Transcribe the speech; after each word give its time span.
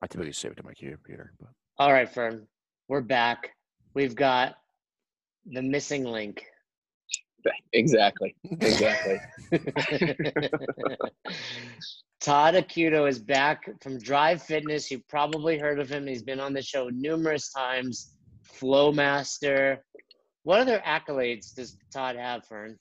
I 0.00 0.06
typically 0.06 0.32
save 0.32 0.52
it 0.52 0.56
to 0.56 0.62
my 0.62 0.72
computer, 0.74 1.32
but 1.40 1.50
All 1.78 1.92
right, 1.92 2.08
Fern, 2.08 2.46
we're 2.88 3.00
back. 3.00 3.50
We've 3.94 4.14
got 4.14 4.56
the 5.46 5.62
missing 5.62 6.04
link. 6.04 6.44
Exactly. 7.72 8.34
Exactly. 8.60 9.18
Todd 12.20 12.54
Acuto 12.54 13.08
is 13.08 13.18
back 13.18 13.70
from 13.80 13.98
Drive 13.98 14.42
Fitness. 14.42 14.90
You've 14.90 15.06
probably 15.08 15.56
heard 15.58 15.78
of 15.78 15.88
him. 15.88 16.06
He's 16.06 16.22
been 16.22 16.40
on 16.40 16.52
the 16.52 16.62
show 16.62 16.88
numerous 16.88 17.50
times. 17.52 18.14
Flowmaster. 18.60 19.78
What 20.42 20.60
other 20.60 20.82
accolades 20.84 21.54
does 21.54 21.76
Todd 21.92 22.16
have, 22.16 22.44
Fern? 22.44 22.76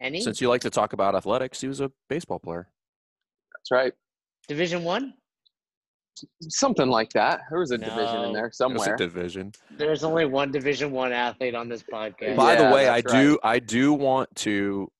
Any? 0.00 0.20
since 0.20 0.40
you 0.40 0.48
like 0.48 0.60
to 0.60 0.70
talk 0.70 0.92
about 0.92 1.14
athletics, 1.14 1.60
he 1.60 1.68
was 1.68 1.80
a 1.80 1.90
baseball 2.08 2.38
player. 2.38 2.68
That's 3.54 3.70
right. 3.70 3.92
Division 4.46 4.84
One? 4.84 5.14
Something 6.42 6.88
like 6.88 7.10
that. 7.10 7.40
There 7.50 7.58
was 7.58 7.70
a 7.70 7.78
division 7.78 8.24
in 8.24 8.32
there 8.32 8.46
It 8.46 8.72
was 8.72 8.86
a 8.86 8.96
division. 8.96 9.52
There's 9.76 10.04
only 10.04 10.24
one 10.26 10.50
Division 10.50 10.90
One 10.90 11.12
athlete 11.12 11.54
on 11.54 11.68
this 11.68 11.82
podcast. 11.82 12.36
By 12.36 12.56
the 12.56 12.70
way, 12.70 12.88
I 12.88 13.00
that's 13.00 13.12
do 13.12 13.38
I 13.42 13.58
do 13.58 13.92
want 13.92 14.34
to 14.36 14.90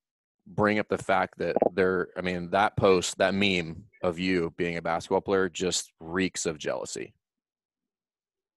bring 0.47 0.79
up 0.79 0.89
the 0.89 0.99
fact 0.99 1.39
that 1.39 1.57
there 1.75 2.09
I 2.17 2.21
mean 2.21 2.51
that 2.51 2.77
post, 2.77 3.19
that 3.19 3.35
meme 3.35 3.85
of 4.03 4.19
you 4.19 4.53
being 4.57 4.77
a 4.77 4.83
basketball 4.83 5.21
player 5.21 5.49
just 5.49 5.93
reeks 6.01 6.47
of 6.47 6.59
jealousy. 6.59 7.15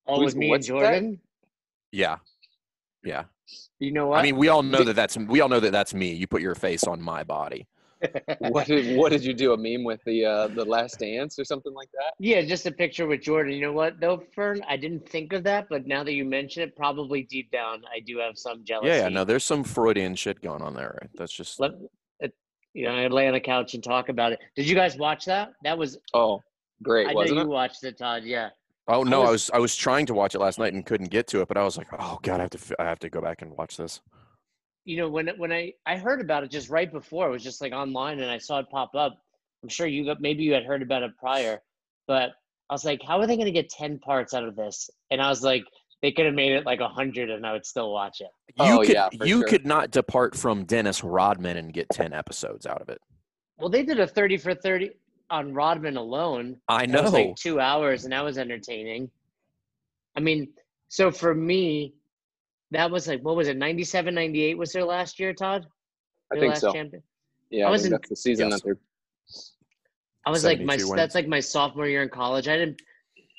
Oh, 0.08 0.18
Who's- 0.18 0.26
with 0.28 0.36
me 0.36 0.48
and 0.48 0.52
what's 0.52 0.68
that? 0.68 0.74
Jordan? 0.74 1.20
Yeah. 1.92 2.18
Yeah. 3.04 3.24
You 3.80 3.92
know 3.92 4.08
what? 4.08 4.20
I 4.20 4.24
mean, 4.24 4.36
we 4.36 4.50
all 4.50 4.62
know 4.62 4.84
that 4.84 4.96
that's 4.96 5.18
we 5.18 5.42
all 5.42 5.50
know 5.50 5.60
that 5.60 5.72
that's 5.72 5.94
me. 5.94 6.14
You 6.14 6.28
put 6.28 6.42
your 6.42 6.56
face 6.56 6.84
on 6.84 7.02
my 7.02 7.24
body. 7.24 7.68
What 8.40 8.68
did 8.68 8.98
what 8.98 9.12
did 9.12 9.24
you 9.24 9.34
do? 9.34 9.54
A 9.54 9.58
meme 9.58 9.84
with 9.84 10.02
the 10.06 10.26
uh, 10.26 10.48
the 10.48 10.64
last 10.64 11.00
dance 11.00 11.38
or 11.38 11.44
something 11.44 11.74
like 11.74 11.90
that? 11.94 12.14
Yeah, 12.20 12.42
just 12.42 12.66
a 12.66 12.72
picture 12.72 13.08
with 13.08 13.22
Jordan. 13.22 13.54
You 13.54 13.62
know 13.62 13.74
what, 13.74 14.00
though, 14.00 14.24
Fern? 14.34 14.62
I 14.68 14.78
didn't 14.78 15.08
think 15.10 15.34
of 15.34 15.44
that, 15.44 15.68
but 15.70 15.86
now 15.88 16.04
that 16.04 16.14
you 16.14 16.26
mention 16.26 16.64
it, 16.64 16.76
probably 16.76 17.24
deep 17.24 17.52
down, 17.52 17.84
I 17.94 18.00
do 18.00 18.18
have 18.20 18.38
some 18.38 18.64
jealousy. 18.64 18.90
Yeah, 18.90 19.04
yeah, 19.04 19.10
no, 19.10 19.24
there's 19.24 19.44
some 19.44 19.64
Freudian 19.64 20.16
shit 20.16 20.42
going 20.42 20.62
on 20.62 20.74
there. 20.74 20.98
Right? 21.02 21.10
That's 21.18 21.34
just 21.34 21.60
Let, 21.60 21.72
it, 22.20 22.34
you 22.74 22.86
know, 22.86 22.96
I 22.96 23.08
lay 23.08 23.28
on 23.28 23.34
the 23.34 23.40
couch 23.40 23.74
and 23.74 23.84
talk 23.84 24.10
about 24.10 24.32
it. 24.32 24.40
Did 24.56 24.68
you 24.68 24.76
guys 24.76 24.98
watch 24.98 25.26
that? 25.26 25.50
That 25.64 25.78
was. 25.78 25.98
Oh, 26.14 26.42
great, 26.84 27.08
I 27.08 27.12
know 27.12 27.16
wasn't 27.16 27.38
you 27.40 27.44
it? 27.46 27.50
watched 27.50 27.84
it, 27.84 27.98
Todd. 27.98 28.24
Yeah. 28.24 28.50
Oh 28.88 29.04
no, 29.04 29.20
was- 29.22 29.28
I 29.28 29.32
was 29.32 29.52
I 29.56 29.58
was 29.60 29.76
trying 29.76 30.06
to 30.08 30.14
watch 30.14 30.36
it 30.36 30.40
last 30.40 30.58
night 30.58 30.74
and 30.74 30.86
couldn't 30.86 31.12
get 31.12 31.28
to 31.28 31.42
it, 31.42 31.48
but 31.48 31.58
I 31.58 31.64
was 31.64 31.78
like, 31.78 31.88
oh 32.00 32.18
god, 32.24 32.40
I 32.40 32.44
have 32.44 32.50
to 32.52 32.76
I 32.80 32.86
have 32.86 33.00
to 33.00 33.10
go 33.10 33.22
back 33.22 33.42
and 33.42 33.56
watch 33.58 33.78
this. 33.78 34.02
You 34.90 34.98
know, 34.98 35.08
when 35.08 35.28
when 35.38 35.52
I 35.52 35.72
I 35.86 35.98
heard 35.98 36.20
about 36.20 36.44
it 36.44 36.50
just 36.50 36.68
right 36.72 36.92
before, 36.92 37.28
it 37.28 37.32
was 37.32 37.44
just 37.44 37.62
like 37.62 37.74
online, 37.74 38.22
and 38.22 38.32
I 38.32 38.40
saw 38.40 38.58
it 38.58 38.72
pop 38.72 38.96
up. 38.96 39.20
I'm 39.62 39.70
sure 39.70 39.86
you 39.86 40.04
got 40.04 40.20
maybe 40.20 40.42
you 40.42 40.52
had 40.54 40.64
heard 40.64 40.82
about 40.82 41.04
it 41.04 41.16
prior, 41.16 41.62
but 42.08 42.32
I 42.72 42.74
was 42.74 42.86
like, 42.86 43.00
how 43.04 43.20
are 43.20 43.28
they 43.28 43.36
going 43.36 43.46
to 43.46 43.52
get 43.52 43.70
ten 43.70 44.00
parts 44.00 44.34
out 44.34 44.44
of 44.44 44.56
this? 44.56 44.90
And 45.12 45.22
I 45.22 45.30
was 45.30 45.44
like, 45.44 45.64
they 46.02 46.12
could 46.12 46.26
have 46.26 46.34
made 46.34 46.54
it 46.54 46.66
like 46.66 46.80
a 46.80 46.88
hundred, 46.88 47.30
and 47.30 47.46
I 47.46 47.54
would 47.54 47.68
still 47.68 47.94
watch 47.94 48.20
it. 48.22 48.30
Oh, 48.58 48.66
you 48.66 48.74
Oh, 48.74 48.80
could 48.80 48.90
yeah, 48.90 49.10
you 49.28 49.40
sure. 49.42 49.48
could 49.48 49.68
not 49.68 49.92
depart 49.92 50.36
from 50.36 50.64
Dennis 50.64 51.04
Rodman 51.04 51.58
and 51.58 51.72
get 51.72 51.88
ten 51.92 52.12
episodes 52.12 52.66
out 52.66 52.82
of 52.82 52.90
it. 52.90 53.00
Well, 53.60 53.70
they 53.70 53.84
did 53.84 54.00
a 54.00 54.08
30 54.08 54.38
for 54.38 54.56
30 54.56 54.90
on 55.30 55.54
Rodman 55.54 55.98
alone. 55.98 56.58
I 56.68 56.88
That 56.88 57.04
was 57.04 57.14
know. 57.14 57.20
like 57.20 57.36
two 57.36 57.60
hours, 57.60 58.06
and 58.06 58.14
that 58.14 58.24
was 58.24 58.40
entertaining. 58.40 59.12
I 60.18 60.20
mean, 60.20 60.48
so 60.88 61.12
for 61.12 61.36
me, 61.36 61.94
that 62.72 62.90
was 62.92 63.08
like, 63.08 63.22
what 63.22 63.36
was 63.36 63.48
it, 63.48 63.58
97, 63.58 64.14
98 64.14 64.58
was 64.58 64.72
their 64.72 64.86
last 64.86 65.20
year, 65.20 65.34
Todd? 65.34 65.66
I 66.32 66.36
Their 66.36 66.42
think 66.42 66.52
last 66.54 66.62
so. 66.62 66.74
champion? 66.74 67.04
Yeah, 67.50 67.66
I 67.66 67.70
I, 67.70 67.72
was 67.72 67.82
think 67.82 67.94
in- 67.94 67.98
that's 68.00 68.10
the 68.10 68.16
season 68.16 68.50
Yes. 68.50 68.60
that 68.62 68.66
they're. 68.66 68.78
I 70.26 70.32
was 70.32 70.44
like, 70.44 70.60
my 70.62 70.78
72 70.78 70.96
that's 70.96 71.16
like 71.16 71.28
my 71.28 71.40
sophomore 71.40 71.88
year 71.88 72.04
in 72.04 72.10
college. 72.10 72.48
I 72.48 72.58
didn't, 72.58 72.82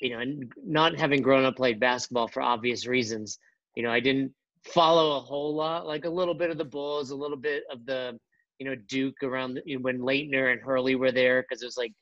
you 0.01 0.09
know, 0.09 0.19
and 0.19 0.51
not 0.65 0.97
having 0.99 1.21
grown 1.21 1.45
up 1.45 1.55
played 1.55 1.79
basketball 1.79 2.27
for 2.27 2.41
obvious 2.41 2.85
reasons. 2.87 3.39
You 3.75 3.83
know, 3.83 3.91
I 3.91 3.99
didn't 4.01 4.33
follow 4.65 5.15
a 5.17 5.19
whole 5.21 5.55
lot, 5.55 5.85
like 5.87 6.05
a 6.05 6.09
little 6.09 6.33
bit 6.33 6.49
of 6.49 6.57
the 6.57 6.65
Bulls, 6.65 7.11
a 7.11 7.15
little 7.15 7.37
bit 7.37 7.63
of 7.71 7.85
the, 7.85 8.19
you 8.59 8.65
know, 8.65 8.75
Duke 8.89 9.23
around 9.23 9.53
the, 9.65 9.77
when 9.77 9.99
Laettner 9.99 10.51
and 10.51 10.59
Hurley 10.61 10.95
were 10.95 11.11
there, 11.11 11.43
because 11.43 11.61
it 11.61 11.65
was 11.65 11.77
like, 11.77 11.93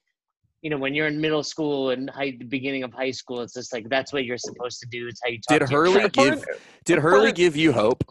you 0.62 0.70
know, 0.70 0.78
when 0.78 0.94
you're 0.94 1.08
in 1.08 1.20
middle 1.22 1.44
school 1.44 1.92
and 1.92 2.10
high, 2.10 2.32
the 2.38 2.46
beginning 2.46 2.84
of 2.84 2.92
high 2.94 3.12
school, 3.12 3.42
it's 3.42 3.54
just 3.54 3.72
like 3.74 3.88
that's 3.90 4.12
what 4.12 4.26
you're 4.26 4.38
supposed 4.38 4.80
to 4.82 4.88
do. 4.92 5.08
It's 5.08 5.22
how 5.24 5.30
you 5.30 5.38
talk. 5.38 5.60
Did 5.60 5.66
to 5.68 5.72
your 5.72 5.82
Hurley 5.86 6.10
friends. 6.10 6.44
give 6.46 6.62
did 6.86 7.00
Hurley 7.00 7.32
give 7.32 7.56
you 7.56 7.72
hope? 7.72 8.04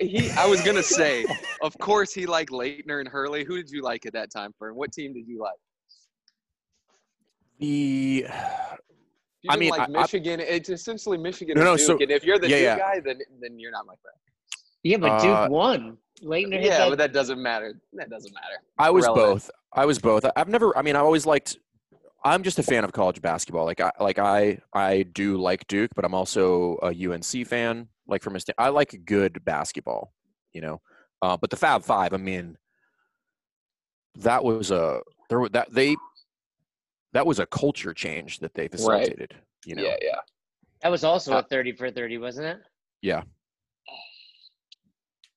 he, 0.00 0.30
I 0.32 0.44
was 0.46 0.60
gonna 0.62 0.82
say, 1.00 1.24
of 1.62 1.76
course, 1.78 2.12
he 2.12 2.26
liked 2.26 2.50
Laettner 2.50 3.00
and 3.00 3.08
Hurley. 3.08 3.44
Who 3.44 3.56
did 3.56 3.70
you 3.70 3.80
like 3.82 4.04
at 4.06 4.12
that 4.12 4.30
time, 4.30 4.52
Fern? 4.58 4.74
What 4.74 4.92
team 4.92 5.14
did 5.14 5.26
you 5.26 5.40
like? 5.40 5.54
The 7.58 8.26
you 9.42 9.50
I 9.50 9.52
didn't 9.54 9.60
mean, 9.60 9.70
like 9.70 9.80
I- 9.80 9.84
I- 9.84 10.02
Michigan. 10.02 10.40
it's 10.40 10.68
essentially 10.68 11.16
Michigan. 11.16 11.54
No, 11.54 11.60
and 11.62 11.70
no, 11.70 11.76
Duke, 11.76 11.86
so- 11.86 11.98
and 12.00 12.10
if 12.10 12.24
you're 12.24 12.38
the 12.38 12.48
yeah, 12.48 12.56
Duke 12.56 12.64
yeah. 12.64 12.78
guy, 12.78 13.00
then 13.00 13.18
then 13.40 13.58
you're 13.58 13.70
not 13.72 13.86
my 13.86 13.94
friend. 14.02 14.16
Yeah, 14.82 14.98
but 14.98 15.20
Duke 15.20 15.30
Uh, 15.36 15.48
won. 15.50 15.96
Laettner 16.22 16.54
hit 16.54 16.64
Yeah, 16.66 16.78
that. 16.78 16.88
but 16.90 16.98
that 16.98 17.12
doesn't 17.12 17.40
matter. 17.42 17.78
That 17.92 18.08
doesn't 18.10 18.32
matter. 18.32 18.62
I 18.78 18.90
was 18.90 19.04
Relevant. 19.04 19.26
both. 19.34 19.50
I 19.76 19.84
was 19.84 19.98
both. 19.98 20.24
I've 20.36 20.48
never. 20.48 20.76
I 20.76 20.82
mean, 20.82 20.96
I 20.96 21.00
always 21.00 21.26
liked. 21.26 21.58
I'm 22.24 22.42
just 22.42 22.58
a 22.58 22.62
fan 22.62 22.82
of 22.82 22.92
college 22.92 23.20
basketball. 23.22 23.64
Like 23.66 23.80
I 23.80 23.92
like 24.00 24.18
I 24.18 24.58
I 24.72 25.02
do 25.04 25.36
like 25.36 25.66
Duke, 25.68 25.90
but 25.94 26.04
I'm 26.04 26.14
also 26.14 26.78
a 26.82 26.88
UNC 26.88 27.46
fan. 27.46 27.88
Like 28.08 28.22
from 28.22 28.34
a 28.36 28.40
sta- 28.40 28.54
I 28.58 28.70
like 28.70 28.98
good 29.04 29.44
basketball. 29.44 30.12
You 30.52 30.62
know, 30.62 30.80
uh, 31.22 31.36
but 31.36 31.50
the 31.50 31.56
Fab 31.56 31.84
Five. 31.84 32.14
I 32.14 32.16
mean, 32.16 32.56
that 34.16 34.42
was 34.42 34.70
a 34.70 35.02
there. 35.28 35.40
were- 35.40 35.48
That 35.50 35.72
they 35.72 35.94
that 37.12 37.26
was 37.26 37.38
a 37.38 37.46
culture 37.46 37.92
change 37.94 38.38
that 38.40 38.54
they 38.54 38.68
facilitated. 38.68 39.34
You 39.66 39.74
know. 39.76 39.82
Yeah, 39.82 39.96
yeah. 40.00 40.18
that 40.82 40.88
was 40.90 41.04
also 41.04 41.34
Uh, 41.34 41.38
a 41.40 41.42
30 41.42 41.72
for 41.72 41.90
30, 41.90 42.18
wasn't 42.18 42.46
it? 42.46 42.58
Yeah. 43.02 43.22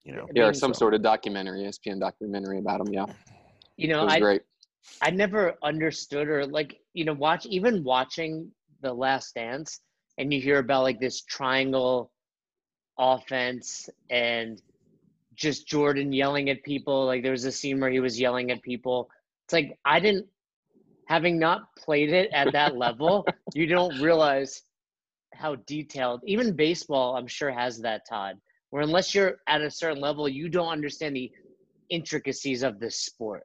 You 0.04 0.16
know. 0.16 0.24
I 0.24 0.28
Yeah, 0.34 0.48
or 0.48 0.54
some 0.54 0.74
so- 0.74 0.80
sort 0.80 0.94
of 0.94 1.02
documentary, 1.02 1.64
ESPN 1.66 2.00
documentary 2.00 2.60
about 2.60 2.82
him. 2.82 2.88
Yeah, 2.94 3.06
You 3.80 3.88
know, 3.88 4.08
I, 4.08 4.20
great. 4.20 4.42
I 5.02 5.10
never 5.10 5.56
understood 5.64 6.28
or 6.28 6.46
like 6.46 6.82
you 6.94 7.06
know 7.06 7.14
watch 7.14 7.46
even 7.46 7.84
watching 7.84 8.52
the 8.82 8.94
Last 8.94 9.36
Dance 9.36 9.80
and 10.18 10.34
you 10.34 10.42
hear 10.42 10.60
about 10.60 10.84
like 10.84 11.00
this 11.00 11.22
triangle 11.22 12.12
offense 12.98 13.90
and 14.10 14.62
just 15.36 15.66
Jordan 15.66 16.12
yelling 16.12 16.50
at 16.50 16.62
people 16.64 17.06
like 17.06 17.24
there 17.24 17.32
was 17.32 17.46
a 17.46 17.52
scene 17.52 17.80
where 17.80 17.90
he 17.90 18.02
was 18.02 18.20
yelling 18.20 18.52
at 18.52 18.62
people. 18.62 19.10
It's 19.46 19.54
like 19.54 19.80
I 19.86 20.02
didn't 20.02 20.28
having 21.08 21.40
not 21.40 21.74
played 21.78 22.12
it 22.12 22.30
at 22.34 22.52
that 22.52 22.76
level, 22.76 23.26
you 23.56 23.66
don't 23.66 24.00
realize 24.02 24.62
how 25.34 25.56
detailed 25.68 26.22
even 26.26 26.54
baseball 26.54 27.16
I'm 27.16 27.28
sure 27.28 27.52
has 27.52 27.80
that 27.80 28.02
Todd. 28.10 28.36
Where 28.72 28.84
unless 28.84 29.16
you're 29.16 29.38
at 29.48 29.62
a 29.62 29.72
certain 29.72 30.02
level, 30.02 30.28
you 30.28 30.50
don't 30.50 30.68
understand 30.68 31.16
the 31.16 31.32
intricacies 31.90 32.62
of 32.62 32.80
this 32.80 32.98
sport. 32.98 33.44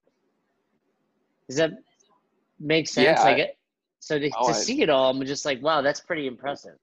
Does 1.49 1.57
that 1.59 1.73
make 2.59 2.89
sense? 2.89 3.19
Yeah, 3.19 3.23
like 3.23 3.37
I- 3.37 3.41
it. 3.41 3.59
So 4.01 4.19
to, 4.19 4.31
Oh, 4.39 4.49
to 4.49 4.53
I- 4.53 4.61
see 4.61 4.83
it 4.83 4.91
all, 4.91 5.11
I'm 5.11 5.25
just 5.25 5.45
like, 5.47 5.63
wow, 5.63 5.81
that's 5.81 6.01
pretty 6.01 6.27
impressive. 6.27 6.77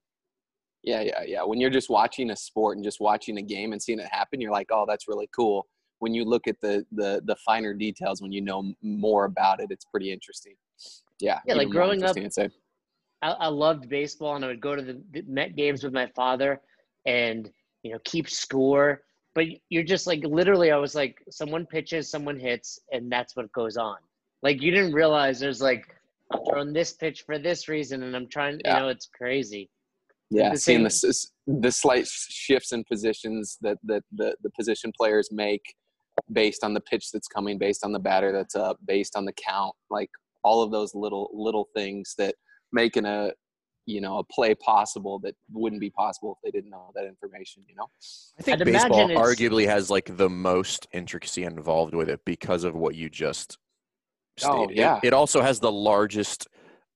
Yeah, 0.83 1.01
yeah, 1.01 1.21
yeah. 1.23 1.43
When 1.43 1.59
you're 1.59 1.69
just 1.69 1.89
watching 1.91 2.31
a 2.31 2.35
sport 2.35 2.77
and 2.77 2.83
just 2.83 2.99
watching 2.99 3.37
a 3.37 3.41
game 3.43 3.71
and 3.73 3.81
seeing 3.81 3.99
it 3.99 4.07
happen, 4.11 4.41
you're 4.41 4.51
like, 4.51 4.69
oh, 4.71 4.85
that's 4.87 5.07
really 5.07 5.29
cool. 5.35 5.67
When 5.99 6.15
you 6.15 6.25
look 6.25 6.47
at 6.47 6.59
the 6.61 6.83
the 6.91 7.21
the 7.25 7.35
finer 7.35 7.75
details, 7.75 8.23
when 8.23 8.31
you 8.31 8.41
know 8.41 8.73
more 8.81 9.25
about 9.25 9.59
it, 9.59 9.67
it's 9.69 9.85
pretty 9.85 10.11
interesting. 10.11 10.55
Yeah. 11.19 11.37
Yeah, 11.45 11.53
like 11.53 11.69
growing 11.69 12.03
up-. 12.03 12.17
I, 13.21 13.29
I 13.33 13.47
loved 13.49 13.87
baseball, 13.87 14.35
and 14.35 14.43
I 14.43 14.47
would 14.47 14.61
go 14.61 14.75
to 14.75 14.81
the, 14.81 14.99
the 15.13 15.21
Met 15.27 15.55
games 15.55 15.83
with 15.83 15.93
my 15.93 16.07
father, 16.15 16.59
and 17.05 17.51
you 17.83 17.91
know, 17.91 17.99
keep 18.03 18.27
score. 18.27 19.03
But 19.35 19.45
you're 19.69 19.83
just 19.83 20.07
like 20.07 20.23
literally, 20.23 20.71
I 20.71 20.77
was 20.77 20.95
like, 20.95 21.23
someone 21.29 21.67
pitches, 21.67 22.09
someone 22.09 22.39
hits, 22.39 22.79
and 22.91 23.11
that's 23.11 23.35
what 23.35 23.51
goes 23.51 23.77
on. 23.77 23.97
Like 24.43 24.61
you 24.61 24.71
didn't 24.71 24.93
realize 24.93 25.39
there's 25.39 25.61
like 25.61 25.85
I'm 26.33 26.39
throwing 26.49 26.73
this 26.73 26.93
pitch 26.93 27.23
for 27.25 27.37
this 27.37 27.67
reason, 27.67 28.03
and 28.03 28.15
I'm 28.15 28.27
trying. 28.27 28.59
Yeah. 28.63 28.77
You 28.77 28.83
know, 28.83 28.89
it's 28.89 29.07
crazy. 29.15 29.69
Yeah, 30.29 30.51
the 30.51 30.57
seeing 30.57 30.77
same- 30.89 31.01
the 31.01 31.07
s- 31.09 31.31
the 31.47 31.71
slight 31.71 32.07
shifts 32.07 32.71
in 32.71 32.83
positions 32.85 33.57
that 33.61 33.77
that 33.83 34.03
the 34.13 34.35
the 34.43 34.49
position 34.57 34.91
players 34.97 35.29
make 35.31 35.61
based 36.31 36.63
on 36.63 36.73
the 36.73 36.81
pitch 36.81 37.11
that's 37.11 37.27
coming, 37.27 37.57
based 37.57 37.83
on 37.83 37.91
the 37.91 37.99
batter 37.99 38.31
that's 38.31 38.55
up, 38.55 38.77
based 38.85 39.15
on 39.15 39.25
the 39.25 39.33
count, 39.33 39.73
like 39.89 40.09
all 40.43 40.61
of 40.63 40.71
those 40.71 40.95
little 40.95 41.29
little 41.33 41.67
things 41.75 42.15
that 42.17 42.35
making 42.71 43.05
a 43.05 43.31
you 43.85 43.99
know 43.99 44.19
a 44.19 44.23
play 44.23 44.55
possible 44.55 45.19
that 45.19 45.35
wouldn't 45.51 45.81
be 45.81 45.89
possible 45.89 46.31
if 46.37 46.37
they 46.43 46.57
didn't 46.57 46.69
know 46.71 46.91
that 46.95 47.05
information. 47.05 47.63
You 47.67 47.75
know. 47.75 47.87
I 48.39 48.43
think 48.43 48.61
I'd 48.61 48.65
baseball 48.65 49.09
arguably 49.09 49.65
has 49.65 49.89
like 49.89 50.15
the 50.15 50.29
most 50.29 50.87
intricacy 50.93 51.43
involved 51.43 51.93
with 51.93 52.07
it 52.09 52.21
because 52.25 52.63
of 52.63 52.73
what 52.73 52.95
you 52.95 53.09
just 53.09 53.57
Oh, 54.43 54.69
It- 54.69 54.75
yeah. 54.75 54.99
It, 55.03 55.13
also 55.13 55.41
has 55.41 55.59
the 55.59 55.71
largest 55.71 56.47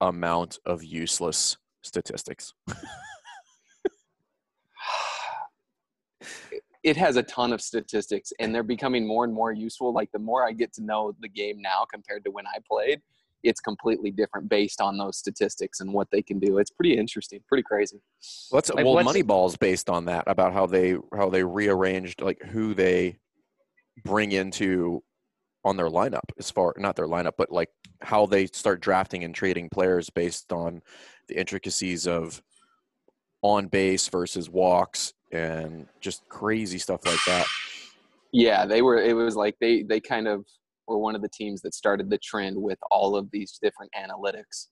amount 0.01 0.59
of 0.65 0.83
useless 0.83 1.57
statistics. 1.81 2.53
it 6.83 6.97
has 6.97 7.15
a 7.15 7.23
ton 7.23 7.51
of 7.53 7.61
statistics 7.61 8.31
and 8.39 8.53
they're 8.53 8.61
becoming 8.63 9.07
more 9.07 9.23
and 9.23 9.33
more 9.33 9.51
useful 9.51 9.91
like 9.91 10.11
the 10.11 10.19
more 10.19 10.45
i 10.45 10.51
get 10.51 10.71
to 10.71 10.83
know 10.83 11.15
the 11.19 11.27
game 11.27 11.59
now 11.61 11.83
compared 11.91 12.23
to 12.23 12.29
when 12.29 12.45
i 12.47 12.57
played 12.69 13.01
it's 13.45 13.61
completely 13.61 14.11
different 14.11 14.49
based 14.49 14.81
on 14.81 14.97
those 14.97 15.17
statistics 15.17 15.79
and 15.79 15.93
what 15.93 16.09
they 16.11 16.21
can 16.21 16.39
do. 16.39 16.57
It's 16.57 16.71
pretty 16.71 16.97
interesting, 16.97 17.39
pretty 17.47 17.63
crazy. 17.63 18.01
What's 18.49 18.69
Like, 18.71 18.85
well, 18.85 18.95
Moneyball's 18.95 19.55
based 19.55 19.89
on 19.89 20.05
that 20.05 20.23
about 20.27 20.51
how 20.53 20.65
they 20.65 20.97
how 21.15 21.29
they 21.29 21.43
rearranged 21.43 22.21
like 22.21 22.41
who 22.41 22.73
they 22.73 23.19
bring 24.03 24.31
into 24.31 25.03
on 25.65 25.75
their 25.75 25.89
lineup 25.89 26.29
as 26.39 26.49
far 26.49 26.73
not 26.77 26.95
their 26.95 27.07
lineup 27.07 27.33
but 27.37 27.51
like 27.51 27.69
how 28.01 28.25
they 28.25 28.45
start 28.47 28.79
drafting 28.79 29.23
and 29.23 29.35
trading 29.35 29.67
players 29.67 30.09
based 30.09 30.53
on 30.53 30.81
the 31.27 31.37
intricacies 31.37 32.07
of 32.07 32.41
on 33.45 33.67
base 33.67 34.07
versus 34.07 34.49
walks 34.49 35.13
and 35.31 35.87
just 36.01 36.27
crazy 36.29 36.79
stuff 36.79 37.05
like 37.05 37.19
that. 37.27 37.45
Yeah, 38.31 38.65
they 38.65 38.81
were. 38.81 38.97
It 38.97 39.13
was 39.13 39.35
like 39.35 39.55
they 39.61 39.83
they 39.83 39.99
kind 39.99 40.27
of 40.27 40.45
were 40.87 40.97
one 40.97 41.15
of 41.15 41.21
the 41.21 41.29
teams 41.29 41.61
that 41.61 41.75
started 41.75 42.09
the 42.09 42.17
trend 42.17 42.57
with 42.57 42.79
all 42.89 43.15
of 43.15 43.29
these 43.31 43.59
different 43.61 43.91
analytics, 43.95 44.67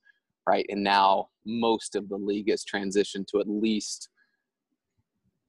right? 0.47 0.65
And 0.69 0.83
now 0.83 1.27
most 1.45 1.95
of 1.95 2.09
the 2.09 2.17
league 2.17 2.49
has 2.49 2.65
transitioned 2.65 3.27
to 3.27 3.39
at 3.39 3.47
least 3.47 4.09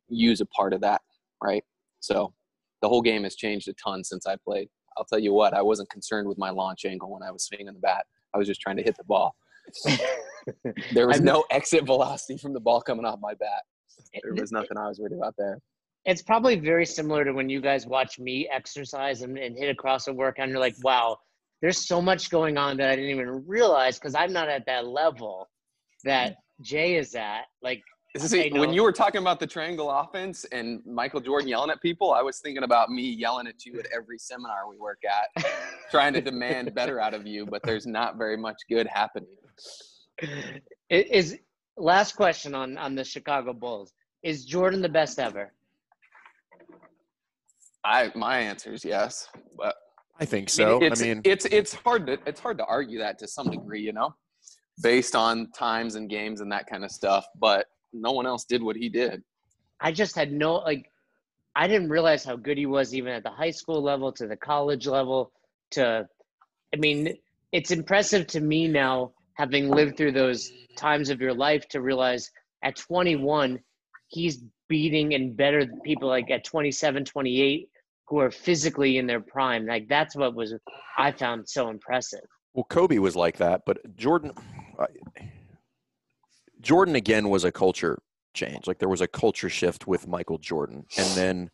use 0.08 0.42
a 0.42 0.46
part 0.46 0.74
of 0.74 0.82
that, 0.82 1.00
right? 1.42 1.64
So 2.00 2.34
the 2.82 2.88
whole 2.88 3.02
game 3.02 3.24
has 3.24 3.36
changed 3.36 3.68
a 3.68 3.74
ton 3.82 4.04
since 4.04 4.26
I 4.26 4.36
played. 4.46 4.68
I'll 4.96 5.04
tell 5.04 5.18
you 5.18 5.32
what, 5.32 5.54
I 5.54 5.62
wasn't 5.62 5.90
concerned 5.90 6.28
with 6.28 6.38
my 6.38 6.50
launch 6.50 6.84
angle 6.84 7.10
when 7.10 7.22
I 7.22 7.30
was 7.30 7.44
swinging 7.44 7.66
the 7.66 7.72
bat. 7.74 8.06
I 8.34 8.38
was 8.38 8.46
just 8.46 8.60
trying 8.60 8.76
to 8.76 8.82
hit 8.82 8.96
the 8.96 9.04
ball. 9.04 9.34
There 10.92 11.08
was 11.08 11.22
no 11.22 11.42
exit 11.50 11.86
velocity 11.86 12.36
from 12.36 12.52
the 12.52 12.60
ball 12.60 12.82
coming 12.82 13.06
off 13.06 13.18
my 13.18 13.32
bat. 13.32 13.62
There 14.22 14.34
was 14.34 14.52
nothing 14.52 14.76
I 14.76 14.88
was 14.88 15.00
worried 15.00 15.14
about 15.14 15.34
there. 15.38 15.58
it's 16.04 16.22
probably 16.22 16.56
very 16.56 16.84
similar 16.84 17.24
to 17.24 17.32
when 17.32 17.48
you 17.48 17.60
guys 17.60 17.86
watch 17.86 18.18
me 18.18 18.48
exercise 18.52 19.22
and, 19.22 19.38
and 19.38 19.56
hit 19.56 19.70
across 19.70 20.06
a 20.06 20.12
workout 20.12 20.44
and 20.44 20.52
you're 20.52 20.60
like 20.60 20.76
wow 20.82 21.16
there's 21.62 21.78
so 21.78 22.02
much 22.02 22.30
going 22.30 22.58
on 22.58 22.76
that 22.76 22.90
i 22.90 22.96
didn't 22.96 23.10
even 23.10 23.44
realize 23.46 23.98
because 23.98 24.14
i'm 24.14 24.32
not 24.32 24.48
at 24.48 24.66
that 24.66 24.86
level 24.86 25.48
that 26.04 26.32
mm. 26.32 26.36
jay 26.62 26.96
is 26.96 27.14
at 27.14 27.44
like 27.62 27.82
See, 28.16 28.52
I 28.54 28.58
when 28.58 28.72
you 28.72 28.84
were 28.84 28.92
talking 28.92 29.20
about 29.20 29.40
the 29.40 29.46
triangle 29.46 29.90
offense 29.90 30.44
and 30.52 30.84
Michael 30.86 31.20
Jordan 31.20 31.48
yelling 31.48 31.70
at 31.70 31.82
people, 31.82 32.12
I 32.12 32.22
was 32.22 32.38
thinking 32.38 32.62
about 32.62 32.88
me 32.88 33.02
yelling 33.10 33.48
at 33.48 33.66
you 33.66 33.78
at 33.80 33.86
every 33.94 34.18
seminar 34.18 34.68
we 34.68 34.76
work 34.78 35.02
at, 35.04 35.44
trying 35.90 36.12
to 36.12 36.20
demand 36.20 36.74
better 36.74 37.00
out 37.00 37.12
of 37.12 37.26
you, 37.26 37.44
but 37.44 37.62
there's 37.64 37.86
not 37.86 38.16
very 38.16 38.36
much 38.36 38.56
good 38.68 38.86
happening. 38.86 39.28
Is 40.90 41.38
last 41.76 42.12
question 42.12 42.54
on 42.54 42.78
on 42.78 42.94
the 42.94 43.02
chicago 43.02 43.52
bulls 43.52 43.94
is 44.22 44.44
jordan 44.44 44.80
the 44.80 44.88
best 44.88 45.18
ever 45.18 45.52
I 47.84 48.10
my 48.14 48.38
answer 48.38 48.72
is 48.72 48.84
yes, 48.84 49.28
but 49.56 49.74
I 50.18 50.24
think 50.24 50.48
I 50.48 50.52
so. 50.52 50.80
mean, 50.80 50.92
it's, 50.92 51.02
I 51.02 51.04
mean, 51.04 51.20
it's 51.24 51.44
it's 51.46 51.74
hard 51.74 52.06
to 52.06 52.18
it's 52.26 52.40
hard 52.40 52.58
to 52.58 52.64
argue 52.64 52.98
that 52.98 53.18
to 53.18 53.28
some 53.28 53.50
degree, 53.50 53.82
you 53.82 53.92
know, 53.92 54.14
based 54.82 55.14
on 55.14 55.50
times 55.50 55.94
and 55.94 56.08
games 56.08 56.40
and 56.40 56.50
that 56.50 56.66
kind 56.66 56.84
of 56.84 56.90
stuff. 56.90 57.26
But 57.38 57.66
no 57.94 58.12
one 58.12 58.26
else 58.26 58.44
did 58.44 58.62
what 58.62 58.76
he 58.76 58.88
did. 58.88 59.22
I 59.80 59.92
just 59.92 60.16
had 60.16 60.32
no 60.32 60.54
like 60.56 60.90
I 61.56 61.68
didn't 61.68 61.90
realize 61.90 62.24
how 62.24 62.36
good 62.36 62.58
he 62.58 62.66
was 62.66 62.94
even 62.94 63.12
at 63.12 63.22
the 63.22 63.30
high 63.30 63.50
school 63.50 63.82
level 63.82 64.12
to 64.12 64.26
the 64.26 64.36
college 64.36 64.86
level 64.86 65.32
to 65.72 66.06
I 66.72 66.76
mean 66.76 67.16
it's 67.52 67.70
impressive 67.70 68.26
to 68.28 68.40
me 68.40 68.68
now 68.68 69.12
having 69.34 69.68
lived 69.70 69.96
through 69.96 70.12
those 70.12 70.50
times 70.76 71.10
of 71.10 71.20
your 71.20 71.34
life 71.34 71.68
to 71.68 71.80
realize 71.80 72.30
at 72.62 72.76
21 72.76 73.60
he's 74.08 74.42
beating 74.68 75.14
and 75.14 75.36
better 75.36 75.64
than 75.64 75.80
people 75.80 76.08
like 76.08 76.30
at 76.30 76.44
27 76.44 77.04
28 77.04 77.68
who 78.06 78.18
are 78.18 78.30
physically 78.30 78.98
in 78.98 79.06
their 79.06 79.20
prime 79.20 79.66
like 79.66 79.88
that's 79.88 80.16
what 80.16 80.34
was 80.34 80.54
I 80.98 81.12
found 81.12 81.48
so 81.48 81.68
impressive 81.68 82.24
Well, 82.54 82.64
Kobe 82.64 82.98
was 82.98 83.16
like 83.16 83.36
that, 83.38 83.62
but 83.66 83.78
Jordan, 83.96 84.32
I- 84.78 84.86
Jordan 86.64 86.96
again 86.96 87.28
was 87.28 87.44
a 87.44 87.52
culture 87.52 87.98
change. 88.32 88.66
Like 88.66 88.78
there 88.78 88.88
was 88.88 89.02
a 89.02 89.06
culture 89.06 89.48
shift 89.48 89.86
with 89.86 90.08
Michael 90.08 90.38
Jordan, 90.38 90.84
and 90.96 91.08
then 91.14 91.50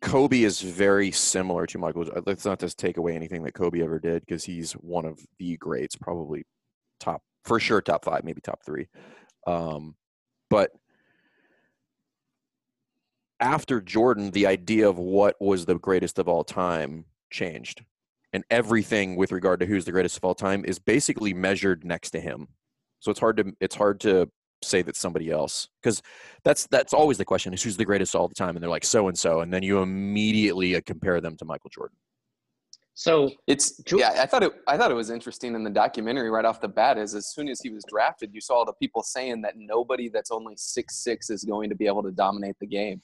Kobe 0.00 0.42
is 0.42 0.62
very 0.62 1.10
similar 1.10 1.66
to 1.66 1.78
Michael. 1.78 2.06
Let's 2.24 2.44
not 2.44 2.60
just 2.60 2.78
take 2.78 2.96
away 2.96 3.14
anything 3.14 3.42
that 3.42 3.52
Kobe 3.52 3.82
ever 3.82 3.98
did 3.98 4.24
because 4.24 4.44
he's 4.44 4.72
one 4.72 5.04
of 5.04 5.18
the 5.38 5.56
greats, 5.56 5.96
probably 5.96 6.44
top 7.00 7.22
for 7.44 7.58
sure, 7.58 7.80
top 7.80 8.04
five, 8.04 8.24
maybe 8.24 8.40
top 8.40 8.64
three. 8.64 8.86
Um, 9.46 9.96
but 10.50 10.70
after 13.40 13.80
Jordan, 13.80 14.30
the 14.30 14.46
idea 14.46 14.88
of 14.88 14.98
what 14.98 15.36
was 15.40 15.66
the 15.66 15.78
greatest 15.78 16.18
of 16.18 16.28
all 16.28 16.44
time 16.44 17.04
changed 17.30 17.84
and 18.32 18.44
everything 18.50 19.16
with 19.16 19.32
regard 19.32 19.60
to 19.60 19.66
who's 19.66 19.84
the 19.84 19.92
greatest 19.92 20.16
of 20.16 20.24
all 20.24 20.34
time 20.34 20.64
is 20.64 20.78
basically 20.78 21.32
measured 21.32 21.84
next 21.84 22.10
to 22.10 22.20
him. 22.20 22.48
So 23.00 23.10
it's 23.10 23.20
hard 23.20 23.36
to 23.38 23.52
it's 23.60 23.74
hard 23.76 24.00
to 24.00 24.28
say 24.62 24.82
that 24.82 24.96
somebody 24.96 25.30
else 25.30 25.68
because 25.80 26.02
that's 26.44 26.66
that's 26.66 26.92
always 26.92 27.16
the 27.16 27.24
question 27.24 27.54
is 27.54 27.62
who's 27.62 27.76
the 27.76 27.84
greatest 27.84 28.16
all 28.16 28.26
the 28.26 28.34
time 28.34 28.56
and 28.56 28.62
they're 28.62 28.68
like 28.68 28.84
so 28.84 29.06
and 29.06 29.16
so 29.16 29.40
and 29.40 29.52
then 29.54 29.62
you 29.62 29.78
immediately 29.80 30.74
uh, 30.74 30.80
compare 30.84 31.20
them 31.20 31.36
to 31.36 31.44
Michael 31.44 31.70
Jordan. 31.70 31.96
so 32.94 33.30
It's 33.46 33.76
Ju- 33.84 34.00
yeah. 34.00 34.16
I 34.20 34.26
thought 34.26 34.42
it. 34.42 34.52
I 34.66 34.76
thought 34.76 34.90
it 34.90 34.94
was 34.94 35.10
interesting 35.10 35.54
in 35.54 35.62
the 35.62 35.70
documentary 35.70 36.28
right 36.30 36.44
off 36.44 36.60
the 36.60 36.66
bat. 36.68 36.98
Is 36.98 37.14
as 37.14 37.28
soon 37.32 37.48
as 37.48 37.60
he 37.60 37.70
was 37.70 37.84
drafted, 37.88 38.34
you 38.34 38.40
saw 38.40 38.64
the 38.64 38.72
people 38.72 39.04
saying 39.04 39.42
that 39.42 39.54
nobody 39.56 40.08
that's 40.08 40.32
only 40.32 40.54
six 40.56 40.96
six 41.04 41.30
is 41.30 41.44
going 41.44 41.68
to 41.70 41.76
be 41.76 41.86
able 41.86 42.02
to 42.02 42.10
dominate 42.10 42.56
the 42.58 42.66
game. 42.66 43.00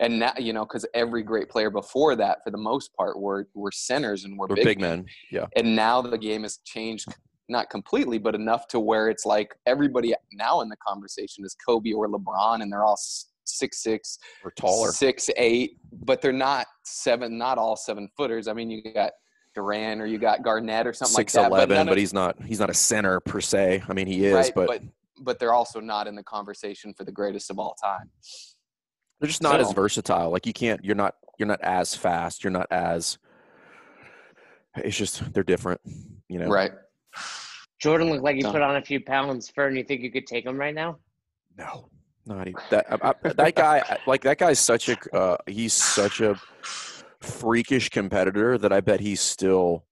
And 0.00 0.18
now 0.18 0.32
you 0.38 0.52
know 0.52 0.66
because 0.66 0.84
every 0.92 1.22
great 1.22 1.48
player 1.48 1.70
before 1.70 2.14
that, 2.16 2.44
for 2.44 2.50
the 2.50 2.58
most 2.58 2.92
part, 2.94 3.18
were 3.18 3.48
were 3.54 3.72
centers 3.72 4.24
and 4.24 4.38
were 4.38 4.48
Or 4.50 4.56
big, 4.56 4.64
big 4.66 4.80
men. 4.80 4.98
men. 5.00 5.06
Yeah. 5.30 5.46
And 5.56 5.74
now 5.74 6.02
the 6.02 6.18
game 6.18 6.42
has 6.42 6.58
changed, 6.64 7.06
not 7.50 7.68
completely, 7.70 8.18
but 8.18 8.34
enough 8.34 8.66
to 8.68 8.80
where 8.80 9.08
it's 9.10 9.26
like 9.26 9.54
everybody 9.66 10.14
now 10.32 10.60
in 10.62 10.68
the 10.68 10.76
conversation 10.76 11.44
is 11.44 11.54
Kobe 11.66 11.92
or 11.92 12.08
LeBron, 12.08 12.62
and 12.62 12.72
they're 12.72 12.84
all 12.84 12.98
six 13.44 13.82
six, 13.82 14.18
Or 14.44 14.52
taller. 14.52 14.92
six 14.92 15.28
eight, 15.36 15.78
but 16.04 16.22
they're 16.22 16.32
not 16.32 16.66
seven, 16.84 17.36
not 17.36 17.58
all 17.58 17.76
seven 17.76 18.08
footers. 18.16 18.48
I 18.48 18.52
mean, 18.52 18.70
you 18.70 18.82
got 18.94 19.12
Durant 19.54 20.00
or 20.00 20.06
you 20.06 20.18
got 20.18 20.44
Garnett 20.44 20.86
or 20.86 20.92
something 20.92 21.16
Six 21.16 21.34
like 21.34 21.44
that. 21.44 21.50
eleven, 21.50 21.76
none 21.76 21.86
but 21.86 21.92
of- 21.92 21.98
he's 21.98 22.14
not 22.14 22.40
he's 22.44 22.60
not 22.60 22.70
a 22.70 22.74
center 22.74 23.18
per 23.20 23.40
se. 23.40 23.82
I 23.88 23.92
mean 23.92 24.06
he 24.06 24.24
is, 24.26 24.32
right, 24.34 24.52
but, 24.54 24.66
but 24.68 24.82
but 25.22 25.38
they're 25.40 25.52
also 25.52 25.80
not 25.80 26.06
in 26.06 26.14
the 26.14 26.22
conversation 26.22 26.94
for 26.94 27.04
the 27.04 27.10
greatest 27.12 27.50
of 27.50 27.58
all 27.58 27.74
time. 27.82 28.08
they're 29.20 29.26
just 29.28 29.42
not 29.42 29.60
as 29.60 29.72
versatile. 29.72 30.30
Like 30.30 30.46
you 30.46 30.52
can't 30.52 30.84
you're 30.84 30.94
not 30.94 31.16
you're 31.38 31.48
not 31.48 31.60
as 31.62 31.94
fast, 31.96 32.44
you're 32.44 32.52
not 32.52 32.68
as 32.70 33.18
it's 34.76 34.96
just 34.96 35.32
they're 35.34 35.42
different, 35.42 35.80
you 36.28 36.38
know. 36.38 36.46
Right. 36.48 36.70
Jordan 37.80 38.10
looked 38.10 38.22
like 38.22 38.36
he 38.36 38.42
So- 38.42 38.52
put 38.52 38.62
on 38.62 38.76
a 38.76 38.82
few 38.82 39.00
pounds 39.00 39.50
Fern 39.50 39.76
you 39.76 39.84
think 39.84 40.02
you 40.02 40.10
could 40.10 40.26
take 40.26 40.44
him 40.46 40.56
right 40.56 40.74
now 40.74 40.98
No, 41.56 41.88
not 42.26 42.48
even 42.48 42.60
that. 42.70 42.86
I, 42.90 43.14
I, 43.24 43.32
that 43.32 43.54
guy, 43.54 43.98
like 44.06 44.22
that 44.22 44.38
guy's 44.38 44.58
such 44.60 44.88
a 44.88 44.96
uh, 45.14 45.36
he's 45.46 45.72
such 45.72 46.20
a 46.20 46.40
freakish 47.20 47.88
competitor 47.90 48.56
that 48.58 48.72
I 48.72 48.80
bet 48.80 49.00
he 49.00 49.14
still 49.16 49.84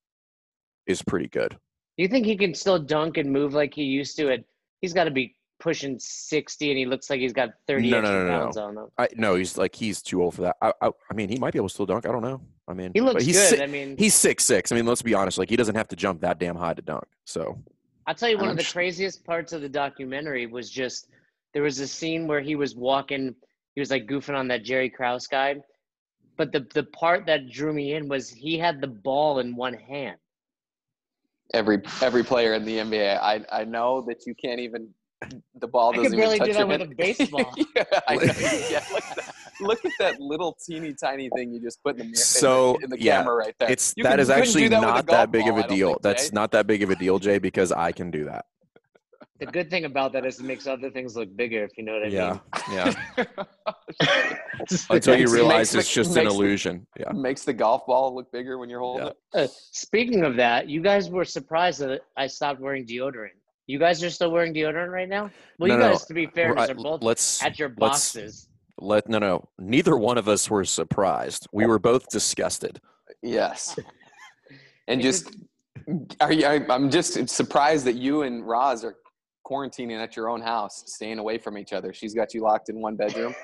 is 0.87 1.03
pretty 1.03 1.29
good. 1.29 1.51
Do 1.97 2.03
you 2.03 2.09
think 2.09 2.27
he 2.27 2.37
can 2.37 2.55
still 2.55 2.79
dunk 2.79 3.17
and 3.17 3.31
move 3.31 3.55
like 3.55 3.75
he 3.75 3.83
used 3.83 4.17
to? 4.19 4.31
At 4.33 4.45
he's 4.81 4.93
got 4.93 5.05
to 5.05 5.11
be 5.11 5.35
pushing 5.61 5.99
sixty, 5.99 6.71
and 6.71 6.79
he 6.79 6.87
looks 6.87 7.11
like 7.11 7.21
he's 7.21 7.33
got 7.33 7.51
thirty 7.67 7.91
No, 7.91 8.01
no, 8.01 8.09
extra 8.09 8.25
no, 8.25 8.27
no, 8.27 8.39
pounds 8.45 8.57
on 8.57 8.77
him. 8.77 8.87
I 8.99 9.09
no, 9.17 9.35
he's 9.35 9.57
like 9.59 9.75
he's 9.75 10.03
too 10.03 10.23
old 10.23 10.35
for 10.35 10.43
that. 10.43 10.57
I, 10.63 10.73
I, 10.81 10.91
I 11.11 11.15
mean, 11.15 11.29
he 11.29 11.39
might 11.39 11.53
be 11.53 11.59
able 11.59 11.69
to 11.69 11.75
still 11.75 11.87
dunk. 11.87 12.07
I 12.07 12.13
don't 12.13 12.23
know. 12.23 12.41
I 12.69 12.75
mean, 12.75 12.93
He 12.95 13.01
looks 13.01 13.25
he's 13.25 13.37
good. 13.37 13.57
si- 13.59 13.63
I 13.63 13.67
mean, 13.67 13.97
he's 13.99 14.15
six 14.15 14.45
six. 14.45 14.71
I 14.73 14.77
mean, 14.77 14.87
let's 14.87 15.03
be 15.03 15.15
honest. 15.15 15.39
Like 15.39 15.49
he 15.51 15.57
doesn't 15.57 15.75
have 15.75 15.89
to 15.89 15.97
jump 15.97 16.21
that 16.21 16.39
damn 16.39 16.57
high 16.57 16.75
to 16.75 16.83
dunk. 16.83 17.05
So 17.25 17.59
I'll 18.07 18.15
tell 18.15 18.29
you 18.29 18.37
one 18.37 18.47
I'm 18.47 18.51
of 18.53 18.57
the 18.59 18.65
sh- 18.65 18.73
craziest 18.73 19.25
parts 19.25 19.53
of 19.53 19.63
the 19.63 19.69
documentary 19.69 20.47
was 20.47 20.71
just 20.71 21.09
there 21.55 21.63
was 21.63 21.79
a 21.81 21.87
scene 21.89 22.27
where 22.27 22.41
he 22.41 22.55
was 22.57 22.75
walking, 22.77 23.35
he 23.75 23.81
was 23.81 23.91
like 23.91 24.07
goofing 24.07 24.37
on 24.37 24.49
that 24.49 24.65
Jerry 24.65 24.91
Krause 24.91 25.27
guy, 25.27 25.57
but 26.37 26.53
the 26.53 26.67
the 26.75 26.85
part 26.85 27.27
that 27.27 27.51
drew 27.51 27.73
me 27.73 27.95
in 27.95 28.09
was 28.09 28.29
he 28.31 28.59
had 28.59 28.81
the 28.81 28.87
ball 28.87 29.39
in 29.41 29.57
one 29.57 29.75
hand. 29.75 30.17
Every 31.55 31.81
every 32.03 32.23
player 32.23 32.53
in 32.55 32.65
the 32.67 32.77
NBA. 32.79 33.19
I 33.23 33.45
I 33.51 33.65
know 33.65 34.03
that 34.03 34.27
you 34.27 34.35
can't 34.35 34.61
even. 34.61 34.89
The 35.61 35.67
ball 35.67 35.91
I 35.91 35.97
could 35.97 36.03
doesn't 36.05 36.19
barely 36.19 36.37
even 36.37 36.47
do 36.47 36.53
touch 36.53 36.59
that 36.59 36.69
with 36.69 36.81
hand. 36.81 36.93
a 36.93 36.95
baseball. 36.97 37.55
yeah, 37.77 37.85
I 38.07 38.15
know. 38.17 38.23
Yeah, 38.71 38.85
look, 38.93 39.05
at 39.05 39.17
that, 39.17 39.35
look 39.61 39.85
at 39.85 39.93
that 39.99 40.21
little 40.21 40.57
teeny 40.65 40.95
tiny 40.95 41.29
thing 41.35 41.53
you 41.53 41.61
just 41.61 41.83
put 41.83 41.95
in 41.95 41.99
the 41.99 42.05
mirror. 42.05 42.15
So, 42.17 42.75
in 42.77 42.81
the, 42.81 42.85
in 42.85 42.91
the 42.91 43.03
yeah, 43.03 43.17
camera 43.19 43.35
right 43.35 43.55
there. 43.59 43.71
it's 43.71 43.93
You 43.97 44.05
that 44.05 44.11
could- 44.13 44.21
is 44.21 44.29
you 44.29 44.35
actually 44.35 44.69
that 44.69 44.81
not 44.81 45.07
that 45.09 45.33
big 45.33 45.43
of 45.49 45.55
ball, 45.55 45.57
a 45.57 45.65
I 45.65 45.67
don't 45.67 45.77
deal. 45.77 45.89
think, 45.91 46.03
That's 46.03 46.29
Jay. 46.31 46.35
not 46.35 46.53
that 46.53 46.67
big 46.69 46.83
of 46.85 46.91
a 46.91 46.95
deal, 46.97 47.19
Jay, 47.19 47.39
because 47.39 47.73
I 47.73 47.91
can 47.93 48.11
do 48.13 48.25
that. 48.27 48.45
The 49.41 49.47
good 49.47 49.71
thing 49.71 49.85
about 49.85 50.13
that 50.15 50.27
is 50.27 50.41
it 50.41 50.45
makes 50.45 50.67
other 50.67 50.91
things 50.91 51.15
look 51.17 51.35
bigger, 51.37 51.63
if 51.65 51.71
you 51.79 51.85
know 51.85 51.93
what 51.93 52.03
I 52.03 52.07
mean. 52.07 52.13
Yeah, 52.13 52.39
yeah. 52.73 52.95
mean. 53.17 54.77
Until 54.91 55.17
you 55.19 55.33
realize 55.33 55.75
it's 55.75 55.89
the- 55.89 55.95
just 55.95 56.11
an 56.11 56.25
makes 56.25 56.33
the- 56.33 56.35
illusion. 56.37 56.87
Yeah. 56.99 57.13
Makes 57.13 57.45
the 57.45 57.53
golf 57.53 57.87
ball 57.87 58.15
look 58.15 58.31
bigger 58.33 58.59
when 58.59 58.69
you're 58.69 58.81
holding 58.81 59.07
Yeah. 59.07 59.43
it. 59.43 59.51
Uh, 59.51 59.53
speaking 59.73 60.25
of 60.25 60.37
that, 60.37 60.69
you 60.69 60.81
guys 60.81 61.09
were 61.11 61.25
surprised 61.25 61.81
that 61.81 62.01
I 62.17 62.27
stopped 62.27 62.61
wearing 62.61 62.85
deodorant. 62.87 63.31
You 63.69 63.79
guys 63.79 64.03
are 64.03 64.09
still 64.11 64.31
wearing 64.33 64.53
deodorant 64.55 64.91
right 64.91 65.09
now? 65.09 65.31
Well, 65.59 65.69
No, 65.69 65.75
you 65.75 65.81
no, 65.81 65.91
guys, 65.93 66.05
to 66.07 66.15
be 66.15 66.27
fair, 66.27 66.55
Right, 66.55 66.71
uh, 66.71 66.73
are 66.73 66.75
both 66.75 67.03
let's 67.03 67.43
at 67.45 67.59
your 67.59 67.69
let's- 67.69 68.15
boxes. 68.15 68.49
let 68.81 69.09
no 69.09 69.19
no. 69.19 69.47
Neither 69.59 69.97
one 69.97 70.17
of 70.19 70.27
us 70.27 70.51
were 70.51 70.65
surprised. 70.65 71.47
We 71.53 71.67
were 71.67 71.79
both 71.79 72.09
disgusted. 72.09 72.81
Yes. 73.23 73.79
And 74.89 75.03
just 75.03 75.37
Are 76.19 76.33
you, 76.33 76.47
I, 76.47 76.65
I'm 76.71 76.91
just 76.91 77.29
surprised 77.29 77.85
that 77.85 77.97
you 77.97 78.23
and 78.23 78.43
Roz 78.49 78.87
are 78.87 78.97
quarantining 79.47 80.03
at 80.03 80.17
your 80.17 80.31
own 80.31 80.41
house, 80.41 80.83
staying 80.87 81.19
away 81.19 81.37
from 81.37 81.59
each 81.59 81.75
other. 81.75 81.93
She's 81.93 82.15
got 82.15 82.33
you 82.33 82.41
locked 82.41 82.71
in 82.71 82.81
one 82.81 82.97
bedroom, 82.97 83.35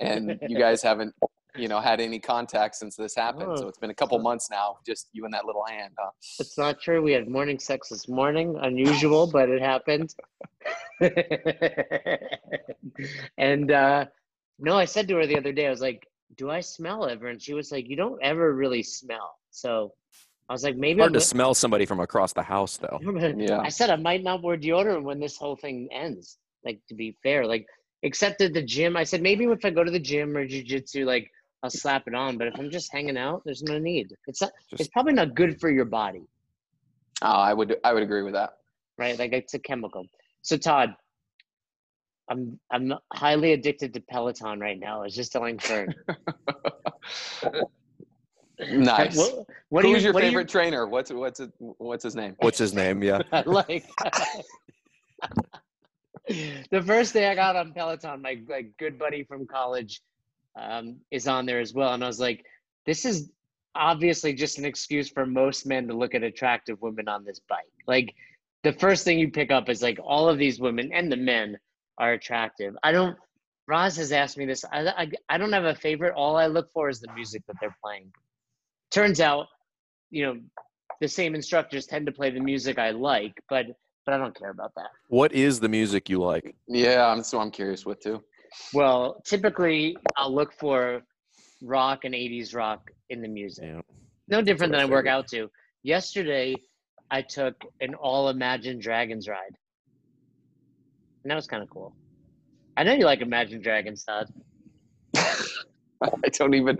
and 0.00 0.38
you 0.48 0.58
guys 0.58 0.80
haven't, 0.82 1.14
you 1.56 1.68
know, 1.68 1.80
had 1.80 2.00
any 2.00 2.18
contact 2.18 2.74
since 2.74 2.96
this 2.96 3.14
happened. 3.14 3.58
So 3.58 3.64
Oh. 3.64 3.68
it's 3.68 3.78
been 3.78 3.90
a 3.90 3.94
couple 3.94 4.18
months 4.18 4.50
now, 4.50 4.78
just 4.84 5.08
you 5.12 5.24
and 5.24 5.32
that 5.34 5.44
little 5.44 5.64
hand. 5.64 5.94
Huh? 5.98 6.10
It's 6.40 6.58
not 6.58 6.80
true. 6.80 7.02
We 7.02 7.12
had 7.12 7.28
morning 7.28 7.58
sex 7.58 7.88
this 7.90 8.08
morning. 8.08 8.56
Unusual, 8.60 9.30
but 9.30 9.48
it 9.48 9.62
happened. 9.62 10.14
and 13.38 13.70
uh, 13.70 14.06
no, 14.58 14.76
I 14.76 14.84
said 14.84 15.08
to 15.08 15.16
her 15.16 15.26
the 15.26 15.36
other 15.36 15.52
day, 15.52 15.66
I 15.66 15.70
was 15.70 15.80
like, 15.80 16.06
"Do 16.36 16.50
I 16.50 16.60
smell 16.60 17.08
ever?" 17.08 17.28
And 17.28 17.40
she 17.40 17.54
was 17.54 17.70
like, 17.70 17.88
"You 17.88 17.96
don't 17.96 18.20
ever 18.22 18.52
really 18.54 18.82
smell." 18.82 19.36
So 19.50 19.92
I 20.48 20.52
was 20.52 20.64
like, 20.64 20.76
"Maybe." 20.76 21.00
Hard 21.00 21.10
I'm 21.10 21.14
to 21.14 21.20
smell 21.20 21.54
somebody 21.54 21.86
from 21.86 22.00
across 22.00 22.32
the 22.32 22.42
house, 22.42 22.76
though. 22.78 23.00
Yeah. 23.36 23.60
I 23.60 23.68
said 23.68 23.90
I 23.90 23.96
might 23.96 24.22
not 24.22 24.42
wear 24.42 24.56
deodorant 24.56 25.02
when 25.04 25.20
this 25.20 25.36
whole 25.36 25.56
thing 25.56 25.88
ends. 25.92 26.38
Like 26.64 26.80
to 26.88 26.94
be 26.94 27.16
fair, 27.22 27.46
like 27.46 27.66
except 28.02 28.40
at 28.40 28.54
the 28.54 28.62
gym, 28.62 28.96
I 28.96 29.04
said 29.04 29.22
maybe 29.22 29.44
if 29.44 29.64
I 29.64 29.70
go 29.70 29.84
to 29.84 29.90
the 29.90 30.00
gym 30.00 30.36
or 30.36 30.46
jujitsu, 30.46 31.04
like 31.04 31.30
I'll 31.64 31.70
slap 31.70 32.06
it 32.06 32.14
on. 32.14 32.36
But 32.36 32.48
if 32.48 32.58
I'm 32.58 32.70
just 32.70 32.92
hanging 32.92 33.16
out, 33.16 33.40
there's 33.46 33.62
no 33.62 33.78
need. 33.78 34.14
It's 34.26 34.42
not. 34.42 34.52
it's 34.72 34.88
probably 34.88 35.14
not 35.14 35.34
good 35.34 35.58
for 35.58 35.70
your 35.70 35.86
body. 35.86 36.22
Oh, 37.22 37.26
I 37.26 37.54
would 37.54 37.78
I 37.82 37.94
would 37.94 38.02
agree 38.02 38.22
with 38.22 38.34
that. 38.34 38.58
right? 38.98 39.18
Like 39.18 39.32
it's 39.32 39.54
a 39.54 39.58
chemical. 39.58 40.04
So 40.42 40.58
Todd, 40.58 40.94
I'm 42.28 42.60
I'm 42.70 42.92
highly 43.14 43.54
addicted 43.54 43.94
to 43.94 44.00
Peloton 44.00 44.60
right 44.60 44.78
now. 44.78 45.00
I 45.00 45.04
was 45.04 45.16
just 45.16 45.32
telling 45.32 45.58
Fern. 45.58 45.94
Nice. 48.70 49.16
What, 49.16 49.46
what 49.70 49.84
Who's 49.84 49.96
you, 49.96 50.04
your 50.04 50.12
what 50.12 50.20
do 50.20 50.26
you- 50.26 50.30
favorite 50.30 50.48
trainer? 50.48 50.86
What's 50.86 51.10
what's 51.10 51.40
it, 51.40 51.50
what's 51.58 52.04
his 52.04 52.14
name? 52.14 52.36
what's 52.38 52.56
his 52.56 52.72
name? 52.72 53.02
Yeah. 53.02 53.20
like 53.46 53.84
the 56.28 56.80
first 56.86 57.12
day 57.14 57.28
I 57.28 57.34
got 57.34 57.56
on 57.56 57.72
Peloton, 57.72 58.22
my 58.22 58.38
like 58.48 58.70
good 58.78 58.96
buddy 58.96 59.24
from 59.24 59.44
college 59.48 60.00
um, 60.56 60.96
is 61.10 61.26
on 61.28 61.46
there 61.46 61.60
as 61.60 61.74
well, 61.74 61.94
and 61.94 62.04
I 62.04 62.06
was 62.06 62.20
like, 62.20 62.44
this 62.86 63.04
is 63.04 63.30
obviously 63.74 64.32
just 64.32 64.58
an 64.58 64.64
excuse 64.64 65.08
for 65.08 65.26
most 65.26 65.66
men 65.66 65.88
to 65.88 65.94
look 65.94 66.14
at 66.14 66.22
attractive 66.22 66.80
women 66.80 67.08
on 67.08 67.24
this 67.24 67.40
bike. 67.48 67.64
Like 67.86 68.14
the 68.62 68.72
first 68.72 69.04
thing 69.04 69.18
you 69.18 69.30
pick 69.30 69.50
up 69.50 69.68
is 69.68 69.82
like 69.82 69.98
all 70.02 70.28
of 70.28 70.38
these 70.38 70.60
women 70.60 70.90
and 70.92 71.10
the 71.10 71.16
men 71.16 71.58
are 71.98 72.12
attractive. 72.12 72.74
I 72.82 72.92
don't. 72.92 73.16
Roz 73.66 73.96
has 73.96 74.12
asked 74.12 74.36
me 74.36 74.44
this. 74.44 74.64
I, 74.70 74.86
I, 74.88 75.10
I 75.30 75.38
don't 75.38 75.52
have 75.52 75.64
a 75.64 75.74
favorite. 75.74 76.12
All 76.14 76.36
I 76.36 76.46
look 76.46 76.70
for 76.70 76.90
is 76.90 77.00
the 77.00 77.10
music 77.14 77.42
that 77.46 77.56
they're 77.60 77.74
playing. 77.82 78.12
Turns 78.90 79.20
out, 79.20 79.46
you 80.10 80.26
know, 80.26 80.38
the 81.00 81.08
same 81.08 81.34
instructors 81.34 81.86
tend 81.86 82.04
to 82.06 82.12
play 82.12 82.30
the 82.30 82.40
music 82.40 82.78
I 82.78 82.90
like, 82.90 83.32
but 83.48 83.66
but 84.04 84.14
I 84.14 84.18
don't 84.18 84.38
care 84.38 84.50
about 84.50 84.72
that. 84.76 84.90
What 85.08 85.32
is 85.32 85.60
the 85.60 85.68
music 85.68 86.10
you 86.10 86.18
like? 86.18 86.54
Yeah, 86.68 87.06
I'm 87.06 87.22
so 87.22 87.40
I'm 87.40 87.50
curious 87.50 87.86
with 87.86 88.00
too. 88.00 88.22
Well, 88.72 89.22
typically 89.24 89.96
I'll 90.16 90.34
look 90.34 90.52
for 90.52 91.02
rock 91.62 92.04
and 92.04 92.14
80s 92.14 92.54
rock 92.54 92.90
in 93.10 93.22
the 93.22 93.28
music. 93.28 93.64
Yeah. 93.66 93.80
No 94.28 94.42
different 94.42 94.72
than 94.72 94.80
I 94.80 94.84
I 94.84 94.86
work 94.86 95.06
out 95.06 95.28
to. 95.28 95.50
Yesterday, 95.82 96.56
I 97.10 97.22
took 97.22 97.54
an 97.80 97.94
all 97.94 98.28
Imagine 98.28 98.78
Dragons 98.78 99.28
ride. 99.28 99.56
And 101.22 101.30
that 101.30 101.36
was 101.36 101.46
kind 101.46 101.62
of 101.62 101.70
cool. 101.70 101.94
I 102.76 102.82
know 102.82 102.92
you 102.92 103.04
like 103.04 103.20
Imagine 103.20 103.62
Dragons, 103.62 104.04
Todd. 104.04 104.28
I 105.16 106.28
don't 106.32 106.54
even. 106.54 106.78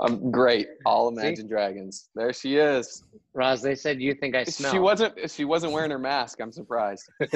I'm 0.00 0.30
great. 0.30 0.68
All 0.86 1.08
Imagine 1.08 1.46
Dragons. 1.46 2.08
There 2.14 2.32
she 2.32 2.56
is. 2.56 3.04
Roz, 3.34 3.62
they 3.62 3.74
said 3.74 4.00
you 4.00 4.14
think 4.14 4.34
I 4.34 4.44
smell. 4.44 4.72
She 4.72 4.78
wasn't. 4.78 5.30
She 5.30 5.44
wasn't 5.44 5.72
wearing 5.72 5.90
her 5.90 5.98
mask. 5.98 6.40
I'm 6.40 6.52
surprised. 6.52 7.08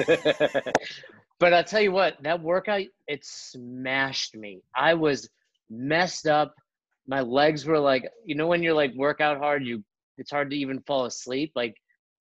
but 1.39 1.53
I'll 1.53 1.63
tell 1.63 1.81
you 1.81 1.91
what, 1.91 2.15
that 2.23 2.41
workout, 2.41 2.83
it 3.07 3.25
smashed 3.25 4.35
me. 4.35 4.61
I 4.75 4.93
was 4.93 5.29
messed 5.69 6.27
up. 6.27 6.55
My 7.07 7.21
legs 7.21 7.65
were 7.65 7.79
like, 7.79 8.09
you 8.25 8.35
know, 8.35 8.47
when 8.47 8.63
you're 8.63 8.73
like 8.73 8.93
workout 8.95 9.37
hard, 9.37 9.65
you 9.65 9.83
it's 10.17 10.31
hard 10.31 10.49
to 10.49 10.55
even 10.55 10.79
fall 10.81 11.05
asleep. 11.05 11.51
Like 11.55 11.75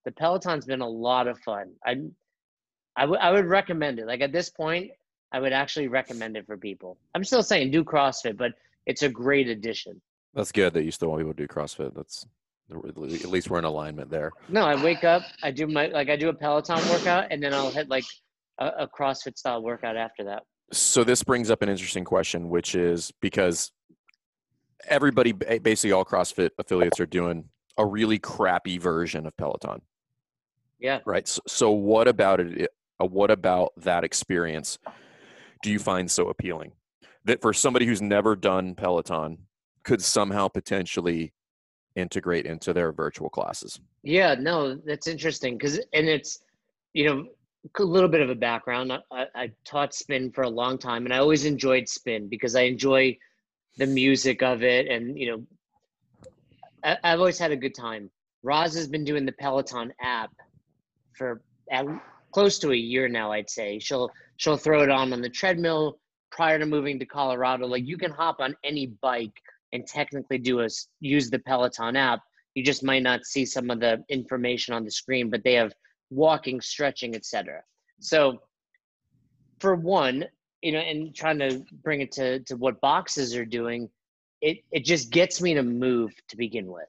the 0.04 0.11
Peloton's 0.12 0.66
been 0.66 0.80
a 0.80 0.88
lot 0.88 1.28
of 1.28 1.38
fun. 1.40 1.73
I, 1.87 2.00
I 2.97 3.06
would 3.06 3.18
I 3.21 3.30
would 3.30 3.47
recommend 3.47 3.99
it. 3.99 4.06
Like 4.06 4.21
at 4.21 4.33
this 4.33 4.50
point, 4.50 4.90
I 5.33 5.40
would 5.40 5.52
actually 5.52 5.88
recommend 5.88 6.37
it 6.37 6.47
for 6.47 6.56
people. 6.56 6.99
I'm 7.14 7.25
still 7.25 7.42
saying 7.42 7.71
do 7.71 7.85
CrossFit, 7.85 8.37
but 8.37 8.52
it's 8.87 9.02
a 9.02 9.09
great 9.09 9.49
addition. 9.49 10.00
That's 10.35 10.52
good 10.52 10.75
that 10.75 10.85
you 10.85 10.90
still 10.90 11.09
want 11.09 11.21
people 11.21 11.35
to 11.35 11.42
do 11.42 11.49
CrossFit. 11.49 11.94
That's 11.94 12.26
at 12.71 12.97
least 13.28 13.50
we're 13.50 13.59
in 13.59 13.64
alignment 13.64 14.11
there. 14.11 14.33
No, 14.49 14.64
I 14.64 14.83
wake 14.83 15.04
up, 15.04 15.23
I 15.42 15.50
do 15.50 15.66
my 15.66 15.87
like 15.87 16.09
I 16.09 16.16
do 16.16 16.28
a 16.28 16.35
Peloton 16.35 16.80
workout, 16.90 17.28
and 17.30 17.42
then 17.42 17.54
I'll 17.54 17.71
hit 17.71 17.88
like 17.88 18.04
a, 18.58 18.66
a 18.80 18.88
CrossFit 18.88 19.37
style 19.37 19.62
workout 19.62 19.96
after 19.96 20.25
that. 20.25 20.42
So 20.73 21.04
this 21.04 21.23
brings 21.23 21.50
up 21.50 21.62
an 21.62 21.68
interesting 21.68 22.04
question, 22.04 22.49
which 22.49 22.75
is 22.75 23.12
because 23.20 23.70
everybody, 24.88 25.32
basically 25.32 25.92
all 25.92 26.04
CrossFit 26.04 26.50
affiliates, 26.58 27.00
are 27.00 27.06
doing 27.06 27.44
a 27.78 27.87
really 27.87 28.18
crappy 28.18 28.78
version 28.78 29.26
of 29.26 29.37
Peloton, 29.37 29.80
Yeah. 30.78 31.00
right? 31.04 31.26
So, 31.26 31.40
so 31.46 31.70
what 31.70 32.08
about 32.08 32.40
it? 32.40 32.70
uh, 33.00 33.06
What 33.06 33.30
about 33.30 33.73
that 33.78 34.04
experience? 34.04 34.78
Do 35.62 35.70
you 35.70 35.78
find 35.78 36.11
so 36.11 36.28
appealing 36.28 36.73
that 37.25 37.40
for 37.40 37.52
somebody 37.52 37.87
who's 37.87 38.02
never 38.02 38.37
done 38.37 38.75
Peloton 38.75 39.38
could 39.82 40.02
somehow 40.02 40.49
potentially 40.49 41.32
integrate 41.96 42.46
into 42.46 42.73
their 42.73 42.92
virtual 42.92 43.28
classes? 43.30 43.80
Yeah, 44.02 44.34
no, 44.34 44.76
that's 44.76 45.06
interesting 45.06 45.56
because, 45.56 45.78
and 45.92 46.08
it's, 46.08 46.40
you 46.92 47.06
know, 47.06 47.26
a 47.78 47.83
little 47.83 48.09
bit 48.09 48.21
of 48.21 48.30
a 48.30 48.35
background. 48.35 48.92
I, 49.11 49.26
I, 49.35 49.50
taught 49.64 49.94
spin 49.94 50.30
for 50.33 50.42
a 50.42 50.49
long 50.49 50.78
time, 50.78 51.04
and 51.04 51.14
I 51.14 51.18
always 51.18 51.44
enjoyed 51.44 51.88
spin 51.88 52.28
because 52.28 52.54
I 52.54 52.62
enjoy 52.62 53.16
the 53.78 53.87
music 53.87 54.42
of 54.42 54.62
it, 54.62 54.88
and 54.88 55.18
you 55.18 55.30
know, 55.30 55.47
I, 56.85 56.99
I've 57.04 57.18
always 57.18 57.38
had 57.38 57.52
a 57.52 57.56
good 57.56 57.75
time. 57.75 58.11
Roz 58.42 58.75
has 58.75 58.88
been 58.88 59.04
doing 59.04 59.25
the 59.25 59.33
Peloton 59.33 59.92
app 60.00 60.30
for 61.16 61.42
at, 61.71 61.87
close 62.33 62.59
to 62.61 62.73
a 62.73 62.76
year 62.76 63.09
now. 63.09 63.33
I'd 63.33 63.50
say 63.50 63.78
she'll 63.78 64.11
she'll 64.37 64.56
throw 64.56 64.83
it 64.83 64.90
on 64.90 65.12
on 65.12 65.23
the 65.23 65.30
treadmill 65.30 65.99
prior 66.30 66.59
to 66.59 66.66
moving 66.66 66.99
to 66.99 67.06
Colorado. 67.06 67.66
Like 67.66 67.87
you 67.87 67.97
can 67.97 68.11
hop 68.11 68.40
on 68.40 68.54
any 68.64 68.88
bike 69.00 69.40
and 69.73 69.87
technically 69.87 70.38
do 70.38 70.61
a 70.61 70.68
use 71.00 71.30
the 71.30 71.38
Peloton 71.38 71.97
app 71.97 72.21
you 72.54 72.62
just 72.62 72.85
might 72.85 73.02
not 73.02 73.25
see 73.25 73.44
some 73.44 73.71
of 73.71 73.80
the 73.80 74.02
information 74.09 74.75
on 74.75 74.85
the 74.85 74.90
screen 74.90 75.28
but 75.28 75.42
they 75.44 75.54
have 75.54 75.73
walking 76.11 76.61
stretching 76.61 77.14
etc 77.14 77.62
so 78.00 78.38
for 79.61 79.75
one 79.75 80.25
you 80.62 80.73
know 80.73 80.78
and 80.78 81.14
trying 81.14 81.38
to 81.38 81.62
bring 81.82 82.00
it 82.00 82.12
to, 82.12 82.40
to 82.40 82.56
what 82.56 82.80
boxes 82.80 83.34
are 83.34 83.44
doing 83.44 83.88
it, 84.40 84.58
it 84.73 84.84
just 84.84 85.11
gets 85.11 85.40
me 85.40 85.54
to 85.54 85.62
move 85.62 86.12
to 86.28 86.37
begin 86.37 86.66
with 86.66 86.88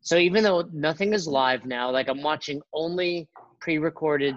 so 0.00 0.16
even 0.16 0.42
though 0.42 0.68
nothing 0.72 1.12
is 1.12 1.26
live 1.26 1.64
now 1.64 1.90
like 1.90 2.08
i'm 2.08 2.22
watching 2.22 2.60
only 2.72 3.28
pre-recorded 3.60 4.34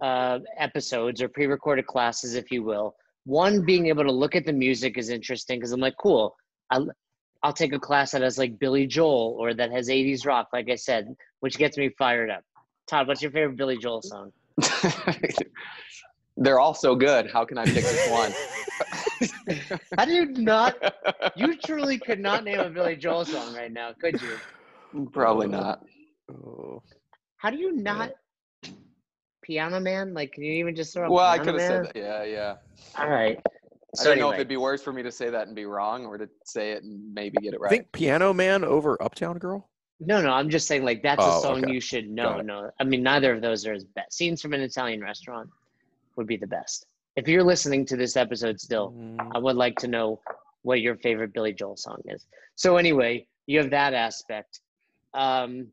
uh, 0.00 0.38
episodes 0.58 1.20
or 1.20 1.28
pre-recorded 1.28 1.86
classes 1.86 2.34
if 2.34 2.50
you 2.50 2.62
will 2.62 2.94
one 3.24 3.64
being 3.64 3.86
able 3.86 4.04
to 4.04 4.12
look 4.12 4.36
at 4.36 4.44
the 4.46 4.52
music 4.52 4.96
is 4.96 5.10
interesting 5.10 5.58
because 5.58 5.72
i'm 5.72 5.80
like 5.80 5.96
cool 6.00 6.34
I'll, 6.70 6.88
I'll 7.42 7.52
take 7.52 7.72
a 7.72 7.78
class 7.78 8.12
that 8.12 8.22
has 8.22 8.38
like 8.38 8.58
Billy 8.58 8.86
Joel 8.86 9.36
or 9.38 9.54
that 9.54 9.70
has 9.70 9.88
80s 9.88 10.26
rock, 10.26 10.48
like 10.52 10.68
I 10.70 10.74
said, 10.74 11.14
which 11.40 11.56
gets 11.56 11.76
me 11.76 11.90
fired 11.98 12.30
up. 12.30 12.42
Todd, 12.88 13.06
what's 13.06 13.22
your 13.22 13.30
favorite 13.30 13.56
Billy 13.56 13.76
Joel 13.76 14.02
song? 14.02 14.32
They're 16.36 16.58
all 16.58 16.74
so 16.74 16.94
good. 16.94 17.30
How 17.30 17.44
can 17.44 17.58
I 17.58 17.64
pick 17.64 17.84
just 17.84 18.10
one? 18.10 18.32
How 19.98 20.04
do 20.04 20.12
you 20.12 20.26
not? 20.26 20.76
You 21.36 21.56
truly 21.58 21.98
could 21.98 22.20
not 22.20 22.44
name 22.44 22.60
a 22.60 22.70
Billy 22.70 22.96
Joel 22.96 23.24
song 23.24 23.54
right 23.54 23.72
now, 23.72 23.92
could 24.00 24.20
you? 24.22 24.38
Probably 25.12 25.48
not. 25.48 25.80
Oh, 26.30 26.82
How 27.36 27.50
do 27.50 27.58
you 27.58 27.72
not? 27.72 28.12
Piano 29.42 29.80
Man? 29.80 30.14
Like, 30.14 30.32
can 30.32 30.44
you 30.44 30.52
even 30.52 30.76
just 30.76 30.94
throw? 30.94 31.08
a 31.08 31.10
Well, 31.10 31.26
I 31.26 31.38
could 31.38 31.48
have 31.48 31.56
Man? 31.56 31.84
said 31.84 31.86
that. 31.86 31.96
Yeah, 31.96 32.24
yeah. 32.24 32.54
All 32.96 33.08
right. 33.08 33.38
I 33.98 34.04
don't 34.04 34.18
know 34.18 34.30
if 34.30 34.34
it'd 34.34 34.48
be 34.48 34.58
worse 34.58 34.82
for 34.82 34.92
me 34.92 35.02
to 35.02 35.10
say 35.10 35.30
that 35.30 35.46
and 35.46 35.56
be 35.56 35.64
wrong, 35.64 36.04
or 36.04 36.18
to 36.18 36.28
say 36.44 36.72
it 36.72 36.84
and 36.84 37.12
maybe 37.14 37.38
get 37.42 37.54
it 37.54 37.60
right. 37.60 37.68
I 37.68 37.70
right. 37.70 37.80
think 37.80 37.92
Piano 37.92 38.32
Man 38.32 38.62
over 38.64 39.02
Uptown 39.02 39.38
Girl. 39.38 39.68
No, 40.00 40.20
no, 40.22 40.30
I'm 40.30 40.48
just 40.48 40.66
saying 40.68 40.84
like 40.84 41.02
that's 41.02 41.22
Oh, 41.24 41.38
a 41.38 41.42
song 41.42 41.64
okay. 41.64 41.72
you 41.72 41.80
should 41.80 42.08
know. 42.08 42.40
No, 42.40 42.70
I 42.80 42.84
mean 42.84 43.02
neither 43.02 43.32
of 43.34 43.40
those 43.42 43.66
are 43.66 43.72
as 43.72 43.84
best. 43.84 44.12
Scenes 44.12 44.40
from 44.40 44.52
an 44.54 44.60
Italian 44.60 45.00
restaurant 45.00 45.48
would 46.16 46.26
be 46.26 46.36
the 46.36 46.46
best. 46.46 46.86
If 47.16 47.26
you're 47.28 47.42
listening 47.44 47.84
to 47.86 47.96
this 47.96 48.16
episode 48.16 48.60
still, 48.60 48.92
Mm, 48.92 49.32
I 49.34 49.38
would 49.38 49.56
like 49.56 49.76
to 49.76 49.88
know 49.88 50.20
what 50.62 50.80
your 50.80 50.96
favorite 50.96 51.32
Billy 51.32 51.52
Joel 51.52 51.76
song 51.76 52.00
is. 52.06 52.26
So 52.54 52.76
anyway, 52.76 53.26
you 53.46 53.58
have 53.60 53.70
that 53.70 53.92
aspect. 53.94 54.60
Um, 55.14 55.68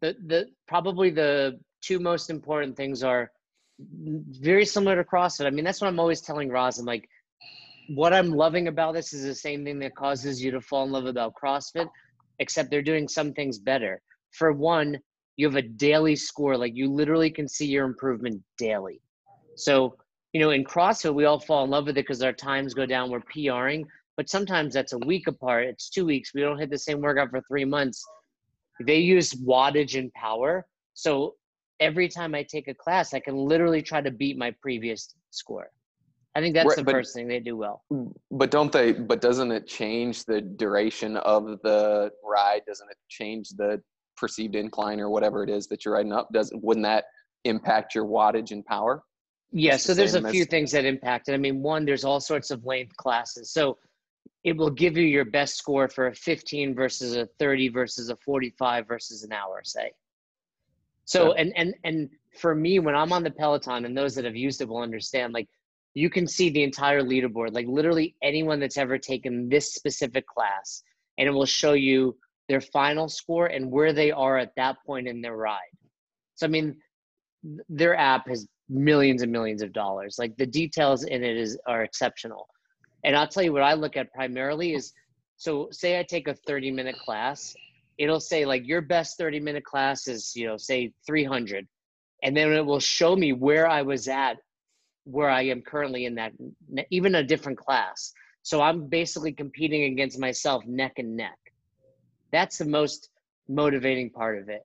the 0.00 0.14
the 0.26 0.46
probably 0.66 1.10
the 1.10 1.58
two 1.82 1.98
most 1.98 2.30
important 2.30 2.76
things 2.76 3.02
are 3.02 3.30
very 3.78 4.64
similar 4.64 4.96
to 4.96 5.04
CrossFit. 5.04 5.46
I 5.46 5.50
mean, 5.50 5.64
that's 5.64 5.80
what 5.80 5.88
I'm 5.88 5.98
always 6.00 6.20
telling 6.20 6.48
Roz. 6.48 6.78
I'm 6.78 6.86
like, 6.86 7.08
what 7.88 8.12
I'm 8.14 8.30
loving 8.30 8.68
about 8.68 8.94
this 8.94 9.12
is 9.12 9.24
the 9.24 9.34
same 9.34 9.64
thing 9.64 9.78
that 9.80 9.94
causes 9.94 10.42
you 10.42 10.50
to 10.52 10.60
fall 10.60 10.84
in 10.84 10.92
love 10.92 11.06
about 11.06 11.34
CrossFit, 11.34 11.88
except 12.38 12.70
they're 12.70 12.82
doing 12.82 13.08
some 13.08 13.32
things 13.32 13.58
better. 13.58 14.00
for 14.32 14.52
one, 14.52 14.98
you 15.36 15.46
have 15.46 15.56
a 15.56 15.62
daily 15.62 16.16
score. 16.16 16.56
Like 16.56 16.74
you 16.74 16.90
literally 16.90 17.30
can 17.30 17.48
see 17.48 17.66
your 17.66 17.84
improvement 17.84 18.42
daily. 18.58 19.00
So, 19.56 19.96
you 20.32 20.40
know, 20.40 20.50
in 20.50 20.64
CrossFit, 20.64 21.14
we 21.14 21.24
all 21.24 21.38
fall 21.38 21.64
in 21.64 21.70
love 21.70 21.86
with 21.86 21.96
it 21.96 22.02
because 22.02 22.22
our 22.22 22.32
times 22.32 22.74
go 22.74 22.86
down. 22.86 23.10
We're 23.10 23.20
PRing, 23.20 23.84
but 24.16 24.28
sometimes 24.28 24.74
that's 24.74 24.92
a 24.92 24.98
week 24.98 25.26
apart. 25.28 25.66
It's 25.66 25.88
two 25.90 26.06
weeks. 26.06 26.32
We 26.34 26.40
don't 26.40 26.58
hit 26.58 26.70
the 26.70 26.78
same 26.78 27.00
workout 27.00 27.30
for 27.30 27.42
three 27.42 27.64
months. 27.64 28.04
They 28.80 28.98
use 28.98 29.32
wattage 29.32 29.98
and 29.98 30.12
power. 30.14 30.66
So 30.94 31.34
every 31.80 32.08
time 32.08 32.34
I 32.34 32.42
take 32.42 32.68
a 32.68 32.74
class, 32.74 33.14
I 33.14 33.20
can 33.20 33.36
literally 33.36 33.82
try 33.82 34.00
to 34.00 34.10
beat 34.10 34.36
my 34.36 34.52
previous 34.62 35.14
score. 35.30 35.70
I 36.36 36.40
think 36.40 36.54
that's 36.54 36.66
Right, 36.66 36.76
the 36.76 36.84
but- 36.84 36.92
first 36.92 37.14
thing 37.14 37.28
they 37.28 37.40
do 37.40 37.56
well. 37.56 37.84
But 38.30 38.50
don't 38.50 38.72
they? 38.72 38.92
But 38.92 39.20
doesn't 39.20 39.52
it 39.52 39.66
change 39.66 40.24
the 40.24 40.40
duration 40.40 41.16
of 41.18 41.60
the 41.62 42.10
ride? 42.24 42.62
Doesn't 42.66 42.90
it 42.90 42.96
change 43.08 43.50
the 43.50 43.80
perceived 44.16 44.54
incline 44.56 45.00
or 45.00 45.10
whatever 45.10 45.42
it 45.44 45.50
is 45.50 45.66
that 45.68 45.84
you're 45.84 45.94
riding 45.94 46.12
up? 46.12 46.28
Does 46.32 46.52
wouldn't 46.54 46.84
that 46.84 47.04
impact 47.44 47.94
your 47.94 48.04
wattage 48.04 48.50
and 48.50 48.64
power? 48.66 49.02
Yeah, 49.52 49.74
It's 49.74 49.84
so 49.84 49.92
the 49.94 49.98
there's 49.98 50.14
a 50.16 50.22
same 50.22 50.32
few 50.32 50.44
things 50.44 50.72
that 50.72 50.84
impact 50.84 51.28
it. 51.28 51.34
I 51.34 51.36
mean, 51.36 51.62
one, 51.62 51.84
there's 51.84 52.04
all 52.04 52.18
sorts 52.20 52.50
of 52.50 52.64
length 52.66 52.96
classes. 52.96 53.52
So 53.52 53.78
it 54.42 54.56
will 54.56 54.70
give 54.70 54.96
you 54.96 55.04
your 55.04 55.24
best 55.24 55.56
score 55.56 55.88
for 55.88 56.08
a 56.08 56.14
15 56.14 56.74
versus 56.74 57.14
a 57.16 57.26
30 57.38 57.68
versus 57.68 58.10
a 58.10 58.16
45 58.16 58.88
versus 58.88 59.22
an 59.22 59.32
hour, 59.32 59.62
say. 59.62 59.92
So 61.04 61.30
Okay. 61.30 61.42
and 61.42 61.52
and 61.56 61.74
and 61.84 62.10
for 62.40 62.54
me, 62.56 62.80
when 62.80 62.96
I'm 62.96 63.12
on 63.12 63.22
the 63.22 63.30
Peloton, 63.30 63.84
and 63.84 63.96
those 63.96 64.16
that 64.16 64.24
have 64.24 64.34
used 64.34 64.60
it 64.60 64.68
will 64.68 64.78
understand, 64.78 65.32
like 65.32 65.48
you 65.94 66.10
can 66.10 66.26
see 66.26 66.50
the 66.50 66.62
entire 66.62 67.02
leaderboard, 67.02 67.54
like 67.54 67.66
literally 67.68 68.16
anyone 68.22 68.60
that's 68.60 68.76
ever 68.76 68.98
taken 68.98 69.48
this 69.48 69.74
specific 69.74 70.26
class, 70.26 70.82
and 71.18 71.28
it 71.28 71.32
will 71.32 71.46
show 71.46 71.72
you 71.72 72.16
their 72.48 72.60
final 72.60 73.08
score 73.08 73.46
and 73.46 73.70
where 73.70 73.92
they 73.92 74.10
are 74.10 74.36
at 74.36 74.52
that 74.56 74.76
point 74.84 75.08
in 75.08 75.22
their 75.22 75.36
ride. 75.36 75.60
So 76.34 76.46
I 76.46 76.50
mean, 76.50 76.76
their 77.68 77.96
app 77.96 78.28
has 78.28 78.46
millions 78.68 79.22
and 79.22 79.30
millions 79.30 79.62
of 79.62 79.72
dollars. 79.72 80.16
Like 80.18 80.36
the 80.36 80.46
details 80.46 81.04
in 81.04 81.22
it 81.22 81.36
is 81.36 81.58
are 81.66 81.84
exceptional. 81.84 82.48
And 83.04 83.16
I'll 83.16 83.28
tell 83.28 83.42
you 83.42 83.52
what 83.52 83.62
I 83.62 83.74
look 83.74 83.96
at 83.96 84.12
primarily 84.12 84.74
is 84.74 84.92
so 85.36 85.68
say 85.70 85.98
I 85.98 86.02
take 86.02 86.28
a 86.28 86.34
30 86.34 86.70
minute 86.70 86.96
class, 86.98 87.54
it'll 87.98 88.20
say 88.20 88.44
like 88.44 88.66
your 88.66 88.80
best 88.80 89.18
30 89.18 89.40
minute 89.40 89.64
class 89.64 90.08
is, 90.08 90.34
you 90.34 90.46
know, 90.46 90.56
say 90.56 90.92
300. 91.06 91.66
And 92.22 92.36
then 92.36 92.52
it 92.52 92.64
will 92.64 92.80
show 92.80 93.14
me 93.14 93.32
where 93.32 93.68
I 93.68 93.82
was 93.82 94.08
at 94.08 94.38
where 95.04 95.28
I 95.30 95.42
am 95.42 95.62
currently 95.62 96.06
in 96.06 96.14
that 96.16 96.32
even 96.90 97.16
a 97.16 97.22
different 97.22 97.58
class. 97.58 98.12
So 98.42 98.60
I'm 98.60 98.86
basically 98.88 99.32
competing 99.32 99.84
against 99.84 100.18
myself 100.18 100.64
neck 100.66 100.94
and 100.98 101.16
neck. 101.16 101.38
That's 102.32 102.58
the 102.58 102.64
most 102.66 103.10
motivating 103.48 104.10
part 104.10 104.38
of 104.38 104.48
it. 104.48 104.62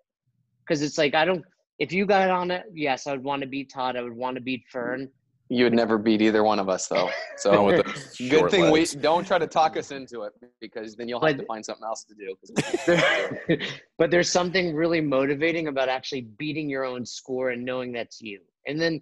Cuz 0.67 0.81
it's 0.81 0.97
like 0.97 1.13
I 1.15 1.25
don't 1.25 1.43
if 1.77 1.93
you 1.93 2.05
got 2.05 2.29
on 2.29 2.51
it, 2.51 2.63
yes, 2.73 3.07
I 3.07 3.11
would 3.11 3.23
want 3.23 3.41
to 3.41 3.47
beat 3.47 3.71
Todd. 3.71 3.95
I 3.95 4.01
would 4.01 4.15
want 4.15 4.35
to 4.35 4.41
beat 4.41 4.63
Fern. 4.69 5.09
You 5.51 5.63
would 5.63 5.73
never 5.73 5.97
beat 5.97 6.21
either 6.21 6.43
one 6.43 6.59
of 6.59 6.69
us, 6.69 6.87
though. 6.87 7.09
So 7.37 7.65
with 7.65 7.85
the 7.85 8.29
good 8.29 8.51
thing 8.51 8.69
legs. 8.69 8.95
we 8.95 9.01
don't 9.01 9.25
try 9.25 9.37
to 9.39 9.47
talk 9.47 9.77
us 9.77 9.89
into 9.91 10.23
it 10.23 10.33
because 10.59 10.95
then 10.97 11.07
you'll 11.07 11.21
have 11.25 11.37
But- 11.37 11.43
to 11.43 11.47
find 11.47 11.65
something 11.65 11.85
else 11.85 12.03
to 12.03 12.13
do. 12.15 12.35
'cause 12.35 12.51
we 12.55 12.61
can't 12.61 13.47
do 13.47 13.57
but 13.97 14.11
there's 14.11 14.29
something 14.29 14.75
really 14.75 14.99
motivating 15.01 15.67
about 15.67 15.87
actually 15.89 16.21
beating 16.37 16.69
your 16.69 16.83
own 16.83 17.05
score 17.05 17.49
and 17.51 17.63
knowing 17.63 17.91
that's 17.93 18.21
you. 18.21 18.41
And 18.67 18.79
then, 18.79 19.01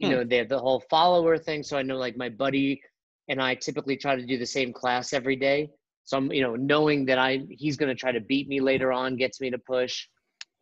you 0.00 0.08
Hmm. 0.08 0.14
know, 0.14 0.24
they 0.24 0.38
have 0.38 0.48
the 0.48 0.58
whole 0.58 0.80
follower 0.90 1.38
thing. 1.38 1.62
So 1.62 1.78
I 1.78 1.82
know 1.82 1.96
like 1.96 2.16
my 2.16 2.28
buddy 2.28 2.82
and 3.28 3.40
I 3.40 3.54
typically 3.54 3.96
try 3.96 4.16
to 4.16 4.26
do 4.26 4.38
the 4.38 4.46
same 4.46 4.72
class 4.72 5.12
every 5.12 5.36
day. 5.36 5.70
So 6.04 6.16
I'm, 6.16 6.32
you 6.32 6.42
know, 6.42 6.56
knowing 6.56 7.04
that 7.06 7.18
I 7.18 7.46
he's 7.50 7.76
going 7.76 7.90
to 7.90 7.94
try 7.94 8.10
to 8.10 8.20
beat 8.20 8.48
me 8.48 8.60
later 8.60 8.92
on 8.92 9.16
gets 9.16 9.40
me 9.40 9.50
to 9.50 9.58
push. 9.58 10.08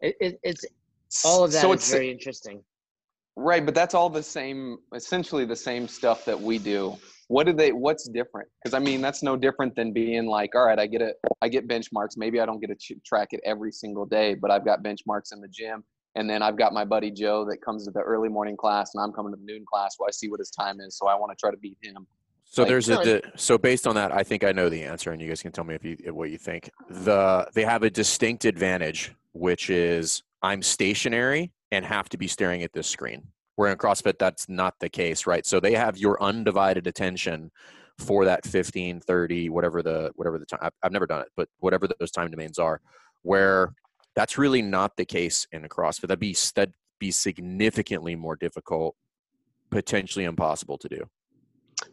It, 0.01 0.17
it, 0.21 0.41
it's 0.43 0.65
all 1.25 1.45
of 1.45 1.53
that 1.53 1.63
so 1.63 1.73
is 1.73 1.85
it's 1.85 1.89
very 1.89 2.11
interesting. 2.11 2.63
right, 3.37 3.65
but 3.65 3.75
that's 3.75 3.95
all 3.95 4.11
the 4.11 4.23
same, 4.23 4.79
essentially 4.95 5.45
the 5.45 5.57
same 5.57 5.89
stuff 5.89 6.25
that 6.25 6.39
we 6.39 6.59
do. 6.59 6.97
What 7.29 7.47
do 7.47 7.53
they? 7.53 7.73
What's 7.73 8.09
different? 8.09 8.49
Because 8.63 8.75
I 8.75 8.81
mean, 8.81 9.01
that's 9.01 9.23
no 9.23 9.37
different 9.37 9.77
than 9.77 9.93
being 9.93 10.27
like, 10.27 10.55
all 10.55 10.67
right, 10.67 10.79
I 10.79 10.87
get 10.87 11.03
it, 11.03 11.17
I 11.43 11.49
get 11.49 11.69
benchmarks. 11.69 12.17
Maybe 12.17 12.41
I 12.41 12.47
don't 12.47 12.61
get 12.61 12.69
to 12.69 12.75
ch- 12.77 12.99
track 13.05 13.29
it 13.33 13.41
every 13.45 13.71
single 13.71 14.07
day, 14.07 14.35
but 14.35 14.51
I've 14.51 14.65
got 14.65 14.83
benchmarks 14.83 15.33
in 15.33 15.41
the 15.41 15.49
gym. 15.49 15.85
And 16.15 16.29
then 16.29 16.43
I've 16.43 16.57
got 16.57 16.73
my 16.73 16.85
buddy 16.85 17.11
Joe 17.11 17.45
that 17.49 17.59
comes 17.63 17.85
to 17.85 17.91
the 17.91 18.01
early 18.01 18.29
morning 18.29 18.57
class, 18.57 18.95
and 18.95 19.03
I'm 19.03 19.13
coming 19.13 19.33
to 19.33 19.39
the 19.39 19.45
noon 19.45 19.65
class. 19.71 19.97
Well, 19.99 20.09
I 20.09 20.11
see 20.11 20.29
what 20.29 20.41
his 20.41 20.51
time 20.51 20.81
is, 20.81 20.97
so 20.97 21.07
I 21.07 21.15
want 21.15 21.31
to 21.33 21.37
try 21.41 21.51
to 21.51 21.57
beat 21.57 21.77
him. 21.83 22.07
So 22.45 22.63
Like- 22.63 22.69
there's 22.71 22.89
a 22.89 23.05
di- 23.21 23.31
so 23.37 23.59
based 23.59 23.87
on 23.87 23.95
that, 23.97 24.11
I 24.11 24.23
think 24.23 24.43
I 24.43 24.53
know 24.53 24.69
the 24.69 24.83
answer, 24.83 25.13
and 25.13 25.21
you 25.21 25.29
guys 25.29 25.43
can 25.43 25.53
tell 25.53 25.65
me 25.65 25.75
if 25.75 25.85
you 25.85 25.97
what 26.15 26.31
you 26.31 26.39
think. 26.39 26.71
The 26.89 27.47
they 27.55 27.65
have 27.65 27.83
a 27.83 27.91
distinct 27.91 28.47
advantage, 28.47 29.15
which 29.33 29.69
is 29.69 30.23
I'm 30.43 30.63
stationary 30.63 31.53
and 31.71 31.85
have 31.85 32.09
to 32.09 32.17
be 32.17 32.27
staring 32.27 32.63
at 32.63 32.73
this 32.73 32.87
screen. 32.87 33.29
Where 33.57 33.71
in 33.71 33.77
CrossFit, 33.77 34.19
that's 34.19 34.49
not 34.49 34.79
the 34.79 34.89
case, 34.89 35.27
right? 35.27 35.45
So 35.45 35.61
they 35.61 35.75
have 35.75 35.99
your 35.99 36.23
undivided 36.23 36.87
attention 36.87 37.51
for 37.99 38.25
that 38.25 38.47
15, 38.47 39.01
30, 39.01 39.51
whatever 39.51 39.83
the 39.83 40.13
whatever 40.15 40.39
the 40.39 40.47
time. 40.47 40.61
I've, 40.63 40.73
I've 40.83 40.93
never 40.93 41.07
done 41.07 41.21
it, 41.21 41.29
but 41.37 41.49
whatever 41.59 41.87
those 42.01 42.11
time 42.13 42.31
domains 42.31 42.59
are, 42.59 42.81
where 43.23 43.75
that's 44.19 44.37
really 44.37 44.63
not 44.63 44.97
the 44.97 45.05
case 45.05 45.47
in 45.53 45.63
CrossFit. 45.69 46.09
That'd 46.09 46.19
be 46.19 46.37
that'd 46.57 46.75
be 46.99 47.13
significantly 47.13 48.17
more 48.17 48.35
difficult, 48.35 48.97
potentially 49.71 50.25
impossible 50.25 50.77
to 50.79 50.89
do. 50.89 51.09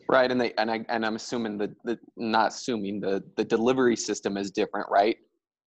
Right, 0.09 0.31
and 0.31 0.41
they 0.41 0.51
and 0.57 0.71
I 0.71 0.83
and 0.89 1.05
I'm 1.05 1.17
assuming 1.17 1.59
the 1.59 1.75
the 1.83 1.99
not 2.17 2.47
assuming 2.47 2.99
the 2.99 3.23
the 3.37 3.43
delivery 3.43 3.95
system 3.95 4.37
is 4.37 4.49
different, 4.49 4.87
right? 4.89 5.17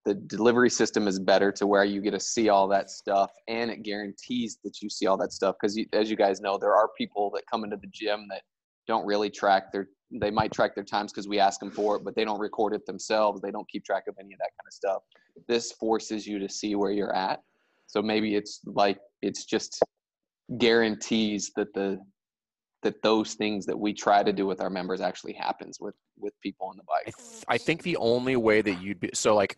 The 0.04 0.14
delivery 0.14 0.70
system 0.70 1.06
is 1.06 1.20
better 1.20 1.52
to 1.52 1.64
where 1.64 1.84
you 1.84 2.00
get 2.00 2.10
to 2.10 2.20
see 2.20 2.48
all 2.48 2.66
that 2.68 2.90
stuff, 2.90 3.30
and 3.46 3.70
it 3.70 3.84
guarantees 3.84 4.58
that 4.64 4.82
you 4.82 4.90
see 4.90 5.06
all 5.06 5.16
that 5.18 5.32
stuff. 5.32 5.54
Because 5.60 5.78
as 5.92 6.10
you 6.10 6.16
guys 6.16 6.40
know, 6.40 6.58
there 6.58 6.74
are 6.74 6.88
people 6.98 7.30
that 7.36 7.44
come 7.48 7.62
into 7.62 7.76
the 7.76 7.88
gym 7.92 8.26
that 8.30 8.42
don't 8.88 9.06
really 9.06 9.30
track 9.30 9.70
their. 9.70 9.90
They 10.10 10.32
might 10.32 10.50
track 10.50 10.74
their 10.74 10.82
times 10.82 11.12
because 11.12 11.28
we 11.28 11.38
ask 11.38 11.60
them 11.60 11.70
for 11.70 11.94
it, 11.94 12.04
but 12.04 12.16
they 12.16 12.24
don't 12.24 12.40
record 12.40 12.74
it 12.74 12.84
themselves. 12.84 13.40
They 13.42 13.52
don't 13.52 13.68
keep 13.68 13.84
track 13.84 14.04
of 14.08 14.16
any 14.18 14.32
of 14.32 14.40
that 14.40 14.50
kind 14.58 14.66
of 14.66 14.72
stuff. 14.72 15.02
This 15.46 15.72
forces 15.72 16.26
you 16.26 16.38
to 16.38 16.48
see 16.48 16.74
where 16.74 16.90
you're 16.90 17.14
at. 17.14 17.40
So 17.86 18.02
maybe 18.02 18.34
it's 18.34 18.60
like 18.64 18.98
it's 19.22 19.44
just 19.44 19.82
guarantees 20.58 21.52
that 21.56 21.72
the 21.74 21.98
that 22.82 23.02
those 23.02 23.34
things 23.34 23.66
that 23.66 23.78
we 23.78 23.92
try 23.92 24.22
to 24.22 24.32
do 24.32 24.46
with 24.46 24.60
our 24.60 24.70
members 24.70 25.00
actually 25.00 25.32
happens 25.32 25.78
with 25.80 25.94
with 26.18 26.32
people 26.40 26.68
on 26.68 26.76
the 26.76 26.82
I, 26.82 27.04
bike. 27.04 27.16
th- 27.16 27.44
I 27.48 27.58
think 27.58 27.82
the 27.82 27.96
only 27.96 28.36
way 28.36 28.62
that 28.62 28.80
you'd 28.80 29.00
be 29.00 29.10
so 29.14 29.34
like 29.34 29.56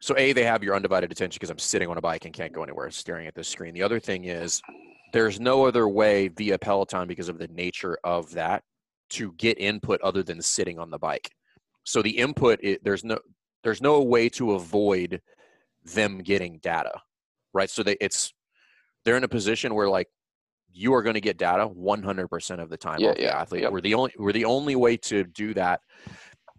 so 0.00 0.14
a 0.16 0.32
they 0.32 0.44
have 0.44 0.62
your 0.62 0.76
undivided 0.76 1.10
attention 1.10 1.36
because 1.36 1.50
i'm 1.50 1.58
sitting 1.58 1.88
on 1.88 1.98
a 1.98 2.00
bike 2.00 2.24
and 2.24 2.34
can't 2.34 2.52
go 2.52 2.62
anywhere 2.62 2.90
staring 2.90 3.26
at 3.26 3.34
this 3.34 3.48
screen 3.48 3.74
the 3.74 3.82
other 3.82 3.98
thing 3.98 4.24
is 4.24 4.62
there's 5.12 5.40
no 5.40 5.66
other 5.66 5.88
way 5.88 6.28
via 6.28 6.58
peloton 6.58 7.08
because 7.08 7.28
of 7.28 7.38
the 7.38 7.48
nature 7.48 7.98
of 8.04 8.30
that 8.32 8.62
to 9.10 9.32
get 9.32 9.58
input 9.58 10.00
other 10.02 10.22
than 10.22 10.40
sitting 10.40 10.78
on 10.78 10.90
the 10.90 10.98
bike 10.98 11.30
so 11.84 12.02
the 12.02 12.10
input 12.10 12.60
it, 12.62 12.84
there's 12.84 13.02
no 13.02 13.18
there's 13.62 13.80
no 13.80 14.02
way 14.02 14.28
to 14.28 14.52
avoid 14.52 15.20
them 15.84 16.18
getting 16.18 16.58
data 16.58 16.92
right 17.54 17.70
so 17.70 17.82
they 17.82 17.96
it's 18.00 18.32
they're 19.04 19.16
in 19.16 19.24
a 19.24 19.28
position 19.28 19.74
where 19.74 19.88
like 19.88 20.08
you 20.70 20.92
are 20.92 21.02
going 21.02 21.14
to 21.14 21.20
get 21.20 21.38
data 21.38 21.66
100% 21.66 22.62
of 22.62 22.68
the 22.68 22.76
time 22.76 23.00
Yeah, 23.00 23.10
of 23.10 23.16
the 23.16 23.22
yeah, 23.22 23.40
athlete 23.40 23.62
yep. 23.62 23.72
we're 23.72 23.80
the 23.80 23.94
only 23.94 24.12
we're 24.18 24.32
the 24.32 24.44
only 24.44 24.76
way 24.76 24.96
to 24.98 25.24
do 25.24 25.54
that 25.54 25.80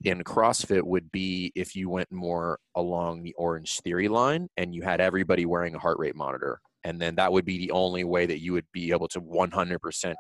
in 0.04 0.24
CrossFit 0.24 0.84
would 0.84 1.12
be 1.12 1.52
if 1.56 1.76
you 1.76 1.90
went 1.90 2.12
more 2.12 2.60
along 2.76 3.24
the 3.24 3.34
Orange 3.34 3.80
Theory 3.82 4.08
line 4.08 4.48
and 4.58 4.74
you 4.74 4.82
had 4.82 5.02
everybody 5.02 5.46
wearing 5.46 5.76
a 5.76 5.80
heart 5.80 6.00
rate 6.00 6.16
monitor. 6.16 6.60
And 6.86 7.02
then 7.02 7.16
that 7.16 7.32
would 7.32 7.44
be 7.46 7.58
the 7.58 7.72
only 7.72 8.06
way 8.06 8.26
that 8.26 8.40
you 8.40 8.54
would 8.54 8.68
be 8.72 8.92
able 8.92 9.10
to 9.10 9.20
100% 9.20 10.16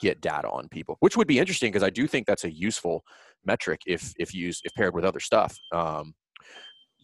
get 0.00 0.20
data 0.20 0.48
on 0.50 0.68
people, 0.68 0.96
which 1.00 1.16
would 1.16 1.26
be 1.28 1.38
interesting 1.38 1.70
because 1.72 1.82
I 1.82 1.90
do 1.90 2.06
think 2.06 2.26
that's 2.26 2.44
a 2.44 2.52
useful 2.52 3.02
metric 3.44 3.80
if 3.86 4.12
if 4.18 4.34
used 4.34 4.62
if 4.64 4.74
paired 4.74 4.94
with 4.94 5.04
other 5.04 5.20
stuff. 5.20 5.56
Um, 5.72 6.14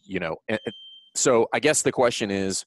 you 0.09 0.18
know, 0.18 0.37
so 1.14 1.47
I 1.53 1.61
guess 1.61 1.83
the 1.83 1.92
question 1.92 2.31
is, 2.31 2.64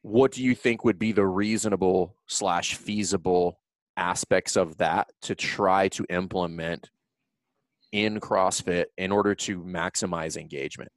what 0.00 0.32
do 0.32 0.42
you 0.42 0.54
think 0.56 0.84
would 0.84 0.98
be 0.98 1.12
the 1.12 1.26
reasonable 1.26 2.16
slash 2.26 2.74
feasible 2.74 3.60
aspects 3.96 4.56
of 4.56 4.78
that 4.78 5.12
to 5.22 5.34
try 5.34 5.86
to 5.88 6.04
implement 6.10 6.90
in 7.92 8.18
CrossFit 8.18 8.86
in 8.96 9.12
order 9.12 9.34
to 9.34 9.62
maximize 9.62 10.36
engagement? 10.36 10.90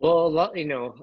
Well, 0.00 0.52
you 0.56 0.64
know, 0.64 0.96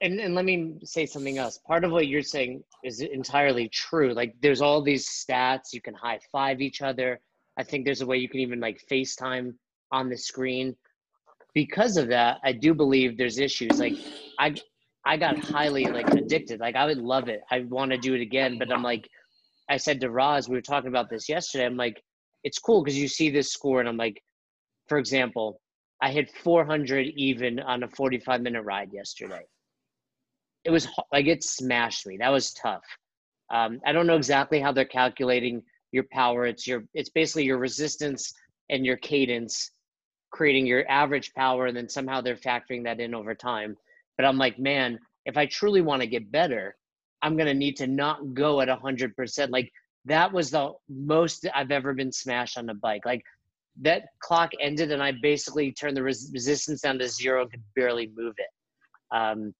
and, 0.00 0.18
and 0.18 0.34
let 0.34 0.46
me 0.46 0.78
say 0.82 1.04
something 1.04 1.36
else. 1.36 1.58
Part 1.66 1.84
of 1.84 1.90
what 1.90 2.08
you're 2.08 2.22
saying 2.22 2.64
is 2.82 3.02
entirely 3.02 3.68
true. 3.68 4.14
Like, 4.14 4.34
there's 4.40 4.62
all 4.62 4.80
these 4.82 5.06
stats. 5.06 5.74
You 5.74 5.82
can 5.82 5.92
high 5.92 6.18
five 6.32 6.62
each 6.62 6.80
other. 6.80 7.20
I 7.58 7.62
think 7.62 7.84
there's 7.84 8.00
a 8.00 8.06
way 8.06 8.16
you 8.16 8.28
can 8.28 8.40
even 8.40 8.58
like 8.58 8.80
FaceTime 8.90 9.52
on 9.92 10.08
the 10.08 10.16
screen. 10.16 10.74
Because 11.54 11.96
of 11.96 12.08
that, 12.08 12.38
I 12.44 12.52
do 12.52 12.74
believe 12.74 13.16
there's 13.16 13.38
issues. 13.38 13.78
Like, 13.78 13.94
I 14.38 14.54
I 15.04 15.16
got 15.16 15.38
highly 15.38 15.84
like 15.84 16.10
addicted. 16.10 16.60
Like, 16.60 16.76
I 16.76 16.84
would 16.84 16.98
love 16.98 17.28
it. 17.28 17.40
I 17.50 17.60
want 17.60 17.90
to 17.92 17.98
do 17.98 18.14
it 18.14 18.20
again. 18.20 18.58
But 18.58 18.70
I'm 18.72 18.82
like, 18.82 19.08
I 19.70 19.76
said 19.76 20.00
to 20.00 20.10
Roz, 20.10 20.48
we 20.48 20.54
were 20.56 20.62
talking 20.62 20.88
about 20.88 21.08
this 21.10 21.28
yesterday. 21.28 21.64
I'm 21.66 21.76
like, 21.76 22.02
it's 22.44 22.58
cool 22.58 22.82
because 22.82 22.98
you 22.98 23.08
see 23.08 23.30
this 23.30 23.52
score, 23.52 23.80
and 23.80 23.88
I'm 23.88 23.96
like, 23.96 24.22
for 24.88 24.98
example, 24.98 25.60
I 26.00 26.10
hit 26.10 26.30
400 26.42 27.06
even 27.16 27.58
on 27.60 27.82
a 27.82 27.88
45 27.88 28.40
minute 28.40 28.62
ride 28.62 28.92
yesterday. 28.92 29.42
It 30.64 30.70
was 30.70 30.88
like 31.12 31.26
it 31.26 31.42
smashed 31.42 32.06
me. 32.06 32.16
That 32.18 32.30
was 32.30 32.52
tough. 32.52 32.84
Um, 33.50 33.80
I 33.86 33.92
don't 33.92 34.06
know 34.06 34.16
exactly 34.16 34.60
how 34.60 34.72
they're 34.72 34.84
calculating 34.84 35.62
your 35.92 36.04
power. 36.12 36.46
It's 36.46 36.66
your 36.66 36.84
it's 36.94 37.10
basically 37.10 37.44
your 37.44 37.58
resistance 37.58 38.32
and 38.70 38.84
your 38.84 38.98
cadence, 38.98 39.70
creating 40.30 40.66
your 40.66 40.88
average 40.90 41.32
power, 41.34 41.66
and 41.66 41.76
then 41.76 41.88
somehow 41.88 42.20
they're 42.20 42.36
factoring 42.36 42.84
that 42.84 43.00
in 43.00 43.14
over 43.14 43.34
time. 43.34 43.76
But 44.16 44.26
I'm 44.26 44.38
like, 44.38 44.58
man, 44.58 44.98
if 45.24 45.36
I 45.36 45.46
truly 45.46 45.80
want 45.80 46.02
to 46.02 46.08
get 46.08 46.30
better, 46.30 46.76
I'm 47.22 47.36
gonna 47.36 47.54
need 47.54 47.76
to 47.76 47.86
not 47.86 48.34
go 48.34 48.60
at 48.60 48.68
hundred 48.68 49.16
percent. 49.16 49.50
Like 49.50 49.70
that 50.04 50.32
was 50.32 50.50
the 50.50 50.72
most 50.88 51.46
I've 51.54 51.70
ever 51.70 51.92
been 51.94 52.12
smashed 52.12 52.58
on 52.58 52.68
a 52.68 52.74
bike. 52.74 53.02
Like 53.04 53.22
that 53.82 54.06
clock 54.20 54.50
ended, 54.60 54.92
and 54.92 55.02
I 55.02 55.12
basically 55.22 55.72
turned 55.72 55.96
the 55.96 56.02
res- 56.02 56.30
resistance 56.32 56.80
down 56.80 56.98
to 56.98 57.08
zero 57.08 57.42
and 57.42 57.50
could 57.50 57.62
barely 57.74 58.10
move 58.16 58.34
it. 58.38 59.16
Um, 59.16 59.54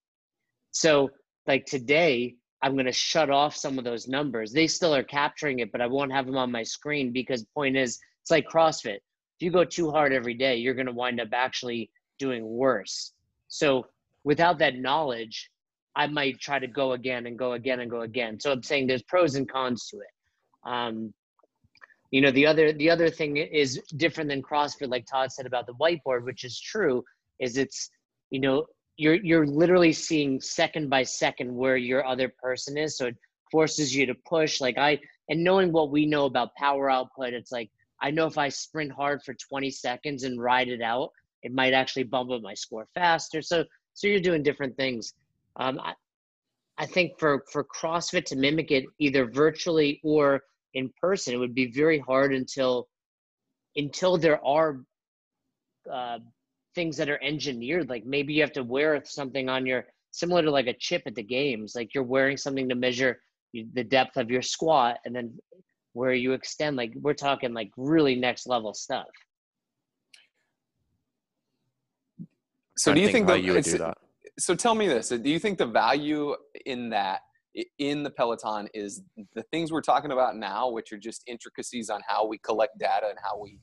so 0.72 1.10
like 1.46 1.64
today, 1.66 2.34
I'm 2.62 2.74
going 2.74 2.86
to 2.86 2.92
shut 2.92 3.30
off 3.30 3.56
some 3.56 3.78
of 3.78 3.84
those 3.84 4.08
numbers. 4.08 4.52
They 4.52 4.66
still 4.66 4.94
are 4.94 5.04
capturing 5.04 5.60
it, 5.60 5.70
but 5.72 5.80
I 5.80 5.86
won't 5.86 6.12
have 6.12 6.26
them 6.26 6.36
on 6.36 6.50
my 6.50 6.62
screen 6.62 7.12
because 7.12 7.44
point 7.54 7.76
is, 7.76 7.98
it's 8.22 8.30
like 8.30 8.46
CrossFit. 8.48 8.98
If 9.38 9.44
you 9.44 9.50
go 9.50 9.64
too 9.64 9.90
hard 9.90 10.12
every 10.12 10.34
day, 10.34 10.56
you're 10.56 10.74
going 10.74 10.86
to 10.86 10.92
wind 10.92 11.20
up 11.20 11.28
actually 11.32 11.90
doing 12.18 12.44
worse. 12.44 13.12
So 13.46 13.86
without 14.24 14.58
that 14.58 14.76
knowledge, 14.76 15.50
I 15.94 16.08
might 16.08 16.40
try 16.40 16.58
to 16.58 16.66
go 16.66 16.92
again 16.92 17.26
and 17.26 17.38
go 17.38 17.52
again 17.52 17.80
and 17.80 17.90
go 17.90 18.00
again. 18.00 18.40
So 18.40 18.50
I'm 18.50 18.62
saying 18.62 18.86
there's 18.88 19.02
pros 19.02 19.36
and 19.36 19.48
cons 19.48 19.88
to 19.90 19.98
it. 19.98 20.70
Um, 20.70 21.14
you 22.10 22.20
know, 22.20 22.30
the 22.32 22.46
other 22.46 22.72
the 22.72 22.90
other 22.90 23.10
thing 23.10 23.36
is 23.36 23.80
different 23.96 24.30
than 24.30 24.42
CrossFit, 24.42 24.88
like 24.88 25.06
Todd 25.06 25.30
said 25.30 25.46
about 25.46 25.66
the 25.66 25.74
whiteboard, 25.74 26.24
which 26.24 26.42
is 26.42 26.58
true. 26.58 27.04
Is 27.38 27.58
it's 27.58 27.90
you 28.30 28.40
know 28.40 28.66
you're 28.98 29.14
you're 29.14 29.46
literally 29.46 29.92
seeing 29.92 30.40
second 30.40 30.90
by 30.90 31.04
second 31.04 31.54
where 31.54 31.76
your 31.76 32.04
other 32.04 32.28
person 32.28 32.76
is 32.76 32.96
so 32.98 33.06
it 33.06 33.16
forces 33.50 33.94
you 33.94 34.04
to 34.04 34.14
push 34.26 34.60
like 34.60 34.76
i 34.76 34.98
and 35.30 35.42
knowing 35.42 35.72
what 35.72 35.90
we 35.90 36.04
know 36.04 36.26
about 36.26 36.54
power 36.56 36.90
output 36.90 37.32
it's 37.32 37.52
like 37.52 37.70
i 38.02 38.10
know 38.10 38.26
if 38.26 38.38
i 38.38 38.48
sprint 38.48 38.92
hard 38.92 39.22
for 39.22 39.34
20 39.34 39.70
seconds 39.70 40.24
and 40.24 40.40
ride 40.40 40.68
it 40.68 40.82
out 40.82 41.10
it 41.42 41.52
might 41.52 41.72
actually 41.72 42.04
bump 42.04 42.30
up 42.30 42.42
my 42.42 42.54
score 42.54 42.86
faster. 42.94 43.42
So 43.42 43.64
so 43.94 44.06
you're 44.06 44.20
doing 44.20 44.42
different 44.42 44.76
things. 44.76 45.14
Um, 45.56 45.80
I, 45.80 45.94
I 46.78 46.86
think 46.86 47.18
for 47.18 47.44
for 47.50 47.64
crossfit 47.64 48.24
to 48.26 48.36
mimic 48.36 48.70
it 48.70 48.84
either 48.98 49.30
virtually 49.30 50.00
or 50.04 50.40
in 50.74 50.92
person 51.00 51.34
it 51.34 51.38
would 51.38 51.54
be 51.54 51.70
very 51.72 51.98
hard 51.98 52.34
until 52.34 52.88
until 53.76 54.16
there 54.16 54.44
are 54.44 54.80
uh, 55.90 56.18
things 56.74 56.96
that 56.96 57.08
are 57.08 57.22
engineered. 57.22 57.88
Like 57.88 58.04
maybe 58.04 58.34
you 58.34 58.42
have 58.42 58.52
to 58.52 58.62
wear 58.62 59.02
something 59.04 59.48
on 59.48 59.66
your 59.66 59.86
similar 60.10 60.42
to 60.42 60.50
like 60.50 60.66
a 60.66 60.74
chip 60.74 61.02
at 61.06 61.14
the 61.14 61.22
games. 61.22 61.74
Like 61.74 61.94
you're 61.94 62.04
wearing 62.04 62.36
something 62.36 62.68
to 62.68 62.74
measure 62.74 63.20
the 63.52 63.84
depth 63.84 64.16
of 64.18 64.30
your 64.30 64.42
squat 64.42 64.98
and 65.06 65.16
then 65.16 65.32
where 65.92 66.12
you 66.12 66.32
extend 66.32 66.76
like 66.76 66.92
we're 66.96 67.14
talking 67.14 67.52
like 67.54 67.70
really 67.76 68.14
next 68.14 68.46
level 68.46 68.74
stuff. 68.74 69.06
So 72.76 72.94
do 72.94 73.00
you 73.00 73.08
think, 73.08 73.26
think 73.26 73.44
you 73.44 73.54
would 73.54 73.64
do 73.64 73.78
that. 73.78 73.98
so 74.38 74.54
tell 74.54 74.74
me 74.74 74.86
this 74.86 75.08
do 75.08 75.28
you 75.28 75.40
think 75.40 75.58
the 75.58 75.66
value 75.66 76.36
in 76.64 76.90
that 76.90 77.22
in 77.78 78.04
the 78.04 78.10
peloton 78.10 78.68
is 78.72 79.02
the 79.34 79.42
things 79.50 79.72
we're 79.72 79.80
talking 79.80 80.12
about 80.12 80.36
now 80.36 80.70
which 80.70 80.92
are 80.92 80.98
just 80.98 81.24
intricacies 81.26 81.90
on 81.90 82.00
how 82.06 82.24
we 82.24 82.38
collect 82.38 82.78
data 82.78 83.08
and 83.08 83.18
how 83.20 83.36
we 83.36 83.58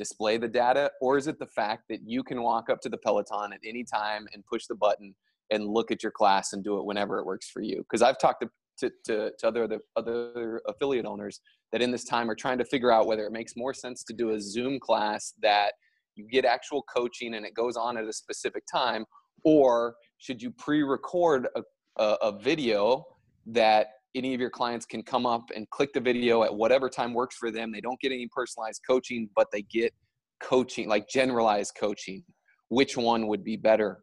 display 0.00 0.38
the 0.38 0.48
data? 0.48 0.90
Or 1.02 1.18
is 1.18 1.26
it 1.26 1.38
the 1.38 1.46
fact 1.46 1.84
that 1.90 2.00
you 2.06 2.22
can 2.22 2.42
walk 2.42 2.70
up 2.70 2.80
to 2.80 2.88
the 2.88 2.96
peloton 2.96 3.52
at 3.52 3.60
any 3.62 3.84
time 3.84 4.26
and 4.32 4.42
push 4.46 4.64
the 4.66 4.74
button 4.74 5.14
and 5.50 5.68
look 5.68 5.90
at 5.90 6.02
your 6.02 6.10
class 6.10 6.54
and 6.54 6.64
do 6.64 6.78
it 6.78 6.86
whenever 6.86 7.18
it 7.18 7.26
works 7.26 7.50
for 7.50 7.60
you? 7.60 7.78
Because 7.78 8.00
i've 8.00 8.18
talked 8.18 8.42
to, 8.42 8.48
to, 8.78 8.90
to, 9.04 9.30
to 9.38 9.46
other 9.46 9.78
other 9.96 10.62
affiliate 10.66 11.04
owners 11.04 11.40
that 11.72 11.82
in 11.82 11.90
this 11.90 12.04
time 12.04 12.30
are 12.30 12.34
trying 12.34 12.58
to 12.58 12.64
figure 12.64 12.92
out 12.92 13.06
whether 13.06 13.24
it 13.26 13.32
makes 13.32 13.56
more 13.56 13.74
sense 13.74 14.02
to 14.04 14.12
do 14.12 14.30
a 14.30 14.40
zoom 14.40 14.78
class 14.80 15.34
that 15.42 15.72
you 16.16 16.26
get 16.30 16.44
actual 16.44 16.82
coaching 16.92 17.34
and 17.34 17.46
it 17.46 17.54
goes 17.54 17.76
on 17.76 17.96
at 17.96 18.04
a 18.04 18.12
specific 18.12 18.64
time 18.72 19.04
or 19.44 19.94
should 20.18 20.42
you 20.42 20.50
pre-record 20.50 21.46
a, 21.56 21.62
a, 22.02 22.16
a 22.22 22.38
video 22.38 23.04
that 23.46 23.88
any 24.14 24.34
of 24.34 24.40
your 24.40 24.50
clients 24.50 24.86
can 24.86 25.02
come 25.02 25.26
up 25.26 25.50
and 25.54 25.68
click 25.70 25.92
the 25.92 26.00
video 26.00 26.42
at 26.42 26.54
whatever 26.54 26.88
time 26.88 27.14
works 27.14 27.36
for 27.36 27.50
them. 27.50 27.70
They 27.70 27.80
don't 27.80 28.00
get 28.00 28.12
any 28.12 28.28
personalized 28.28 28.82
coaching, 28.86 29.28
but 29.36 29.46
they 29.52 29.62
get 29.62 29.94
coaching, 30.42 30.88
like 30.88 31.08
generalized 31.08 31.74
coaching. 31.78 32.24
Which 32.68 32.96
one 32.96 33.26
would 33.28 33.44
be 33.44 33.56
better? 33.56 34.02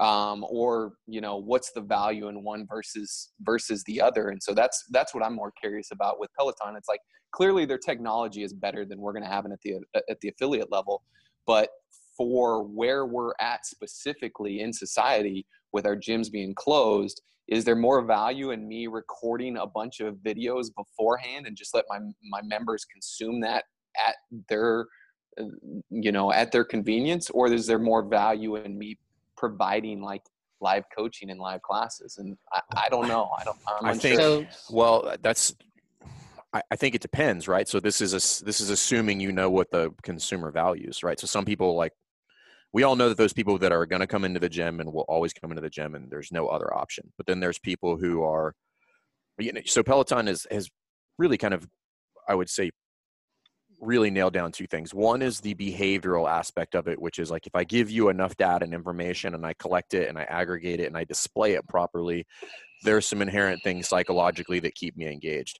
Um, 0.00 0.44
or 0.48 0.94
you 1.06 1.20
know, 1.20 1.36
what's 1.36 1.70
the 1.72 1.80
value 1.80 2.28
in 2.28 2.42
one 2.42 2.66
versus 2.68 3.30
versus 3.42 3.84
the 3.84 4.00
other? 4.00 4.28
And 4.28 4.42
so 4.42 4.54
that's 4.54 4.84
that's 4.90 5.14
what 5.14 5.24
I'm 5.24 5.34
more 5.34 5.52
curious 5.60 5.90
about 5.92 6.18
with 6.18 6.30
Peloton. 6.38 6.76
It's 6.76 6.88
like 6.88 7.00
clearly 7.32 7.64
their 7.64 7.78
technology 7.78 8.42
is 8.42 8.52
better 8.52 8.84
than 8.84 9.00
we're 9.00 9.12
going 9.12 9.24
to 9.24 9.30
have 9.30 9.46
it 9.46 9.52
at 9.52 9.60
the 9.62 9.80
at 10.10 10.20
the 10.20 10.28
affiliate 10.28 10.72
level, 10.72 11.02
but 11.46 11.68
for 12.16 12.64
where 12.64 13.06
we're 13.06 13.32
at 13.40 13.66
specifically 13.66 14.60
in 14.60 14.72
society 14.72 15.46
with 15.72 15.86
our 15.86 15.96
gyms 15.96 16.30
being 16.30 16.54
closed 16.54 17.22
is 17.48 17.64
there 17.64 17.76
more 17.76 18.02
value 18.02 18.52
in 18.52 18.66
me 18.66 18.86
recording 18.86 19.58
a 19.58 19.66
bunch 19.66 20.00
of 20.00 20.14
videos 20.16 20.68
beforehand 20.74 21.46
and 21.46 21.56
just 21.56 21.74
let 21.74 21.84
my 21.88 21.98
my 22.30 22.40
members 22.42 22.84
consume 22.84 23.40
that 23.40 23.64
at 24.06 24.16
their 24.48 24.86
you 25.90 26.12
know 26.12 26.32
at 26.32 26.52
their 26.52 26.64
convenience 26.64 27.28
or 27.30 27.52
is 27.52 27.66
there 27.66 27.78
more 27.78 28.02
value 28.08 28.56
in 28.56 28.78
me 28.78 28.96
providing 29.48 30.00
like 30.02 30.22
live 30.60 30.84
coaching 30.96 31.30
and 31.30 31.40
live 31.40 31.60
classes 31.60 32.16
and 32.18 32.36
i, 32.52 32.60
I 32.84 32.88
don't 32.88 33.08
know. 33.08 33.30
I 33.38 33.44
don't 33.44 33.58
I'm 33.66 33.86
i 33.86 33.94
think 33.94 34.48
well 34.70 35.14
that's 35.20 35.54
I, 36.54 36.62
I 36.70 36.76
think 36.76 36.94
it 36.94 37.02
depends 37.02 37.48
right? 37.48 37.68
So 37.68 37.80
this 37.80 38.00
is 38.00 38.12
a 38.12 38.44
this 38.44 38.60
is 38.60 38.70
assuming 38.70 39.20
you 39.20 39.32
know 39.32 39.50
what 39.50 39.70
the 39.70 39.92
consumer 40.02 40.50
values 40.50 41.02
right? 41.02 41.18
So 41.18 41.26
some 41.26 41.44
people 41.44 41.74
like 41.74 41.92
we 42.72 42.84
all 42.84 42.96
know 42.96 43.08
that 43.08 43.18
those 43.18 43.32
people 43.32 43.58
that 43.58 43.72
are 43.72 43.86
going 43.86 44.00
to 44.00 44.06
come 44.06 44.24
into 44.24 44.40
the 44.40 44.48
gym 44.48 44.80
and 44.80 44.92
will 44.92 45.06
always 45.14 45.32
come 45.32 45.50
into 45.50 45.60
the 45.60 45.70
gym 45.70 45.94
and 45.94 46.10
there's 46.10 46.32
no 46.32 46.48
other 46.48 46.72
option. 46.74 47.12
But 47.16 47.26
then 47.26 47.40
there's 47.40 47.58
people 47.58 47.96
who 47.96 48.22
are 48.22 48.54
you 49.38 49.52
know 49.52 49.60
so 49.66 49.82
peloton 49.82 50.28
is 50.28 50.46
has 50.50 50.70
really 51.18 51.36
kind 51.36 51.54
of 51.54 51.66
i 52.28 52.34
would 52.34 52.48
say 52.48 52.70
really 53.80 54.10
nailed 54.10 54.32
down 54.32 54.52
two 54.52 54.66
things. 54.66 54.94
One 54.94 55.22
is 55.22 55.40
the 55.40 55.54
behavioral 55.54 56.28
aspect 56.28 56.74
of 56.74 56.88
it 56.88 57.00
which 57.00 57.18
is 57.18 57.30
like 57.30 57.46
if 57.46 57.54
i 57.54 57.64
give 57.64 57.90
you 57.90 58.08
enough 58.08 58.36
data 58.36 58.64
and 58.64 58.74
information 58.74 59.34
and 59.34 59.44
i 59.44 59.52
collect 59.54 59.94
it 59.94 60.08
and 60.08 60.18
i 60.18 60.22
aggregate 60.24 60.80
it 60.80 60.86
and 60.86 60.96
i 60.96 61.04
display 61.04 61.52
it 61.52 61.66
properly 61.68 62.26
there's 62.84 63.06
some 63.06 63.22
inherent 63.22 63.62
things 63.62 63.88
psychologically 63.88 64.60
that 64.60 64.74
keep 64.74 64.96
me 64.96 65.10
engaged. 65.10 65.58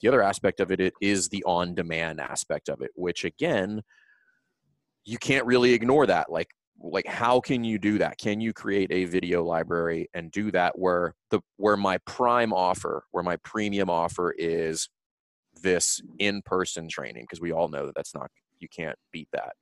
The 0.00 0.08
other 0.08 0.22
aspect 0.22 0.58
of 0.58 0.72
it 0.72 0.92
is 1.00 1.28
the 1.28 1.44
on 1.44 1.74
demand 1.74 2.20
aspect 2.20 2.68
of 2.68 2.80
it 2.80 2.90
which 2.94 3.24
again 3.24 3.82
you 5.04 5.18
can't 5.18 5.46
really 5.46 5.72
ignore 5.72 6.06
that. 6.06 6.30
Like 6.30 6.48
like 6.80 7.06
how 7.06 7.40
can 7.40 7.62
you 7.62 7.78
do 7.78 7.98
that? 7.98 8.18
Can 8.18 8.40
you 8.40 8.52
create 8.52 8.90
a 8.90 9.04
video 9.04 9.44
library 9.44 10.08
and 10.14 10.32
do 10.32 10.50
that 10.50 10.76
where 10.76 11.14
the 11.30 11.40
where 11.56 11.76
my 11.76 11.98
prime 11.98 12.52
offer 12.52 13.04
where 13.12 13.22
my 13.22 13.36
premium 13.36 13.88
offer 13.88 14.34
is 14.36 14.88
this 15.62 16.00
in-person 16.18 16.88
training 16.88 17.24
because 17.24 17.40
we 17.40 17.52
all 17.52 17.68
know 17.68 17.86
that 17.86 17.94
that's 17.94 18.14
not 18.14 18.30
you 18.58 18.68
can't 18.68 18.96
beat 19.12 19.28
that 19.32 19.54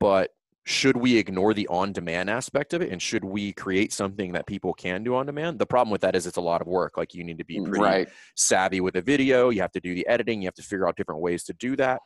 but 0.00 0.30
should 0.64 0.96
we 0.96 1.16
ignore 1.16 1.52
the 1.54 1.66
on-demand 1.68 2.30
aspect 2.30 2.72
of 2.72 2.82
it 2.82 2.90
and 2.90 3.02
should 3.02 3.24
we 3.24 3.52
create 3.52 3.92
something 3.92 4.32
that 4.32 4.46
people 4.46 4.72
can 4.72 5.02
do 5.02 5.14
on 5.14 5.26
demand 5.26 5.58
the 5.58 5.66
problem 5.66 5.90
with 5.90 6.00
that 6.00 6.14
is 6.14 6.26
it's 6.26 6.36
a 6.36 6.40
lot 6.40 6.60
of 6.60 6.66
work 6.66 6.96
like 6.96 7.14
you 7.14 7.24
need 7.24 7.38
to 7.38 7.44
be 7.44 7.60
pretty 7.60 7.80
right. 7.80 8.08
savvy 8.36 8.80
with 8.80 8.96
a 8.96 9.02
video 9.02 9.50
you 9.50 9.60
have 9.60 9.72
to 9.72 9.80
do 9.80 9.94
the 9.94 10.06
editing 10.06 10.40
you 10.40 10.46
have 10.46 10.54
to 10.54 10.62
figure 10.62 10.86
out 10.86 10.96
different 10.96 11.20
ways 11.20 11.42
to 11.42 11.52
do 11.54 11.76
that 11.76 12.00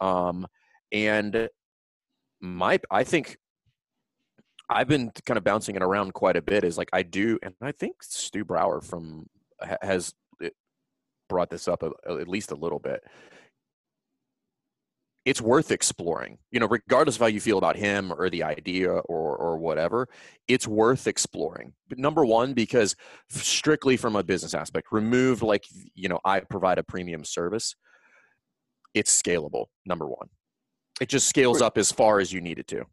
um, 0.00 0.46
and 0.92 1.48
my 2.40 2.78
I 2.90 3.04
think 3.04 3.36
I've 4.70 4.88
been 4.88 5.10
kind 5.24 5.38
of 5.38 5.44
bouncing 5.44 5.76
it 5.76 5.82
around 5.82 6.12
quite 6.14 6.36
a 6.36 6.42
bit. 6.42 6.64
Is 6.64 6.78
like 6.78 6.90
I 6.92 7.02
do, 7.02 7.38
and 7.42 7.54
I 7.62 7.72
think 7.72 8.02
Stu 8.02 8.44
Brower 8.44 8.80
from 8.80 9.26
has 9.82 10.14
brought 11.28 11.50
this 11.50 11.68
up 11.68 11.82
a, 11.82 11.90
at 12.10 12.28
least 12.28 12.50
a 12.50 12.56
little 12.56 12.78
bit. 12.78 13.02
It's 15.24 15.42
worth 15.42 15.70
exploring, 15.70 16.38
you 16.50 16.58
know, 16.58 16.66
regardless 16.66 17.16
of 17.16 17.20
how 17.20 17.26
you 17.26 17.40
feel 17.40 17.58
about 17.58 17.76
him 17.76 18.12
or 18.12 18.30
the 18.30 18.44
idea 18.44 18.90
or 18.90 19.36
or 19.36 19.58
whatever. 19.58 20.08
It's 20.46 20.66
worth 20.66 21.06
exploring. 21.06 21.74
But 21.88 21.98
number 21.98 22.24
one, 22.24 22.54
because 22.54 22.96
strictly 23.28 23.98
from 23.98 24.16
a 24.16 24.22
business 24.22 24.54
aspect, 24.54 24.88
removed 24.90 25.42
like 25.42 25.66
you 25.94 26.08
know, 26.08 26.20
I 26.24 26.40
provide 26.40 26.78
a 26.78 26.82
premium 26.82 27.24
service. 27.24 27.74
It's 28.94 29.20
scalable. 29.20 29.66
Number 29.84 30.06
one, 30.06 30.28
it 31.00 31.10
just 31.10 31.28
scales 31.28 31.60
up 31.60 31.76
as 31.76 31.92
far 31.92 32.20
as 32.20 32.32
you 32.32 32.40
need 32.40 32.58
it 32.58 32.68
to. 32.68 32.86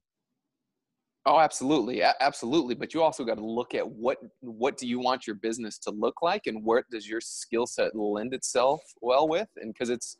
Oh, 1.27 1.39
absolutely, 1.39 2.03
absolutely. 2.03 2.75
But 2.75 2.93
you 2.93 3.01
also 3.01 3.23
got 3.23 3.37
to 3.37 3.45
look 3.45 3.73
at 3.73 3.87
what 3.87 4.17
what 4.41 4.77
do 4.77 4.87
you 4.87 4.99
want 4.99 5.25
your 5.25 5.35
business 5.35 5.79
to 5.79 5.91
look 5.91 6.21
like, 6.21 6.43
and 6.45 6.63
what 6.63 6.83
does 6.91 7.07
your 7.07 7.19
skill 7.19 7.65
set 7.65 7.95
lend 7.95 8.33
itself 8.33 8.81
well 9.01 9.27
with, 9.27 9.47
and 9.57 9.73
because 9.73 9.89
it's, 9.89 10.17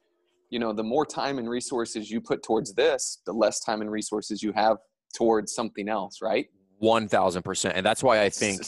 you 0.49 0.57
know, 0.57 0.73
the 0.73 0.83
more 0.83 1.05
time 1.05 1.37
and 1.37 1.47
resources 1.47 2.09
you 2.09 2.21
put 2.21 2.41
towards 2.41 2.73
this, 2.73 3.21
the 3.27 3.33
less 3.33 3.59
time 3.59 3.81
and 3.81 3.91
resources 3.91 4.41
you 4.41 4.51
have 4.53 4.77
towards 5.15 5.53
something 5.53 5.89
else, 5.89 6.21
right? 6.23 6.47
One 6.79 7.07
thousand 7.07 7.43
percent, 7.43 7.77
and 7.77 7.85
that's 7.85 8.01
why 8.01 8.23
I 8.23 8.29
think 8.29 8.61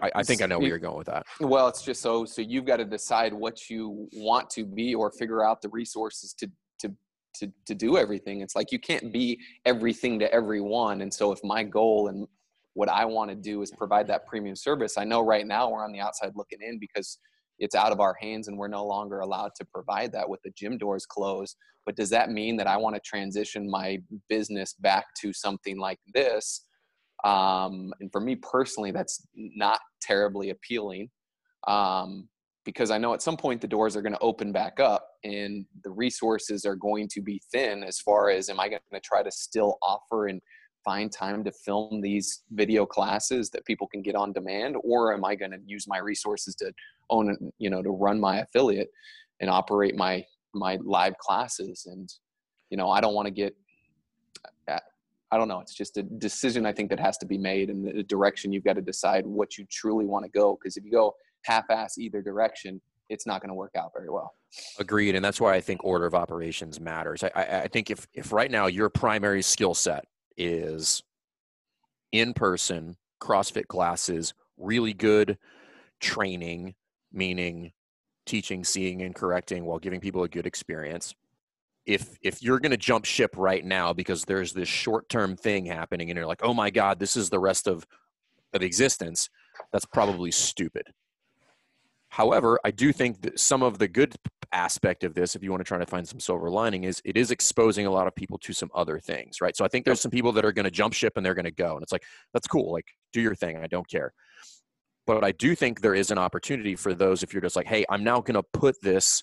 I, 0.00 0.10
I 0.14 0.22
think 0.22 0.42
I 0.42 0.46
know 0.46 0.60
where 0.60 0.68
you're 0.68 0.78
going 0.78 0.98
with 0.98 1.08
that. 1.08 1.26
Well, 1.40 1.66
it's 1.66 1.82
just 1.82 2.00
so 2.02 2.24
so 2.24 2.40
you've 2.40 2.66
got 2.66 2.76
to 2.76 2.84
decide 2.84 3.32
what 3.34 3.68
you 3.68 4.08
want 4.12 4.48
to 4.50 4.64
be 4.64 4.94
or 4.94 5.10
figure 5.10 5.44
out 5.44 5.60
the 5.60 5.70
resources 5.70 6.34
to 6.34 6.48
to 7.38 7.50
to 7.66 7.74
do 7.74 7.96
everything. 7.96 8.40
It's 8.40 8.56
like 8.56 8.72
you 8.72 8.78
can't 8.78 9.12
be 9.12 9.40
everything 9.64 10.18
to 10.20 10.32
everyone. 10.32 11.02
And 11.02 11.12
so 11.12 11.32
if 11.32 11.40
my 11.42 11.62
goal 11.62 12.08
and 12.08 12.26
what 12.74 12.88
I 12.88 13.04
want 13.04 13.30
to 13.30 13.36
do 13.36 13.62
is 13.62 13.70
provide 13.70 14.06
that 14.08 14.26
premium 14.26 14.56
service, 14.56 14.98
I 14.98 15.04
know 15.04 15.20
right 15.20 15.46
now 15.46 15.70
we're 15.70 15.84
on 15.84 15.92
the 15.92 16.00
outside 16.00 16.32
looking 16.34 16.60
in 16.62 16.78
because 16.78 17.18
it's 17.58 17.74
out 17.74 17.92
of 17.92 18.00
our 18.00 18.16
hands 18.20 18.48
and 18.48 18.56
we're 18.56 18.68
no 18.68 18.86
longer 18.86 19.20
allowed 19.20 19.50
to 19.56 19.64
provide 19.64 20.12
that 20.12 20.28
with 20.28 20.40
the 20.42 20.50
gym 20.50 20.78
doors 20.78 21.06
closed. 21.06 21.56
But 21.86 21.96
does 21.96 22.10
that 22.10 22.30
mean 22.30 22.56
that 22.58 22.66
I 22.66 22.76
want 22.76 22.94
to 22.94 23.00
transition 23.00 23.68
my 23.68 23.98
business 24.28 24.74
back 24.74 25.06
to 25.22 25.32
something 25.32 25.78
like 25.78 25.98
this? 26.14 26.64
Um, 27.24 27.92
and 28.00 28.12
for 28.12 28.20
me 28.20 28.36
personally, 28.36 28.92
that's 28.92 29.26
not 29.34 29.80
terribly 30.00 30.50
appealing 30.50 31.10
um, 31.66 32.28
because 32.68 32.90
I 32.90 32.98
know 32.98 33.14
at 33.14 33.22
some 33.22 33.38
point 33.38 33.62
the 33.62 33.66
doors 33.66 33.96
are 33.96 34.02
going 34.02 34.12
to 34.12 34.18
open 34.18 34.52
back 34.52 34.78
up 34.78 35.12
and 35.24 35.64
the 35.84 35.88
resources 35.88 36.66
are 36.66 36.76
going 36.76 37.08
to 37.08 37.22
be 37.22 37.40
thin 37.50 37.82
as 37.82 37.98
far 37.98 38.28
as 38.28 38.50
am 38.50 38.60
I 38.60 38.68
going 38.68 38.82
to 38.92 39.00
try 39.00 39.22
to 39.22 39.30
still 39.30 39.78
offer 39.80 40.26
and 40.26 40.42
find 40.84 41.10
time 41.10 41.42
to 41.44 41.50
film 41.50 42.02
these 42.02 42.42
video 42.50 42.84
classes 42.84 43.48
that 43.48 43.64
people 43.64 43.86
can 43.86 44.02
get 44.02 44.14
on 44.14 44.34
demand 44.34 44.76
or 44.84 45.14
am 45.14 45.24
I 45.24 45.34
going 45.34 45.52
to 45.52 45.60
use 45.64 45.86
my 45.88 45.96
resources 45.96 46.54
to 46.56 46.70
own 47.08 47.38
you 47.56 47.70
know 47.70 47.82
to 47.82 47.88
run 47.88 48.20
my 48.20 48.40
affiliate 48.40 48.90
and 49.40 49.48
operate 49.48 49.96
my 49.96 50.22
my 50.52 50.76
live 50.84 51.16
classes 51.16 51.86
and 51.90 52.12
you 52.68 52.76
know 52.76 52.90
I 52.90 53.00
don't 53.00 53.14
want 53.14 53.28
to 53.28 53.32
get 53.32 53.56
I 55.30 55.36
don't 55.36 55.48
know. 55.48 55.60
It's 55.60 55.74
just 55.74 55.98
a 55.98 56.02
decision 56.02 56.64
I 56.64 56.72
think 56.72 56.88
that 56.88 56.98
has 56.98 57.18
to 57.18 57.26
be 57.26 57.36
made, 57.36 57.68
and 57.68 57.86
the 57.86 58.02
direction 58.02 58.50
you've 58.50 58.64
got 58.64 58.76
to 58.76 58.80
decide 58.80 59.26
what 59.26 59.58
you 59.58 59.66
truly 59.70 60.06
want 60.06 60.24
to 60.24 60.30
go. 60.30 60.56
Because 60.58 60.78
if 60.78 60.86
you 60.86 60.90
go 60.90 61.16
half-ass 61.44 61.98
either 61.98 62.22
direction, 62.22 62.80
it's 63.08 63.26
not 63.26 63.40
going 63.40 63.48
to 63.48 63.54
work 63.54 63.72
out 63.76 63.90
very 63.94 64.10
well. 64.10 64.34
Agreed, 64.78 65.14
and 65.14 65.24
that's 65.24 65.40
why 65.40 65.54
I 65.54 65.60
think 65.60 65.84
order 65.84 66.06
of 66.06 66.14
operations 66.14 66.80
matters. 66.80 67.22
I, 67.22 67.30
I, 67.34 67.60
I 67.62 67.68
think 67.68 67.90
if 67.90 68.06
if 68.14 68.32
right 68.32 68.50
now 68.50 68.66
your 68.66 68.88
primary 68.88 69.42
skill 69.42 69.74
set 69.74 70.04
is 70.36 71.02
in-person 72.12 72.96
CrossFit 73.20 73.66
classes, 73.66 74.32
really 74.56 74.94
good 74.94 75.36
training, 76.00 76.74
meaning 77.12 77.72
teaching, 78.24 78.64
seeing, 78.64 79.02
and 79.02 79.14
correcting 79.14 79.64
while 79.64 79.78
giving 79.78 80.00
people 80.00 80.22
a 80.22 80.28
good 80.28 80.46
experience, 80.46 81.14
if 81.84 82.16
if 82.22 82.42
you're 82.42 82.60
going 82.60 82.70
to 82.70 82.76
jump 82.76 83.04
ship 83.04 83.34
right 83.36 83.64
now 83.64 83.92
because 83.92 84.24
there's 84.24 84.52
this 84.52 84.68
short-term 84.68 85.36
thing 85.36 85.66
happening 85.66 86.10
and 86.10 86.16
you're 86.16 86.26
like, 86.26 86.42
"Oh 86.42 86.54
my 86.54 86.70
god, 86.70 86.98
this 86.98 87.16
is 87.16 87.30
the 87.30 87.38
rest 87.38 87.66
of 87.66 87.86
of 88.54 88.62
existence." 88.62 89.28
That's 89.72 89.86
probably 89.86 90.30
stupid. 90.30 90.84
However, 92.10 92.58
I 92.64 92.70
do 92.70 92.92
think 92.92 93.22
that 93.22 93.38
some 93.38 93.62
of 93.62 93.78
the 93.78 93.88
good 93.88 94.14
aspect 94.52 95.04
of 95.04 95.14
this, 95.14 95.36
if 95.36 95.42
you 95.42 95.50
want 95.50 95.60
to 95.60 95.64
try 95.64 95.78
to 95.78 95.86
find 95.86 96.08
some 96.08 96.20
silver 96.20 96.50
lining, 96.50 96.84
is 96.84 97.02
it 97.04 97.16
is 97.16 97.30
exposing 97.30 97.86
a 97.86 97.90
lot 97.90 98.06
of 98.06 98.14
people 98.14 98.38
to 98.38 98.52
some 98.52 98.70
other 98.74 98.98
things, 98.98 99.40
right? 99.40 99.56
So 99.56 99.64
I 99.64 99.68
think 99.68 99.84
there's 99.84 100.00
some 100.00 100.10
people 100.10 100.32
that 100.32 100.44
are 100.44 100.52
going 100.52 100.64
to 100.64 100.70
jump 100.70 100.94
ship 100.94 101.14
and 101.16 101.24
they're 101.24 101.34
going 101.34 101.44
to 101.44 101.50
go, 101.50 101.74
and 101.74 101.82
it's 101.82 101.92
like 101.92 102.04
that's 102.32 102.46
cool. 102.46 102.72
Like, 102.72 102.86
do 103.12 103.20
your 103.20 103.34
thing. 103.34 103.56
I 103.58 103.66
don't 103.66 103.88
care. 103.88 104.12
But 105.06 105.24
I 105.24 105.32
do 105.32 105.54
think 105.54 105.80
there 105.80 105.94
is 105.94 106.10
an 106.10 106.18
opportunity 106.18 106.76
for 106.76 106.94
those 106.94 107.22
if 107.22 107.32
you're 107.32 107.42
just 107.42 107.56
like, 107.56 107.66
hey, 107.66 107.84
I'm 107.88 108.04
now 108.04 108.20
going 108.20 108.34
to 108.34 108.42
put 108.52 108.76
this 108.82 109.22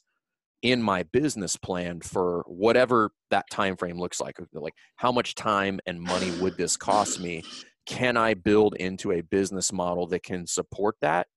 in 0.62 0.82
my 0.82 1.04
business 1.04 1.56
plan 1.58 2.02
for 2.02 2.44
whatever 2.48 3.12
that 3.30 3.46
time 3.52 3.76
frame 3.76 4.00
looks 4.00 4.20
like 4.20 4.36
like 4.54 4.74
how 4.96 5.12
much 5.12 5.36
time 5.36 5.80
and 5.86 6.02
money 6.02 6.32
would 6.40 6.58
this 6.58 6.76
cost 6.76 7.20
me 7.20 7.44
can 7.86 8.18
i 8.18 8.34
build 8.34 8.76
into 8.78 9.12
a 9.12 9.22
business 9.22 9.72
model 9.72 10.08
that 10.08 10.24
can 10.24 10.48
support 10.48 10.96
that 11.02 11.28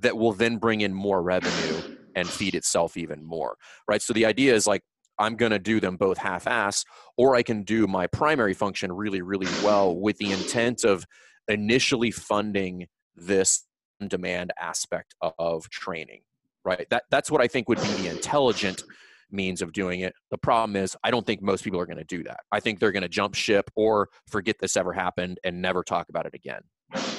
that 0.00 0.16
will 0.16 0.32
then 0.32 0.56
bring 0.56 0.80
in 0.80 0.92
more 0.92 1.22
revenue 1.22 1.96
and 2.14 2.28
feed 2.28 2.54
itself 2.54 2.96
even 2.96 3.24
more 3.24 3.56
right 3.88 4.02
so 4.02 4.12
the 4.12 4.26
idea 4.26 4.54
is 4.54 4.66
like 4.66 4.82
i'm 5.18 5.36
going 5.36 5.52
to 5.52 5.58
do 5.58 5.80
them 5.80 5.96
both 5.96 6.18
half 6.18 6.46
ass 6.46 6.84
or 7.16 7.36
i 7.36 7.42
can 7.42 7.62
do 7.62 7.86
my 7.86 8.06
primary 8.06 8.54
function 8.54 8.92
really 8.92 9.22
really 9.22 9.48
well 9.64 9.98
with 9.98 10.16
the 10.18 10.32
intent 10.32 10.84
of 10.84 11.04
initially 11.48 12.10
funding 12.10 12.86
this 13.16 13.64
demand 14.08 14.52
aspect 14.60 15.14
of 15.38 15.68
training 15.70 16.20
right? 16.68 16.86
That 16.90 17.04
that's 17.10 17.30
what 17.30 17.40
I 17.40 17.48
think 17.48 17.68
would 17.68 17.80
be 17.80 17.88
the 17.94 18.08
intelligent 18.08 18.82
means 19.30 19.62
of 19.62 19.72
doing 19.72 20.00
it. 20.00 20.14
The 20.30 20.38
problem 20.38 20.76
is 20.76 20.96
I 21.02 21.10
don't 21.10 21.26
think 21.26 21.42
most 21.42 21.64
people 21.64 21.80
are 21.80 21.86
going 21.86 21.98
to 21.98 22.04
do 22.04 22.22
that. 22.24 22.40
I 22.52 22.60
think 22.60 22.78
they're 22.78 22.92
going 22.92 23.02
to 23.02 23.08
jump 23.08 23.34
ship 23.34 23.70
or 23.74 24.08
forget 24.28 24.56
this 24.60 24.76
ever 24.76 24.92
happened 24.92 25.38
and 25.44 25.62
never 25.62 25.82
talk 25.82 26.08
about 26.10 26.26
it 26.26 26.34
again. 26.34 27.17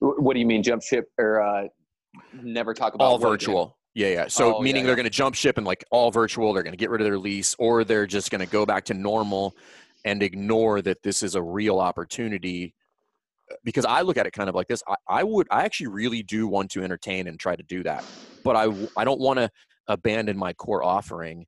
What 0.00 0.34
do 0.34 0.40
you 0.40 0.46
mean 0.46 0.62
jump 0.62 0.82
ship 0.82 1.06
or 1.18 1.42
uh, 1.42 1.64
never 2.42 2.74
talk 2.74 2.94
about 2.94 3.04
all 3.04 3.18
virtual? 3.18 3.78
Yeah, 3.94 4.08
yeah. 4.08 4.28
So 4.28 4.56
oh, 4.56 4.60
meaning 4.60 4.82
yeah, 4.82 4.88
they're 4.88 4.96
going 4.96 5.04
to 5.04 5.10
jump 5.10 5.34
ship 5.34 5.58
and 5.58 5.66
like 5.66 5.84
all 5.90 6.10
virtual, 6.10 6.52
they're 6.52 6.62
going 6.62 6.72
to 6.72 6.78
get 6.78 6.90
rid 6.90 7.00
of 7.00 7.06
their 7.06 7.18
lease 7.18 7.56
or 7.58 7.84
they're 7.84 8.06
just 8.06 8.30
going 8.30 8.40
to 8.40 8.46
go 8.46 8.64
back 8.64 8.84
to 8.86 8.94
normal 8.94 9.56
and 10.04 10.22
ignore 10.22 10.80
that 10.82 11.02
this 11.02 11.22
is 11.22 11.34
a 11.34 11.42
real 11.42 11.80
opportunity 11.80 12.74
because 13.64 13.84
I 13.84 14.02
look 14.02 14.16
at 14.16 14.26
it 14.26 14.32
kind 14.32 14.48
of 14.48 14.54
like 14.54 14.68
this. 14.68 14.82
I, 14.86 14.94
I 15.08 15.24
would, 15.24 15.46
I 15.50 15.64
actually 15.64 15.88
really 15.88 16.22
do 16.22 16.46
want 16.46 16.70
to 16.72 16.84
entertain 16.84 17.26
and 17.26 17.40
try 17.40 17.56
to 17.56 17.62
do 17.62 17.82
that, 17.82 18.04
but 18.44 18.56
I, 18.56 18.72
I 18.96 19.04
don't 19.04 19.20
want 19.20 19.38
to 19.38 19.50
abandon 19.88 20.36
my 20.36 20.52
core 20.52 20.84
offering 20.84 21.46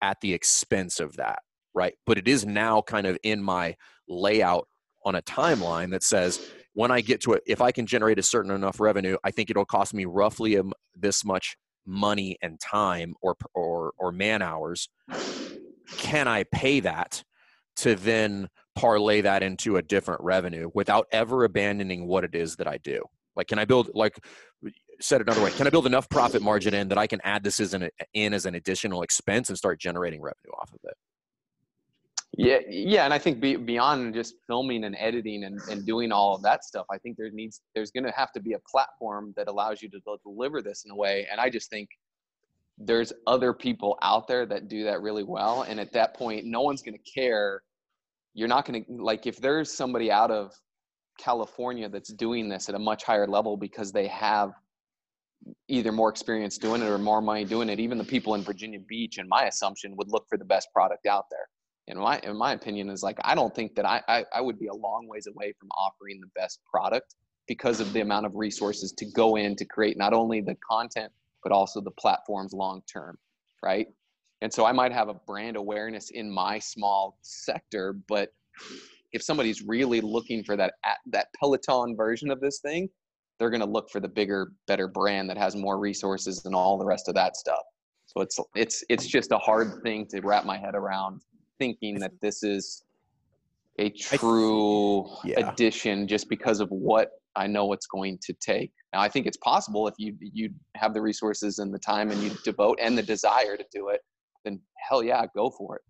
at 0.00 0.20
the 0.22 0.32
expense 0.32 0.98
of 0.98 1.16
that, 1.18 1.40
right? 1.74 1.94
But 2.06 2.18
it 2.18 2.26
is 2.26 2.44
now 2.44 2.82
kind 2.82 3.06
of 3.06 3.16
in 3.22 3.42
my 3.42 3.76
layout 4.08 4.66
on 5.04 5.14
a 5.14 5.22
timeline 5.22 5.90
that 5.90 6.02
says 6.02 6.50
when 6.74 6.90
I 6.90 7.00
get 7.00 7.20
to 7.22 7.32
it, 7.34 7.42
if 7.46 7.60
I 7.60 7.72
can 7.72 7.86
generate 7.86 8.18
a 8.18 8.22
certain 8.22 8.50
enough 8.50 8.80
revenue, 8.80 9.16
I 9.24 9.30
think 9.30 9.50
it'll 9.50 9.64
cost 9.64 9.94
me 9.94 10.04
roughly 10.04 10.56
a, 10.56 10.62
this 10.94 11.24
much 11.24 11.56
money 11.84 12.36
and 12.42 12.60
time 12.60 13.14
or 13.20 13.36
or 13.54 13.92
or 13.98 14.12
man 14.12 14.40
hours. 14.40 14.88
Can 15.98 16.28
I 16.28 16.44
pay 16.44 16.80
that 16.80 17.24
to 17.76 17.94
then 17.94 18.48
parlay 18.74 19.20
that 19.22 19.42
into 19.42 19.76
a 19.76 19.82
different 19.82 20.20
revenue 20.22 20.70
without 20.74 21.06
ever 21.12 21.44
abandoning 21.44 22.06
what 22.06 22.24
it 22.24 22.34
is 22.34 22.56
that 22.56 22.66
I 22.66 22.78
do. 22.78 23.02
Like, 23.36 23.46
can 23.46 23.58
I 23.58 23.64
build, 23.64 23.90
like, 23.94 24.18
said 25.00 25.20
another 25.20 25.42
way, 25.42 25.50
can 25.50 25.66
I 25.66 25.70
build 25.70 25.86
enough 25.86 26.08
profit 26.08 26.42
margin 26.42 26.74
in 26.74 26.88
that 26.88 26.98
I 26.98 27.06
can 27.06 27.20
add 27.24 27.42
this 27.42 27.60
as 27.60 27.74
an, 27.74 27.88
in 28.14 28.34
as 28.34 28.46
an 28.46 28.54
additional 28.54 29.02
expense 29.02 29.48
and 29.48 29.56
start 29.56 29.80
generating 29.80 30.20
revenue 30.20 30.52
off 30.60 30.70
of 30.72 30.80
it? 30.84 30.94
Yeah, 32.38 32.58
yeah, 32.66 33.04
and 33.04 33.12
I 33.12 33.18
think 33.18 33.40
be, 33.40 33.56
beyond 33.56 34.14
just 34.14 34.36
filming 34.46 34.84
and 34.84 34.96
editing 34.98 35.44
and, 35.44 35.60
and 35.70 35.84
doing 35.84 36.12
all 36.12 36.34
of 36.34 36.42
that 36.42 36.64
stuff, 36.64 36.86
I 36.90 36.96
think 36.96 37.18
there 37.18 37.30
needs 37.30 37.60
there's 37.74 37.90
going 37.90 38.04
to 38.04 38.12
have 38.12 38.32
to 38.32 38.40
be 38.40 38.54
a 38.54 38.58
platform 38.70 39.34
that 39.36 39.48
allows 39.48 39.82
you 39.82 39.90
to 39.90 40.00
deliver 40.24 40.62
this 40.62 40.84
in 40.86 40.90
a 40.90 40.96
way. 40.96 41.26
And 41.30 41.38
I 41.40 41.50
just 41.50 41.68
think 41.68 41.90
there's 42.78 43.12
other 43.26 43.52
people 43.52 43.98
out 44.00 44.26
there 44.28 44.46
that 44.46 44.68
do 44.68 44.82
that 44.84 45.02
really 45.02 45.24
well, 45.24 45.62
and 45.62 45.78
at 45.78 45.92
that 45.92 46.14
point, 46.14 46.46
no 46.46 46.62
one's 46.62 46.80
going 46.80 46.96
to 46.96 47.10
care 47.12 47.62
you're 48.34 48.48
not 48.48 48.64
going 48.64 48.84
to 48.84 48.92
like 48.92 49.26
if 49.26 49.36
there's 49.38 49.70
somebody 49.72 50.10
out 50.10 50.30
of 50.30 50.52
California 51.18 51.88
that's 51.88 52.12
doing 52.12 52.48
this 52.48 52.68
at 52.68 52.74
a 52.74 52.78
much 52.78 53.04
higher 53.04 53.26
level 53.26 53.56
because 53.56 53.92
they 53.92 54.06
have 54.08 54.52
either 55.68 55.92
more 55.92 56.08
experience 56.08 56.56
doing 56.56 56.82
it 56.82 56.86
or 56.86 56.98
more 56.98 57.20
money 57.20 57.44
doing 57.44 57.68
it. 57.68 57.80
Even 57.80 57.98
the 57.98 58.04
people 58.04 58.34
in 58.34 58.42
Virginia 58.42 58.78
Beach, 58.88 59.18
in 59.18 59.28
my 59.28 59.44
assumption, 59.44 59.96
would 59.96 60.08
look 60.08 60.24
for 60.28 60.38
the 60.38 60.44
best 60.44 60.68
product 60.72 61.06
out 61.06 61.26
there. 61.30 61.48
In 61.88 61.98
my 61.98 62.20
in 62.22 62.36
my 62.36 62.52
opinion, 62.52 62.90
is 62.90 63.02
like 63.02 63.18
I 63.24 63.34
don't 63.34 63.54
think 63.54 63.74
that 63.74 63.84
I, 63.84 64.02
I, 64.08 64.24
I 64.34 64.40
would 64.40 64.58
be 64.58 64.68
a 64.68 64.74
long 64.74 65.06
ways 65.08 65.26
away 65.26 65.52
from 65.58 65.68
offering 65.70 66.20
the 66.20 66.28
best 66.34 66.60
product 66.70 67.16
because 67.48 67.80
of 67.80 67.92
the 67.92 68.00
amount 68.00 68.24
of 68.26 68.32
resources 68.34 68.92
to 68.92 69.06
go 69.06 69.36
in 69.36 69.56
to 69.56 69.64
create 69.64 69.96
not 69.98 70.12
only 70.12 70.40
the 70.40 70.56
content 70.68 71.12
but 71.42 71.52
also 71.52 71.80
the 71.80 71.90
platforms 71.90 72.52
long 72.52 72.82
term, 72.92 73.18
right? 73.62 73.88
And 74.42 74.52
so 74.52 74.64
I 74.64 74.72
might 74.72 74.92
have 74.92 75.08
a 75.08 75.14
brand 75.14 75.56
awareness 75.56 76.10
in 76.10 76.30
my 76.30 76.58
small 76.58 77.18
sector, 77.22 77.94
but 78.08 78.30
if 79.12 79.22
somebody's 79.22 79.62
really 79.62 80.00
looking 80.00 80.42
for 80.44 80.56
that 80.56 80.74
that 81.10 81.28
Peloton 81.38 81.96
version 81.96 82.30
of 82.30 82.40
this 82.40 82.60
thing, 82.60 82.88
they're 83.38 83.50
going 83.50 83.60
to 83.60 83.66
look 83.66 83.90
for 83.90 84.00
the 84.00 84.08
bigger, 84.08 84.52
better 84.66 84.88
brand 84.88 85.28
that 85.30 85.36
has 85.36 85.56
more 85.56 85.78
resources 85.78 86.44
and 86.44 86.54
all 86.54 86.78
the 86.78 86.84
rest 86.84 87.08
of 87.08 87.14
that 87.14 87.36
stuff. 87.36 87.62
So 88.06 88.20
it's 88.20 88.38
it's 88.54 88.84
it's 88.88 89.06
just 89.06 89.32
a 89.32 89.38
hard 89.38 89.82
thing 89.82 90.06
to 90.08 90.20
wrap 90.20 90.44
my 90.44 90.58
head 90.58 90.74
around 90.74 91.22
thinking 91.62 91.98
that 92.00 92.12
this 92.20 92.42
is 92.42 92.84
a 93.78 93.90
true 93.90 95.08
yeah. 95.24 95.50
addition 95.50 96.06
just 96.06 96.28
because 96.28 96.60
of 96.60 96.68
what 96.70 97.10
I 97.34 97.46
know 97.46 97.72
it's 97.72 97.86
going 97.86 98.18
to 98.22 98.34
take. 98.34 98.72
Now 98.92 99.00
I 99.00 99.08
think 99.08 99.26
it's 99.26 99.38
possible 99.38 99.88
if 99.88 99.94
you 99.98 100.14
you 100.20 100.50
have 100.76 100.92
the 100.92 101.00
resources 101.00 101.58
and 101.60 101.72
the 101.72 101.78
time 101.78 102.10
and 102.10 102.22
you 102.22 102.30
devote 102.44 102.78
and 102.80 102.96
the 102.98 103.02
desire 103.02 103.56
to 103.56 103.64
do 103.72 103.88
it 103.88 104.00
then 104.44 104.60
hell 104.76 105.02
yeah, 105.02 105.24
go 105.34 105.50
for 105.50 105.76
it. 105.76 105.82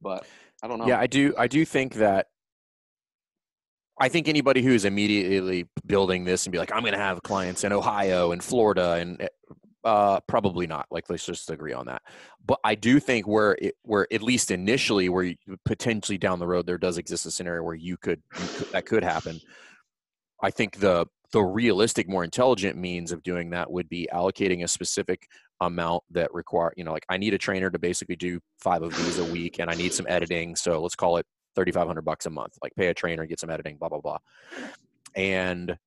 But 0.00 0.26
I 0.62 0.68
don't 0.68 0.78
know. 0.78 0.86
Yeah, 0.86 1.00
I 1.00 1.06
do. 1.06 1.34
I 1.36 1.46
do 1.46 1.64
think 1.64 1.94
that. 1.94 2.26
I 3.98 4.10
think 4.10 4.28
anybody 4.28 4.60
who's 4.62 4.84
immediately 4.84 5.68
building 5.86 6.24
this 6.24 6.44
and 6.44 6.52
be 6.52 6.58
like, 6.58 6.70
I'm 6.70 6.82
going 6.82 6.92
to 6.92 6.98
have 6.98 7.22
clients 7.22 7.64
in 7.64 7.72
Ohio 7.72 8.32
and 8.32 8.44
Florida 8.44 8.92
and 8.92 9.22
eh, 9.22 9.28
Uh, 9.86 10.18
probably 10.26 10.66
not. 10.66 10.84
Like, 10.90 11.08
let's 11.08 11.24
just 11.24 11.48
agree 11.48 11.72
on 11.72 11.86
that. 11.86 12.02
But 12.44 12.58
I 12.64 12.74
do 12.74 12.98
think 12.98 13.28
where 13.28 13.52
it, 13.52 13.76
where 13.82 14.12
at 14.12 14.20
least 14.20 14.50
initially, 14.50 15.08
where 15.08 15.22
you, 15.22 15.36
potentially 15.64 16.18
down 16.18 16.40
the 16.40 16.46
road 16.48 16.66
there 16.66 16.76
does 16.76 16.98
exist 16.98 17.24
a 17.24 17.30
scenario 17.30 17.62
where 17.62 17.76
you 17.76 17.96
could, 17.96 18.20
you 18.36 18.48
could 18.56 18.72
that 18.72 18.84
could 18.84 19.04
happen. 19.04 19.40
I 20.42 20.50
think 20.50 20.80
the 20.80 21.06
the 21.30 21.40
realistic, 21.40 22.08
more 22.08 22.24
intelligent 22.24 22.76
means 22.76 23.12
of 23.12 23.22
doing 23.22 23.50
that 23.50 23.70
would 23.70 23.88
be 23.88 24.08
allocating 24.12 24.64
a 24.64 24.68
specific 24.68 25.28
amount 25.60 26.02
that 26.10 26.34
require 26.34 26.72
you 26.76 26.82
know 26.82 26.92
like 26.92 27.06
I 27.08 27.16
need 27.16 27.34
a 27.34 27.38
trainer 27.38 27.70
to 27.70 27.78
basically 27.78 28.16
do 28.16 28.40
five 28.58 28.82
of 28.82 28.90
these 28.96 29.20
a 29.20 29.24
week, 29.24 29.60
and 29.60 29.70
I 29.70 29.74
need 29.74 29.94
some 29.94 30.06
editing. 30.08 30.56
So 30.56 30.82
let's 30.82 30.96
call 30.96 31.16
it 31.18 31.26
thirty 31.54 31.70
five 31.70 31.86
hundred 31.86 32.04
bucks 32.04 32.26
a 32.26 32.30
month. 32.30 32.58
Like 32.60 32.74
pay 32.74 32.88
a 32.88 32.94
trainer, 32.94 33.24
get 33.24 33.38
some 33.38 33.50
editing, 33.50 33.76
blah 33.76 33.88
blah 33.88 34.00
blah, 34.00 34.18
and 35.14 35.78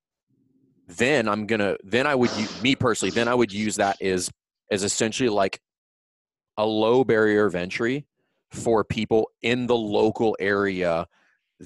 then 0.89 1.27
I'm 1.29 1.45
gonna 1.45 1.77
then 1.83 2.07
I 2.07 2.15
would 2.15 2.31
me 2.61 2.75
personally 2.75 3.11
then 3.11 3.27
I 3.27 3.35
would 3.35 3.53
use 3.53 3.75
that 3.75 4.01
as 4.01 4.29
as 4.71 4.83
essentially 4.83 5.29
like 5.29 5.59
a 6.57 6.65
low 6.65 7.03
barrier 7.03 7.45
of 7.45 7.55
entry 7.55 8.05
for 8.51 8.83
people 8.83 9.29
in 9.41 9.67
the 9.67 9.75
local 9.75 10.35
area 10.39 11.05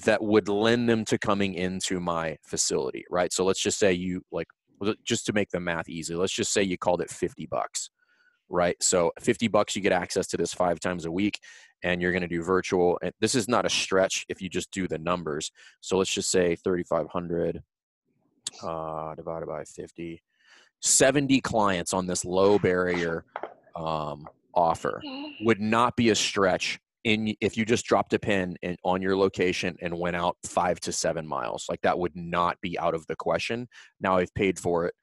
that 0.04 0.22
would 0.22 0.48
lend 0.48 0.88
them 0.88 1.04
to 1.06 1.18
coming 1.18 1.54
into 1.54 2.00
my 2.00 2.36
facility, 2.44 3.04
right? 3.10 3.32
So 3.32 3.44
let's 3.44 3.62
just 3.62 3.78
say 3.78 3.92
you 3.92 4.22
like 4.30 4.48
just 5.04 5.24
to 5.26 5.32
make 5.32 5.50
the 5.50 5.60
math 5.60 5.88
easy, 5.88 6.14
let's 6.14 6.32
just 6.32 6.52
say 6.52 6.62
you 6.62 6.76
called 6.76 7.00
it 7.00 7.10
50 7.10 7.46
bucks, 7.46 7.90
right? 8.48 8.76
So 8.82 9.12
50 9.20 9.48
bucks 9.48 9.74
you 9.74 9.82
get 9.82 9.92
access 9.92 10.26
to 10.28 10.36
this 10.36 10.52
5 10.52 10.80
times 10.80 11.06
a 11.06 11.12
week 11.12 11.38
and 11.82 12.02
you're 12.02 12.12
going 12.12 12.22
to 12.22 12.28
do 12.28 12.42
virtual 12.42 12.98
and 13.02 13.12
this 13.20 13.34
is 13.34 13.48
not 13.48 13.64
a 13.64 13.70
stretch 13.70 14.26
if 14.28 14.42
you 14.42 14.48
just 14.48 14.70
do 14.70 14.86
the 14.86 14.98
numbers. 14.98 15.50
So 15.80 15.96
let's 15.96 16.12
just 16.12 16.30
say 16.30 16.56
3500 16.56 17.62
uh, 18.62 19.14
divided 19.14 19.46
by 19.46 19.64
50, 19.64 20.22
70 20.80 21.40
clients 21.40 21.92
on 21.92 22.06
this 22.06 22.24
low 22.24 22.58
barrier 22.58 23.24
um, 23.76 24.26
offer. 24.54 25.02
Would 25.42 25.60
not 25.60 25.96
be 25.96 26.10
a 26.10 26.14
stretch 26.14 26.78
in 27.04 27.34
if 27.40 27.56
you 27.56 27.64
just 27.64 27.84
dropped 27.84 28.14
a 28.14 28.18
pin 28.18 28.56
in, 28.62 28.76
on 28.82 29.02
your 29.02 29.16
location 29.16 29.76
and 29.82 29.98
went 29.98 30.16
out 30.16 30.36
five 30.44 30.80
to 30.80 30.92
seven 30.92 31.26
miles. 31.26 31.66
Like 31.68 31.80
that 31.82 31.98
would 31.98 32.16
not 32.16 32.56
be 32.62 32.78
out 32.78 32.94
of 32.94 33.06
the 33.06 33.16
question. 33.16 33.68
Now 34.00 34.16
i've 34.16 34.34
paid 34.34 34.58
for 34.58 34.86
it 34.86 34.94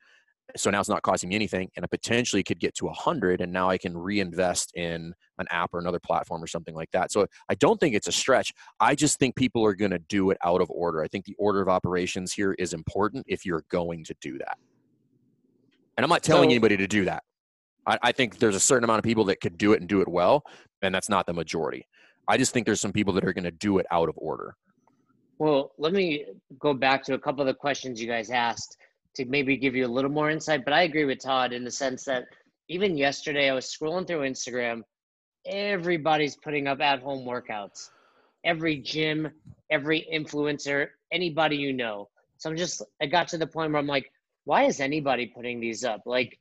so 0.55 0.69
now 0.69 0.79
it's 0.79 0.89
not 0.89 1.01
costing 1.01 1.29
me 1.29 1.35
anything 1.35 1.69
and 1.75 1.85
i 1.85 1.87
potentially 1.87 2.43
could 2.43 2.59
get 2.59 2.73
to 2.75 2.87
a 2.87 2.93
hundred 2.93 3.41
and 3.41 3.51
now 3.51 3.69
i 3.69 3.77
can 3.77 3.97
reinvest 3.97 4.71
in 4.75 5.13
an 5.41 5.47
app 5.49 5.73
or 5.73 5.79
another 5.79 5.99
platform 5.99 6.41
or 6.41 6.47
something 6.47 6.73
like 6.73 6.89
that. 6.91 7.11
So 7.11 7.27
i 7.49 7.55
don't 7.55 7.79
think 7.79 7.95
it's 7.95 8.07
a 8.07 8.11
stretch. 8.11 8.53
I 8.79 8.95
just 8.95 9.19
think 9.19 9.35
people 9.35 9.65
are 9.65 9.73
going 9.73 9.91
to 9.91 9.99
do 9.99 10.29
it 10.31 10.37
out 10.43 10.61
of 10.61 10.69
order. 10.69 11.03
I 11.03 11.07
think 11.07 11.25
the 11.25 11.35
order 11.37 11.61
of 11.61 11.67
operations 11.67 12.31
here 12.31 12.53
is 12.53 12.73
important 12.73 13.25
if 13.27 13.45
you're 13.45 13.65
going 13.69 14.05
to 14.05 14.15
do 14.21 14.37
that. 14.37 14.57
And 15.97 16.05
i'm 16.05 16.09
not 16.09 16.23
telling 16.23 16.49
so, 16.49 16.51
anybody 16.51 16.77
to 16.77 16.87
do 16.87 17.05
that. 17.05 17.23
I, 17.85 17.97
I 18.03 18.11
think 18.11 18.37
there's 18.37 18.55
a 18.55 18.59
certain 18.59 18.85
amount 18.85 18.99
of 18.99 19.03
people 19.03 19.25
that 19.25 19.41
could 19.41 19.57
do 19.57 19.73
it 19.73 19.81
and 19.81 19.89
do 19.89 20.01
it 20.01 20.07
well 20.07 20.43
and 20.81 20.95
that's 20.95 21.09
not 21.09 21.25
the 21.25 21.33
majority. 21.33 21.85
I 22.27 22.37
just 22.37 22.53
think 22.53 22.65
there's 22.65 22.81
some 22.81 22.93
people 22.93 23.13
that 23.13 23.25
are 23.25 23.33
going 23.33 23.43
to 23.43 23.51
do 23.51 23.79
it 23.79 23.85
out 23.91 24.07
of 24.07 24.15
order. 24.17 24.55
Well 25.39 25.71
let 25.77 25.93
me 25.93 26.25
go 26.59 26.73
back 26.73 27.03
to 27.05 27.15
a 27.15 27.19
couple 27.19 27.41
of 27.41 27.47
the 27.47 27.53
questions 27.53 27.99
you 27.99 28.07
guys 28.07 28.29
asked 28.29 28.77
to 29.15 29.25
maybe 29.25 29.57
give 29.57 29.75
you 29.75 29.85
a 29.85 29.87
little 29.87 30.11
more 30.11 30.29
insight. 30.29 30.63
But 30.65 30.73
I 30.73 30.83
agree 30.83 31.05
with 31.05 31.19
Todd 31.19 31.53
in 31.53 31.63
the 31.63 31.71
sense 31.71 32.03
that 32.05 32.25
even 32.69 32.97
yesterday 32.97 33.49
I 33.49 33.53
was 33.53 33.65
scrolling 33.65 34.07
through 34.07 34.19
Instagram, 34.19 34.81
everybody's 35.45 36.37
putting 36.37 36.67
up 36.67 36.79
at 36.81 37.01
home 37.01 37.25
workouts. 37.25 37.89
Every 38.43 38.77
gym, 38.77 39.29
every 39.69 40.07
influencer, 40.13 40.87
anybody 41.11 41.57
you 41.57 41.73
know. 41.73 42.09
So 42.37 42.49
I'm 42.49 42.57
just 42.57 42.81
I 43.01 43.05
got 43.05 43.27
to 43.29 43.37
the 43.37 43.45
point 43.45 43.71
where 43.71 43.79
I'm 43.79 43.87
like, 43.87 44.11
why 44.45 44.63
is 44.63 44.79
anybody 44.79 45.27
putting 45.27 45.59
these 45.59 45.83
up? 45.83 46.01
Like 46.05 46.39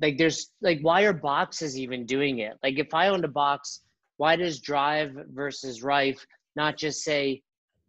like 0.00 0.18
there's 0.18 0.50
like 0.60 0.78
why 0.82 1.02
are 1.02 1.12
boxes 1.12 1.78
even 1.78 2.06
doing 2.06 2.38
it? 2.40 2.56
Like 2.62 2.78
if 2.78 2.94
I 2.94 3.08
owned 3.08 3.24
a 3.24 3.28
box, 3.28 3.80
why 4.18 4.36
does 4.36 4.60
Drive 4.60 5.16
versus 5.32 5.82
Rife 5.82 6.24
not 6.56 6.76
just 6.76 7.02
say, 7.02 7.42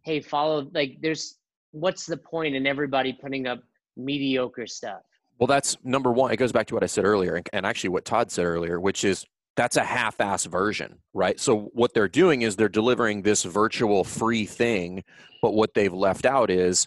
hey, 0.04 0.20
follow 0.20 0.68
like 0.74 0.96
there's 1.00 1.36
what's 1.72 2.06
the 2.06 2.16
point 2.16 2.54
in 2.56 2.66
everybody 2.66 3.12
putting 3.12 3.46
up 3.46 3.60
mediocre 4.04 4.66
stuff. 4.66 5.02
Well, 5.38 5.46
that's 5.46 5.76
number 5.82 6.12
one. 6.12 6.32
It 6.32 6.36
goes 6.36 6.52
back 6.52 6.66
to 6.68 6.74
what 6.74 6.82
I 6.82 6.86
said 6.86 7.04
earlier, 7.04 7.40
and, 7.52 7.66
actually 7.66 7.90
what 7.90 8.04
Todd 8.04 8.30
said 8.30 8.44
earlier, 8.44 8.78
which 8.78 9.04
is 9.04 9.24
that's 9.56 9.76
a 9.76 9.84
half-ass 9.84 10.44
version, 10.44 10.98
right? 11.12 11.38
So 11.40 11.70
what 11.72 11.92
they're 11.94 12.08
doing 12.08 12.42
is 12.42 12.56
they're 12.56 12.68
delivering 12.68 13.22
this 13.22 13.42
virtual 13.44 14.04
free 14.04 14.46
thing, 14.46 15.02
but 15.42 15.54
what 15.54 15.74
they've 15.74 15.92
left 15.92 16.24
out 16.24 16.50
is 16.50 16.86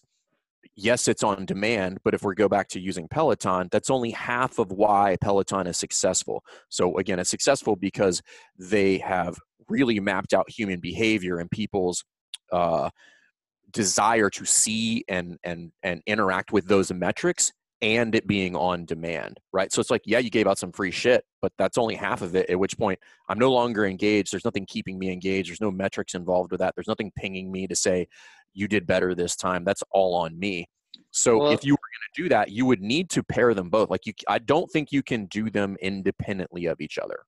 yes, 0.76 1.08
it's 1.08 1.24
on 1.24 1.46
demand, 1.46 2.00
but 2.04 2.14
if 2.14 2.24
we 2.24 2.36
go 2.36 2.50
back 2.50 2.68
to 2.70 2.80
using 2.80 3.08
Peloton, 3.08 3.70
that's 3.72 3.90
only 3.90 4.12
half 4.12 4.60
of 4.60 4.72
why 4.72 5.18
Peloton 5.22 5.68
is 5.68 5.78
successful. 5.78 6.44
So 6.70 6.98
again, 6.98 7.20
it's 7.20 7.30
successful 7.30 7.76
because 7.76 8.22
they 8.58 8.98
have 9.00 9.38
really 9.68 10.00
mapped 10.00 10.34
out 10.34 10.50
human 10.50 10.80
behavior 10.80 11.40
and 11.40 11.50
people's 11.50 12.04
uh, 12.52 12.90
desire 13.74 14.30
to 14.30 14.46
see 14.46 15.04
and 15.10 15.38
and 15.44 15.72
and 15.82 16.02
interact 16.06 16.52
with 16.52 16.68
those 16.68 16.92
metrics 16.94 17.52
and 17.82 18.16
it 18.16 18.26
being 18.28 18.56
on 18.56 18.86
demand 18.86 19.40
right? 19.52 19.74
So 19.74 19.82
it's 19.82 19.92
like 19.92 20.04
yeah 20.06 20.20
you 20.20 20.30
gave 20.30 20.48
out 20.48 20.58
some 20.58 20.72
free 20.72 20.92
shit 20.92 21.26
but 21.42 21.52
that's 21.58 21.78
only 21.78 21.96
half 21.96 22.22
of 22.22 22.36
it 22.36 22.50
at 22.50 22.58
which 22.58 22.78
point 22.78 23.00
i'm 23.30 23.40
no 23.40 23.52
longer 23.52 23.86
engaged. 23.86 24.32
There's 24.32 24.46
nothing 24.46 24.66
keeping 24.68 24.98
me 24.98 25.12
engaged. 25.12 25.50
There's 25.50 25.62
no 25.62 25.72
metrics 25.72 26.14
involved 26.14 26.52
with 26.52 26.60
that. 26.60 26.74
There's 26.76 26.88
nothing 26.88 27.12
pinging 27.18 27.52
me 27.52 27.68
to 27.68 27.76
say 27.76 28.08
you 28.54 28.68
did 28.68 28.86
better 28.86 29.16
this 29.16 29.36
time. 29.36 29.64
That's 29.64 29.84
all 29.92 30.16
on 30.16 30.38
me. 30.38 30.68
So 31.12 31.40
well, 31.40 31.52
if 31.52 31.66
you 31.66 31.74
were 31.74 31.78
going 31.78 32.14
to 32.16 32.24
do 32.24 32.30
that 32.30 32.52
you 32.52 32.66
would 32.66 32.82
need 32.82 33.10
to 33.12 33.24
pair 33.24 33.54
them 33.54 33.70
both. 33.70 33.90
Like 33.90 34.06
you 34.06 34.14
i 34.28 34.40
don't 34.40 34.70
think 34.72 34.92
you 34.92 35.04
can 35.04 35.26
do 35.26 35.50
them 35.50 35.76
independently 35.82 36.68
of 36.68 36.80
each 36.80 36.98
other. 36.98 37.20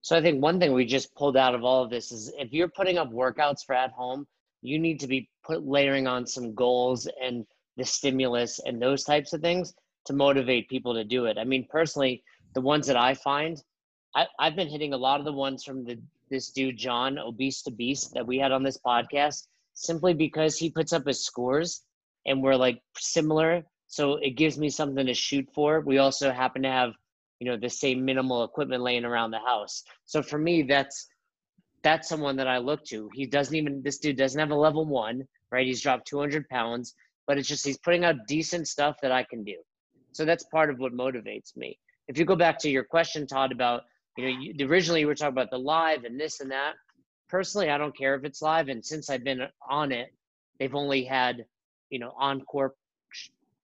So 0.00 0.16
i 0.16 0.22
think 0.22 0.40
one 0.40 0.60
thing 0.60 0.72
we 0.72 0.86
just 0.86 1.14
pulled 1.14 1.36
out 1.36 1.54
of 1.54 1.64
all 1.64 1.82
of 1.82 1.90
this 1.90 2.12
is 2.12 2.32
if 2.38 2.52
you're 2.52 2.68
putting 2.68 2.98
up 2.98 3.10
workouts 3.12 3.64
for 3.66 3.74
at 3.74 3.90
home 3.90 4.26
you 4.62 4.78
need 4.78 5.00
to 5.00 5.06
be 5.06 5.28
put 5.44 5.66
layering 5.66 6.06
on 6.06 6.26
some 6.26 6.54
goals 6.54 7.08
and 7.22 7.44
the 7.76 7.84
stimulus 7.84 8.60
and 8.64 8.80
those 8.80 9.04
types 9.04 9.32
of 9.32 9.40
things 9.40 9.74
to 10.06 10.12
motivate 10.12 10.68
people 10.68 10.94
to 10.94 11.04
do 11.04 11.26
it. 11.26 11.38
I 11.38 11.44
mean, 11.44 11.66
personally, 11.68 12.22
the 12.54 12.60
ones 12.60 12.86
that 12.86 12.96
I 12.96 13.14
find, 13.14 13.62
I, 14.14 14.26
I've 14.38 14.56
been 14.56 14.68
hitting 14.68 14.92
a 14.92 14.98
lot 14.98 15.20
of 15.20 15.26
the 15.26 15.32
ones 15.32 15.64
from 15.64 15.84
the 15.84 15.98
this 16.30 16.50
dude 16.50 16.78
John 16.78 17.18
Obese 17.18 17.62
to 17.62 17.70
Beast 17.70 18.14
that 18.14 18.26
we 18.26 18.38
had 18.38 18.52
on 18.52 18.62
this 18.62 18.78
podcast, 18.78 19.48
simply 19.74 20.14
because 20.14 20.56
he 20.56 20.70
puts 20.70 20.92
up 20.92 21.06
his 21.06 21.24
scores 21.24 21.82
and 22.26 22.42
we're 22.42 22.56
like 22.56 22.80
similar. 22.96 23.64
So 23.86 24.14
it 24.14 24.30
gives 24.30 24.56
me 24.56 24.70
something 24.70 25.04
to 25.04 25.12
shoot 25.12 25.46
for. 25.54 25.80
We 25.80 25.98
also 25.98 26.30
happen 26.32 26.62
to 26.62 26.70
have, 26.70 26.92
you 27.38 27.50
know, 27.50 27.58
the 27.58 27.68
same 27.68 28.04
minimal 28.04 28.44
equipment 28.44 28.82
laying 28.82 29.04
around 29.04 29.30
the 29.30 29.40
house. 29.40 29.82
So 30.06 30.22
for 30.22 30.38
me, 30.38 30.62
that's 30.62 31.06
that's 31.82 32.08
someone 32.08 32.36
that 32.36 32.48
I 32.48 32.58
look 32.58 32.84
to. 32.86 33.10
He 33.12 33.26
doesn't 33.26 33.54
even 33.54 33.82
this 33.82 33.98
dude 33.98 34.16
doesn't 34.16 34.38
have 34.38 34.50
a 34.50 34.56
level 34.56 34.84
one, 34.86 35.26
right? 35.50 35.66
He's 35.66 35.82
dropped 35.82 36.06
200 36.06 36.48
pounds, 36.48 36.94
but 37.26 37.38
it's 37.38 37.48
just 37.48 37.66
he's 37.66 37.78
putting 37.78 38.04
out 38.04 38.26
decent 38.26 38.68
stuff 38.68 38.96
that 39.02 39.12
I 39.12 39.24
can 39.24 39.42
do. 39.44 39.56
So 40.12 40.24
that's 40.24 40.44
part 40.44 40.70
of 40.70 40.78
what 40.78 40.92
motivates 40.92 41.56
me. 41.56 41.78
If 42.08 42.18
you 42.18 42.24
go 42.24 42.36
back 42.36 42.58
to 42.60 42.70
your 42.70 42.84
question, 42.84 43.26
Todd, 43.26 43.52
about 43.52 43.82
you 44.16 44.24
know, 44.24 44.40
you, 44.40 44.68
originally 44.68 45.00
you 45.00 45.06
were 45.06 45.14
talking 45.14 45.32
about 45.32 45.50
the 45.50 45.58
live 45.58 46.04
and 46.04 46.20
this 46.20 46.40
and 46.40 46.50
that. 46.50 46.74
Personally, 47.28 47.70
I 47.70 47.78
don't 47.78 47.96
care 47.96 48.14
if 48.14 48.24
it's 48.24 48.42
live, 48.42 48.68
and 48.68 48.84
since 48.84 49.08
I've 49.08 49.24
been 49.24 49.40
on 49.68 49.90
it, 49.90 50.12
they've 50.58 50.74
only 50.74 51.04
had 51.04 51.44
you 51.90 51.98
know 51.98 52.12
encore 52.18 52.74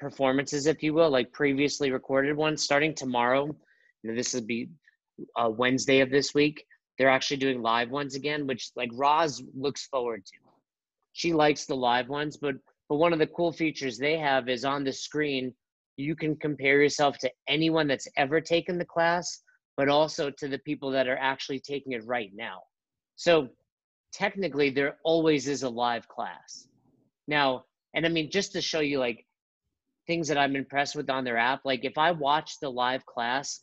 performances, 0.01 0.67
if 0.67 0.83
you 0.83 0.95
will, 0.95 1.11
like 1.11 1.33
previously 1.33 1.91
recorded 1.91 2.37
ones. 2.37 2.63
Starting 2.63 2.95
tomorrow, 2.95 3.47
you 4.03 4.11
know, 4.11 4.17
this 4.17 4.33
will 4.33 4.43
be 4.43 4.71
uh, 5.37 5.51
Wednesday 5.51 6.01
of 6.01 6.11
this 6.11 6.35
week 6.35 6.65
they're 6.99 7.11
actually 7.11 7.37
doing 7.37 7.63
live 7.63 7.91
ones 7.91 8.15
again, 8.15 8.47
which 8.47 8.71
like 8.77 8.91
Roz 8.95 9.43
looks 9.55 9.87
forward 9.87 10.25
to. 10.27 10.33
She 11.13 11.33
likes 11.33 11.65
the 11.65 11.77
live 11.77 12.09
ones, 12.09 12.37
but 12.37 12.57
but 12.89 12.97
one 12.97 13.13
of 13.13 13.19
the 13.19 13.27
cool 13.27 13.53
features 13.53 13.99
they 13.99 14.19
have 14.19 14.49
is 14.49 14.65
on 14.65 14.83
the 14.83 14.93
screen 14.93 15.53
you 15.99 16.15
can 16.15 16.37
compare 16.37 16.81
yourself 16.81 17.19
to 17.19 17.31
anyone 17.49 17.89
that's 17.89 18.09
ever 18.17 18.41
taken 18.41 18.79
the 18.79 18.85
class, 18.85 19.43
but 19.77 19.89
also 19.89 20.31
to 20.31 20.49
the 20.49 20.59
people 20.61 20.91
that 20.93 21.09
are 21.09 21.19
actually 21.19 21.59
taking 21.59 21.93
it 21.93 22.07
right 22.07 22.31
now. 22.35 22.61
So 23.17 23.49
technically 24.13 24.71
there 24.71 24.97
always 25.05 25.49
is 25.49 25.65
a 25.65 25.69
live 25.69 26.07
class. 26.09 26.69
Now, 27.27 27.65
and 27.95 28.07
I 28.07 28.09
mean 28.09 28.31
just 28.31 28.53
to 28.53 28.61
show 28.61 28.81
you 28.81 29.01
like 29.01 29.27
things 30.07 30.29
that 30.29 30.39
I'm 30.39 30.57
impressed 30.57 30.95
with 30.95 31.11
on 31.11 31.25
their 31.25 31.37
app, 31.37 31.63
like 31.65 31.85
if 31.85 31.99
I 31.99 32.13
watch 32.13 32.61
the 32.61 32.71
live 32.71 33.05
class, 33.05 33.61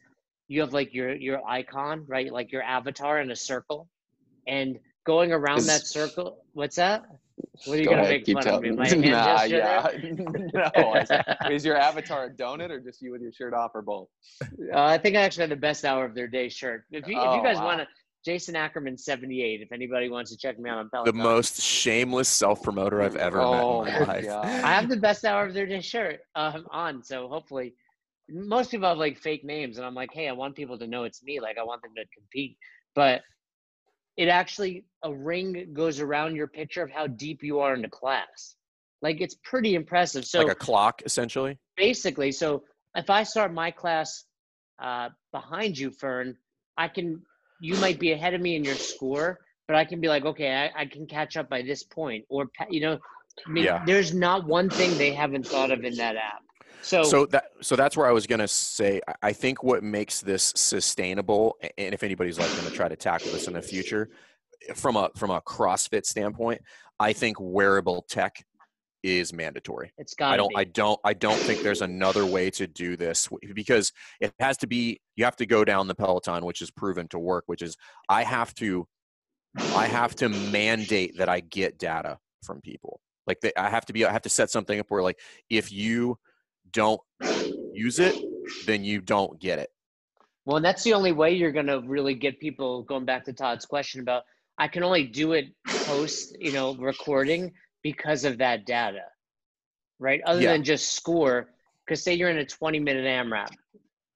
you 0.47 0.61
have 0.61 0.73
like 0.73 0.93
your 0.93 1.13
your 1.15 1.47
icon, 1.47 2.05
right? 2.07 2.31
Like 2.31 2.51
your 2.51 2.63
avatar 2.63 3.21
in 3.21 3.31
a 3.31 3.35
circle, 3.35 3.89
and 4.47 4.79
going 5.05 5.31
around 5.31 5.59
is, 5.59 5.67
that 5.67 5.85
circle. 5.85 6.43
What's 6.53 6.75
that? 6.75 7.05
What 7.65 7.77
are 7.77 7.81
you 7.81 7.85
go 7.85 7.91
gonna 7.91 8.03
ahead, 8.03 8.23
make 8.27 8.43
fun 8.43 8.47
of 8.47 8.61
me? 8.61 8.71
My 8.71 8.87
hand 8.87 9.01
nah, 9.01 9.43
yeah. 9.43 9.87
no, 10.03 11.49
is 11.51 11.65
your 11.65 11.77
avatar 11.77 12.25
a 12.25 12.29
donut 12.29 12.69
or 12.69 12.79
just 12.79 13.01
you 13.01 13.11
with 13.11 13.21
your 13.21 13.31
shirt 13.31 13.53
off 13.53 13.71
or 13.73 13.81
both? 13.81 14.07
Uh, 14.41 14.83
I 14.83 14.97
think 14.97 15.15
I 15.15 15.21
actually 15.21 15.43
had 15.43 15.51
the 15.51 15.57
best 15.57 15.83
hour 15.83 16.05
of 16.05 16.15
their 16.15 16.27
day 16.27 16.47
shirt. 16.47 16.85
If 16.91 17.07
you, 17.07 17.17
oh, 17.17 17.31
if 17.31 17.37
you 17.37 17.43
guys 17.43 17.57
wow. 17.57 17.65
want 17.65 17.79
to, 17.81 17.87
Jason 18.25 18.55
Ackerman 18.55 18.97
78. 18.97 19.61
If 19.61 19.71
anybody 19.71 20.09
wants 20.09 20.31
to 20.31 20.37
check 20.37 20.57
me 20.57 20.67
out 20.69 20.79
on 20.79 20.89
Peloton. 20.89 21.15
The 21.15 21.23
most 21.23 21.61
shameless 21.61 22.27
self 22.27 22.63
promoter 22.63 23.01
I've 23.03 23.15
ever 23.15 23.39
oh, 23.39 23.83
met 23.83 24.01
in 24.01 24.07
my 24.07 24.13
life. 24.13 24.25
God. 24.25 24.45
I 24.45 24.73
have 24.73 24.89
the 24.89 24.97
best 24.97 25.25
hour 25.25 25.45
of 25.45 25.53
their 25.53 25.67
day 25.67 25.81
shirt 25.81 26.21
um, 26.33 26.65
on, 26.71 27.03
so 27.03 27.27
hopefully 27.27 27.75
most 28.29 28.71
people 28.71 28.87
have 28.87 28.97
like 28.97 29.17
fake 29.17 29.43
names, 29.43 29.77
and 29.77 29.85
I'm 29.85 29.95
like, 29.95 30.11
hey, 30.13 30.27
I 30.27 30.31
want 30.31 30.55
people 30.55 30.77
to 30.79 30.87
know 30.87 31.03
it's 31.03 31.23
me. 31.23 31.39
Like 31.39 31.57
I 31.57 31.63
want 31.63 31.81
them 31.81 31.91
to 31.95 32.03
compete, 32.13 32.57
but 32.93 33.21
it 34.17 34.27
actually 34.29 34.85
a 35.03 35.13
ring 35.13 35.71
goes 35.73 35.99
around 35.99 36.35
your 36.35 36.47
picture 36.47 36.81
of 36.81 36.89
how 36.89 37.07
deep 37.07 37.43
you 37.43 37.59
are 37.59 37.73
into 37.73 37.89
class. 37.89 38.55
Like 39.01 39.21
it's 39.21 39.35
pretty 39.43 39.75
impressive. 39.75 40.25
So 40.25 40.39
like 40.39 40.51
a 40.51 40.55
clock, 40.55 41.01
essentially. 41.05 41.59
basically, 41.77 42.31
so 42.31 42.63
if 42.95 43.09
I 43.09 43.23
start 43.23 43.53
my 43.53 43.71
class 43.71 44.25
uh, 44.81 45.09
behind 45.31 45.77
you, 45.77 45.91
Fern, 45.91 46.35
I 46.77 46.87
can. 46.87 47.21
You 47.61 47.75
might 47.77 47.99
be 47.99 48.11
ahead 48.11 48.33
of 48.33 48.41
me 48.41 48.57
in 48.57 48.65
your 48.65 48.75
score, 48.75 49.39
but 49.67 49.77
I 49.77 49.85
can 49.85 50.01
be 50.01 50.09
like, 50.09 50.25
okay, 50.25 50.53
I, 50.75 50.81
I 50.81 50.85
can 50.85 51.07
catch 51.07 51.37
up 51.37 51.49
by 51.49 51.61
this 51.61 51.83
point, 51.83 52.25
or 52.29 52.49
you 52.69 52.81
know, 52.81 52.99
I 53.45 53.49
mean, 53.49 53.63
Yeah. 53.63 53.83
there's 53.85 54.13
not 54.13 54.45
one 54.45 54.69
thing 54.69 54.97
they 54.97 55.13
haven't 55.13 55.47
thought 55.47 55.71
of 55.71 55.83
in 55.83 55.95
that 55.95 56.15
app. 56.15 56.41
So, 56.85 57.03
So 57.03 57.25
that 57.27 57.45
so 57.61 57.75
that's 57.75 57.97
where 57.97 58.05
I 58.05 58.11
was 58.11 58.27
gonna 58.27 58.47
say. 58.47 59.01
I- 59.23 59.33
think 59.33 59.63
what 59.63 59.83
makes 59.83 60.21
this 60.21 60.53
sustainable, 60.55 61.57
and 61.79 61.93
if 61.95 62.03
anybody's 62.03 62.37
like 62.37 62.55
gonna 62.55 62.69
try 62.69 62.87
to 62.87 62.95
tackle 62.95 63.31
this 63.31 63.47
in 63.47 63.53
the 63.53 63.61
future, 63.61 64.09
from 64.75 64.95
a 64.95 65.09
from 65.17 65.31
a 65.31 65.41
CrossFit 65.41 66.05
standpoint, 66.05 66.61
I 66.99 67.11
think 67.11 67.37
wearable 67.39 68.05
tech 68.07 68.45
is 69.01 69.33
mandatory. 69.33 69.93
it's 69.97 70.13
got. 70.13 70.33
I 70.33 70.37
don't 70.37 70.49
Be. 70.49 70.57
I 70.57 70.63
don't 70.63 70.99
I 71.03 71.13
don't 71.13 71.39
think 71.39 71.61
there's 71.63 71.81
another 71.81 72.25
way 72.25 72.51
to 72.51 72.67
do 72.67 72.95
this 72.95 73.29
because 73.53 73.91
it 74.21 74.31
has 74.39 74.57
to 74.57 74.67
be 74.67 74.99
you 75.15 75.25
have 75.25 75.35
to 75.37 75.45
go 75.47 75.65
down 75.65 75.87
the 75.87 75.95
Peloton, 75.95 76.45
which 76.45 76.61
is 76.61 76.69
proven 76.69 77.07
to 77.09 77.19
work, 77.19 77.45
which 77.47 77.63
is 77.63 77.75
I 78.09 78.23
have 78.23 78.53
to 78.55 78.87
I 79.75 79.87
have 79.87 80.15
to 80.17 80.29
mandate 80.29 81.17
that 81.17 81.29
I 81.29 81.39
get 81.39 81.79
data 81.79 82.19
from 82.43 82.61
people. 82.61 82.99
Like 83.25 83.41
they, 83.41 83.51
I 83.57 83.69
have 83.69 83.85
to 83.87 83.93
be 83.93 84.05
I 84.05 84.11
have 84.11 84.21
to 84.23 84.29
set 84.29 84.51
something 84.51 84.79
up 84.79 84.89
where 84.89 85.01
like 85.01 85.19
if 85.49 85.71
you 85.71 86.17
don't 86.75 87.01
use 87.73 87.99
it, 87.99 88.15
then 88.67 88.83
you 88.83 89.01
don't 89.01 89.39
get 89.39 89.57
it. 89.57 89.71
Well, 90.45 90.57
and 90.57 90.65
that's 90.65 90.83
the 90.83 90.93
only 90.93 91.13
way 91.13 91.33
you're 91.33 91.53
going 91.53 91.67
to 91.67 91.79
really 91.79 92.13
get 92.13 92.39
people 92.39 92.83
going 92.83 93.05
back 93.05 93.23
to 93.25 93.33
Todd's 93.33 93.65
question 93.65 94.01
about 94.01 94.23
I 94.57 94.67
can 94.67 94.83
only 94.83 95.05
do 95.05 95.33
it 95.33 95.45
post, 95.65 96.35
you 96.39 96.51
know, 96.51 96.75
recording 96.75 97.53
because 97.81 98.25
of 98.25 98.37
that 98.37 98.65
data. 98.65 99.03
Right? 99.99 100.21
Other 100.25 100.41
Yeah. 100.41 100.51
than 100.51 100.63
just 100.63 100.93
score 100.93 101.49
cuz 101.87 102.03
say 102.03 102.13
you're 102.13 102.29
in 102.29 102.37
a 102.37 102.45
20 102.45 102.79
minute 102.79 103.05
AMRAP. 103.05 103.49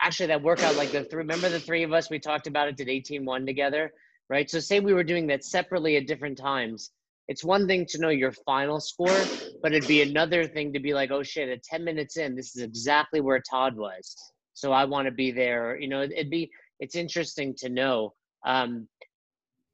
Actually, 0.02 0.28
that 0.28 0.42
workout 0.42 0.76
like 0.76 0.92
the 0.92 1.04
three 1.06 1.20
remember 1.20 1.50
the 1.50 1.60
three 1.60 1.84
of 1.84 1.94
us 1.94 2.10
we 2.10 2.20
talked 2.20 2.48
about 2.48 2.68
it 2.68 2.76
did 2.78 2.88
18-1 2.90 3.46
together, 3.46 3.94
right? 4.30 4.50
So 4.50 4.60
say 4.60 4.80
we 4.80 4.94
were 4.94 5.04
doing 5.04 5.28
that 5.28 5.44
separately 5.44 5.96
at 5.96 6.08
different 6.08 6.38
times. 6.38 6.92
It's 7.30 7.44
one 7.44 7.66
thing 7.68 7.86
to 7.90 8.00
know 8.00 8.10
your 8.10 8.34
final 8.46 8.82
score, 8.82 9.24
but 9.62 9.72
it'd 9.74 9.88
be 9.88 10.02
another 10.02 10.46
thing 10.46 10.74
to 10.74 10.80
be 10.80 10.94
like, 10.94 11.12
"Oh 11.12 11.24
shit, 11.24 11.48
at 11.48 11.64
10 11.64 11.84
minutes 11.86 12.18
in, 12.18 12.36
this 12.36 12.56
is 12.58 12.62
exactly 12.62 13.22
where 13.22 13.42
Todd 13.50 13.78
was." 13.78 14.16
so 14.60 14.74
I 14.74 14.84
want 14.84 15.06
to 15.06 15.12
be 15.12 15.32
there. 15.32 15.80
You 15.80 15.88
know, 15.88 16.02
it'd 16.02 16.30
be 16.30 16.52
it's 16.80 16.96
interesting 16.96 17.56
to 17.60 17.70
know. 17.70 18.14
Um, 18.46 18.88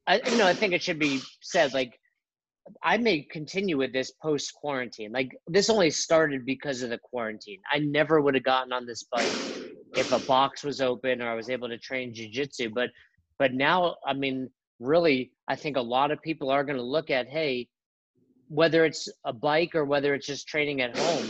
I 0.07 0.21
you 0.29 0.37
know 0.37 0.45
I 0.45 0.53
think 0.53 0.73
it 0.73 0.83
should 0.83 0.99
be 0.99 1.19
said 1.41 1.73
like 1.73 1.99
I 2.83 2.97
may 2.97 3.23
continue 3.23 3.77
with 3.77 3.93
this 3.93 4.11
post 4.21 4.53
quarantine. 4.53 5.11
Like 5.11 5.31
this 5.47 5.69
only 5.69 5.89
started 5.89 6.45
because 6.45 6.83
of 6.83 6.91
the 6.91 6.99
quarantine. 6.99 7.59
I 7.71 7.79
never 7.79 8.21
would 8.21 8.35
have 8.35 8.43
gotten 8.43 8.73
on 8.73 8.85
this 8.85 9.03
bike 9.11 9.37
if 9.95 10.11
a 10.11 10.19
box 10.19 10.63
was 10.63 10.81
open 10.81 11.21
or 11.21 11.29
I 11.29 11.35
was 11.35 11.49
able 11.49 11.69
to 11.69 11.79
train 11.79 12.13
jujitsu. 12.13 12.71
But 12.73 12.89
but 13.39 13.53
now 13.53 13.95
I 14.05 14.13
mean 14.13 14.49
really 14.79 15.31
I 15.47 15.55
think 15.55 15.77
a 15.77 15.81
lot 15.81 16.11
of 16.11 16.21
people 16.21 16.49
are 16.49 16.63
going 16.63 16.77
to 16.77 16.83
look 16.83 17.09
at 17.09 17.27
hey 17.27 17.67
whether 18.47 18.85
it's 18.85 19.09
a 19.23 19.33
bike 19.33 19.73
or 19.73 19.85
whether 19.85 20.13
it's 20.13 20.27
just 20.27 20.47
training 20.47 20.81
at 20.81 20.97
home 20.97 21.27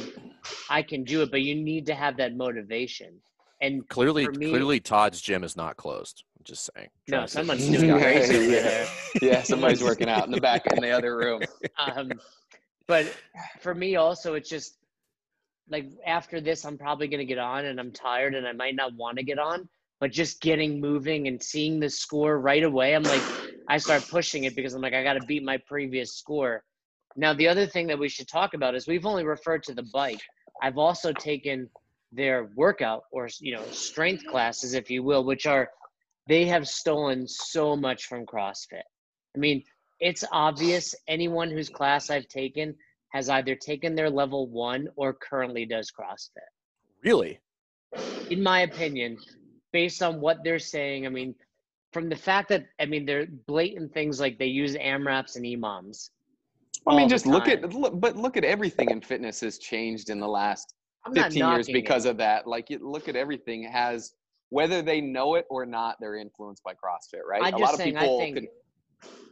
I 0.70 0.82
can 0.82 1.04
do 1.04 1.22
it 1.22 1.32
but 1.32 1.42
you 1.42 1.56
need 1.56 1.86
to 1.88 1.96
have 1.96 2.18
that 2.18 2.36
motivation. 2.36 3.20
And 3.62 3.88
Clearly 3.88 4.28
me- 4.28 4.50
clearly 4.50 4.80
Todd's 4.80 5.22
gym 5.22 5.44
is 5.44 5.56
not 5.56 5.78
closed. 5.78 6.24
I'm 6.38 6.44
just 6.44 6.70
saying. 6.76 6.90
No, 7.08 7.20
Trying 7.20 7.28
someone's 7.28 7.68
doing 7.68 7.98
crazy 7.98 8.36
over 8.36 8.48
there. 8.48 8.88
yeah, 9.22 9.44
somebody's 9.44 9.82
working 9.82 10.10
out 10.10 10.26
in 10.26 10.32
the 10.32 10.42
back 10.42 10.68
in 10.68 10.82
the 10.82 10.92
other 10.92 11.16
room. 11.18 11.42
Um, 11.80 12.12
but 12.86 13.12
for 13.62 13.74
me, 13.74 13.96
also, 13.96 14.34
it's 14.34 14.50
just 14.50 14.76
like 15.70 15.88
after 16.06 16.42
this, 16.42 16.66
I'm 16.66 16.78
probably 16.78 17.08
going 17.08 17.20
to 17.20 17.26
get 17.26 17.38
on 17.40 17.66
and 17.66 17.80
I'm 17.80 17.92
tired 17.92 18.36
and 18.36 18.46
I 18.46 18.52
might 18.52 18.76
not 18.76 18.94
want 18.96 19.18
to 19.18 19.24
get 19.24 19.40
on. 19.40 19.68
But 20.00 20.12
just 20.12 20.42
getting 20.42 20.82
moving 20.82 21.28
and 21.28 21.42
seeing 21.42 21.80
the 21.80 21.90
score 21.90 22.40
right 22.40 22.64
away, 22.64 22.96
I'm 22.96 23.04
like, 23.04 23.22
I 23.70 23.78
start 23.78 24.08
pushing 24.10 24.44
it 24.44 24.56
because 24.56 24.74
I'm 24.74 24.82
like, 24.82 24.94
I 24.94 25.04
got 25.04 25.14
to 25.14 25.26
beat 25.26 25.44
my 25.44 25.58
previous 25.58 26.14
score. 26.14 26.64
Now, 27.16 27.34
the 27.34 27.48
other 27.48 27.66
thing 27.66 27.88
that 27.88 27.98
we 27.98 28.10
should 28.10 28.28
talk 28.28 28.54
about 28.54 28.76
is 28.76 28.88
we've 28.88 29.06
only 29.06 29.24
referred 29.24 29.64
to 29.64 29.74
the 29.74 29.88
bike. 29.94 30.22
I've 30.62 30.78
also 30.78 31.14
taken 31.14 31.70
their 32.12 32.50
workout 32.56 33.04
or 33.12 33.28
you 33.40 33.54
know 33.56 33.64
strength 33.72 34.26
classes, 34.26 34.74
if 34.74 34.90
you 34.90 35.04
will, 35.04 35.24
which 35.24 35.46
are 35.46 35.70
they 36.28 36.46
have 36.46 36.68
stolen 36.68 37.28
so 37.28 37.76
much 37.76 38.06
from 38.06 38.26
CrossFit. 38.26 38.82
I 39.36 39.40
mean, 39.40 39.64
it's 40.00 40.24
obvious 40.32 40.96
anyone 41.08 41.50
whose 41.50 41.70
class 41.70 42.10
I've 42.10 42.28
taken 42.28 42.76
has 43.10 43.30
either 43.30 43.56
taken 43.56 43.96
their 43.96 44.10
level 44.10 44.48
one 44.48 44.88
or 44.96 45.14
currently 45.14 45.66
does 45.66 45.92
CrossFit. 45.92 46.50
Really? 47.04 47.40
In 48.30 48.42
my 48.42 48.62
opinion, 48.62 49.18
based 49.76 50.02
on 50.02 50.22
what 50.22 50.38
they're 50.46 50.58
saying, 50.58 51.06
I 51.06 51.10
mean, 51.10 51.36
from 51.92 52.08
the 52.08 52.16
fact 52.16 52.48
that 52.48 52.64
I 52.80 52.86
mean 52.86 53.06
they're 53.06 53.28
blatant 53.46 53.94
things 53.94 54.22
like 54.22 54.40
they 54.40 54.46
use 54.46 54.74
AMRAPs 54.78 55.36
and 55.36 55.44
EMOMs. 55.44 56.12
I 56.88 56.96
mean, 56.96 57.10
just 57.10 57.26
look 57.26 57.50
at 57.50 57.74
look, 57.74 58.00
but 58.00 58.16
look 58.16 58.38
at 58.38 58.46
everything 58.46 58.90
in 58.90 59.02
fitness 59.02 59.42
has 59.42 59.58
changed 59.58 60.10
in 60.10 60.22
the 60.22 60.28
last 60.28 60.76
15 61.14 61.24
years 61.24 61.36
knocking 61.36 61.76
it. 61.76 61.82
because 61.82 62.06
of 62.06 62.16
that. 62.18 62.48
Like, 62.48 62.70
you 62.70 62.80
look 62.80 63.10
at 63.10 63.18
everything 63.18 63.64
has 63.64 64.14
whether 64.50 64.82
they 64.82 65.02
know 65.02 65.36
it 65.36 65.46
or 65.50 65.66
not, 65.66 65.98
they're 66.00 66.16
influenced 66.16 66.64
by 66.64 66.74
CrossFit, 66.74 67.26
right? 67.28 67.44
I'm 67.44 67.56
A 67.56 67.58
lot 67.58 67.74
of 67.74 67.78
saying, 67.78 67.98
I 67.98 68.02
people 68.02 68.20
think 68.20 68.36
could, 68.36 68.48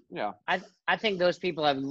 yeah. 0.09 0.31
I 0.49 0.61
I 0.89 0.97
think 0.97 1.19
those 1.19 1.39
people 1.39 1.63
have 1.63 1.81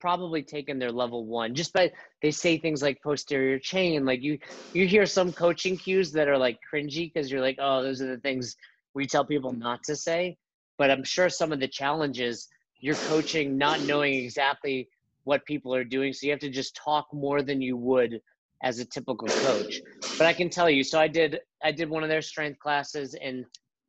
probably 0.00 0.42
taken 0.42 0.78
their 0.78 0.92
level 0.92 1.24
one 1.26 1.54
just 1.54 1.72
by 1.72 1.90
they 2.22 2.30
say 2.30 2.58
things 2.58 2.82
like 2.82 3.02
posterior 3.02 3.58
chain. 3.58 4.04
Like 4.04 4.22
you 4.22 4.38
you 4.74 4.86
hear 4.86 5.06
some 5.06 5.32
coaching 5.32 5.76
cues 5.76 6.12
that 6.12 6.28
are 6.28 6.38
like 6.38 6.58
cringy 6.72 7.12
because 7.12 7.30
you're 7.30 7.40
like, 7.40 7.58
oh, 7.60 7.82
those 7.82 8.00
are 8.02 8.08
the 8.08 8.20
things 8.20 8.56
we 8.94 9.06
tell 9.06 9.24
people 9.24 9.52
not 9.52 9.82
to 9.84 9.96
say. 9.96 10.36
But 10.78 10.90
I'm 10.90 11.04
sure 11.04 11.28
some 11.28 11.52
of 11.52 11.60
the 11.60 11.68
challenges 11.68 12.48
you're 12.80 12.94
coaching 12.94 13.58
not 13.58 13.82
knowing 13.82 14.14
exactly 14.14 14.88
what 15.24 15.44
people 15.44 15.74
are 15.74 15.84
doing, 15.84 16.12
so 16.12 16.26
you 16.26 16.32
have 16.32 16.40
to 16.40 16.48
just 16.48 16.74
talk 16.74 17.06
more 17.12 17.42
than 17.42 17.60
you 17.60 17.76
would 17.76 18.20
as 18.62 18.78
a 18.78 18.84
typical 18.84 19.28
coach. 19.28 19.80
But 20.18 20.26
I 20.26 20.32
can 20.32 20.50
tell 20.50 20.70
you, 20.70 20.82
so 20.82 20.98
I 20.98 21.08
did 21.08 21.40
I 21.62 21.72
did 21.72 21.90
one 21.90 22.02
of 22.02 22.08
their 22.08 22.22
strength 22.22 22.58
classes 22.58 23.14
and 23.14 23.44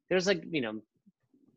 there's 0.09 0.28
like, 0.28 0.43
you 0.51 0.59
know, 0.59 0.82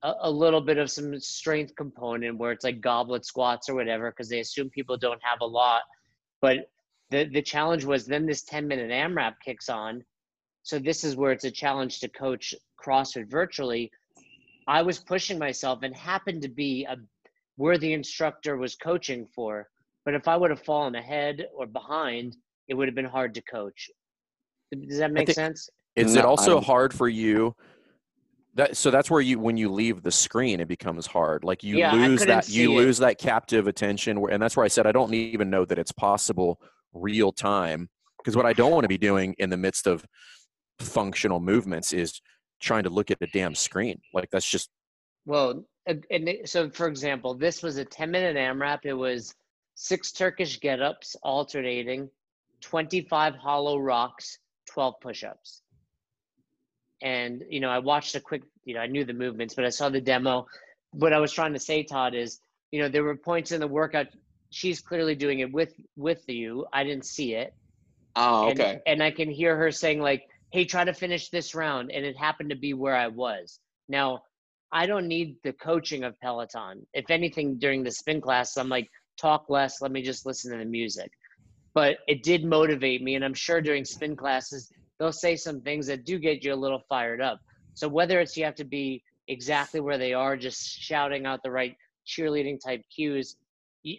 a, 0.05 0.14
a 0.20 0.30
little 0.30 0.61
bit 0.61 0.78
of 0.78 0.90
some 0.90 1.18
strength 1.18 1.74
component 1.74 2.38
where 2.38 2.52
it's 2.52 2.62
like 2.64 2.80
goblet 2.80 3.24
squats 3.24 3.68
or 3.68 3.74
whatever 3.74 4.11
because 4.11 4.28
they 4.28 4.38
assume 4.40 4.70
people 4.70 4.96
don't 4.96 5.20
have 5.22 5.40
a 5.40 5.46
lot. 5.46 5.82
But 6.40 6.70
the 7.11 7.24
the 7.24 7.42
challenge 7.42 7.84
was 7.84 8.07
then 8.07 8.26
this 8.26 8.42
10 8.44 8.68
minute 8.68 8.90
AMRAP 8.90 9.34
kicks 9.44 9.68
on. 9.68 10.05
So 10.62 10.78
this 10.78 11.02
is 11.05 11.16
where 11.16 11.32
it's 11.32 11.44
a 11.44 11.50
challenge 11.50 12.00
to 12.00 12.09
coach 12.09 12.55
CrossFit 12.82 13.28
virtually. 13.28 13.90
I 14.66 14.80
was 14.82 14.98
pushing 14.98 15.38
myself 15.38 15.80
and 15.82 15.94
happened 15.94 16.42
to 16.42 16.48
be 16.48 16.84
a 16.84 16.96
where 17.57 17.78
the 17.78 17.92
instructor 17.92 18.57
was 18.57 18.76
coaching 18.76 19.26
for. 19.34 19.68
But 20.05 20.14
if 20.14 20.28
I 20.28 20.36
would 20.36 20.50
have 20.50 20.62
fallen 20.62 20.96
ahead 20.96 21.46
or 21.55 21.66
behind, 21.66 22.36
it 22.68 22.74
would 22.74 22.88
have 22.88 22.94
been 22.94 23.05
hard 23.05 23.34
to 23.34 23.42
coach. 23.42 23.90
Does 24.72 24.98
that 24.98 25.12
make 25.12 25.28
think- 25.28 25.36
sense? 25.36 25.70
Is 25.96 26.14
No, 26.14 26.20
it 26.20 26.24
also 26.24 26.57
I'm- 26.57 26.64
hard 26.64 26.92
for 26.92 27.09
you? 27.09 27.55
That 28.57 28.76
so 28.76 28.90
that's 28.90 29.11
where 29.11 29.20
you 29.20 29.38
when 29.38 29.57
you 29.57 29.70
leave 29.70 30.02
the 30.02 30.12
screen 30.12 30.61
it 30.61 30.68
becomes 30.68 31.07
hard. 31.07 31.42
Like 31.44 31.64
you 31.64 31.78
Yeah, 31.78 31.92
lose 31.92 32.24
that 32.24 32.48
you 32.48 32.72
it. 32.72 32.76
lose 32.76 32.98
that 32.98 33.18
captive 33.18 33.66
attention. 33.66 34.20
Where, 34.20 34.32
and 34.32 34.42
that's 34.42 34.57
where 34.57 34.64
I 34.64 34.68
said 34.68 34.86
I 34.86 34.92
don't 34.92 35.12
even 35.12 35.50
know 35.50 35.64
that 35.64 35.78
it's 35.78 35.92
possible 35.92 36.61
real 36.92 37.32
time 37.32 37.88
because 38.18 38.36
what 38.36 38.46
I 38.46 38.52
don't 38.52 38.70
want 38.70 38.84
to 38.84 38.88
be 38.88 38.98
doing 38.98 39.34
in 39.38 39.50
the 39.50 39.57
midst 39.57 39.86
of 39.86 40.05
functional 40.78 41.40
movements 41.40 41.92
is 41.92 42.20
trying 42.61 42.84
to 42.84 42.90
look 42.90 43.11
at 43.11 43.18
the 43.18 43.26
damn 43.28 43.55
screen. 43.55 44.00
Like 44.12 44.30
that's 44.30 44.48
just 44.48 44.70
Well, 45.26 45.64
and 45.86 46.07
and 46.11 46.30
so 46.44 46.70
for 46.70 46.86
example, 46.86 47.34
this 47.34 47.62
was 47.62 47.76
a 47.78 47.84
10 47.84 48.11
minute 48.11 48.36
AMRAP. 48.36 48.80
It 48.84 48.94
was 48.94 49.34
six 49.74 50.12
Turkish 50.12 50.61
get 50.61 50.80
ups 50.80 51.16
alternating, 51.22 52.09
25 52.61 53.34
hollow 53.34 53.78
rocks, 53.78 54.38
12 54.70 54.94
push 55.00 55.24
ups. 55.24 55.61
And, 57.05 57.44
you 57.50 57.61
know, 57.61 57.70
I 57.70 57.78
watched 57.78 58.16
a 58.16 58.20
quick, 58.20 58.42
you 58.64 58.74
know, 58.74 58.80
I 58.80 58.88
knew 58.88 59.05
the 59.05 59.14
movements, 59.14 59.55
but 59.55 59.64
I 59.64 59.70
saw 59.70 59.90
the 59.90 60.00
demo. 60.00 60.46
What 60.92 61.12
I 61.12 61.20
was 61.20 61.32
trying 61.32 61.52
to 61.55 61.61
say, 61.61 61.84
Todd, 61.84 62.14
is, 62.14 62.40
you 62.72 62.82
know, 62.82 62.88
there 62.88 63.05
were 63.05 63.16
points 63.16 63.52
in 63.52 63.61
the 63.61 63.68
workout. 63.68 64.09
She's 64.50 64.80
clearly 64.80 65.14
doing 65.14 65.40
it 65.40 65.52
with 65.52 65.74
with 65.96 66.24
you. 66.28 66.66
I 66.72 66.84
didn't 66.84 67.07
see 67.07 67.34
it 67.34 67.55
Oh, 68.16 68.48
and, 68.50 68.61
okay. 68.61 68.80
and 68.86 69.02
I 69.02 69.11
can 69.11 69.30
hear 69.30 69.57
her 69.57 69.70
saying 69.70 70.00
like, 70.00 70.24
"Hey, 70.52 70.64
try 70.64 70.84
to 70.84 70.94
finish 70.94 71.30
this 71.30 71.55
round," 71.55 71.90
and 71.92 72.05
it 72.05 72.16
happened 72.16 72.50
to 72.50 72.57
be 72.57 72.74
where 72.74 72.96
I 72.96 73.09
was. 73.09 73.59
Now, 73.88 74.22
I 74.72 74.86
don't 74.86 75.09
need 75.09 75.36
the 75.44 75.52
coaching 75.52 76.05
of 76.05 76.18
Peloton. 76.20 76.86
If 76.94 77.11
anything, 77.11 77.59
during 77.59 77.82
the 77.82 77.90
spin 77.90 78.20
class, 78.20 78.57
I'm 78.57 78.68
like, 78.68 78.90
talk 79.20 79.46
less. 79.48 79.82
Let 79.82 79.92
me 79.92 80.02
just 80.02 80.26
listen 80.26 80.52
to 80.52 80.59
the 80.59 80.64
music. 80.64 81.11
But 81.74 81.98
it 82.09 82.22
did 82.22 82.44
motivate 82.44 83.02
me, 83.02 83.16
and 83.16 83.24
I'm 83.24 83.34
sure 83.34 83.61
during 83.61 83.84
spin 83.84 84.16
classes, 84.16 84.70
they'll 84.99 85.12
say 85.12 85.36
some 85.36 85.61
things 85.61 85.86
that 85.86 86.05
do 86.05 86.18
get 86.18 86.45
you 86.45 86.55
a 86.55 86.57
little 86.57 86.82
fired 86.88 87.20
up. 87.20 87.40
So 87.74 87.88
whether 87.88 88.20
it's 88.20 88.36
you 88.36 88.45
have 88.45 88.55
to 88.57 88.64
be 88.64 89.03
exactly 89.28 89.80
where 89.80 89.99
they 89.99 90.12
are, 90.14 90.36
just 90.36 90.78
shouting 90.80 91.26
out 91.26 91.42
the 91.42 91.51
right 91.51 91.76
cheerleading 92.07 92.59
type 92.64 92.82
cues, 92.95 93.36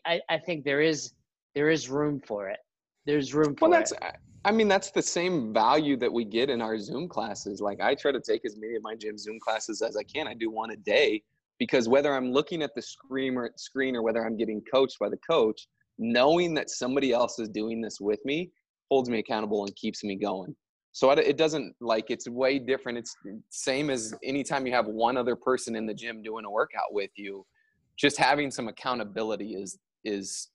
I, 0.06 0.22
I 0.30 0.38
think 0.40 0.64
there 0.64 0.82
is 0.82 1.14
there 1.54 1.70
is 1.70 1.90
room 1.90 2.22
for 2.26 2.50
it. 2.50 2.60
There's 3.06 3.34
room 3.34 3.56
for 3.56 3.70
well, 3.70 3.80
that's, 3.80 3.92
it. 3.92 4.00
I 4.44 4.52
mean, 4.52 4.68
that's 4.68 4.92
the 4.92 5.02
same 5.02 5.54
value 5.54 5.98
that 5.98 6.12
we 6.12 6.26
get 6.26 6.50
in 6.50 6.62
our 6.62 6.78
Zoom 6.80 7.08
classes. 7.08 7.62
Like 7.62 7.80
I 7.82 7.96
try 7.96 8.12
to 8.12 8.20
take 8.20 8.46
as 8.46 8.58
many 8.58 8.76
of 8.76 8.84
my 8.84 8.96
gym 8.96 9.18
Zoom 9.18 9.40
classes 9.40 9.82
as 9.82 9.96
I 9.96 10.04
can. 10.04 10.28
I 10.28 10.34
do 10.34 10.50
one 10.50 10.72
a 10.72 10.76
day 10.76 11.24
because 11.60 11.88
whether 11.88 12.14
I'm 12.14 12.32
looking 12.32 12.62
at 12.62 12.76
the 12.76 12.82
screen 12.82 13.38
or 13.38 13.52
screen 13.56 13.96
or 13.96 14.02
whether 14.02 14.26
I'm 14.26 14.38
getting 14.38 14.62
coached 14.72 15.00
by 15.00 15.10
the 15.10 15.18
coach, 15.18 15.68
knowing 15.98 16.54
that 16.56 16.70
somebody 16.70 17.14
else 17.14 17.40
is 17.40 17.50
doing 17.50 17.82
this 17.82 18.00
with 18.00 18.20
me 18.26 18.52
holds 18.90 19.10
me 19.10 19.20
accountable 19.20 19.66
and 19.66 19.76
keeps 19.76 20.04
me 20.04 20.16
going. 20.16 20.56
So 20.96 21.12
it 21.12 21.36
doesn't 21.36 21.76
like 21.82 22.10
it's 22.10 22.26
way 22.30 22.58
different. 22.58 22.98
It's 22.98 23.18
same 23.50 23.90
as 23.90 24.14
anytime 24.24 24.66
you 24.66 24.72
have 24.72 24.86
one 24.86 25.18
other 25.18 25.36
person 25.36 25.76
in 25.76 25.86
the 25.86 25.94
gym 25.94 26.24
doing 26.24 26.46
a 26.46 26.50
workout 26.50 26.94
with 26.94 27.10
you. 27.18 27.46
Just 27.98 28.18
having 28.18 28.50
some 28.50 28.70
accountability 28.70 29.56
is 29.56 29.78
is 30.06 30.48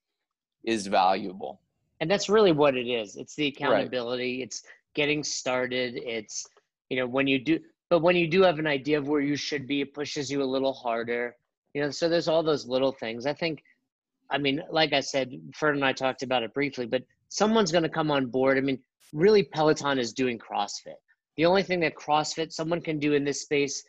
is 0.65 0.87
valuable. 0.87 1.61
And 2.01 2.11
that's 2.11 2.31
really 2.31 2.53
what 2.53 2.75
it 2.75 2.87
is. 2.87 3.17
It's 3.17 3.35
the 3.35 3.49
accountability. 3.49 4.39
Right. 4.39 4.45
It's 4.45 4.63
getting 4.95 5.23
started. 5.23 5.97
It's 5.97 6.47
you 6.89 6.97
know 6.97 7.07
when 7.07 7.27
you 7.27 7.39
do 7.39 7.61
but 7.91 7.99
when 8.01 8.17
you 8.17 8.27
do 8.27 8.41
have 8.41 8.59
an 8.59 8.67
idea 8.67 8.97
of 8.97 9.09
where 9.09 9.21
you 9.21 9.37
should 9.37 9.67
be, 9.67 9.83
it 9.83 9.93
pushes 9.93 10.31
you 10.31 10.43
a 10.43 10.53
little 10.55 10.73
harder. 10.73 11.37
You 11.75 11.83
know, 11.83 11.91
so 11.91 12.09
there's 12.09 12.29
all 12.29 12.43
those 12.43 12.67
little 12.67 12.93
things. 12.93 13.27
I 13.27 13.35
think 13.35 13.63
I 14.31 14.39
mean, 14.39 14.63
like 14.71 14.95
I 14.95 15.01
said, 15.01 15.39
Ferd 15.55 15.75
and 15.75 15.85
I 15.85 15.93
talked 15.93 16.23
about 16.23 16.45
it 16.45 16.55
briefly, 16.55 16.87
but 16.87 17.03
someone's 17.29 17.71
going 17.71 17.83
to 17.83 17.91
come 17.91 18.11
on 18.11 18.25
board. 18.29 18.57
I 18.57 18.63
mean, 18.63 18.79
really, 19.13 19.43
Peloton 19.43 19.99
is 19.99 20.13
doing 20.13 20.39
CrossFit. 20.39 20.99
The 21.37 21.47
only 21.47 21.63
thing 21.63 21.81
that 21.81 21.95
CrossFit 21.95 22.53
someone 22.53 22.81
can 22.81 22.99
do 22.99 23.15
in 23.15 23.25
this 23.25 23.43
space 23.43 23.83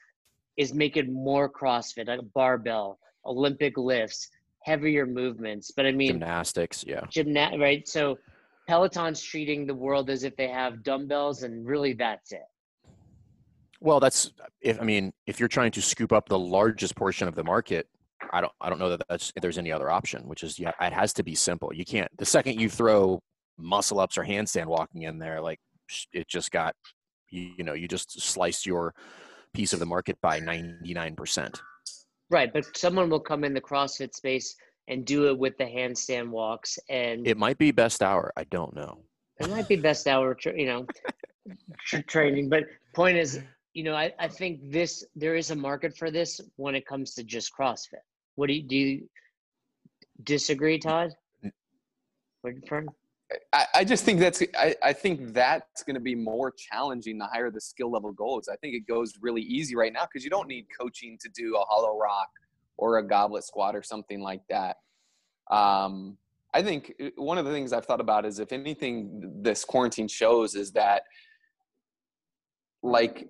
is 0.57 0.73
make 0.73 0.97
it 0.97 1.09
more 1.09 1.49
CrossFit, 1.49 2.07
like 2.07 2.19
a 2.19 2.23
barbell, 2.23 2.99
Olympic 3.25 3.77
lifts, 3.77 4.29
heavier 4.63 5.05
movements. 5.05 5.71
But 5.71 5.85
I 5.85 5.91
mean, 5.91 6.11
gymnastics, 6.11 6.83
yeah, 6.87 7.01
gymnast, 7.09 7.57
right? 7.59 7.87
So 7.87 8.17
Peloton's 8.67 9.21
treating 9.21 9.65
the 9.65 9.75
world 9.75 10.09
as 10.09 10.23
if 10.23 10.35
they 10.35 10.47
have 10.47 10.83
dumbbells, 10.83 11.43
and 11.43 11.65
really, 11.65 11.93
that's 11.93 12.31
it. 12.31 12.43
Well, 13.79 13.99
that's 13.99 14.31
if 14.61 14.79
I 14.79 14.83
mean, 14.83 15.11
if 15.25 15.39
you're 15.39 15.49
trying 15.49 15.71
to 15.71 15.81
scoop 15.81 16.11
up 16.11 16.29
the 16.29 16.39
largest 16.39 16.95
portion 16.95 17.27
of 17.27 17.35
the 17.35 17.43
market, 17.43 17.87
I 18.31 18.41
don't 18.41 18.53
I 18.61 18.69
don't 18.69 18.79
know 18.79 18.89
that 18.89 19.01
that's 19.09 19.33
if 19.35 19.41
there's 19.41 19.57
any 19.57 19.71
other 19.71 19.89
option, 19.89 20.27
which 20.27 20.43
is 20.43 20.59
yeah, 20.59 20.71
it 20.79 20.93
has 20.93 21.13
to 21.13 21.23
be 21.23 21.35
simple. 21.35 21.73
You 21.73 21.83
can't 21.83 22.09
the 22.17 22.25
second 22.25 22.59
you 22.59 22.69
throw 22.69 23.21
muscle 23.61 23.99
ups 23.99 24.17
or 24.17 24.23
handstand 24.23 24.65
walking 24.65 25.03
in 25.03 25.19
there, 25.19 25.41
like 25.41 25.59
it 26.13 26.27
just 26.27 26.51
got 26.51 26.75
you, 27.29 27.51
you 27.57 27.63
know 27.63 27.73
you 27.73 27.87
just 27.87 28.21
sliced 28.21 28.65
your 28.65 28.93
piece 29.53 29.73
of 29.73 29.79
the 29.79 29.85
market 29.85 30.17
by 30.21 30.39
99%. 30.39 31.59
Right, 32.29 32.53
but 32.53 32.77
someone 32.77 33.09
will 33.09 33.19
come 33.19 33.43
in 33.43 33.53
the 33.53 33.61
CrossFit 33.61 34.15
space 34.15 34.55
and 34.87 35.05
do 35.05 35.27
it 35.27 35.37
with 35.37 35.57
the 35.57 35.65
handstand 35.65 36.29
walks 36.29 36.79
and 36.89 37.27
it 37.27 37.37
might 37.37 37.57
be 37.57 37.71
best 37.71 38.01
hour. 38.01 38.31
I 38.37 38.45
don't 38.45 38.73
know. 38.75 39.03
It 39.39 39.49
might 39.49 39.67
be 39.67 39.75
best 39.75 40.07
hour, 40.07 40.37
you 40.55 40.65
know, 40.65 40.85
training. 42.07 42.47
But 42.47 42.65
point 42.93 43.17
is, 43.17 43.41
you 43.73 43.83
know, 43.83 43.95
I, 43.95 44.13
I 44.19 44.27
think 44.27 44.59
this 44.71 45.03
there 45.15 45.35
is 45.35 45.51
a 45.51 45.55
market 45.55 45.97
for 45.97 46.11
this 46.11 46.39
when 46.57 46.75
it 46.75 46.85
comes 46.85 47.13
to 47.15 47.23
just 47.23 47.51
CrossFit. 47.57 48.03
What 48.35 48.47
do 48.47 48.53
you 48.53 48.63
do? 48.63 48.75
You 48.75 49.09
disagree, 50.23 50.77
Todd? 50.77 51.11
I, 53.53 53.65
I 53.75 53.83
just 53.83 54.03
think 54.03 54.19
that's 54.19 54.41
I, 54.57 54.75
I 54.83 54.93
think 54.93 55.33
that's 55.33 55.83
going 55.83 55.95
to 55.95 56.01
be 56.01 56.15
more 56.15 56.51
challenging 56.51 57.17
the 57.17 57.25
higher 57.25 57.49
the 57.51 57.61
skill 57.61 57.91
level 57.91 58.11
goes. 58.11 58.47
I 58.51 58.55
think 58.57 58.75
it 58.75 58.87
goes 58.87 59.13
really 59.21 59.41
easy 59.41 59.75
right 59.75 59.93
now 59.93 60.05
because 60.05 60.23
you 60.23 60.29
don't 60.29 60.47
need 60.47 60.67
coaching 60.77 61.17
to 61.21 61.29
do 61.29 61.55
a 61.55 61.63
hollow 61.65 61.97
rock 61.97 62.29
or 62.77 62.97
a 62.97 63.07
goblet 63.07 63.43
squat 63.43 63.75
or 63.75 63.83
something 63.83 64.21
like 64.21 64.41
that. 64.49 64.77
Um, 65.49 66.17
I 66.53 66.61
think 66.61 66.93
uh, 67.01 67.09
one 67.15 67.37
of 67.37 67.45
the 67.45 67.51
things 67.51 67.73
I've 67.73 67.85
thought 67.85 68.01
about 68.01 68.25
is 68.25 68.39
if 68.39 68.51
anything 68.51 69.41
this 69.41 69.63
quarantine 69.63 70.07
shows 70.07 70.55
is 70.55 70.71
that 70.73 71.03
like 72.83 73.27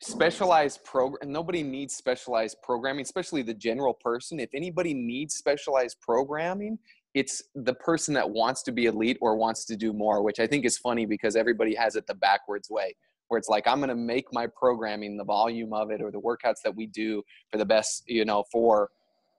specialized 0.00 0.84
program 0.84 1.32
nobody 1.32 1.62
needs 1.62 1.96
specialized 1.96 2.56
programming 2.62 3.02
especially 3.02 3.42
the 3.42 3.54
general 3.54 3.92
person 3.92 4.38
if 4.38 4.50
anybody 4.54 4.94
needs 4.94 5.34
specialized 5.34 5.96
programming 6.00 6.78
it's 7.18 7.42
the 7.54 7.74
person 7.74 8.14
that 8.14 8.28
wants 8.28 8.62
to 8.62 8.72
be 8.72 8.86
elite 8.86 9.18
or 9.20 9.36
wants 9.36 9.64
to 9.64 9.76
do 9.76 9.92
more 9.92 10.22
which 10.22 10.40
i 10.40 10.46
think 10.46 10.64
is 10.64 10.78
funny 10.78 11.04
because 11.06 11.36
everybody 11.36 11.74
has 11.74 11.96
it 11.96 12.06
the 12.06 12.14
backwards 12.14 12.68
way 12.70 12.94
where 13.28 13.38
it's 13.38 13.48
like 13.48 13.66
i'm 13.66 13.78
going 13.78 13.88
to 13.88 13.94
make 13.94 14.26
my 14.32 14.46
programming 14.46 15.16
the 15.16 15.24
volume 15.24 15.72
of 15.72 15.90
it 15.90 16.00
or 16.00 16.10
the 16.10 16.20
workouts 16.20 16.62
that 16.64 16.74
we 16.74 16.86
do 16.86 17.22
for 17.50 17.58
the 17.58 17.64
best 17.64 18.04
you 18.06 18.24
know 18.24 18.44
for 18.52 18.90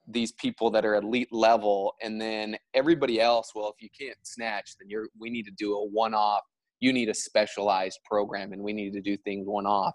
these 0.08 0.32
people 0.32 0.70
that 0.70 0.84
are 0.84 0.96
elite 0.96 1.32
level. 1.32 1.94
And 2.02 2.20
then 2.20 2.56
everybody 2.74 3.20
else 3.20 3.52
well 3.54 3.72
if 3.74 3.82
you 3.82 3.88
can't 3.98 4.16
snatch 4.22 4.72
then 4.78 4.88
you're 4.88 5.08
we 5.18 5.30
need 5.30 5.44
to 5.44 5.52
do 5.52 5.74
a 5.74 5.86
one 5.86 6.14
off 6.14 6.42
you 6.80 6.92
need 6.92 7.08
a 7.08 7.14
specialized 7.14 7.98
program 8.04 8.52
and 8.52 8.62
we 8.62 8.72
need 8.72 8.92
to 8.92 9.00
do 9.00 9.16
things 9.18 9.46
one 9.46 9.66
off 9.66 9.94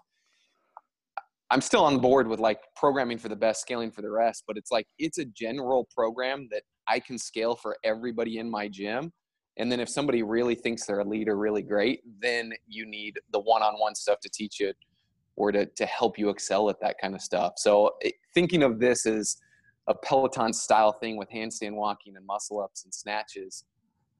I'm 1.50 1.60
still 1.60 1.84
on 1.84 1.98
board 1.98 2.26
with 2.26 2.40
like 2.40 2.58
programming 2.74 3.18
for 3.18 3.28
the 3.28 3.36
best, 3.36 3.60
scaling 3.60 3.92
for 3.92 4.02
the 4.02 4.10
rest, 4.10 4.42
but 4.48 4.56
it's 4.56 4.72
like 4.72 4.86
it's 4.98 5.18
a 5.18 5.24
general 5.24 5.86
program 5.94 6.48
that 6.50 6.62
I 6.88 7.00
can 7.00 7.18
scale 7.18 7.56
for 7.56 7.76
everybody 7.84 8.38
in 8.38 8.50
my 8.50 8.68
gym. 8.68 9.12
And 9.58 9.72
then 9.72 9.80
if 9.80 9.88
somebody 9.88 10.22
really 10.22 10.54
thinks 10.54 10.84
they're 10.84 11.00
a 11.00 11.08
leader 11.08 11.36
really 11.36 11.62
great, 11.62 12.00
then 12.20 12.52
you 12.66 12.84
need 12.86 13.18
the 13.32 13.40
one-on-one 13.40 13.94
stuff 13.94 14.20
to 14.20 14.28
teach 14.28 14.60
you 14.60 14.72
or 15.36 15.52
to, 15.52 15.66
to 15.66 15.86
help 15.86 16.18
you 16.18 16.28
excel 16.28 16.68
at 16.68 16.80
that 16.80 16.96
kind 17.00 17.14
of 17.14 17.22
stuff. 17.22 17.54
So 17.56 17.92
thinking 18.34 18.62
of 18.62 18.78
this 18.78 19.06
as 19.06 19.36
a 19.88 19.94
Peloton 19.94 20.52
style 20.52 20.92
thing 20.92 21.16
with 21.16 21.30
handstand 21.30 21.74
walking 21.74 22.16
and 22.16 22.26
muscle 22.26 22.60
ups 22.60 22.84
and 22.84 22.92
snatches, 22.92 23.64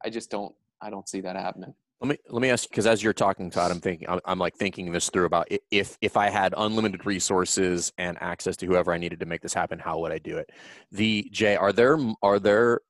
I 0.04 0.10
just 0.10 0.30
don't, 0.30 0.54
I 0.80 0.90
don't 0.90 1.08
see 1.08 1.20
that 1.22 1.36
happening. 1.36 1.74
Let 2.00 2.08
me 2.10 2.16
let 2.28 2.42
me 2.42 2.50
ask 2.50 2.64
you 2.64 2.68
because 2.70 2.86
as 2.86 3.02
you're 3.02 3.14
talking, 3.14 3.50
Todd, 3.50 3.70
I'm 3.70 3.80
thinking 3.80 4.06
I'm, 4.08 4.20
I'm, 4.26 4.38
like 4.38 4.54
thinking 4.54 4.92
this 4.92 5.08
through 5.08 5.24
about 5.24 5.48
if 5.70 5.96
if 6.02 6.16
I 6.16 6.28
had 6.28 6.52
unlimited 6.54 7.06
resources 7.06 7.90
and 7.96 8.18
access 8.20 8.54
to 8.58 8.66
whoever 8.66 8.92
I 8.92 8.98
needed 8.98 9.20
to 9.20 9.26
make 9.26 9.40
this 9.40 9.54
happen, 9.54 9.78
how 9.78 9.98
would 10.00 10.12
I 10.12 10.18
do 10.18 10.36
it? 10.36 10.50
The 10.92 11.26
Jay, 11.32 11.56
are 11.56 11.72
there 11.72 11.98
are 12.22 12.38
there 12.38 12.80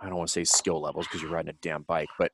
I 0.00 0.06
don't 0.06 0.18
want 0.18 0.28
to 0.28 0.32
say 0.32 0.44
skill 0.44 0.80
levels 0.80 1.06
because 1.06 1.20
you're 1.20 1.32
riding 1.32 1.50
a 1.50 1.58
damn 1.62 1.82
bike, 1.82 2.08
but 2.16 2.30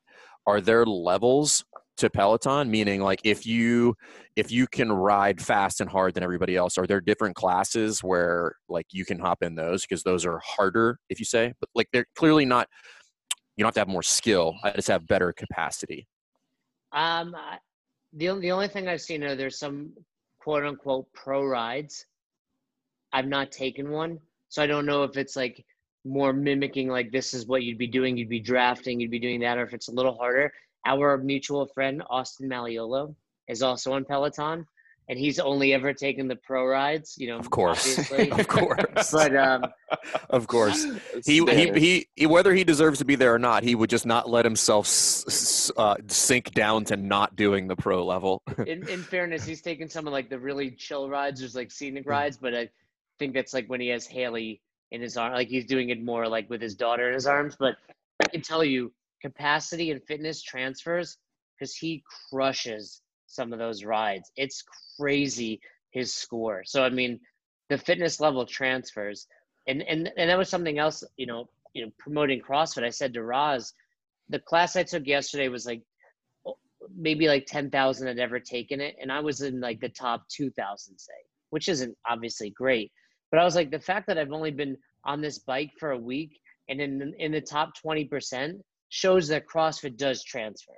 are 0.46 0.60
there 0.60 0.84
levels 0.84 1.64
to 1.98 2.10
Peloton? 2.10 2.70
Meaning, 2.70 3.00
like 3.00 3.20
if 3.24 3.46
you 3.46 3.94
if 4.36 4.50
you 4.50 4.66
can 4.66 4.92
ride 4.92 5.40
fast 5.40 5.80
and 5.80 5.88
hard 5.88 6.12
than 6.12 6.22
everybody 6.22 6.54
else, 6.54 6.76
are 6.76 6.86
there 6.86 7.00
different 7.00 7.34
classes 7.34 8.00
where 8.00 8.56
like 8.68 8.86
you 8.92 9.06
can 9.06 9.18
hop 9.18 9.42
in 9.42 9.54
those 9.54 9.86
because 9.86 10.02
those 10.02 10.26
are 10.26 10.38
harder, 10.44 10.98
if 11.08 11.18
you 11.18 11.24
say, 11.24 11.54
but 11.60 11.70
like 11.74 11.88
they're 11.94 12.06
clearly 12.14 12.44
not 12.44 12.68
you 13.56 13.62
don't 13.62 13.68
have 13.68 13.74
to 13.74 13.80
have 13.80 13.88
more 13.88 14.02
skill. 14.02 14.54
I 14.64 14.70
just 14.70 14.88
have 14.88 15.06
better 15.06 15.32
capacity. 15.32 16.06
Um, 16.92 17.34
the 18.12 18.34
the 18.40 18.52
only 18.52 18.68
thing 18.68 18.88
I've 18.88 19.00
seen 19.00 19.22
are 19.22 19.36
there's 19.36 19.58
some 19.58 19.92
quote 20.40 20.64
unquote 20.64 21.12
pro 21.12 21.44
rides. 21.44 22.06
I've 23.12 23.28
not 23.28 23.52
taken 23.52 23.90
one, 23.90 24.18
so 24.48 24.62
I 24.62 24.66
don't 24.66 24.86
know 24.86 25.04
if 25.04 25.16
it's 25.16 25.36
like 25.36 25.64
more 26.04 26.32
mimicking 26.32 26.88
like 26.88 27.12
this 27.12 27.34
is 27.34 27.46
what 27.46 27.62
you'd 27.62 27.78
be 27.78 27.86
doing. 27.86 28.16
You'd 28.16 28.28
be 28.28 28.40
drafting, 28.40 29.00
you'd 29.00 29.10
be 29.10 29.18
doing 29.18 29.40
that, 29.40 29.58
or 29.58 29.64
if 29.64 29.74
it's 29.74 29.88
a 29.88 29.92
little 29.92 30.14
harder. 30.16 30.52
Our 30.86 31.18
mutual 31.18 31.66
friend 31.66 32.02
Austin 32.08 32.48
Malleolo 32.48 33.14
is 33.48 33.62
also 33.62 33.92
on 33.92 34.04
Peloton, 34.04 34.66
and 35.10 35.18
he's 35.18 35.40
only 35.40 35.74
ever 35.74 35.92
taken 35.92 36.28
the 36.28 36.36
pro 36.36 36.64
rides. 36.64 37.16
You 37.18 37.26
know, 37.28 37.38
of 37.38 37.50
course, 37.50 37.98
of 38.12 38.46
course, 38.46 39.10
but 39.12 39.36
um, 39.36 39.64
of 40.30 40.46
course, 40.46 40.86
he, 41.26 41.44
he, 41.44 41.72
he 41.72 42.08
he 42.14 42.26
whether 42.26 42.54
he 42.54 42.62
deserves 42.62 43.00
to 43.00 43.04
be 43.04 43.16
there 43.16 43.34
or 43.34 43.38
not, 43.38 43.64
he 43.64 43.74
would 43.74 43.90
just 43.90 44.06
not 44.06 44.30
let 44.30 44.44
himself 44.44 44.86
uh, 45.76 45.96
sink 46.06 46.52
down 46.54 46.84
to 46.84 46.96
not 46.96 47.34
doing 47.34 47.66
the 47.66 47.74
pro 47.74 48.06
level. 48.06 48.40
in, 48.58 48.88
in 48.88 49.02
fairness, 49.02 49.44
he's 49.44 49.60
taken 49.60 49.88
some 49.88 50.06
of 50.06 50.12
like 50.12 50.30
the 50.30 50.38
really 50.38 50.70
chill 50.70 51.10
rides, 51.10 51.40
there's 51.40 51.56
like 51.56 51.72
scenic 51.72 52.04
hmm. 52.04 52.10
rides, 52.10 52.36
but 52.36 52.54
I 52.54 52.68
think 53.18 53.34
that's 53.34 53.52
like 53.52 53.66
when 53.66 53.80
he 53.80 53.88
has 53.88 54.06
Haley 54.06 54.62
in 54.92 55.02
his 55.02 55.16
arm, 55.16 55.34
like 55.34 55.48
he's 55.48 55.66
doing 55.66 55.90
it 55.90 56.00
more 56.02 56.28
like 56.28 56.48
with 56.48 56.62
his 56.62 56.76
daughter 56.76 57.08
in 57.08 57.14
his 57.14 57.26
arms. 57.26 57.56
But 57.58 57.76
I 58.22 58.28
can 58.28 58.42
tell 58.42 58.62
you, 58.62 58.92
capacity 59.20 59.90
and 59.90 60.00
fitness 60.04 60.40
transfers 60.40 61.18
because 61.58 61.74
he 61.74 62.04
crushes 62.30 63.02
some 63.30 63.52
of 63.52 63.58
those 63.58 63.84
rides. 63.84 64.30
It's 64.36 64.64
crazy 64.98 65.60
his 65.92 66.12
score. 66.12 66.62
So 66.64 66.82
I 66.82 66.90
mean, 66.90 67.20
the 67.68 67.78
fitness 67.78 68.20
level 68.20 68.44
transfers, 68.44 69.26
and 69.66 69.82
and 69.82 70.10
and 70.16 70.30
that 70.30 70.38
was 70.38 70.48
something 70.48 70.78
else. 70.78 71.04
You 71.16 71.26
know, 71.26 71.48
you 71.74 71.84
know, 71.84 71.92
promoting 71.98 72.40
CrossFit. 72.40 72.84
I 72.84 72.90
said 72.90 73.14
to 73.14 73.22
Roz, 73.22 73.72
the 74.28 74.40
class 74.40 74.76
I 74.76 74.82
took 74.82 75.06
yesterday 75.06 75.48
was 75.48 75.66
like 75.66 75.82
maybe 76.96 77.28
like 77.28 77.46
ten 77.46 77.70
thousand 77.70 78.08
had 78.08 78.18
ever 78.18 78.40
taken 78.40 78.80
it, 78.80 78.96
and 79.00 79.12
I 79.12 79.20
was 79.20 79.42
in 79.42 79.60
like 79.60 79.80
the 79.80 79.88
top 79.88 80.28
two 80.28 80.50
thousand, 80.50 80.98
say, 80.98 81.12
which 81.50 81.68
isn't 81.68 81.96
obviously 82.08 82.50
great. 82.50 82.92
But 83.30 83.40
I 83.40 83.44
was 83.44 83.54
like, 83.54 83.70
the 83.70 83.78
fact 83.78 84.08
that 84.08 84.18
I've 84.18 84.32
only 84.32 84.50
been 84.50 84.76
on 85.04 85.20
this 85.20 85.38
bike 85.38 85.70
for 85.78 85.92
a 85.92 85.98
week 85.98 86.40
and 86.68 86.80
in 86.80 87.14
in 87.18 87.32
the 87.32 87.40
top 87.40 87.74
twenty 87.80 88.04
percent 88.04 88.60
shows 88.88 89.28
that 89.28 89.46
CrossFit 89.46 89.96
does 89.96 90.24
transfer 90.24 90.74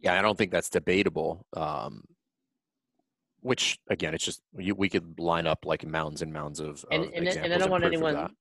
Yeah, 0.00 0.18
I 0.18 0.22
don't 0.22 0.36
think 0.36 0.50
that's 0.50 0.70
debatable. 0.70 1.46
Um, 1.54 2.04
which 3.42 3.78
again, 3.88 4.14
it's 4.14 4.24
just 4.24 4.42
we, 4.52 4.72
we 4.72 4.88
could 4.88 5.18
line 5.18 5.46
up 5.46 5.64
like 5.64 5.86
mounds 5.86 6.22
and 6.22 6.32
mounds 6.32 6.60
of, 6.60 6.84
And- 6.90 7.04
of 7.04 7.08
and- 7.08 7.16
and 7.16 7.28
I 7.28 7.30
examples 7.30 7.60
don't 7.62 7.70
want 7.70 7.84
anyone- 7.84 8.34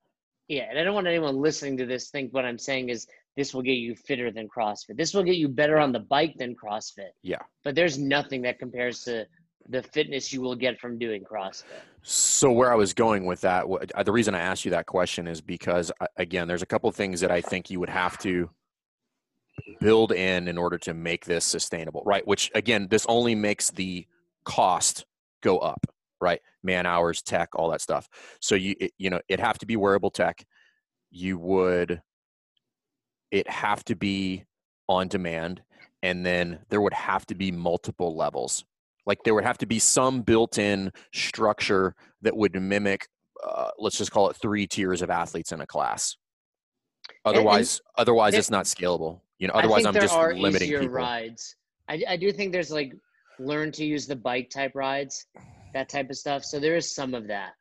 Yeah, 0.49 0.67
and 0.69 0.79
I 0.79 0.83
don't 0.83 0.95
want 0.95 1.07
anyone 1.07 1.37
listening 1.37 1.77
to 1.77 1.85
this 1.85 2.09
think 2.09 2.33
what 2.33 2.43
I'm 2.43 2.57
saying 2.57 2.89
is 2.89 3.07
this 3.37 3.53
will 3.53 3.61
get 3.61 3.73
you 3.77 3.95
fitter 3.95 4.31
than 4.31 4.49
CrossFit. 4.49 4.97
This 4.97 5.13
will 5.13 5.23
get 5.23 5.35
you 5.37 5.47
better 5.47 5.77
on 5.77 5.91
the 5.91 5.99
bike 5.99 6.35
than 6.37 6.55
CrossFit. 6.55 7.11
Yeah. 7.21 7.37
But 7.63 7.75
there's 7.75 7.97
nothing 7.97 8.41
that 8.41 8.59
compares 8.59 9.03
to 9.03 9.25
the 9.69 9.83
fitness 9.83 10.33
you 10.33 10.41
will 10.41 10.55
get 10.55 10.79
from 10.79 10.97
doing 10.97 11.23
CrossFit. 11.23 11.63
So 12.01 12.51
where 12.51 12.71
I 12.71 12.75
was 12.75 12.93
going 12.93 13.25
with 13.25 13.39
that, 13.41 13.65
the 14.03 14.11
reason 14.11 14.33
I 14.33 14.39
asked 14.39 14.65
you 14.65 14.71
that 14.71 14.87
question 14.87 15.27
is 15.27 15.39
because 15.39 15.91
uh, 16.01 16.07
again, 16.17 16.47
there's 16.47 16.63
a 16.63 16.65
couple 16.65 16.91
things 16.91 17.21
that 17.21 17.29
I 17.31 17.39
think 17.41 17.69
you 17.69 17.79
would 17.79 17.89
have 17.89 18.17
to 18.19 18.49
build 19.79 20.11
in 20.11 20.47
in 20.47 20.57
order 20.57 20.77
to 20.79 20.93
make 20.93 21.25
this 21.25 21.45
sustainable, 21.45 22.03
right? 22.05 22.25
Which 22.27 22.51
again, 22.55 22.87
this 22.89 23.05
only 23.07 23.35
makes 23.35 23.71
the 23.71 24.05
cost 24.45 25.05
go 25.41 25.57
up, 25.59 25.85
right? 26.21 26.41
Man 26.63 26.85
hours, 26.85 27.21
tech, 27.21 27.49
all 27.55 27.69
that 27.71 27.81
stuff. 27.81 28.07
So 28.41 28.55
you 28.55 28.75
it, 28.79 28.91
you 28.97 29.09
know, 29.09 29.19
it'd 29.27 29.43
have 29.45 29.57
to 29.59 29.65
be 29.65 29.75
wearable 29.75 30.11
tech. 30.11 30.43
You 31.11 31.37
would 31.39 32.01
it 33.31 33.49
have 33.49 33.83
to 33.85 33.95
be 33.95 34.45
on 34.87 35.07
demand 35.07 35.61
and 36.01 36.25
then 36.25 36.59
there 36.69 36.81
would 36.81 36.93
have 36.93 37.25
to 37.27 37.35
be 37.35 37.51
multiple 37.51 38.15
levels 38.15 38.65
like 39.05 39.19
there 39.23 39.35
would 39.35 39.43
have 39.43 39.57
to 39.59 39.65
be 39.67 39.77
some 39.79 40.21
built-in 40.21 40.91
structure 41.13 41.95
that 42.21 42.35
would 42.35 42.59
mimic 42.59 43.07
uh, 43.47 43.69
let's 43.77 43.97
just 43.97 44.11
call 44.11 44.29
it 44.29 44.35
three 44.35 44.65
tiers 44.65 45.01
of 45.03 45.09
athletes 45.11 45.51
in 45.51 45.61
a 45.61 45.67
class 45.67 46.15
and 47.09 47.17
otherwise 47.37 47.81
otherwise 47.97 48.31
there- 48.31 48.39
it's 48.39 48.49
not 48.49 48.65
scalable 48.65 49.21
you 49.39 49.47
know 49.47 49.53
I 49.55 49.59
otherwise 49.59 49.77
think 49.77 49.87
i'm 49.87 49.93
there 49.93 50.01
just 50.03 50.15
are 50.15 50.33
limiting 50.33 50.67
easier 50.67 50.81
people 50.81 50.95
rides. 50.95 51.55
I, 51.89 52.03
I 52.07 52.17
do 52.17 52.31
think 52.31 52.51
there's 52.51 52.69
like 52.69 52.93
learn 53.39 53.71
to 53.71 53.85
use 53.85 54.05
the 54.05 54.15
bike 54.15 54.49
type 54.49 54.73
rides, 54.75 55.25
that 55.73 55.89
type 55.89 56.09
of 56.09 56.17
stuff. 56.17 56.43
So 56.43 56.59
there 56.59 56.75
is 56.75 56.93
some 56.93 57.13
of 57.13 57.27
that. 57.27 57.53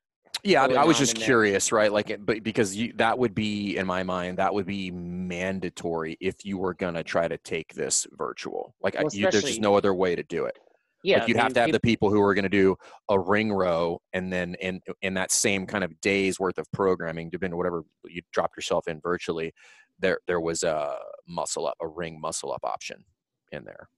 yeah 0.44 0.64
I, 0.64 0.68
mean, 0.68 0.76
I 0.76 0.84
was 0.84 0.98
just 0.98 1.16
curious 1.16 1.72
right 1.72 1.92
like 1.92 2.14
but 2.24 2.42
because 2.42 2.76
you 2.76 2.92
that 2.96 3.18
would 3.18 3.34
be 3.34 3.76
in 3.76 3.86
my 3.86 4.02
mind 4.02 4.38
that 4.38 4.52
would 4.52 4.66
be 4.66 4.90
mandatory 4.90 6.16
if 6.20 6.44
you 6.44 6.58
were 6.58 6.74
going 6.74 6.94
to 6.94 7.02
try 7.02 7.26
to 7.26 7.38
take 7.38 7.72
this 7.74 8.06
virtual 8.12 8.74
like 8.82 8.94
Well, 8.94 9.08
you, 9.12 9.30
there's 9.30 9.44
just 9.44 9.60
no 9.60 9.74
other 9.74 9.94
way 9.94 10.14
to 10.14 10.22
do 10.22 10.44
it 10.44 10.58
Yeah, 11.02 11.20
like 11.20 11.28
you'd 11.28 11.38
I 11.38 11.42
have 11.44 11.54
to 11.54 11.60
have 11.60 11.72
the 11.72 11.80
people 11.80 12.10
who 12.10 12.20
are 12.20 12.34
going 12.34 12.44
to 12.44 12.48
do 12.48 12.76
a 13.08 13.18
ring 13.18 13.52
row 13.52 14.00
and 14.12 14.32
then 14.32 14.54
in 14.60 14.80
in 15.02 15.14
that 15.14 15.32
same 15.32 15.66
kind 15.66 15.82
of 15.82 15.98
days 16.00 16.38
worth 16.38 16.58
of 16.58 16.70
programming 16.72 17.30
depending 17.30 17.54
on 17.54 17.58
whatever 17.58 17.82
you 18.06 18.20
dropped 18.32 18.56
yourself 18.56 18.86
in 18.86 19.00
virtually 19.00 19.52
there 19.98 20.18
there 20.26 20.40
was 20.40 20.62
a 20.62 20.96
muscle 21.26 21.66
up 21.66 21.76
a 21.80 21.86
ring 21.86 22.20
muscle 22.20 22.52
up 22.52 22.64
option 22.64 23.04
in 23.52 23.64
there 23.64 23.88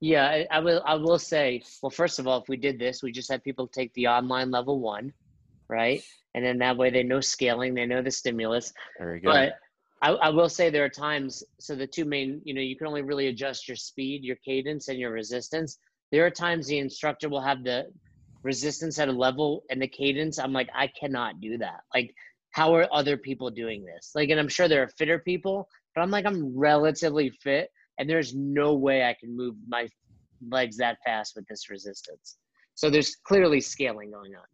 Yeah, 0.00 0.26
I, 0.26 0.46
I 0.50 0.60
will. 0.60 0.82
I 0.86 0.94
will 0.94 1.18
say. 1.18 1.62
Well, 1.82 1.90
first 1.90 2.18
of 2.18 2.26
all, 2.26 2.40
if 2.40 2.48
we 2.48 2.56
did 2.56 2.78
this, 2.78 3.02
we 3.02 3.10
just 3.10 3.30
had 3.30 3.42
people 3.42 3.66
take 3.66 3.92
the 3.94 4.06
online 4.06 4.50
level 4.50 4.80
one, 4.80 5.12
right? 5.68 6.02
And 6.34 6.44
then 6.44 6.58
that 6.58 6.76
way 6.76 6.90
they 6.90 7.02
know 7.02 7.20
scaling, 7.20 7.74
they 7.74 7.86
know 7.86 8.02
the 8.02 8.10
stimulus. 8.10 8.72
there 8.98 9.16
you 9.16 9.22
go 9.22 9.32
But 9.32 9.54
I, 10.02 10.10
I 10.10 10.28
will 10.28 10.48
say 10.48 10.70
there 10.70 10.84
are 10.84 10.88
times. 10.88 11.42
So 11.58 11.74
the 11.74 11.86
two 11.86 12.04
main, 12.04 12.40
you 12.44 12.54
know, 12.54 12.60
you 12.60 12.76
can 12.76 12.86
only 12.86 13.02
really 13.02 13.26
adjust 13.26 13.66
your 13.66 13.76
speed, 13.76 14.22
your 14.22 14.36
cadence, 14.44 14.88
and 14.88 14.98
your 14.98 15.10
resistance. 15.10 15.78
There 16.12 16.24
are 16.24 16.30
times 16.30 16.66
the 16.66 16.78
instructor 16.78 17.28
will 17.28 17.40
have 17.40 17.64
the 17.64 17.86
resistance 18.44 18.98
at 18.98 19.08
a 19.08 19.12
level 19.12 19.64
and 19.70 19.82
the 19.82 19.88
cadence. 19.88 20.38
I'm 20.38 20.52
like, 20.52 20.68
I 20.74 20.88
cannot 20.98 21.40
do 21.40 21.58
that. 21.58 21.80
Like, 21.92 22.14
how 22.52 22.74
are 22.74 22.88
other 22.92 23.16
people 23.16 23.50
doing 23.50 23.84
this? 23.84 24.12
Like, 24.14 24.30
and 24.30 24.40
I'm 24.40 24.48
sure 24.48 24.68
there 24.68 24.82
are 24.82 24.88
fitter 24.88 25.18
people, 25.18 25.68
but 25.94 26.02
I'm 26.02 26.10
like, 26.10 26.26
I'm 26.26 26.56
relatively 26.56 27.30
fit, 27.30 27.70
and 27.98 28.08
there's 28.08 28.34
no 28.34 28.74
way 28.74 29.04
I 29.04 29.14
can 29.18 29.36
move 29.36 29.54
my 29.66 29.88
legs 30.50 30.76
that 30.78 30.98
fast 31.04 31.34
with 31.36 31.46
this 31.48 31.70
resistance. 31.70 32.38
So 32.74 32.90
there's 32.90 33.16
clearly 33.16 33.60
scaling 33.60 34.10
going 34.12 34.34
on. 34.34 34.44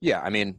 yeah 0.00 0.20
i 0.20 0.30
mean 0.30 0.56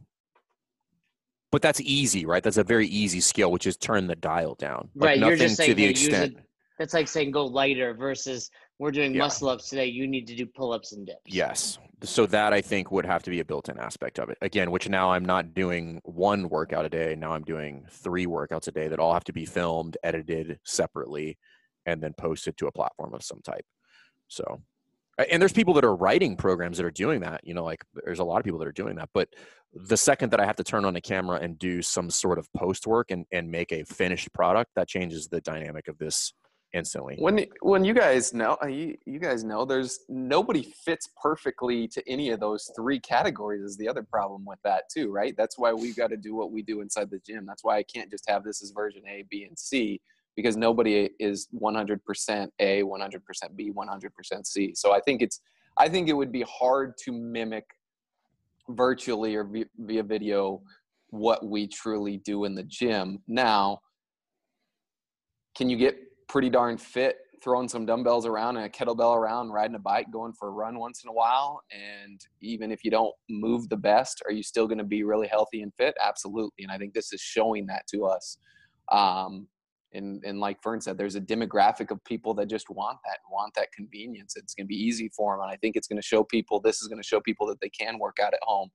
but 1.50 1.62
that's 1.62 1.80
easy 1.80 2.26
right 2.26 2.42
that's 2.42 2.56
a 2.56 2.64
very 2.64 2.86
easy 2.86 3.20
skill 3.20 3.50
which 3.50 3.66
is 3.66 3.76
turn 3.76 4.06
the 4.06 4.16
dial 4.16 4.54
down 4.56 4.88
like 4.94 5.08
right. 5.08 5.18
You're 5.18 5.36
just 5.36 5.56
saying 5.56 5.70
to 5.70 5.74
the 5.74 5.84
extent 5.84 6.36
it. 6.36 6.44
That's 6.78 6.94
like 6.94 7.08
saying 7.08 7.32
go 7.32 7.46
lighter 7.46 7.94
versus 7.94 8.50
we're 8.78 8.90
doing 8.90 9.12
Yeah. 9.12 9.18
muscle 9.20 9.48
ups 9.48 9.68
today. 9.68 9.86
You 9.86 10.06
need 10.06 10.26
to 10.28 10.34
do 10.34 10.46
pull 10.46 10.72
ups 10.72 10.92
and 10.92 11.06
dips. 11.06 11.20
Yes. 11.26 11.78
So 12.04 12.26
that 12.26 12.52
I 12.52 12.60
think 12.60 12.92
would 12.92 13.06
have 13.06 13.24
to 13.24 13.30
be 13.30 13.40
a 13.40 13.44
built-in 13.44 13.78
aspect 13.78 14.20
of 14.20 14.30
it. 14.30 14.38
Again, 14.40 14.70
which 14.70 14.88
now 14.88 15.10
I'm 15.10 15.24
not 15.24 15.52
doing 15.52 16.00
one 16.04 16.48
workout 16.48 16.84
a 16.84 16.88
day. 16.88 17.16
Now 17.16 17.32
I'm 17.32 17.42
doing 17.42 17.86
three 17.90 18.26
workouts 18.26 18.68
a 18.68 18.72
day 18.72 18.86
that 18.88 19.00
all 19.00 19.12
have 19.12 19.24
to 19.24 19.32
be 19.32 19.44
filmed, 19.44 19.96
edited 20.04 20.60
separately, 20.64 21.38
and 21.86 22.00
then 22.00 22.12
posted 22.12 22.56
to 22.58 22.68
a 22.68 22.72
platform 22.72 23.14
of 23.14 23.24
some 23.24 23.40
type. 23.42 23.64
So, 24.28 24.62
and 25.28 25.42
there's 25.42 25.52
people 25.52 25.74
that 25.74 25.84
are 25.84 25.96
writing 25.96 26.36
programs 26.36 26.76
that 26.76 26.86
are 26.86 26.92
doing 26.92 27.20
that. 27.20 27.40
You 27.42 27.54
know, 27.54 27.64
like 27.64 27.84
there's 28.04 28.20
a 28.20 28.24
lot 28.24 28.38
of 28.38 28.44
people 28.44 28.60
that 28.60 28.68
are 28.68 28.72
doing 28.72 28.94
that. 28.96 29.08
But 29.12 29.28
the 29.74 29.96
second 29.96 30.30
that 30.30 30.40
I 30.40 30.46
have 30.46 30.56
to 30.56 30.64
turn 30.64 30.84
on 30.84 30.94
the 30.94 31.00
camera 31.00 31.40
and 31.40 31.58
do 31.58 31.82
some 31.82 32.10
sort 32.10 32.38
of 32.38 32.46
post 32.56 32.86
work 32.86 33.10
and, 33.10 33.26
and 33.32 33.50
make 33.50 33.72
a 33.72 33.82
finished 33.84 34.32
product, 34.32 34.70
that 34.76 34.86
changes 34.86 35.26
the 35.26 35.40
dynamic 35.40 35.88
of 35.88 35.98
this 35.98 36.32
instantly. 36.74 37.16
when 37.18 37.46
when 37.62 37.84
you 37.84 37.94
guys 37.94 38.34
know 38.34 38.56
uh, 38.62 38.66
you, 38.66 38.96
you 39.06 39.18
guys 39.18 39.42
know 39.42 39.64
there's 39.64 40.00
nobody 40.08 40.62
fits 40.84 41.08
perfectly 41.20 41.88
to 41.88 42.06
any 42.08 42.30
of 42.30 42.40
those 42.40 42.70
three 42.76 43.00
categories 43.00 43.62
is 43.62 43.76
the 43.76 43.88
other 43.88 44.02
problem 44.02 44.44
with 44.44 44.58
that 44.64 44.84
too 44.92 45.10
right? 45.10 45.34
That's 45.36 45.58
why 45.58 45.72
we've 45.72 45.96
got 45.96 46.10
to 46.10 46.16
do 46.16 46.34
what 46.34 46.52
we 46.52 46.62
do 46.62 46.80
inside 46.80 47.10
the 47.10 47.20
gym. 47.20 47.46
That's 47.46 47.64
why 47.64 47.78
i 47.78 47.82
can't 47.82 48.10
just 48.10 48.28
have 48.28 48.44
this 48.44 48.62
as 48.62 48.70
version 48.70 49.02
a 49.08 49.24
b 49.30 49.44
and 49.44 49.58
c 49.58 50.00
because 50.36 50.56
nobody 50.56 51.10
is 51.18 51.48
100% 51.60 52.48
a 52.60 52.82
100% 52.82 53.56
b 53.56 53.72
100% 53.72 54.46
c. 54.46 54.74
So 54.74 54.92
i 54.92 55.00
think 55.00 55.22
it's 55.22 55.40
i 55.76 55.88
think 55.88 56.08
it 56.08 56.12
would 56.14 56.32
be 56.32 56.42
hard 56.42 56.96
to 57.04 57.12
mimic 57.12 57.64
virtually 58.68 59.34
or 59.34 59.44
via, 59.44 59.64
via 59.78 60.02
video 60.02 60.60
what 61.10 61.46
we 61.46 61.66
truly 61.66 62.18
do 62.18 62.44
in 62.44 62.54
the 62.54 62.62
gym. 62.64 63.22
Now 63.26 63.80
can 65.56 65.70
you 65.70 65.76
get 65.76 65.96
pretty 66.28 66.50
darn 66.50 66.76
fit 66.76 67.16
throwing 67.42 67.68
some 67.68 67.86
dumbbells 67.86 68.26
around 68.26 68.56
and 68.56 68.66
a 68.66 68.68
kettlebell 68.68 69.16
around 69.16 69.50
riding 69.50 69.76
a 69.76 69.78
bike 69.78 70.10
going 70.12 70.32
for 70.32 70.48
a 70.48 70.50
run 70.50 70.78
once 70.78 71.02
in 71.04 71.08
a 71.08 71.12
while 71.12 71.60
and 71.70 72.20
even 72.40 72.70
if 72.70 72.84
you 72.84 72.90
don't 72.90 73.14
move 73.30 73.68
the 73.68 73.76
best 73.76 74.22
are 74.26 74.32
you 74.32 74.42
still 74.42 74.66
going 74.66 74.78
to 74.78 74.84
be 74.84 75.04
really 75.04 75.28
healthy 75.28 75.62
and 75.62 75.72
fit 75.74 75.94
absolutely 76.02 76.64
and 76.64 76.72
i 76.72 76.78
think 76.78 76.92
this 76.92 77.12
is 77.12 77.20
showing 77.20 77.66
that 77.66 77.82
to 77.86 78.04
us 78.04 78.38
um, 78.90 79.46
and, 79.92 80.22
and 80.24 80.40
like 80.40 80.60
fern 80.62 80.80
said 80.80 80.98
there's 80.98 81.14
a 81.14 81.20
demographic 81.20 81.90
of 81.90 82.02
people 82.04 82.34
that 82.34 82.46
just 82.46 82.68
want 82.70 82.98
that 83.04 83.18
want 83.30 83.52
that 83.54 83.68
convenience 83.72 84.34
it's 84.36 84.54
going 84.54 84.64
to 84.64 84.68
be 84.68 84.74
easy 84.74 85.10
for 85.16 85.34
them 85.34 85.42
and 85.42 85.50
i 85.50 85.56
think 85.56 85.76
it's 85.76 85.86
going 85.86 86.00
to 86.00 86.06
show 86.06 86.24
people 86.24 86.60
this 86.60 86.82
is 86.82 86.88
going 86.88 87.00
to 87.00 87.06
show 87.06 87.20
people 87.20 87.46
that 87.46 87.60
they 87.60 87.70
can 87.70 87.98
work 87.98 88.16
out 88.22 88.34
at 88.34 88.40
home 88.42 88.68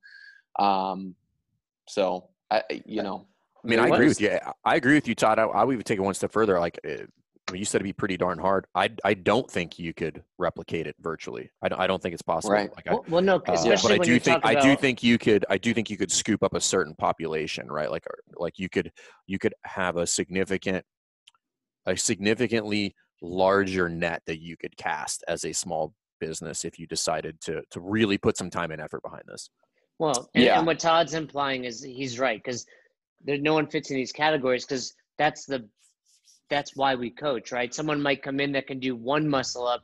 um, 0.60 1.16
so 1.88 2.30
I, 2.52 2.62
you 2.86 3.02
know 3.02 3.28
I 3.66 3.70
mean, 3.70 3.80
I 3.80 3.88
agree 3.88 4.10
with 4.10 4.20
you. 4.20 4.38
I 4.66 4.76
agree 4.76 4.96
with 4.96 5.08
you, 5.08 5.16
Todd. 5.16 5.40
I, 5.40 5.44
I 5.44 5.64
would 5.64 5.72
even 5.72 5.86
take 5.86 5.98
it 5.98 6.02
one 6.02 6.14
step 6.14 6.34
further. 6.34 6.60
Like 6.60 6.78
uh, 7.48 7.52
when 7.52 7.60
you 7.60 7.66
said 7.66 7.78
it'd 7.78 7.86
be 7.86 7.94
pretty 7.94 8.18
darn 8.18 8.40
hard. 8.40 8.66
I 8.76 8.90
I 9.04 9.14
don't 9.14 9.50
think 9.50 9.80
you 9.80 9.94
could 9.94 10.24
replicate 10.38 10.88
it 10.88 10.96
virtually. 11.00 11.50
I 11.62 11.70
don't, 11.70 11.80
I 11.80 11.88
don't 11.88 12.02
think 12.02 12.14
it's 12.14 12.22
possible. 12.22 12.54
Right. 12.54 12.70
Like 12.76 12.88
I, 12.88 12.94
Well, 12.94 13.06
well, 13.10 13.22
no, 13.22 13.36
uh, 13.36 13.54
especially 13.54 13.90
but 13.90 13.96
I 13.96 13.98
when 14.00 14.08
do 14.08 14.14
you 14.14 14.20
think 14.20 14.44
talk 14.44 14.56
I 14.56 14.62
do 14.62 14.76
think 14.76 15.04
you 15.04 15.18
could 15.18 15.46
I 15.50 15.58
do 15.58 15.74
think 15.74 15.90
you 15.90 15.98
could 15.98 16.12
scoop 16.12 16.44
up 16.44 16.54
a 16.54 16.62
certain 16.62 16.96
population, 16.96 17.72
right? 17.72 17.90
Like 17.92 18.06
like 18.36 18.60
you 18.60 18.70
could 18.70 18.92
you 19.28 19.40
could 19.40 19.54
have 19.64 19.98
a 19.98 20.08
significant 20.08 20.86
a 21.86 21.98
significantly 21.98 22.96
larger 23.22 23.90
net 23.90 24.22
that 24.28 24.42
you 24.42 24.58
could 24.58 24.76
cast 24.78 25.24
as 25.28 25.46
a 25.46 25.54
small 25.54 25.94
business 26.20 26.66
if 26.66 26.80
you 26.80 26.88
decided 26.88 27.40
to 27.42 27.62
to 27.72 27.80
really 27.82 28.18
put 28.18 28.38
some 28.38 28.50
time 28.50 28.72
and 28.72 28.82
effort 28.82 29.02
behind 29.04 29.24
this. 29.28 29.50
Well, 30.00 30.30
and, 30.34 30.44
Yeah. 30.44 30.58
and 30.58 30.68
what 30.68 30.80
Todd's 30.80 31.14
implying 31.14 31.66
is 31.66 31.84
he's 31.84 32.20
right 32.20 32.42
because 32.44 32.66
there 33.24 33.38
no 33.38 33.54
one 33.54 33.68
fits 33.68 33.90
in 33.92 33.98
these 33.98 34.12
categories 34.12 34.66
because 34.66 34.94
that's 35.18 35.46
the 35.46 35.68
that's 36.50 36.76
why 36.76 36.96
we 36.96 37.10
coach, 37.10 37.52
right? 37.52 37.74
Someone 37.74 38.02
might 38.02 38.22
come 38.22 38.40
in 38.40 38.52
that 38.54 38.68
can 38.68 38.80
do 38.80 38.96
one 38.96 39.28
muscle 39.28 39.68
up 39.68 39.84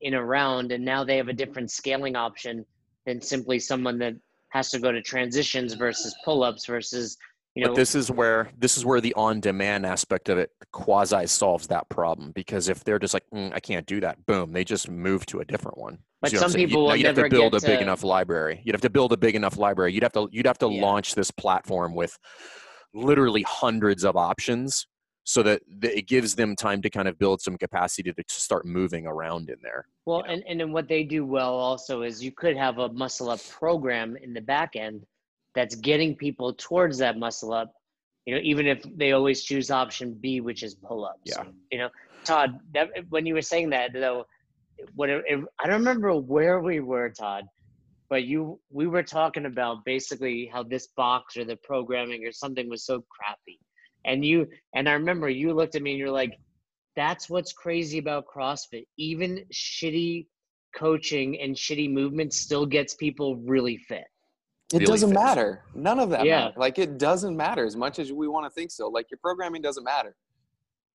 in 0.00 0.14
a 0.14 0.24
round, 0.24 0.72
and 0.72 0.84
now 0.84 1.04
they 1.04 1.16
have 1.16 1.28
a 1.28 1.32
different 1.32 1.70
scaling 1.70 2.16
option 2.16 2.64
than 3.06 3.20
simply 3.20 3.58
someone 3.58 3.98
that 3.98 4.14
has 4.50 4.70
to 4.70 4.78
go 4.78 4.90
to 4.92 5.00
transitions 5.00 5.74
versus 5.74 6.14
pull 6.24 6.42
ups 6.42 6.66
versus 6.66 7.16
you 7.54 7.64
know. 7.64 7.70
but 7.70 7.76
this 7.76 7.94
is 7.94 8.10
where 8.10 8.50
this 8.58 8.76
is 8.76 8.84
where 8.84 9.00
the 9.00 9.12
on-demand 9.14 9.84
aspect 9.86 10.28
of 10.28 10.38
it 10.38 10.50
quasi 10.72 11.26
solves 11.26 11.66
that 11.68 11.88
problem 11.88 12.30
because 12.32 12.68
if 12.68 12.82
they're 12.84 12.98
just 12.98 13.14
like 13.14 13.24
"Mm, 13.34 13.52
I 13.54 13.60
can't 13.60 13.86
do 13.86 14.00
that, 14.00 14.24
boom, 14.26 14.52
they 14.52 14.64
just 14.64 14.88
move 14.90 15.24
to 15.26 15.40
a 15.40 15.44
different 15.44 15.78
one. 15.78 15.98
But 16.20 16.30
See 16.30 16.36
what 16.38 16.50
some? 16.50 16.60
You- 16.60 16.66
people 16.66 16.86
will 16.86 16.96
you'd 16.96 17.06
have 17.06 17.16
to 17.16 17.28
build 17.28 17.54
a 17.54 17.60
big 17.60 17.78
to- 17.78 17.82
enough 17.82 18.02
library. 18.04 18.60
You'd 18.64 18.74
have 18.74 18.82
to 18.82 18.90
build 18.90 19.12
a 19.12 19.16
big 19.16 19.34
enough 19.36 19.56
library. 19.56 19.92
You'd 19.94 20.02
have 20.02 20.12
to 20.12 20.28
you'd 20.32 20.46
have 20.46 20.58
to 20.58 20.68
Yeah. 20.70 20.82
launch 20.82 21.14
this 21.14 21.30
platform 21.30 21.94
with 21.94 22.18
literally 22.92 23.42
hundreds 23.42 24.04
of 24.04 24.16
options 24.16 24.86
so 25.30 25.44
that 25.44 25.62
th- 25.80 25.96
it 25.96 26.08
gives 26.08 26.34
them 26.34 26.56
time 26.56 26.82
to 26.82 26.90
kind 26.90 27.06
of 27.06 27.16
build 27.16 27.40
some 27.40 27.56
capacity 27.56 28.12
to, 28.12 28.22
to 28.22 28.34
start 28.34 28.66
moving 28.66 29.06
around 29.06 29.48
in 29.48 29.58
there. 29.62 29.86
Well, 30.04 30.18
you 30.18 30.26
know. 30.26 30.32
and, 30.32 30.44
and 30.48 30.60
then 30.60 30.72
what 30.72 30.88
they 30.88 31.04
do 31.04 31.24
well 31.24 31.54
also 31.54 32.02
is 32.02 32.22
you 32.22 32.32
could 32.32 32.56
have 32.56 32.78
a 32.78 32.88
muscle 32.92 33.30
up 33.30 33.40
program 33.48 34.16
in 34.16 34.34
the 34.34 34.40
back 34.40 34.74
end 34.74 35.06
that's 35.54 35.76
getting 35.76 36.16
people 36.16 36.52
towards 36.54 36.98
that 36.98 37.16
muscle 37.16 37.52
up, 37.52 37.72
you 38.26 38.34
know, 38.34 38.40
even 38.42 38.66
if 38.66 38.82
they 38.96 39.12
always 39.12 39.44
choose 39.44 39.70
option 39.70 40.18
B, 40.20 40.40
which 40.40 40.64
is 40.64 40.74
pull 40.74 41.04
ups. 41.04 41.20
Yeah. 41.24 41.44
You 41.70 41.78
know, 41.78 41.90
Todd, 42.24 42.58
that, 42.74 42.88
when 43.10 43.24
you 43.24 43.34
were 43.34 43.42
saying 43.42 43.70
that 43.70 43.92
though, 43.92 44.26
what 44.96 45.10
it, 45.10 45.22
I 45.62 45.66
don't 45.68 45.78
remember 45.78 46.12
where 46.16 46.60
we 46.60 46.80
were, 46.80 47.08
Todd, 47.08 47.44
but 48.08 48.24
you 48.24 48.58
we 48.70 48.88
were 48.88 49.04
talking 49.04 49.46
about 49.46 49.84
basically 49.84 50.50
how 50.52 50.64
this 50.64 50.88
box 50.96 51.36
or 51.36 51.44
the 51.44 51.56
programming 51.56 52.26
or 52.26 52.32
something 52.32 52.68
was 52.68 52.84
so 52.84 53.04
crappy, 53.08 53.60
and 54.04 54.24
you 54.24 54.48
and 54.74 54.88
I 54.88 54.92
remember 54.92 55.28
you 55.28 55.52
looked 55.52 55.74
at 55.74 55.82
me 55.82 55.90
and 55.92 55.98
you're 55.98 56.10
like, 56.10 56.38
"That's 56.96 57.28
what's 57.30 57.52
crazy 57.52 57.98
about 57.98 58.26
CrossFit. 58.26 58.86
Even 58.96 59.44
shitty 59.52 60.26
coaching 60.74 61.40
and 61.40 61.54
shitty 61.56 61.90
movement 61.90 62.32
still 62.32 62.66
gets 62.66 62.94
people 62.94 63.36
really 63.36 63.76
fit." 63.76 64.04
It 64.72 64.76
Really 64.78 64.86
doesn't 64.86 65.08
fits. 65.10 65.18
matter. 65.20 65.64
None 65.74 65.98
of 65.98 66.10
that 66.10 66.24
Yeah. 66.24 66.44
matter. 66.46 66.54
Like 66.60 66.78
it 66.78 66.96
doesn't 66.98 67.36
matter 67.36 67.64
as 67.64 67.74
much 67.76 67.98
as 67.98 68.12
we 68.12 68.28
want 68.28 68.46
to 68.46 68.50
think 68.50 68.70
so. 68.70 68.88
Like 68.88 69.10
your 69.10 69.18
programming 69.18 69.62
doesn't 69.62 69.82
matter. 69.84 70.14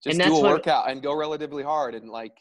Just 0.04 0.20
do 0.20 0.28
a 0.28 0.32
what- 0.42 0.44
workout 0.54 0.90
and 0.90 1.02
go 1.02 1.14
relatively 1.16 1.64
hard 1.64 1.94
and 1.96 2.10
like 2.10 2.38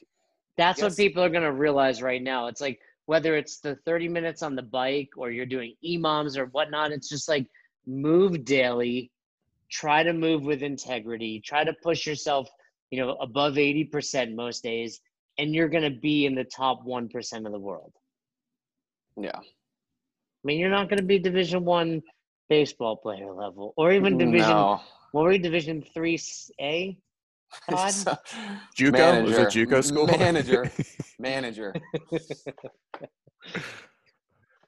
That's 0.56 0.80
what 0.80 0.96
people 0.96 1.24
are 1.24 1.28
going 1.28 1.42
to 1.42 1.50
realize 1.52 2.00
right 2.02 2.22
now. 2.22 2.46
It's 2.46 2.60
like 2.60 2.78
whether 3.06 3.34
it's 3.36 3.58
the 3.58 3.74
30 3.84 4.08
minutes 4.08 4.42
on 4.42 4.54
the 4.54 4.62
bike 4.62 5.10
or 5.16 5.30
you're 5.32 5.44
doing 5.46 5.74
EMOMs 5.84 6.38
or 6.38 6.46
whatnot, 6.46 6.92
it's 6.92 7.08
just 7.08 7.28
like 7.28 7.46
move 7.86 8.44
daily, 8.44 9.10
try 9.74 10.02
to 10.04 10.12
move 10.12 10.44
with 10.44 10.62
integrity, 10.62 11.42
try 11.44 11.64
to 11.64 11.72
push 11.82 12.06
yourself, 12.06 12.48
you 12.92 13.00
know, 13.00 13.10
above 13.28 13.54
80% 13.54 14.34
most 14.36 14.62
days, 14.62 15.00
and 15.38 15.52
you're 15.54 15.68
going 15.68 15.82
to 15.92 15.98
be 16.00 16.26
in 16.26 16.34
the 16.36 16.44
top 16.44 16.86
1% 16.86 17.46
of 17.46 17.52
the 17.52 17.58
world. 17.58 17.92
yeah. 19.20 19.36
I 19.36 20.46
mean, 20.46 20.58
you're 20.60 20.70
not 20.78 20.88
going 20.90 20.98
to 20.98 21.04
be 21.14 21.18
Division 21.18 21.64
One 21.64 22.02
baseball 22.50 22.96
player 22.98 23.32
level 23.32 23.72
or 23.78 23.92
even 23.92 24.18
Division, 24.18 24.50
No. 24.50 24.78
what 25.12 25.22
were 25.24 25.32
you, 25.32 25.38
Division 25.38 25.82
3A? 25.96 26.98
Todd? 27.70 27.92
So- 28.02 28.16
JUCO? 28.78 29.24
Was 29.24 29.38
it 29.38 29.48
JUCO 29.48 29.82
school? 29.82 30.06
Manager. 30.06 30.70
Manager. 31.18 31.74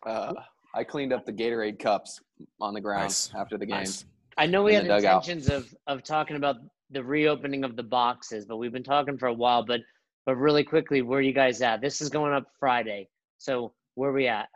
Uh, 0.06 0.32
I 0.72 0.84
cleaned 0.84 1.12
up 1.12 1.26
the 1.26 1.32
Gatorade 1.32 1.80
cups 1.80 2.20
on 2.60 2.74
the 2.74 2.80
ground 2.80 3.04
Nice. 3.04 3.30
after 3.34 3.58
the 3.58 3.66
game. 3.66 3.78
Nice. 3.78 4.04
I 4.36 4.46
know 4.46 4.64
we 4.64 4.74
in 4.74 4.82
had 4.82 4.84
the 4.84 4.96
dugout. 4.96 5.28
intentions 5.28 5.48
of 5.48 5.74
of 5.86 6.02
talking 6.02 6.36
about 6.36 6.56
the 6.90 7.02
reopening 7.02 7.64
of 7.64 7.76
the 7.76 7.82
boxes, 7.82 8.44
but 8.44 8.56
we've 8.56 8.72
been 8.72 8.84
talking 8.84 9.18
for 9.18 9.26
a 9.26 9.32
while. 9.32 9.64
But 9.64 9.80
but 10.24 10.36
really 10.36 10.64
quickly, 10.64 11.02
where 11.02 11.18
are 11.18 11.22
you 11.22 11.32
guys 11.32 11.62
at? 11.62 11.80
This 11.80 12.00
is 12.00 12.08
going 12.08 12.32
up 12.32 12.44
Friday, 12.58 13.08
so 13.38 13.72
where 13.94 14.10
are 14.10 14.12
we 14.12 14.28
at? 14.28 14.48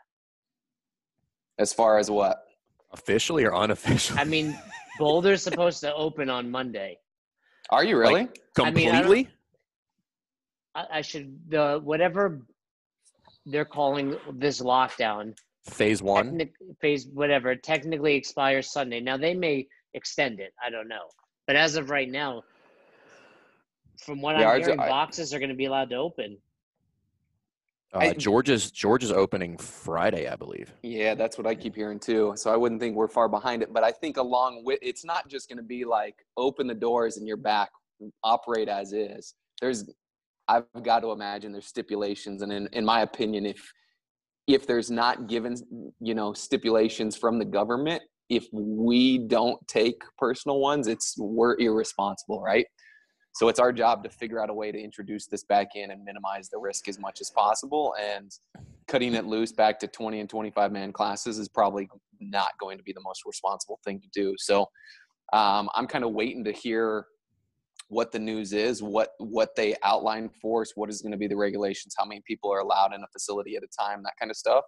As 1.58 1.72
far 1.72 1.98
as 1.98 2.10
what? 2.10 2.42
Officially 2.92 3.44
or 3.44 3.54
unofficially? 3.54 4.18
I 4.18 4.24
mean, 4.24 4.58
Boulder's 4.98 5.42
supposed 5.42 5.80
to 5.80 5.94
open 5.94 6.28
on 6.28 6.50
Monday. 6.50 6.98
Are 7.70 7.84
you 7.84 7.98
really? 7.98 8.28
I 8.58 8.70
mean, 8.70 8.88
I 8.88 9.00
Completely? 9.00 9.28
I, 10.74 10.86
I 10.94 11.00
should 11.00 11.38
the 11.48 11.80
whatever 11.82 12.40
they're 13.46 13.64
calling 13.64 14.16
this 14.34 14.60
lockdown 14.60 15.34
Phase 15.64 16.02
one? 16.02 16.26
technic, 16.26 16.54
phase 16.80 17.06
whatever 17.12 17.54
technically 17.54 18.14
expires 18.14 18.72
Sunday. 18.72 19.00
Now 19.00 19.16
they 19.16 19.34
may 19.34 19.66
extend 19.94 20.40
it. 20.40 20.52
I 20.64 20.70
don't 20.70 20.88
know, 20.88 21.08
but 21.46 21.56
as 21.56 21.76
of 21.76 21.90
right 21.90 22.10
now, 22.10 22.42
from 24.04 24.22
what 24.22 24.38
Yeah, 24.38 24.50
I'm 24.50 24.60
hearing, 24.62 24.80
I- 24.80 24.88
boxes 24.88 25.34
are 25.34 25.38
going 25.38 25.50
to 25.50 25.54
be 25.54 25.66
allowed 25.66 25.90
to 25.90 25.96
open. 25.96 26.38
Uh, 27.92 27.98
I- 27.98 28.12
Georgia's 28.14 28.70
Georgia's 28.70 29.12
opening 29.12 29.58
Friday, 29.58 30.28
I 30.28 30.36
believe. 30.36 30.72
Yeah, 30.82 31.14
that's 31.14 31.36
what 31.36 31.46
I 31.46 31.54
keep 31.54 31.74
hearing 31.74 31.98
too. 31.98 32.32
So 32.36 32.50
I 32.52 32.56
wouldn't 32.56 32.80
think 32.80 32.96
we're 32.96 33.08
far 33.08 33.28
behind 33.28 33.62
it, 33.62 33.72
but 33.72 33.84
I 33.84 33.90
think 33.92 34.16
along 34.16 34.64
with 34.64 34.78
it's 34.80 35.04
not 35.04 35.28
just 35.28 35.48
going 35.48 35.58
to 35.58 35.62
be 35.64 35.84
like 35.84 36.14
open 36.38 36.66
the 36.68 36.74
doors 36.74 37.18
and 37.18 37.28
you're 37.28 37.36
back, 37.36 37.68
operate 38.24 38.68
as 38.68 38.92
is. 38.92 39.34
There's, 39.60 39.90
I've 40.48 40.64
got 40.82 41.00
to 41.00 41.10
imagine 41.10 41.52
there's 41.52 41.66
stipulations, 41.66 42.40
and 42.40 42.50
in 42.50 42.66
in 42.72 42.84
my 42.84 43.02
opinion, 43.02 43.44
if 43.44 43.70
if 44.54 44.66
there's 44.66 44.90
not 44.90 45.28
given 45.28 45.56
you 46.00 46.14
know 46.14 46.32
stipulations 46.32 47.16
from 47.16 47.38
the 47.38 47.44
government, 47.44 48.02
if 48.28 48.46
we 48.52 49.18
don't 49.18 49.66
take 49.68 50.02
personal 50.18 50.60
ones, 50.60 50.86
it's 50.86 51.14
we're 51.18 51.58
irresponsible, 51.58 52.40
right? 52.40 52.66
So 53.32 53.48
it's 53.48 53.60
our 53.60 53.72
job 53.72 54.02
to 54.04 54.10
figure 54.10 54.42
out 54.42 54.50
a 54.50 54.54
way 54.54 54.72
to 54.72 54.78
introduce 54.78 55.26
this 55.26 55.44
back 55.44 55.76
in 55.76 55.92
and 55.92 56.04
minimize 56.04 56.48
the 56.48 56.58
risk 56.58 56.88
as 56.88 56.98
much 56.98 57.20
as 57.20 57.30
possible. 57.30 57.94
And 58.00 58.30
cutting 58.88 59.14
it 59.14 59.24
loose 59.24 59.52
back 59.52 59.78
to 59.80 59.86
20 59.86 60.20
and 60.20 60.28
25 60.28 60.72
man 60.72 60.92
classes 60.92 61.38
is 61.38 61.48
probably 61.48 61.88
not 62.18 62.50
going 62.60 62.76
to 62.76 62.82
be 62.82 62.92
the 62.92 63.00
most 63.02 63.22
responsible 63.24 63.78
thing 63.84 64.00
to 64.00 64.08
do. 64.12 64.34
So 64.36 64.62
um, 65.32 65.68
I'm 65.74 65.86
kind 65.86 66.04
of 66.04 66.12
waiting 66.12 66.42
to 66.44 66.52
hear 66.52 67.06
what 67.90 68.12
the 68.12 68.18
news 68.18 68.52
is, 68.52 68.82
what 68.82 69.10
what 69.18 69.54
they 69.56 69.76
outline 69.84 70.30
for 70.40 70.62
us, 70.62 70.72
what 70.76 70.88
is 70.88 71.02
going 71.02 71.12
to 71.12 71.18
be 71.18 71.26
the 71.26 71.36
regulations, 71.36 71.94
how 71.98 72.04
many 72.04 72.22
people 72.26 72.50
are 72.52 72.60
allowed 72.60 72.94
in 72.94 73.02
a 73.02 73.06
facility 73.12 73.56
at 73.56 73.64
a 73.64 73.68
time, 73.78 74.02
that 74.04 74.14
kind 74.18 74.30
of 74.30 74.36
stuff. 74.36 74.64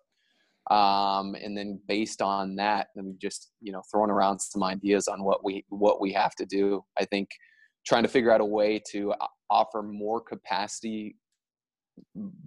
Um, 0.70 1.34
and 1.34 1.56
then 1.56 1.80
based 1.88 2.20
on 2.20 2.56
that, 2.56 2.88
then 2.94 3.06
we've 3.06 3.18
just 3.20 3.52
you 3.60 3.72
know 3.72 3.82
throwing 3.90 4.10
around 4.10 4.40
some 4.40 4.64
ideas 4.64 5.06
on 5.06 5.22
what 5.22 5.44
we 5.44 5.64
what 5.68 6.00
we 6.00 6.12
have 6.12 6.34
to 6.34 6.44
do. 6.44 6.84
I 6.98 7.04
think 7.04 7.28
trying 7.86 8.02
to 8.02 8.08
figure 8.08 8.32
out 8.32 8.40
a 8.40 8.44
way 8.44 8.82
to 8.90 9.14
offer 9.50 9.82
more 9.82 10.20
capacity 10.20 11.16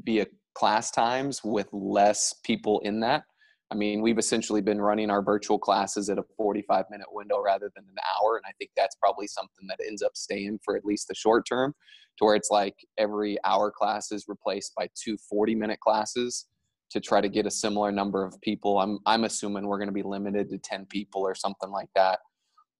via 0.03 0.28
class 0.55 0.91
times 0.91 1.41
with 1.43 1.67
less 1.71 2.34
people 2.43 2.80
in 2.82 2.99
that. 3.01 3.23
I 3.72 3.76
mean, 3.76 4.01
we've 4.01 4.20
essentially 4.20 4.61
been 4.61 4.80
running 4.80 5.09
our 5.09 5.24
virtual 5.24 5.57
classes 5.57 6.09
at 6.09 6.20
a 6.20 6.24
45 6.38 6.86
minute 6.91 7.07
window 7.11 7.41
rather 7.41 7.72
than 7.76 7.86
an 7.86 7.95
hour. 7.97 8.38
And 8.38 8.45
I 8.47 8.53
think 8.59 8.72
that's 8.76 8.95
probably 8.95 9.28
something 9.28 9.68
that 9.68 9.80
ends 9.86 10.03
up 10.03 10.16
staying 10.16 10.59
for 10.63 10.78
at 10.78 10.86
least 10.86 11.07
the 11.07 11.16
short 11.16 11.47
term 11.47 11.74
to 12.18 12.26
where 12.26 12.36
it's 12.36 12.51
like 12.51 12.76
every 12.97 13.38
hour 13.43 13.72
class 13.72 14.11
is 14.11 14.26
replaced 14.28 14.74
by 14.76 14.88
two 14.95 15.18
40 15.18 15.55
minute 15.55 15.80
classes 15.80 16.45
to 16.91 16.99
try 16.99 17.20
to 17.20 17.28
get 17.28 17.47
a 17.47 17.51
similar 17.51 17.91
number 17.91 18.24
of 18.24 18.39
people. 18.41 18.80
I'm, 18.80 18.99
I'm 19.05 19.24
assuming 19.24 19.66
we're 19.66 19.80
going 19.80 19.89
to 19.89 19.93
be 19.93 20.03
limited 20.03 20.49
to 20.49 20.57
10 20.59 20.86
people 20.86 21.22
or 21.22 21.34
something 21.34 21.72
like 21.72 21.89
that. 21.95 22.20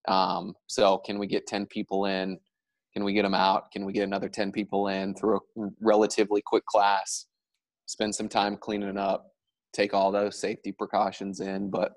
Um, 0.08 0.54
so 0.68 0.98
can 0.98 1.18
we 1.18 1.26
get 1.26 1.46
10 1.48 1.66
people 1.66 2.06
in? 2.06 2.38
Can 2.94 3.04
we 3.04 3.12
get 3.12 3.22
them 3.22 3.34
out? 3.34 3.72
Can 3.72 3.84
we 3.84 3.92
get 3.92 4.04
another 4.04 4.28
10 4.28 4.52
people 4.52 4.88
in 4.88 5.14
through 5.14 5.36
a 5.36 5.68
relatively 5.80 6.42
quick 6.46 6.64
class? 6.64 7.26
Spend 7.86 8.14
some 8.14 8.28
time 8.28 8.56
cleaning 8.56 8.96
up, 8.96 9.26
take 9.72 9.94
all 9.94 10.10
those 10.10 10.38
safety 10.38 10.72
precautions 10.72 11.40
in, 11.40 11.70
but 11.70 11.92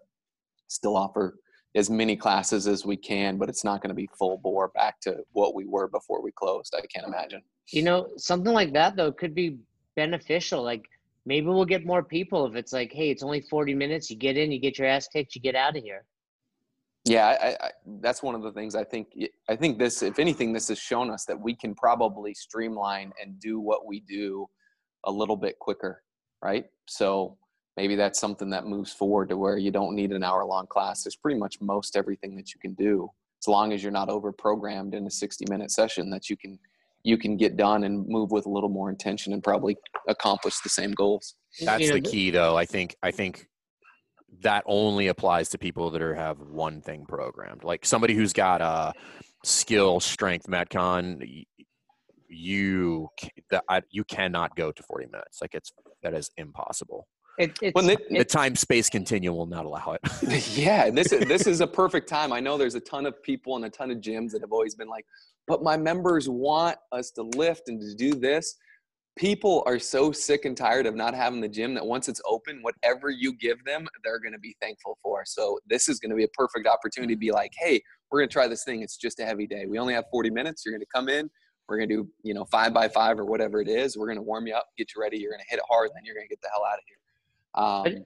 still 0.67 0.97
offer 0.97 1.37
as 1.75 1.89
many 1.89 2.15
classes 2.15 2.67
as 2.67 2.85
we 2.85 2.97
can, 2.97 3.37
but 3.37 3.49
it's 3.49 3.63
not 3.63 3.81
going 3.81 3.89
to 3.89 3.95
be 3.95 4.09
full 4.17 4.37
bore 4.37 4.69
back 4.69 4.99
to 5.01 5.17
what 5.33 5.53
we 5.53 5.65
were 5.65 5.87
before 5.87 6.21
we 6.21 6.31
closed. 6.31 6.73
I 6.75 6.85
can't 6.87 7.05
imagine. 7.05 7.41
You 7.67 7.83
know, 7.83 8.07
something 8.17 8.53
like 8.53 8.73
that 8.73 8.95
though 8.95 9.11
could 9.11 9.35
be 9.35 9.57
beneficial. 9.95 10.63
Like 10.63 10.85
maybe 11.25 11.47
we'll 11.47 11.65
get 11.65 11.85
more 11.85 12.03
people 12.03 12.45
if 12.47 12.55
it's 12.55 12.73
like, 12.73 12.91
hey, 12.91 13.11
it's 13.11 13.23
only 13.23 13.41
40 13.41 13.75
minutes. 13.75 14.09
You 14.09 14.17
get 14.17 14.37
in, 14.37 14.51
you 14.51 14.59
get 14.59 14.79
your 14.79 14.87
ass 14.87 15.07
kicked, 15.07 15.35
you 15.35 15.41
get 15.41 15.55
out 15.55 15.77
of 15.77 15.83
here. 15.83 16.05
Yeah, 17.05 17.27
I, 17.27 17.65
I, 17.65 17.71
that's 18.01 18.21
one 18.21 18.35
of 18.35 18.41
the 18.41 18.51
things 18.51 18.75
I 18.75 18.83
think. 18.83 19.07
I 19.47 19.55
think 19.55 19.79
this, 19.79 20.03
if 20.03 20.19
anything, 20.19 20.51
this 20.51 20.67
has 20.67 20.77
shown 20.77 21.09
us 21.09 21.25
that 21.25 21.39
we 21.39 21.55
can 21.55 21.73
probably 21.73 22.33
streamline 22.33 23.13
and 23.21 23.39
do 23.39 23.59
what 23.59 23.85
we 23.85 24.01
do 24.01 24.47
a 25.05 25.11
little 25.11 25.37
bit 25.37 25.57
quicker, 25.59 26.03
right? 26.43 26.65
So 26.87 27.37
maybe 27.79 27.95
that's 27.95 28.19
something 28.19 28.49
that 28.49 28.65
moves 28.65 28.91
forward 28.91 29.29
to 29.29 29.37
where 29.37 29.57
you 29.57 29.71
don't 29.71 29.95
need 29.95 30.11
an 30.11 30.21
hour 30.21 30.43
long 30.43 30.67
class. 30.67 31.03
There's 31.03 31.15
pretty 31.15 31.39
much 31.39 31.61
most 31.61 31.95
everything 31.95 32.35
that 32.35 32.53
you 32.53 32.59
can 32.59 32.73
do, 32.73 33.09
as 33.41 33.47
long 33.47 33.71
as 33.71 33.81
you're 33.81 33.89
not 33.89 34.09
over 34.09 34.33
programmed 34.33 34.93
in 34.93 35.07
a 35.07 35.09
60 35.09 35.45
minute 35.49 35.71
session 35.71 36.09
that 36.09 36.29
you 36.29 36.35
can 36.35 36.59
you 37.03 37.17
can 37.17 37.37
get 37.37 37.55
done 37.55 37.85
and 37.85 38.05
move 38.05 38.31
with 38.31 38.45
a 38.45 38.49
little 38.49 38.67
more 38.67 38.89
intention 38.89 39.31
and 39.31 39.41
probably 39.41 39.77
accomplish 40.09 40.59
the 40.59 40.67
same 40.67 40.91
goals. 40.91 41.35
That's 41.63 41.81
You 41.81 41.87
know, 41.87 41.93
the 41.93 42.01
key, 42.01 42.31
though. 42.31 42.57
I 42.57 42.65
think. 42.65 42.97
I 43.01 43.11
think 43.11 43.47
that 44.41 44.63
only 44.65 45.07
applies 45.07 45.47
to 45.51 45.57
people 45.57 45.89
that 45.91 46.01
are 46.01 46.15
have 46.15 46.39
one 46.39 46.81
thing 46.81 47.05
programmed. 47.07 47.63
Like 47.63 47.85
somebody 47.85 48.13
who's 48.13 48.33
got 48.33 48.59
a 48.59 48.91
skill, 49.45 50.01
strength, 50.01 50.47
metcon. 50.47 51.45
You 52.27 53.07
ca- 53.17 53.29
that 53.51 53.63
I, 53.69 53.81
you 53.89 54.03
cannot 54.03 54.57
go 54.57 54.73
to 54.73 54.83
forty 54.83 55.05
minutes. 55.05 55.39
Like 55.41 55.55
it's 55.55 55.71
that 56.03 56.13
is 56.13 56.29
impossible. 56.35 57.07
It, 57.39 57.57
it's, 57.61 57.73
When 57.73 57.87
The 57.87 57.97
it- 58.11 58.29
time 58.29 58.55
space 58.55 58.89
continuum 58.89 59.37
will 59.37 59.45
not 59.45 59.65
allow 59.65 59.93
it. 59.93 60.01
yeah, 60.57 60.89
this 60.89 61.11
is 61.13 61.25
this 61.27 61.47
is 61.47 61.61
a 61.61 61.67
perfect 61.67 62.07
time. 62.09 62.33
I 62.33 62.39
know 62.41 62.57
there's 62.57 62.75
a 62.75 62.81
ton 62.81 63.05
of 63.05 63.21
people 63.23 63.55
and 63.55 63.65
a 63.65 63.69
ton 63.69 63.89
of 63.91 63.99
gyms 63.99 64.31
that 64.31 64.41
have 64.41 64.51
always 64.51 64.75
been 64.75 64.89
like, 64.89 65.05
but 65.47 65.63
my 65.63 65.77
members 65.77 66.27
want 66.27 66.77
us 66.91 67.11
to 67.11 67.23
lift 67.23 67.69
and 67.69 67.79
to 67.81 67.95
do 67.95 68.13
this. 68.13 68.55
People 69.17 69.63
are 69.65 69.79
so 69.79 70.11
sick 70.11 70.45
and 70.45 70.55
tired 70.55 70.85
of 70.85 70.95
not 70.95 71.13
having 71.13 71.41
the 71.41 71.47
gym 71.47 71.73
that 71.73 71.85
once 71.85 72.07
it's 72.07 72.21
open, 72.25 72.61
whatever 72.61 73.09
you 73.09 73.33
give 73.33 73.63
them, 73.65 73.87
they're 74.03 74.19
going 74.19 74.33
to 74.33 74.39
be 74.39 74.55
thankful 74.61 74.97
for. 75.01 75.23
So 75.25 75.59
this 75.67 75.89
is 75.89 75.99
going 75.99 76.11
to 76.11 76.15
be 76.15 76.23
a 76.23 76.29
perfect 76.29 76.67
opportunity 76.67 77.15
to 77.15 77.19
be 77.19 77.31
like, 77.31 77.51
hey, 77.57 77.81
we're 78.11 78.19
going 78.19 78.29
to 78.29 78.33
try 78.33 78.47
this 78.47 78.63
thing. 78.63 78.81
It's 78.81 78.95
just 78.95 79.19
a 79.19 79.25
heavy 79.25 79.45
day. 79.45 79.65
We 79.65 79.77
only 79.77 79.93
have 79.93 80.05
40 80.11 80.29
minutes. 80.29 80.63
You're 80.65 80.73
going 80.73 80.81
to 80.81 80.87
come 80.93 81.09
in. 81.09 81.29
We're 81.67 81.77
going 81.77 81.89
to 81.89 81.95
do, 82.03 82.09
you 82.23 82.33
know, 82.33 82.45
five 82.45 82.73
by 82.73 82.87
five 82.87 83.19
or 83.19 83.25
whatever 83.25 83.61
it 83.61 83.67
is. 83.67 83.97
We're 83.97 84.07
going 84.07 84.17
to 84.17 84.23
warm 84.23 84.47
you 84.47 84.53
up, 84.55 84.67
get 84.77 84.89
you 84.95 85.01
ready. 85.01 85.17
You're 85.17 85.31
going 85.31 85.41
to 85.41 85.49
hit 85.49 85.57
it 85.59 85.65
hard, 85.69 85.89
and 85.89 85.97
then 85.97 86.03
you're 86.05 86.15
going 86.15 86.25
to 86.27 86.29
get 86.29 86.41
the 86.41 86.49
hell 86.53 86.65
out 86.65 86.77
of 86.77 86.83
here. 86.87 86.97
Um, 87.55 88.05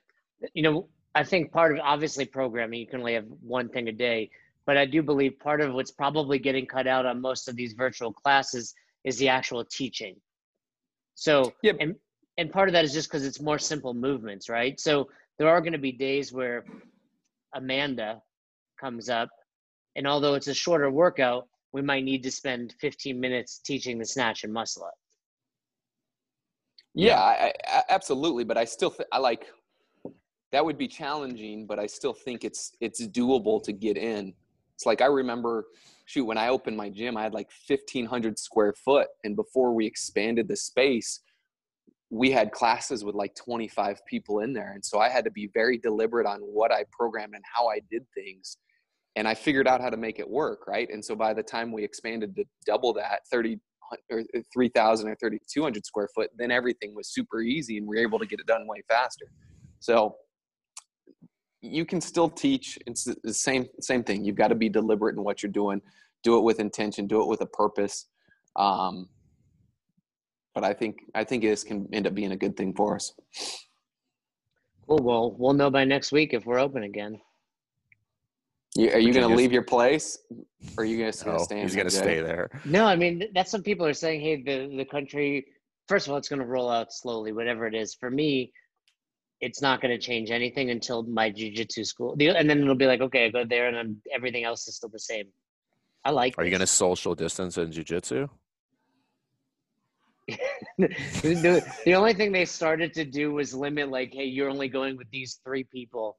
you 0.53 0.63
know, 0.63 0.87
I 1.15 1.23
think 1.23 1.51
part 1.51 1.73
of 1.73 1.79
obviously 1.83 2.25
programming, 2.25 2.79
you 2.79 2.87
can 2.87 2.99
only 2.99 3.13
have 3.13 3.25
one 3.41 3.69
thing 3.69 3.87
a 3.87 3.91
day, 3.91 4.29
but 4.65 4.77
I 4.77 4.85
do 4.85 5.03
believe 5.03 5.39
part 5.39 5.61
of 5.61 5.73
what's 5.73 5.91
probably 5.91 6.39
getting 6.39 6.65
cut 6.65 6.87
out 6.87 7.05
on 7.05 7.21
most 7.21 7.47
of 7.47 7.55
these 7.55 7.73
virtual 7.73 8.11
classes 8.13 8.73
is 9.03 9.17
the 9.17 9.29
actual 9.29 9.63
teaching. 9.65 10.15
So 11.15 11.53
Yep. 11.61 11.77
and 11.79 11.95
and 12.37 12.51
part 12.51 12.67
of 12.67 12.73
that 12.73 12.83
is 12.83 12.93
just 12.93 13.09
because 13.09 13.25
it's 13.25 13.39
more 13.39 13.59
simple 13.59 13.93
movements, 13.93 14.49
right? 14.49 14.79
So 14.79 15.09
there 15.37 15.49
are 15.49 15.61
going 15.61 15.73
to 15.73 15.79
be 15.79 15.91
days 15.91 16.33
where 16.33 16.65
Amanda 17.53 18.21
comes 18.79 19.07
up, 19.07 19.29
and 19.95 20.07
although 20.07 20.33
it's 20.33 20.47
a 20.47 20.53
shorter 20.53 20.89
workout, 20.89 21.47
we 21.73 21.83
might 21.83 22.03
need 22.03 22.23
to 22.23 22.31
spend 22.31 22.73
15 22.79 23.19
minutes 23.19 23.59
teaching 23.59 23.99
the 23.99 24.05
snatch 24.05 24.43
and 24.43 24.51
muscle 24.51 24.85
up. 24.85 24.95
Yeah, 26.93 27.19
I, 27.19 27.53
I, 27.67 27.83
absolutely. 27.89 28.43
But 28.43 28.57
I 28.57 28.65
still, 28.65 28.91
th- 28.91 29.07
I 29.11 29.17
like 29.19 29.47
that 30.51 30.63
would 30.63 30.77
be 30.77 30.87
challenging, 30.87 31.65
but 31.65 31.79
I 31.79 31.87
still 31.87 32.13
think 32.13 32.43
it's 32.43 32.73
it's 32.79 33.05
doable 33.07 33.61
to 33.63 33.73
get 33.73 33.97
in. 33.97 34.33
It's 34.75 34.85
like 34.85 35.01
I 35.01 35.05
remember, 35.07 35.65
shoot, 36.05 36.25
when 36.25 36.37
I 36.37 36.49
opened 36.49 36.77
my 36.77 36.89
gym, 36.89 37.17
I 37.17 37.23
had 37.23 37.33
like 37.33 37.51
fifteen 37.51 38.05
hundred 38.05 38.37
square 38.39 38.73
foot, 38.73 39.07
and 39.23 39.35
before 39.35 39.73
we 39.73 39.85
expanded 39.85 40.47
the 40.47 40.55
space, 40.55 41.21
we 42.11 42.29
had 42.31 42.51
classes 42.51 43.03
with 43.03 43.15
like 43.15 43.35
twenty 43.35 43.67
five 43.67 44.05
people 44.05 44.39
in 44.39 44.53
there, 44.53 44.73
and 44.73 44.85
so 44.85 44.99
I 44.99 45.09
had 45.09 45.25
to 45.25 45.31
be 45.31 45.49
very 45.53 45.77
deliberate 45.77 46.27
on 46.27 46.39
what 46.41 46.71
I 46.71 46.85
programmed 46.91 47.33
and 47.35 47.43
how 47.51 47.67
I 47.67 47.79
did 47.89 48.05
things. 48.13 48.57
And 49.15 49.27
I 49.27 49.35
figured 49.35 49.67
out 49.67 49.81
how 49.81 49.91
to 49.91 49.97
make 49.97 50.19
it 50.19 50.27
work, 50.29 50.67
right? 50.67 50.89
And 50.91 51.03
so 51.05 51.15
by 51.15 51.33
the 51.35 51.43
time 51.43 51.71
we 51.71 51.83
expanded 51.83 52.35
to 52.35 52.45
double 52.65 52.93
that, 52.93 53.21
30 53.31 53.59
or 54.09 54.23
3,000 54.53 55.07
or 55.07 55.15
3,200 55.15 55.85
square 55.85 56.09
foot, 56.15 56.29
then 56.37 56.51
everything 56.51 56.95
was 56.95 57.09
super 57.13 57.41
easy 57.41 57.77
and 57.77 57.87
we 57.87 57.97
are 57.97 58.01
able 58.01 58.19
to 58.19 58.25
get 58.25 58.39
it 58.39 58.45
done 58.45 58.67
way 58.67 58.81
faster. 58.87 59.25
So 59.79 60.15
you 61.61 61.85
can 61.85 62.01
still 62.01 62.29
teach. 62.29 62.77
It's 62.85 63.05
the 63.23 63.33
same 63.33 63.67
same 63.79 64.03
thing. 64.03 64.25
You've 64.25 64.35
got 64.35 64.49
to 64.49 64.55
be 64.55 64.69
deliberate 64.69 65.15
in 65.15 65.23
what 65.23 65.41
you're 65.41 65.51
doing. 65.51 65.81
Do 66.23 66.37
it 66.37 66.43
with 66.43 66.59
intention. 66.59 67.07
Do 67.07 67.21
it 67.21 67.27
with 67.27 67.41
a 67.41 67.45
purpose. 67.45 68.07
Um, 68.55 69.09
but 70.53 70.63
I 70.63 70.73
think 70.73 70.97
I 71.15 71.23
think 71.23 71.43
this 71.43 71.63
can 71.63 71.87
end 71.93 72.05
up 72.05 72.13
being 72.13 72.33
a 72.33 72.37
good 72.37 72.57
thing 72.57 72.73
for 72.73 72.95
us. 72.95 73.13
Cool. 74.87 74.99
Well, 75.01 75.35
we'll 75.37 75.53
know 75.53 75.71
by 75.71 75.85
next 75.85 76.11
week 76.11 76.33
if 76.33 76.45
we're 76.45 76.59
open 76.59 76.83
again. 76.83 77.19
You, 78.75 78.89
are 78.91 78.99
you 78.99 79.13
going 79.13 79.27
to 79.29 79.35
leave 79.35 79.51
your 79.51 79.61
place, 79.61 80.17
or 80.77 80.83
are 80.83 80.85
you 80.85 80.97
just 81.05 81.23
going 81.23 81.35
No, 81.35 81.39
to 81.39 81.45
stay? 81.45 81.61
he's 81.61 81.73
there, 81.73 81.83
gonna 81.83 81.91
stay 81.91 82.21
there. 82.21 82.49
No, 82.65 82.85
I 82.85 82.95
mean 82.95 83.23
that's 83.33 83.53
what 83.53 83.63
people 83.63 83.85
are 83.85 83.93
saying. 83.93 84.21
Hey, 84.21 84.41
the 84.41 84.75
the 84.75 84.85
country. 84.85 85.45
First 85.87 86.07
of 86.07 86.11
all, 86.11 86.17
it's 86.17 86.29
going 86.29 86.39
to 86.39 86.45
roll 86.45 86.71
out 86.71 86.93
slowly, 86.93 87.33
whatever 87.33 87.67
it 87.67 87.75
is. 87.75 87.93
For 87.93 88.09
me, 88.09 88.51
it's 89.41 89.61
not 89.61 89.81
going 89.81 89.91
to 89.91 89.97
change 89.97 90.31
anything 90.31 90.69
until 90.71 91.03
my 91.03 91.29
jujitsu 91.29 91.85
school, 91.85 92.13
and 92.13 92.49
then 92.49 92.61
it'll 92.61 92.73
be 92.75 92.87
like, 92.87 93.01
okay, 93.01 93.25
I 93.25 93.29
go 93.29 93.45
there, 93.45 93.67
and 93.67 93.75
then 93.75 94.01
everything 94.15 94.43
else 94.43 94.67
is 94.67 94.77
still 94.77 94.89
the 94.89 94.97
same. 94.99 95.25
I 96.05 96.11
like. 96.11 96.35
Are 96.37 96.45
you 96.45 96.51
gonna 96.51 96.65
social 96.65 97.13
distance 97.13 97.57
in 97.57 97.69
jujitsu? 97.69 98.27
the, 100.77 101.73
the 101.85 101.93
only 101.93 102.13
thing 102.13 102.31
they 102.31 102.45
started 102.45 102.93
to 102.93 103.05
do 103.05 103.33
was 103.33 103.53
limit, 103.53 103.89
like, 103.89 104.13
hey, 104.13 104.23
you're 104.23 104.49
only 104.49 104.69
going 104.69 104.97
with 104.97 105.09
these 105.11 105.39
three 105.43 105.65
people 105.65 106.17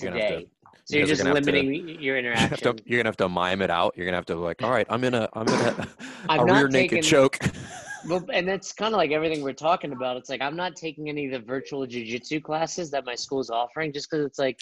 You're 0.00 0.10
gonna 0.12 0.22
have 0.22 0.30
to- 0.30 0.36
today. 0.40 0.50
So 0.84 0.96
you're 0.96 1.06
just 1.06 1.20
are 1.20 1.24
gonna 1.24 1.36
have 1.36 1.44
to- 1.46 1.52
limiting 1.52 1.88
your 1.88 2.00
You're 2.00 2.22
gonna, 2.22 2.36
have 2.36 2.52
interaction. 2.52 2.76
to, 2.76 2.82
you're 2.86 2.98
gonna 2.98 3.08
have 3.08 3.16
to 3.18 3.28
mime 3.28 3.62
it 3.62 3.70
out. 3.70 3.94
You're 3.96 4.04
gonna 4.06 4.16
have 4.16 4.26
to 4.26 4.36
like, 4.36 4.62
all 4.62 4.70
right, 4.70 4.86
I'm 4.90 5.04
in 5.04 5.14
a, 5.22 5.28
I'm 5.32 5.46
in 5.48 5.54
a, 5.54 5.88
I'm 6.28 6.40
a 6.40 6.44
not 6.46 6.56
rear 6.56 6.68
naked 6.68 6.90
taking- 6.90 7.02
choke. 7.02 7.38
Well, 8.08 8.24
and 8.32 8.48
that's 8.48 8.72
kind 8.72 8.92
of 8.92 8.98
like 8.98 9.12
everything 9.12 9.42
we're 9.44 9.52
talking 9.52 9.92
about. 9.92 10.16
It's 10.16 10.28
like 10.28 10.40
I'm 10.40 10.56
not 10.56 10.74
taking 10.74 11.08
any 11.08 11.26
of 11.26 11.30
the 11.30 11.38
virtual 11.46 11.86
jujitsu 11.86 12.42
classes 12.42 12.90
that 12.90 13.06
my 13.06 13.14
school's 13.14 13.48
offering 13.48 13.92
just 13.92 14.10
because 14.10 14.26
it's 14.26 14.40
like 14.40 14.58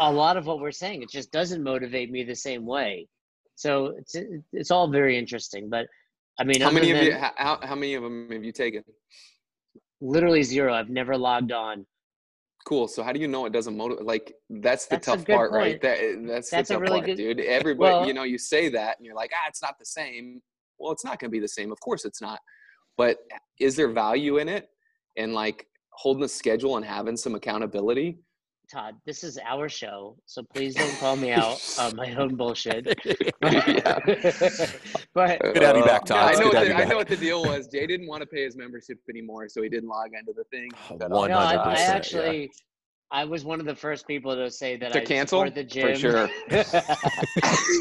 a 0.00 0.10
lot 0.10 0.38
of 0.38 0.46
what 0.46 0.58
we're 0.58 0.70
saying. 0.70 1.02
It 1.02 1.10
just 1.10 1.30
doesn't 1.32 1.62
motivate 1.62 2.10
me 2.10 2.24
the 2.24 2.34
same 2.34 2.64
way. 2.64 3.08
So 3.56 3.88
it's 3.98 4.16
it's 4.54 4.70
all 4.70 4.88
very 4.90 5.18
interesting. 5.18 5.68
But 5.68 5.86
I 6.40 6.44
mean, 6.44 6.62
How 6.62 6.70
many 6.70 6.92
of 6.92 7.02
you? 7.02 7.12
How, 7.14 7.58
how 7.62 7.74
many 7.74 7.92
of 7.92 8.02
them 8.02 8.30
have 8.32 8.42
you 8.42 8.52
taken? 8.52 8.82
literally 10.00 10.42
zero. 10.42 10.72
I've 10.72 10.88
never 10.88 11.18
logged 11.18 11.52
on. 11.52 11.84
Cool. 12.64 12.88
So 12.88 13.02
how 13.02 13.12
do 13.12 13.20
you 13.20 13.28
know 13.28 13.44
it 13.44 13.52
doesn't 13.52 13.76
motivate? 13.76 14.04
Like 14.06 14.34
that's 14.48 14.86
the 14.86 14.96
That's 14.96 15.06
tough 15.06 15.26
part, 15.26 15.52
right? 15.52 15.80
That 15.82 15.98
that's, 16.26 16.50
That's 16.50 16.68
the 16.68 16.76
a 16.76 16.78
tough 16.78 16.82
really 16.82 17.00
part, 17.00 17.06
good- 17.06 17.16
dude. 17.16 17.40
Everybody, 17.40 17.92
Well- 17.94 18.06
you 18.06 18.14
know, 18.14 18.22
you 18.22 18.38
say 18.38 18.68
that 18.70 18.96
and 18.98 19.04
you're 19.04 19.14
like, 19.14 19.30
ah, 19.34 19.44
it's 19.48 19.60
not 19.62 19.78
the 19.78 19.84
same. 19.84 20.40
Well, 20.78 20.90
it's 20.92 21.04
not 21.04 21.18
going 21.18 21.30
to 21.30 21.32
be 21.32 21.40
the 21.40 21.48
same. 21.48 21.70
Of 21.70 21.78
course, 21.80 22.04
it's 22.04 22.20
not. 22.22 22.40
But 22.96 23.18
is 23.60 23.76
there 23.76 23.88
value 23.88 24.38
in 24.38 24.48
it? 24.48 24.68
And 25.16 25.34
like 25.34 25.66
holding 25.92 26.24
a 26.24 26.28
schedule 26.28 26.76
and 26.76 26.84
having 26.84 27.16
some 27.16 27.34
accountability. 27.34 28.18
Todd, 28.70 28.96
this 29.04 29.22
is 29.24 29.38
our 29.46 29.68
show, 29.68 30.16
so 30.26 30.42
please 30.42 30.74
don't 30.74 30.96
call 30.98 31.16
me 31.16 31.30
out 31.40 31.58
on 31.78 31.94
my 31.96 32.14
own 32.14 32.34
bullshit. 32.36 32.86
Yeah. 33.42 33.98
but 35.14 35.38
Good 35.40 35.54
to 35.60 35.66
have 35.66 35.76
you 35.76 35.84
back, 35.84 36.02
Uh, 36.02 36.06
Todd. 36.06 36.34
I 36.34 36.38
know, 36.38 36.50
good 36.50 36.52
to 36.52 36.56
what 36.56 36.60
the, 36.60 36.66
you 36.68 36.74
I 36.74 36.84
know 36.84 36.96
what 36.96 37.08
the 37.08 37.16
deal 37.16 37.42
was. 37.44 37.66
Jay 37.68 37.86
didn't 37.86 38.06
want 38.06 38.22
to 38.22 38.26
pay 38.26 38.42
his 38.44 38.56
membership 38.56 38.98
anymore, 39.08 39.48
so 39.48 39.62
he 39.62 39.68
didn't 39.68 39.88
log 39.88 40.08
into 40.18 40.32
the 40.32 40.44
thing. 40.44 40.70
Got 40.98 41.10
One 41.10 41.30
I, 41.30 41.44
hundred 41.56 41.60
I 41.60 41.70
percent. 41.72 41.88
yeah. 41.90 41.94
actually, 41.96 42.52
I 43.10 43.24
was 43.24 43.44
one 43.44 43.60
of 43.60 43.66
the 43.66 43.74
first 43.76 44.06
people 44.06 44.34
to 44.34 44.50
say 44.50 44.76
that 44.78 44.92
To 44.94 45.02
I 45.02 45.04
cancel? 45.04 45.48
the 45.50 45.62
gym 45.62 45.88
For 45.88 45.94
sure. 45.96 46.28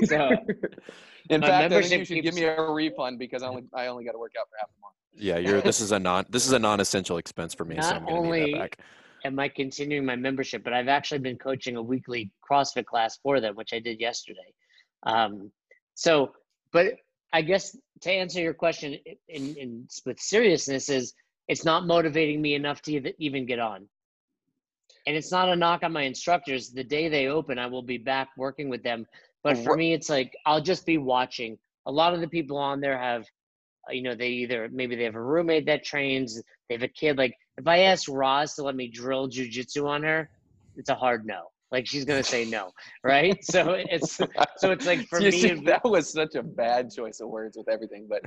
so 0.06 0.30
In 1.30 1.42
fact, 1.42 1.54
I 1.54 1.60
think 1.60 1.72
membership 1.72 2.00
you 2.00 2.06
should 2.06 2.24
give 2.24 2.36
me 2.36 2.44
a 2.44 2.62
refund 2.62 3.20
because 3.20 3.42
I 3.42 3.48
only 3.48 3.64
I 3.74 3.88
only 3.88 4.04
got 4.04 4.12
to 4.12 4.20
work 4.20 4.34
out 4.40 4.48
for 4.50 4.58
half 4.60 4.70
a 4.70 4.80
month. 4.82 4.96
Yeah, 5.16 5.38
you're. 5.38 5.62
This 5.62 5.80
is 5.80 5.92
a 5.92 6.00
non. 6.00 6.26
This 6.30 6.46
is 6.46 6.52
a 6.54 6.60
non-essential 6.60 7.18
expense 7.18 7.54
for 7.54 7.66
me, 7.66 7.78
so 7.82 7.90
I'm 7.90 8.06
gonna 8.06 8.30
need 8.30 8.54
that 8.56 8.60
back. 8.60 8.80
Am 9.24 9.40
I 9.40 9.48
continuing 9.48 10.06
my 10.06 10.16
membership, 10.16 10.64
but 10.64 10.74
I've 10.74 10.88
actually 10.88 11.20
been 11.20 11.38
coaching 11.38 11.76
a 11.76 11.82
weekly 11.82 12.32
CrossFit 12.50 12.86
class 12.86 13.18
for 13.22 13.40
them, 13.40 13.56
which 13.56 13.74
I 13.74 13.80
did 13.80 14.00
yesterday. 14.00 14.54
Um, 15.06 15.52
so, 15.96 16.32
but 16.72 16.96
I 17.32 17.42
guess 17.42 17.76
to 18.02 18.12
answer 18.12 18.42
your 18.42 18.54
question 18.54 18.98
in, 19.28 19.56
in 19.56 19.88
with 20.06 20.20
seriousness 20.20 20.90
is 20.90 21.14
it's 21.48 21.66
not 21.66 21.88
motivating 21.88 22.42
me 22.42 22.56
enough 22.56 22.82
to 22.84 23.14
even 23.22 23.46
get 23.46 23.60
on. 23.60 23.88
And 25.06 25.16
it's 25.16 25.32
not 25.32 25.50
a 25.50 25.56
knock 25.56 25.84
on 25.84 25.92
my 25.92 26.04
instructors. 26.04 26.70
The 26.70 26.84
day 26.84 27.10
they 27.10 27.28
open, 27.28 27.60
I 27.60 27.66
will 27.66 27.82
be 27.82 27.98
back 27.98 28.30
working 28.38 28.70
with 28.70 28.84
them. 28.84 29.06
But 29.44 29.58
for 29.58 29.76
me, 29.76 29.94
it's 29.94 30.10
like 30.10 30.34
I'll 30.46 30.62
just 30.62 30.86
be 30.86 30.98
watching. 30.98 31.58
A 31.86 31.92
lot 31.92 32.14
of 32.14 32.22
the 32.22 32.30
people 32.30 32.58
on 32.58 32.80
there 32.80 32.98
have, 32.98 33.26
you 33.90 34.02
know, 34.02 34.16
they 34.16 34.30
either 34.30 34.70
maybe 34.72 34.96
they 34.96 35.04
have 35.04 35.16
a 35.16 35.22
roommate 35.22 35.66
that 35.66 35.84
trains, 35.84 36.42
they 36.70 36.76
have 36.76 36.84
a 36.84 36.88
kid. 36.88 37.18
Like 37.18 37.36
if 37.58 37.68
I 37.68 37.80
ask 37.80 38.08
Roz 38.10 38.56
to 38.56 38.64
let 38.64 38.76
me 38.76 38.88
drill 38.88 39.30
jujitsu 39.30 39.88
on 39.88 40.04
her, 40.04 40.30
it's 40.76 40.90
a 40.90 40.96
hard 40.96 41.26
no. 41.26 41.50
Like 41.72 41.88
she's 41.88 42.06
gonna 42.06 42.24
say 42.24 42.46
no, 42.46 42.72
right? 43.04 43.44
So 43.44 43.72
it's 43.78 44.18
so 44.58 44.72
it's 44.72 44.86
like 44.86 45.08
for 45.08 45.20
You 45.22 45.32
me, 45.32 45.40
see, 45.40 45.54
that 45.66 45.84
was 45.84 46.12
such 46.12 46.36
a 46.36 46.44
bad 46.44 46.92
choice 46.92 47.20
of 47.20 47.30
words 47.30 47.58
with 47.58 47.68
everything. 47.68 48.06
But, 48.08 48.22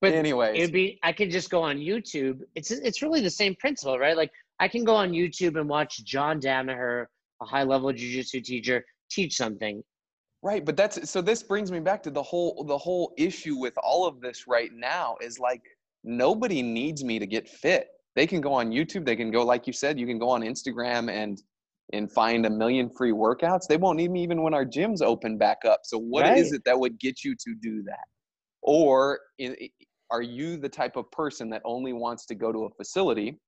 But 0.00 0.14
anyway, 0.14 0.58
it'd 0.58 0.72
be 0.72 0.98
I 1.02 1.12
could 1.12 1.30
just 1.30 1.50
go 1.50 1.62
on 1.62 1.76
YouTube. 1.76 2.40
It's 2.54 2.70
it's 2.70 3.02
really 3.02 3.20
the 3.20 3.30
same 3.30 3.54
principle, 3.56 3.98
right? 3.98 4.16
Like 4.16 4.30
I 4.60 4.68
can 4.68 4.84
go 4.84 4.94
on 4.94 5.10
YouTube 5.10 5.60
and 5.60 5.68
watch 5.68 6.04
John 6.04 6.40
Danaher, 6.40 7.06
a 7.42 7.44
high 7.44 7.64
level 7.64 7.92
jujitsu 7.92 8.42
teacher, 8.42 8.84
teach 9.10 9.36
something. 9.36 9.82
Right, 10.42 10.64
but 10.64 10.76
that's 10.76 11.10
so 11.10 11.20
this 11.20 11.42
brings 11.42 11.72
me 11.72 11.80
back 11.80 12.02
to 12.04 12.10
the 12.10 12.22
whole 12.22 12.64
the 12.64 12.78
whole 12.78 13.12
issue 13.18 13.56
with 13.56 13.74
all 13.82 14.06
of 14.06 14.20
this 14.20 14.46
right 14.46 14.70
now 14.72 15.16
is 15.20 15.38
like 15.38 15.62
nobody 16.06 16.62
needs 16.62 17.04
me 17.04 17.18
to 17.18 17.26
get 17.26 17.48
fit. 17.48 17.88
They 18.14 18.26
can 18.26 18.40
go 18.40 18.52
on 18.54 18.70
YouTube, 18.70 19.04
they 19.04 19.16
can 19.16 19.30
go 19.30 19.44
like 19.44 19.66
you 19.66 19.72
said, 19.72 20.00
you 20.00 20.06
can 20.06 20.18
go 20.18 20.30
on 20.30 20.42
Instagram 20.42 21.10
and 21.10 21.42
and 21.92 22.10
find 22.10 22.46
a 22.46 22.50
million 22.50 22.90
free 22.90 23.12
workouts. 23.12 23.68
They 23.68 23.76
won't 23.76 23.96
need 23.98 24.10
me 24.10 24.22
even 24.22 24.42
when 24.42 24.54
our 24.54 24.64
gyms 24.64 25.02
open 25.02 25.38
back 25.38 25.58
up. 25.64 25.80
So 25.84 25.98
what 25.98 26.26
is 26.26 26.50
Right. 26.50 26.56
it 26.56 26.62
that 26.64 26.78
would 26.78 26.98
get 26.98 27.22
you 27.22 27.36
to 27.36 27.54
do 27.60 27.82
that? 27.84 28.06
Or 28.62 29.20
are 30.10 30.22
you 30.22 30.56
the 30.56 30.68
type 30.68 30.96
of 30.96 31.08
person 31.12 31.48
that 31.50 31.62
only 31.64 31.92
wants 31.92 32.26
to 32.26 32.34
go 32.34 32.50
to 32.50 32.64
a 32.64 32.70
facility, 32.70 33.38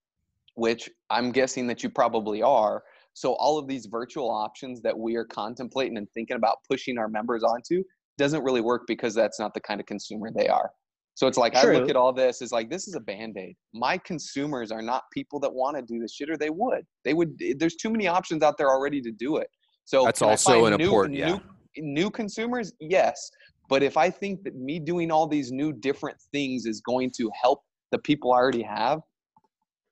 which 0.54 0.88
I'm 1.10 1.32
guessing 1.32 1.66
that 1.66 1.82
you 1.82 1.90
probably 1.90 2.42
are, 2.42 2.84
so 3.14 3.32
all 3.34 3.58
of 3.58 3.66
these 3.66 3.86
virtual 3.86 4.30
options 4.30 4.80
that 4.82 4.96
we 4.96 5.16
are 5.16 5.24
contemplating 5.24 5.96
and 5.96 6.08
thinking 6.12 6.36
about 6.36 6.58
pushing 6.70 6.98
our 6.98 7.08
members 7.08 7.42
onto 7.42 7.82
doesn't 8.16 8.44
really 8.44 8.60
work 8.60 8.82
because 8.86 9.14
that's 9.14 9.40
not 9.40 9.54
the 9.54 9.60
kind 9.60 9.80
of 9.80 9.86
consumer 9.86 10.30
they 10.32 10.46
are. 10.46 10.70
So 11.18 11.26
it's 11.26 11.36
like 11.36 11.56
I 11.56 11.64
look 11.72 11.90
at 11.90 11.96
all 11.96 12.12
this 12.12 12.40
as 12.42 12.52
like 12.52 12.70
this 12.70 12.86
is 12.86 12.94
a 12.94 13.00
band-aid. 13.00 13.56
My 13.74 13.98
consumers 13.98 14.70
are 14.70 14.80
not 14.80 15.02
people 15.12 15.40
that 15.40 15.52
want 15.52 15.76
to 15.76 15.82
do 15.82 15.98
this 15.98 16.14
shit 16.14 16.30
or 16.30 16.36
they 16.36 16.48
would. 16.48 16.86
They 17.04 17.12
would 17.12 17.34
eh, 17.42 17.54
there's 17.58 17.74
too 17.74 17.90
many 17.90 18.06
options 18.06 18.44
out 18.44 18.56
there 18.56 18.68
already 18.68 19.00
to 19.00 19.10
do 19.10 19.38
it. 19.38 19.48
So 19.84 20.04
That's 20.04 20.22
also 20.22 20.66
an 20.66 20.76
new- 20.76 20.84
important. 20.84 21.18
Yeah. 21.18 21.30
new, 21.30 21.40
new 21.78 22.08
consumers 22.10 22.72
yes 22.80 23.30
but 23.68 23.82
if 23.82 23.96
i 23.96 24.08
think 24.10 24.42
that 24.42 24.56
me 24.56 24.78
doing 24.78 25.10
all 25.10 25.26
these 25.26 25.52
new 25.52 25.72
different 25.72 26.16
things 26.32 26.66
is 26.66 26.80
going 26.80 27.10
to 27.16 27.30
help 27.40 27.62
the 27.92 27.98
people 27.98 28.32
i 28.32 28.36
already 28.36 28.62
have 28.62 29.00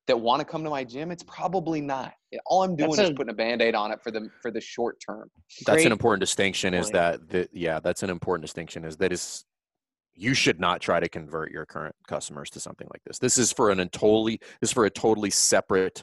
that 0.09 0.19
want 0.19 0.41
to 0.41 0.45
come 0.45 0.65
to 0.65 0.71
my 0.71 0.83
gym 0.83 1.11
it's 1.13 1.23
probably 1.25 1.81
not 1.81 2.13
eh, 2.33 2.39
all 2.47 2.63
i'm 2.65 2.75
doing 2.75 2.91
That's 2.91 3.03
is 3.03 3.11
a- 3.11 3.15
putting 3.15 3.31
a 3.31 3.35
band-aid 3.35 3.75
on 3.75 3.93
it 3.93 4.01
for 4.03 4.11
the 4.11 4.29
for 4.43 4.51
the 4.51 4.61
short 4.61 4.97
term 5.07 5.31
that's 5.65 5.77
Great 5.77 5.87
an 5.87 5.93
important 5.93 6.21
distinction 6.21 6.75
is 6.75 6.87
point. 6.87 6.95
that 6.95 7.29
the, 7.29 7.49
yeah 7.53 7.79
that's 7.79 8.03
an 8.03 8.11
important 8.11 8.43
distinction 8.43 8.85
is 8.85 8.97
that 8.97 9.13
is 9.13 9.45
you 10.17 10.35
should 10.35 10.59
not 10.59 10.81
try 10.81 10.99
to 10.99 11.09
convert 11.09 11.53
your 11.53 11.67
current 11.67 11.95
customers 12.09 12.51
to 12.51 12.61
something 12.61 12.89
like 12.93 13.03
this. 13.05 13.19
This 13.19 13.39
is 13.39 13.53
for 13.53 13.71
an 13.71 13.79
mm-hmm. 13.79 13.89
totally 13.89 14.41
this 14.61 14.71
is 14.71 14.73
for 14.73 14.87
a 14.87 14.91
totally 14.91 15.31
separate 15.31 16.03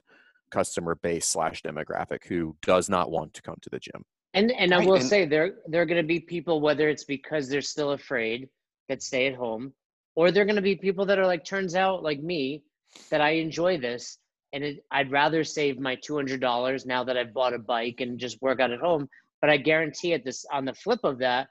customer 0.51 0.95
base 0.95 1.25
slash 1.25 1.61
demographic 1.63 2.25
who 2.25 2.55
does 2.61 2.89
not 2.89 3.09
want 3.09 3.33
to 3.33 3.41
come 3.41 3.57
to 3.61 3.69
the 3.69 3.79
gym. 3.79 4.03
And 4.33 4.51
and 4.51 4.73
I 4.73 4.77
Right, 4.79 4.87
will 4.87 4.95
and- 4.95 5.05
say 5.05 5.25
there 5.25 5.55
there 5.67 5.81
are 5.81 5.85
going 5.85 6.01
to 6.01 6.07
be 6.07 6.19
people 6.19 6.61
whether 6.61 6.87
it's 6.89 7.03
because 7.03 7.49
they're 7.49 7.61
still 7.61 7.91
afraid 7.91 8.47
that 8.89 9.01
stay 9.01 9.27
at 9.27 9.35
home, 9.35 9.73
or 10.15 10.29
they're 10.31 10.45
going 10.45 10.57
to 10.57 10.61
be 10.61 10.75
people 10.75 11.05
that 11.05 11.17
are 11.17 11.25
like 11.25 11.43
turns 11.43 11.75
out 11.75 12.03
like 12.03 12.21
me 12.21 12.63
that 13.09 13.21
i 13.21 13.31
enjoy 13.31 13.77
this 13.77 14.19
and 14.53 14.63
it, 14.63 14.83
i'd 14.91 15.11
rather 15.11 15.43
save 15.43 15.79
my 15.79 15.95
$200 15.95 16.85
now 16.85 17.03
that 17.03 17.17
i've 17.17 17.33
bought 17.33 17.53
a 17.53 17.59
bike 17.59 18.01
and 18.01 18.19
just 18.19 18.41
work 18.41 18.59
out 18.59 18.71
at 18.71 18.79
home 18.79 19.07
but 19.41 19.49
i 19.49 19.57
guarantee 19.57 20.13
at 20.13 20.23
this 20.23 20.45
on 20.51 20.65
the 20.65 20.73
flip 20.73 20.99
of 21.03 21.17
that 21.17 21.47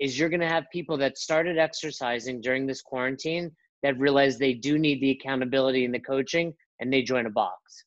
is 0.00 0.18
you're 0.18 0.28
going 0.28 0.40
to 0.40 0.48
have 0.48 0.64
people 0.72 0.96
that 0.98 1.18
started 1.18 1.58
exercising 1.58 2.40
during 2.40 2.66
this 2.66 2.82
quarantine 2.82 3.50
that 3.82 3.98
realize 3.98 4.38
they 4.38 4.54
do 4.54 4.78
need 4.78 5.00
the 5.00 5.10
accountability 5.10 5.84
and 5.84 5.94
the 5.94 5.98
coaching 6.00 6.52
and 6.80 6.92
they 6.92 7.02
join 7.02 7.26
a 7.26 7.30
box 7.30 7.84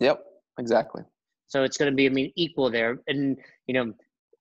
Yep, 0.00 0.22
exactly. 0.58 1.02
so 1.46 1.62
it's 1.62 1.76
going 1.76 1.90
to 1.90 1.94
be, 1.96 2.06
I 2.06 2.08
mean, 2.08 2.32
equal 2.36 2.70
there. 2.70 2.98
And, 3.06 3.36
you 3.66 3.74
know, 3.74 3.92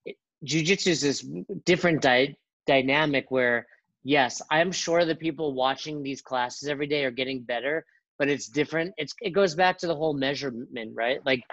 it- 0.06 0.18
jujitsu 0.46 0.88
is 0.88 1.02
this 1.02 1.26
different 1.66 2.02
dy- 2.02 2.36
dynamic 2.66 3.30
where, 3.30 3.68
yes, 4.04 4.42
I'm 4.50 4.72
sure 4.72 5.06
the 5.06 5.16
people 5.16 5.54
watching 5.54 6.02
these 6.02 6.22
classes 6.22 6.68
every 6.68 6.88
day 6.88 7.04
are 7.06 7.12
getting 7.12 7.42
better, 7.42 7.86
but 8.18 8.30
it's 8.30 8.48
different. 8.48 8.94
It's, 8.98 9.14
it 9.22 9.32
goes 9.32 9.54
back 9.56 9.78
to 9.80 9.88
the 9.88 9.96
whole 9.96 10.14
measurement, 10.16 10.92
right? 10.96 11.20
Like 11.26 11.44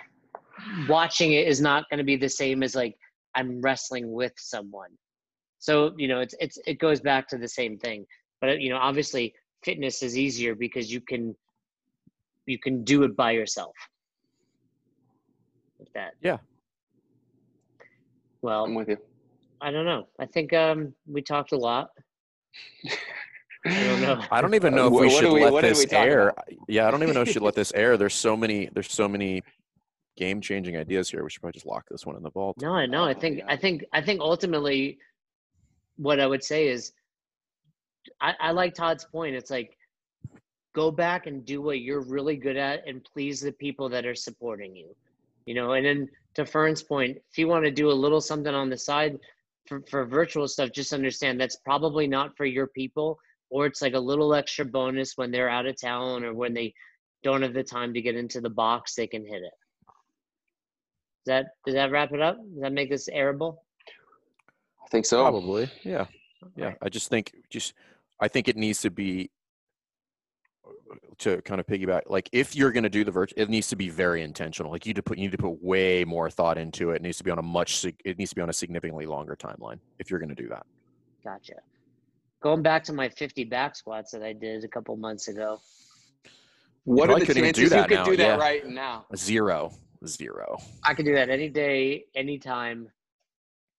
watching 0.89 1.33
it 1.33 1.47
is 1.47 1.61
not 1.61 1.85
going 1.91 1.99
to 1.99 2.05
be 2.05 2.16
the 2.16 2.29
same 2.29 2.62
as 2.62 2.75
like 2.75 2.97
I'm 3.35 3.61
wrestling 3.61 4.11
with 4.12 4.33
someone. 4.39 4.91
So, 5.59 5.93
you 5.97 6.09
know, 6.09 6.21
it's, 6.21 6.35
it's, 6.41 6.59
it 6.67 6.79
goes 6.79 7.01
back 7.01 7.29
to 7.29 7.39
the 7.39 7.49
same 7.49 7.79
thing. 7.79 8.07
But, 8.41 8.61
you 8.61 8.71
know, 8.71 8.77
obviously 8.79 9.35
fitness 9.65 10.03
is 10.03 10.17
easier 10.17 10.55
because 10.55 10.93
you 10.93 11.01
can, 11.01 11.35
you 12.47 12.59
can 12.59 12.85
do 12.85 13.03
it 13.03 13.17
by 13.17 13.33
yourself. 13.33 13.75
Like 15.79 15.93
that. 15.95 16.13
Yeah. 16.23 16.39
Well, 18.43 18.65
I'm 18.65 18.75
with 18.75 18.89
you. 18.89 18.99
I 19.61 19.71
don't 19.73 19.85
know. 19.85 20.07
I 20.21 20.27
think 20.27 20.53
um, 20.53 20.95
we 21.07 21.21
talked 21.23 21.53
a 21.53 21.57
lot. 21.59 21.91
I 23.67 23.85
don't 23.85 24.01
know. 24.01 24.23
I 24.31 24.41
don't 24.41 24.55
even 24.55 24.75
know 24.75 24.87
if 24.87 24.93
we 24.93 25.07
what 25.07 25.11
should 25.13 25.33
we- 25.33 25.43
let 25.43 25.53
what 25.53 25.65
are 25.65 25.69
we 25.69 25.73
this 25.75 25.93
air. 25.93 26.29
about? 26.29 26.45
Yeah, 26.69 26.87
I 26.87 26.91
don't 26.93 27.03
even 27.03 27.15
know 27.15 27.23
if 27.23 27.27
we 27.29 27.33
should 27.33 27.43
let 27.43 27.55
this 27.57 27.73
air. 27.75 27.97
There's 27.97 28.15
so 28.15 28.37
many. 28.37 28.69
There's 28.73 28.91
so 28.93 29.09
many 29.09 29.43
game-changing 30.17 30.77
ideas 30.77 31.11
here. 31.11 31.23
We 31.25 31.31
should 31.31 31.41
probably 31.43 31.55
just 31.59 31.67
lock 31.67 31.85
this 31.91 32.07
one 32.07 32.17
in 32.17 32.23
the 32.23 32.31
vault. 32.31 32.57
No, 32.61 32.73
I 32.73 32.87
know. 32.87 33.05
I 33.05 33.15
Oh, 33.15 33.19
think 33.21 33.39
yeah. 33.39 33.45
I 33.49 33.57
think 33.57 33.85
I 33.93 34.01
think 34.01 34.21
ultimately 34.21 34.99
what 35.99 36.20
I 36.20 36.26
would 36.26 36.42
say 36.42 36.68
is 36.68 36.92
I, 38.20 38.34
I 38.40 38.51
like 38.53 38.74
Todd's 38.74 39.05
point. 39.05 39.34
It's 39.34 39.51
like 39.51 39.76
go 40.74 40.90
back 40.90 41.26
and 41.26 41.44
do 41.44 41.61
what 41.61 41.80
you're 41.80 42.03
really 42.03 42.36
good 42.36 42.57
at 42.57 42.86
and 42.86 43.05
please 43.05 43.40
the 43.40 43.53
people 43.53 43.88
that 43.90 44.07
are 44.07 44.14
supporting 44.14 44.74
you. 44.74 44.94
You 45.44 45.55
know, 45.55 45.72
and 45.72 45.84
then 45.84 46.09
to 46.34 46.46
Fern's 46.46 46.82
point, 46.82 47.18
if 47.30 47.38
you 47.38 47.49
want 47.49 47.64
to 47.64 47.70
do 47.70 47.90
a 47.90 47.92
little 47.92 48.20
something 48.20 48.55
on 48.55 48.70
the 48.70 48.78
side 48.78 49.18
for, 49.66 49.82
for 49.90 50.05
virtual 50.05 50.46
stuff, 50.46 50.70
just 50.72 50.92
understand 50.92 51.40
that's 51.40 51.57
probably 51.57 52.07
not 52.07 52.36
for 52.36 52.44
your 52.44 52.66
people, 52.66 53.18
or 53.51 53.66
it's 53.66 53.82
like 53.82 53.94
a 53.94 53.99
little 53.99 54.34
extra 54.34 54.64
bonus 54.64 55.16
when 55.16 55.30
they're 55.30 55.49
out 55.49 55.66
of 55.66 55.80
town 55.80 56.22
or 56.22 56.34
when 56.34 56.55
they 56.55 56.74
don't 57.22 57.42
have 57.42 57.55
the 57.55 57.64
time 57.64 57.94
to 57.94 58.03
get 58.03 58.14
into 58.14 58.40
the 58.40 58.51
box, 58.51 58.94
they 58.94 59.07
can 59.07 59.24
hit 59.26 59.42
it. 59.42 59.55
Does 61.24 61.26
that 61.26 61.46
does 61.66 61.74
that 61.74 61.90
wrap 61.90 62.12
it 62.12 62.20
up? 62.20 62.36
Does 62.36 62.62
that 62.62 62.72
make 62.72 62.90
this 62.90 63.09
airable? 63.09 63.57
I 64.89 64.91
think 64.91 65.07
so. 65.07 65.22
Probably. 65.22 65.70
Yeah. 65.82 66.07
Yeah. 66.57 66.74
I 66.82 66.89
just 66.89 67.09
think 67.09 67.32
just 67.51 67.74
I 68.20 68.28
think 68.28 68.49
it 68.49 68.57
needs 68.57 68.80
to 68.82 68.91
be 68.91 69.30
to 71.18 71.43
kind 71.43 71.61
of 71.61 71.66
piggyback 71.66 72.03
like 72.07 72.28
if 72.32 72.55
you're 72.55 72.72
going 72.72 72.82
to 72.82 72.89
do 72.89 73.05
the 73.05 73.11
virtual 73.11 73.43
it 73.43 73.51
needs 73.51 73.68
to 73.68 73.76
be 73.76 73.89
very 73.89 74.22
intentional 74.22 74.70
like 74.70 74.86
you 74.86 74.91
need 74.91 74.97
to 74.97 75.03
put 75.03 75.18
you 75.18 75.24
need 75.24 75.32
to 75.32 75.39
put 75.39 75.62
way 75.62 76.05
more 76.05 76.30
thought 76.30 76.57
into 76.57 76.91
it 76.91 76.97
it 76.97 77.03
needs 77.03 77.18
to 77.18 77.24
be 77.24 77.30
on 77.30 77.39
a 77.39 77.43
much 77.43 77.84
it 77.84 78.18
needs 78.18 78.30
to 78.30 78.36
be 78.36 78.43
on 78.43 78.49
a 78.49 78.53
significantly 78.53 79.05
longer 79.05 79.34
timeline 79.34 79.78
if 79.99 80.11
you're 80.11 80.20
going 80.20 80.28
to 80.28 80.34
do 80.34 80.49
that 80.49 80.64
Gotcha. 81.24 81.55
Going 82.41 82.62
back 82.62 82.84
to 82.84 82.93
my 82.93 83.09
50 83.09 83.45
back 83.45 83.76
squats 83.76 84.12
that 84.12 84.22
I 84.22 84.32
did 84.32 84.64
a 84.64 84.68
couple 84.68 84.97
months 84.97 85.28
ago. 85.28 85.61
What 86.84 87.07
probably 87.07 87.24
are 87.24 87.26
the 87.26 87.34
chances 87.34 87.72
you 87.72 87.82
could 87.82 87.91
now, 87.91 88.05
do 88.05 88.16
that 88.16 88.22
yeah. 88.22 88.36
right 88.36 88.66
now? 88.66 89.05
zero 89.14 89.72
zero 90.07 90.57
I 90.84 90.95
could 90.95 91.05
do 91.05 91.14
that 91.14 91.28
any 91.28 91.49
day, 91.49 92.05
anytime 92.14 92.89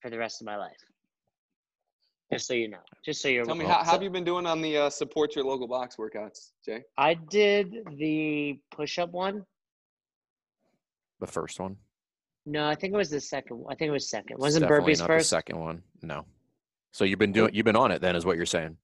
for 0.02 0.10
the 0.10 0.18
rest 0.18 0.42
of 0.42 0.46
my 0.46 0.58
life. 0.58 0.78
Just 2.32 2.48
so 2.48 2.54
you 2.54 2.68
know. 2.68 2.78
Just 3.04 3.22
so 3.22 3.28
you're 3.28 3.44
Tell 3.46 3.56
me, 3.56 3.66
how, 3.66 3.84
how 3.84 3.92
have 3.94 4.04
you 4.04 4.10
been 4.10 4.24
doing 4.24 4.46
on 4.46 4.62
the 4.62 4.78
uh, 4.78 4.90
support 4.90 5.36
your 5.36 5.46
local 5.46 5.68
box 5.68 5.96
workouts, 5.96 6.52
Jay? 6.64 6.84
I 6.98 7.16
did 7.16 7.76
the 7.98 8.60
push 8.72 9.00
up 9.00 9.12
one. 9.12 9.44
the 11.20 11.28
first 11.28 11.60
one 11.60 11.76
No, 12.46 12.68
I 12.68 12.76
think 12.76 12.94
it 12.94 12.98
was 12.98 13.10
the 13.10 13.20
second. 13.20 13.66
I 13.70 13.76
think 13.76 13.90
it 13.90 13.94
was 13.94 14.10
second. 14.10 14.38
Wasn't 14.38 14.62
definitely 14.62 14.94
burpees 14.94 15.00
not 15.00 15.08
first? 15.08 15.30
the 15.30 15.36
second 15.36 15.60
one 15.60 15.82
no 16.02 16.26
so 16.92 17.04
you've 17.04 17.20
been 17.20 17.32
doing 17.32 17.54
you've 17.54 17.66
been 17.66 17.76
on 17.76 17.92
it 17.92 18.00
then 18.02 18.16
is 18.16 18.26
what 18.26 18.38
you're 18.38 18.46
saying 18.46 18.76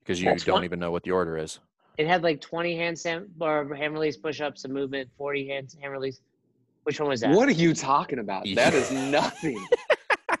because 0.00 0.20
you 0.22 0.26
That's 0.30 0.44
don't 0.44 0.54
one- 0.56 0.64
even 0.64 0.78
know 0.78 0.90
what 0.90 1.02
the 1.02 1.10
order 1.10 1.36
is 1.38 1.58
It 1.98 2.06
had 2.06 2.22
like 2.22 2.40
20 2.40 2.76
handstand 2.76 3.28
or 3.40 3.74
hand 3.74 3.94
release 3.94 4.16
push 4.16 4.40
ups, 4.40 4.64
a 4.64 4.68
movement, 4.68 5.08
40 5.16 5.48
hands 5.48 5.76
hand 5.80 5.92
release. 5.92 6.20
Which 6.84 6.98
one 7.00 7.08
was 7.08 7.20
that? 7.20 7.30
What 7.30 7.48
are 7.48 7.52
you 7.52 7.74
talking 7.74 8.18
about? 8.18 8.44
That 8.56 8.74
is 8.74 8.90
nothing. 9.18 9.64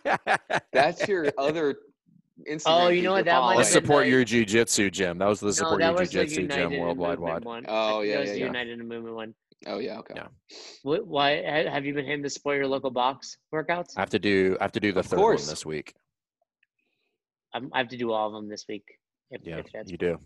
That's 0.72 1.06
your 1.06 1.28
other 1.38 1.76
Instagram. 2.50 2.62
Oh, 2.66 2.88
you 2.88 3.02
know 3.02 3.12
what? 3.12 3.24
That 3.24 3.40
might 3.40 3.54
the 3.54 3.58
have 3.58 3.66
support 3.66 4.06
your 4.06 4.24
jiu-jitsu 4.24 4.90
gym 4.90 5.18
that 5.18 5.26
was 5.28 5.40
the 5.40 5.52
support 5.52 5.80
that 5.80 5.90
your 5.90 6.00
was 6.00 6.10
the 6.10 6.24
jiu-jitsu 6.24 6.48
gym 6.48 6.78
worldwide 6.78 7.18
Movement 7.18 7.20
wide 7.20 7.44
one. 7.44 7.64
Oh, 7.68 8.00
I 8.00 8.02
think 8.02 8.06
yeah, 8.08 8.14
that 8.14 8.20
was 8.20 8.28
yeah, 8.28 8.32
the 8.34 8.40
yeah. 8.40 8.46
United 8.46 8.80
in 8.80 8.88
Movement 8.88 9.14
one. 9.14 9.34
Oh 9.66 9.78
yeah, 9.78 9.98
okay. 10.00 10.14
Yeah. 10.16 10.26
What, 10.82 11.06
why 11.06 11.42
have 11.70 11.84
you 11.86 11.94
been 11.94 12.04
hitting 12.04 12.22
the 12.22 12.30
support 12.30 12.56
your 12.56 12.66
local 12.66 12.90
box 12.90 13.36
workouts? 13.54 13.92
I 13.96 14.00
have 14.00 14.10
to 14.10 14.18
do 14.18 14.56
I 14.60 14.64
have 14.64 14.72
to 14.72 14.80
do 14.80 14.92
the 14.92 15.00
Of 15.00 15.06
third 15.06 15.16
course. 15.18 15.46
one 15.46 15.52
this 15.52 15.64
week. 15.64 15.94
I'm, 17.54 17.70
I 17.72 17.78
have 17.78 17.88
to 17.88 17.96
do 17.96 18.12
all 18.12 18.26
of 18.28 18.32
them 18.32 18.48
this 18.48 18.64
week. 18.68 18.84
If, 19.30 19.42
Yeah, 19.44 19.58
if 19.58 19.66
that's, 19.72 19.90
you 19.90 19.98
do. 19.98 20.18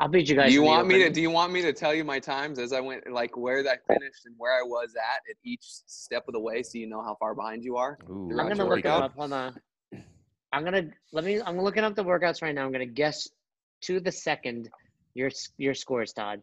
I'll 0.00 0.08
beat 0.08 0.28
you 0.28 0.34
guys. 0.34 0.48
Do 0.48 0.54
you 0.54 0.60
in 0.62 0.64
the 0.64 0.70
want 0.70 0.88
me 0.88 0.98
to? 1.04 1.10
Do 1.10 1.20
you 1.20 1.30
want 1.30 1.52
me 1.52 1.62
to 1.62 1.72
tell 1.72 1.94
you 1.94 2.02
my 2.02 2.18
times 2.18 2.58
as 2.58 2.72
I 2.72 2.80
went, 2.80 3.08
like 3.12 3.36
where 3.36 3.60
I 3.60 3.76
finished 3.86 4.26
and 4.26 4.34
where 4.38 4.58
I 4.58 4.62
was 4.62 4.94
at 4.96 5.20
at 5.30 5.36
each 5.44 5.62
step 5.62 6.24
of 6.26 6.32
the 6.32 6.40
way, 6.40 6.62
so 6.64 6.78
you 6.78 6.88
know 6.88 7.02
how 7.02 7.16
far 7.20 7.34
behind 7.36 7.62
you 7.62 7.76
are? 7.76 7.98
Ooh, 8.10 8.28
I'm 8.30 8.48
gonna 8.48 8.64
look 8.64 8.80
it 8.80 8.86
workout? 8.86 9.02
up. 9.02 9.14
Hold 9.14 9.32
on. 9.32 9.56
I'm 10.52 10.64
gonna 10.64 10.88
let 11.12 11.24
me. 11.24 11.40
I'm 11.44 11.58
looking 11.60 11.84
up 11.84 11.94
the 11.94 12.04
workouts 12.04 12.42
right 12.42 12.54
now. 12.54 12.64
I'm 12.64 12.72
gonna 12.72 12.86
guess 12.86 13.28
to 13.82 14.00
the 14.00 14.12
second 14.12 14.68
your 15.14 15.30
your 15.58 15.74
scores, 15.74 16.12
Todd. 16.12 16.42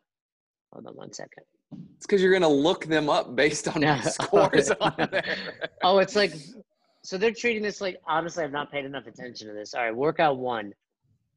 Hold 0.74 0.88
on 0.88 0.96
one 0.96 1.14
second. 1.14 1.44
It's 1.98 2.06
because 2.08 2.22
you're 2.22 2.34
gonna 2.34 2.48
look 2.48 2.86
them 2.86 3.10
up 3.10 3.36
based 3.36 3.68
on 3.68 3.82
No. 3.82 3.96
my 3.96 4.02
oh, 4.06 4.10
scores 4.10 4.72
on 4.72 4.94
there. 5.12 5.36
Oh, 5.84 6.00
it's 6.00 6.16
like 6.16 6.34
so 7.04 7.18
they're 7.18 7.32
treating 7.34 7.64
this 7.64 7.82
like 7.82 8.00
honestly. 8.08 8.44
I've 8.44 8.52
not 8.52 8.72
paid 8.72 8.86
enough 8.86 9.08
attention 9.08 9.48
to 9.48 9.54
this. 9.54 9.74
All 9.74 9.84
right, 9.84 9.96
workout 9.96 10.38
one. 10.38 10.74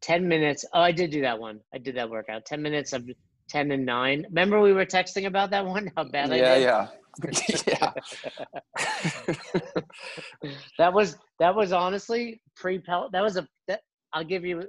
10 0.01 0.27
minutes. 0.27 0.65
Oh, 0.75 0.81
I 0.81 0.91
did 0.91 1.11
do 1.13 1.21
that 1.23 1.39
one. 1.39 1.61
I 1.73 1.79
did 1.79 1.95
that 1.97 2.11
workout. 2.11 2.45
10 2.45 2.61
minutes 2.61 2.93
of 2.93 3.09
10 3.49 3.71
and 3.71 3.87
9. 3.87 4.27
Remember 4.31 4.61
we 4.61 4.73
were 4.73 4.85
texting 4.85 5.27
about 5.27 5.51
that 5.51 5.65
one? 5.65 5.93
How 5.97 6.03
bad 6.05 6.33
I 6.33 6.37
yeah, 6.37 6.55
did? 6.55 6.63
yeah, 6.63 6.83
yeah. 6.83 6.89
that 10.79 10.93
was 10.93 11.17
that 11.39 11.55
was 11.55 11.73
honestly 11.73 12.41
pre 12.57 12.79
pel 12.79 13.11
that 13.13 13.23
was 13.23 13.37
a 13.37 13.47
that 13.69 13.81
I'll 14.13 14.25
give 14.25 14.45
you 14.45 14.65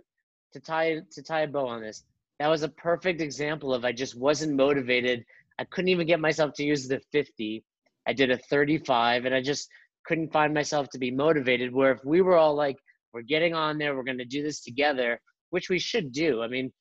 to 0.53 0.59
tie 0.59 1.01
to 1.11 1.23
tie 1.23 1.41
a 1.41 1.47
bow 1.47 1.67
on 1.67 1.81
this. 1.81 2.03
That 2.39 2.47
was 2.47 2.63
a 2.63 2.69
perfect 2.69 3.21
example 3.21 3.73
of 3.73 3.85
I 3.85 3.91
just 3.91 4.17
wasn't 4.17 4.55
motivated. 4.55 5.23
I 5.59 5.65
couldn't 5.65 5.89
even 5.89 6.07
get 6.07 6.19
myself 6.19 6.53
to 6.55 6.63
use 6.63 6.87
the 6.87 6.99
50. 7.11 7.63
I 8.07 8.13
did 8.13 8.31
a 8.31 8.37
35 8.37 9.25
and 9.25 9.35
I 9.35 9.41
just 9.41 9.69
couldn't 10.05 10.33
find 10.33 10.53
myself 10.53 10.89
to 10.89 10.99
be 10.99 11.11
motivated 11.11 11.73
where 11.73 11.91
if 11.91 12.03
we 12.03 12.21
were 12.21 12.37
all 12.37 12.55
like 12.55 12.77
we're 13.13 13.21
getting 13.21 13.53
on 13.53 13.77
there, 13.77 13.95
we're 13.95 14.03
going 14.03 14.17
to 14.17 14.25
do 14.25 14.43
this 14.43 14.61
together, 14.61 15.19
which 15.51 15.69
we 15.69 15.79
should 15.79 16.11
do. 16.11 16.41
I 16.41 16.47
mean, 16.47 16.71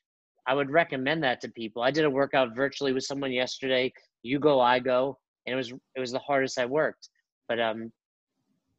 I 0.46 0.54
would 0.54 0.70
recommend 0.70 1.22
that 1.22 1.40
to 1.42 1.48
people. 1.50 1.82
I 1.82 1.90
did 1.90 2.04
a 2.04 2.10
workout 2.10 2.56
virtually 2.56 2.92
with 2.92 3.04
someone 3.04 3.30
yesterday. 3.30 3.92
You 4.22 4.40
go, 4.40 4.60
I 4.60 4.78
go, 4.78 5.18
and 5.46 5.52
it 5.52 5.56
was 5.56 5.70
it 5.96 6.00
was 6.00 6.12
the 6.12 6.18
hardest 6.18 6.58
I 6.58 6.66
worked. 6.66 7.08
But 7.48 7.60
um, 7.60 7.92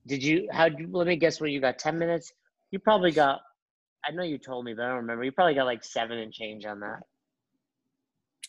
did 0.07 0.23
you? 0.23 0.47
How? 0.51 0.69
Let 0.91 1.07
me 1.07 1.15
guess. 1.15 1.39
What 1.41 1.51
you 1.51 1.61
got? 1.61 1.79
Ten 1.79 1.97
minutes. 1.97 2.31
You 2.71 2.79
probably 2.79 3.11
got. 3.11 3.41
I 4.07 4.11
know 4.11 4.23
you 4.23 4.37
told 4.37 4.65
me, 4.65 4.73
but 4.73 4.83
I 4.83 4.87
don't 4.89 4.97
remember. 4.97 5.23
You 5.23 5.31
probably 5.31 5.53
got 5.55 5.65
like 5.65 5.83
seven 5.83 6.17
and 6.17 6.33
change 6.33 6.65
on 6.65 6.79
that. 6.81 6.99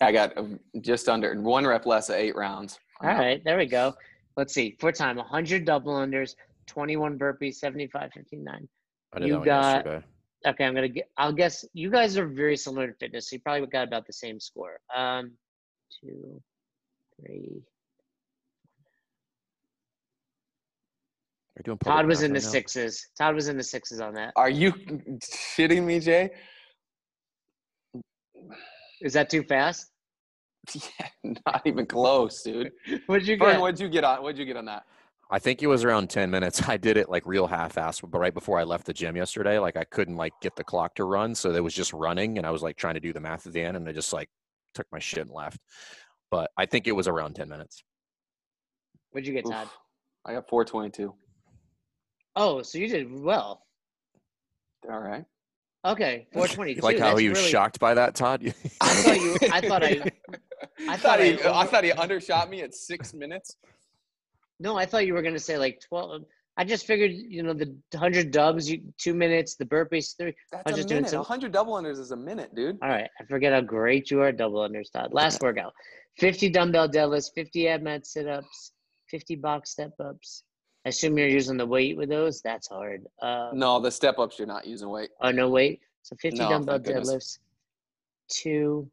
I 0.00 0.10
got 0.10 0.36
uh, 0.36 0.44
just 0.80 1.08
under 1.08 1.32
one 1.40 1.66
rep 1.66 1.86
less 1.86 2.08
of 2.08 2.16
eight 2.16 2.34
rounds. 2.34 2.78
All 3.00 3.08
right, 3.08 3.42
there 3.44 3.56
we 3.56 3.66
go. 3.66 3.94
Let's 4.36 4.52
see. 4.52 4.76
For 4.80 4.90
time, 4.90 5.16
100 5.16 5.64
double 5.64 5.94
unders, 5.94 6.34
21 6.66 7.16
burpees, 7.18 7.54
75, 7.56 8.10
59. 8.12 8.68
I 9.12 9.18
did 9.20 9.28
You 9.28 9.34
that 9.34 9.44
got- 9.44 9.74
yesterday. 9.86 10.06
Okay, 10.46 10.64
I'm 10.64 10.74
gonna 10.74 10.88
get. 10.88 11.08
I'll 11.16 11.32
guess 11.32 11.64
you 11.72 11.90
guys 11.90 12.18
are 12.18 12.26
very 12.26 12.56
similar 12.56 12.88
to 12.88 12.94
fitness. 12.94 13.30
So 13.30 13.36
you 13.36 13.40
probably 13.40 13.66
got 13.68 13.86
about 13.88 14.06
the 14.06 14.12
same 14.12 14.38
score. 14.40 14.78
Um, 14.94 15.32
two, 16.00 16.42
three. 17.20 17.62
Are 21.56 21.62
doing 21.62 21.78
Todd 21.78 22.06
was 22.06 22.22
in 22.22 22.32
the 22.32 22.40
now? 22.40 22.46
sixes. 22.46 23.08
Todd 23.16 23.34
was 23.34 23.48
in 23.48 23.56
the 23.56 23.62
sixes 23.62 24.00
on 24.00 24.14
that. 24.14 24.32
Are 24.36 24.50
you 24.50 24.72
shitting 25.22 25.84
me, 25.84 26.00
Jay? 26.00 26.30
Is 29.00 29.12
that 29.12 29.30
too 29.30 29.42
fast? 29.42 29.90
Yeah, 30.74 31.30
not 31.46 31.60
even 31.66 31.84
close, 31.84 32.42
dude. 32.42 32.72
What'd 33.06 33.28
you 33.28 33.36
Fern, 33.36 33.52
get? 33.52 33.60
what'd 33.60 33.78
you 33.78 33.88
get 33.90 34.02
on? 34.02 34.22
What'd 34.22 34.38
you 34.38 34.46
get 34.46 34.56
on 34.56 34.64
that? 34.64 34.84
I 35.30 35.38
think 35.38 35.62
it 35.62 35.66
was 35.66 35.84
around 35.84 36.08
10 36.08 36.30
minutes. 36.30 36.62
I 36.68 36.78
did 36.78 36.96
it 36.96 37.10
like 37.10 37.26
real 37.26 37.46
half-assed, 37.46 38.00
but 38.10 38.18
right 38.18 38.32
before 38.32 38.58
I 38.58 38.64
left 38.64 38.86
the 38.86 38.94
gym 38.94 39.14
yesterday, 39.14 39.58
like 39.58 39.76
I 39.76 39.84
couldn't 39.84 40.16
like 40.16 40.32
get 40.40 40.56
the 40.56 40.64
clock 40.64 40.94
to 40.94 41.04
run, 41.04 41.34
so 41.34 41.50
it 41.54 41.62
was 41.62 41.74
just 41.74 41.92
running, 41.92 42.38
and 42.38 42.46
I 42.46 42.50
was 42.50 42.62
like 42.62 42.76
trying 42.76 42.94
to 42.94 43.00
do 43.00 43.12
the 43.12 43.20
math 43.20 43.46
at 43.46 43.52
the 43.52 43.60
end, 43.60 43.76
and 43.76 43.86
I 43.86 43.92
just 43.92 44.12
like 44.14 44.30
took 44.74 44.86
my 44.90 44.98
shit 44.98 45.20
and 45.20 45.30
left. 45.30 45.58
But 46.30 46.50
I 46.56 46.64
think 46.64 46.86
it 46.86 46.92
was 46.92 47.08
around 47.08 47.34
10 47.36 47.46
minutes. 47.48 47.84
What'd 49.10 49.26
you 49.26 49.34
get, 49.34 49.44
Oof. 49.46 49.52
Todd? 49.52 49.68
I 50.24 50.32
got 50.32 50.48
422. 50.48 51.14
Oh, 52.36 52.62
so 52.62 52.78
you 52.78 52.88
did 52.88 53.12
well. 53.22 53.64
All 54.90 54.98
right. 55.00 55.24
Okay, 55.84 56.26
four 56.32 56.48
twenty 56.48 56.74
You 56.74 56.80
like 56.80 56.98
how 56.98 57.16
he 57.16 57.28
was 57.28 57.40
shocked 57.40 57.78
by 57.78 57.94
that, 57.94 58.14
Todd? 58.14 58.42
I 58.80 58.88
thought 58.88 59.20
you. 59.20 59.36
I 59.52 59.60
thought 59.60 59.84
I. 59.84 59.88
I 60.88 60.94
I 60.94 60.96
thought 60.96 61.00
thought 61.18 61.20
he, 61.20 61.42
I- 61.42 61.60
I 61.62 61.66
thought 61.66 61.84
he 61.84 61.92
undershot 61.92 62.48
me 62.50 62.62
at 62.62 62.74
six 62.74 63.12
minutes. 63.14 63.56
No, 64.60 64.76
I 64.78 64.86
thought 64.86 65.06
you 65.06 65.14
were 65.14 65.22
gonna 65.22 65.38
say 65.38 65.58
like 65.58 65.80
twelve. 65.86 66.22
I 66.56 66.64
just 66.64 66.86
figured, 66.86 67.10
you 67.10 67.42
know, 67.42 67.52
the 67.52 67.74
hundred 67.98 68.30
dubs, 68.30 68.70
you 68.70 68.80
two 68.96 69.12
minutes, 69.12 69.56
the 69.56 69.64
burpees, 69.64 70.16
three. 70.16 70.34
That's 70.52 70.62
I'm 70.66 70.72
a 70.74 70.76
just 70.76 70.88
doing 70.88 70.98
minute. 70.98 71.10
some- 71.10 71.18
100 71.18 71.50
double 71.50 71.74
unders 71.74 71.98
is 71.98 72.12
a 72.12 72.16
minute, 72.16 72.54
dude. 72.54 72.78
All 72.80 72.88
right, 72.88 73.10
I 73.20 73.24
forget 73.24 73.52
how 73.52 73.60
great 73.60 74.08
you 74.10 74.20
are 74.22 74.28
at 74.28 74.36
double 74.36 74.60
unders. 74.60 74.86
Last 75.12 75.42
workout: 75.42 75.72
fifty 76.18 76.48
dumbbell 76.48 76.88
deadlifts, 76.88 77.30
fifty 77.34 77.68
ab 77.68 77.82
mat 77.82 78.06
sit 78.06 78.26
ups, 78.28 78.72
fifty 79.10 79.34
box 79.36 79.70
step 79.70 79.92
ups. 80.00 80.44
I 80.84 80.90
assume 80.90 81.16
you're 81.16 81.28
using 81.28 81.56
the 81.56 81.66
weight 81.66 81.96
with 81.96 82.10
those. 82.10 82.42
That's 82.42 82.68
hard. 82.68 83.04
Uh, 83.22 83.50
No, 83.54 83.80
the 83.80 83.90
step 83.90 84.18
ups 84.18 84.38
you're 84.38 84.46
not 84.48 84.66
using 84.66 84.88
weight. 84.90 85.10
Oh 85.22 85.30
no, 85.30 85.48
weight. 85.48 85.80
So 86.02 86.14
fifty 86.20 86.40
No, 86.40 86.50
dumbbell 86.50 86.74
thank 86.74 86.86
goodness. 86.86 87.08
deadlifts, 87.10 87.38
two, 88.30 88.90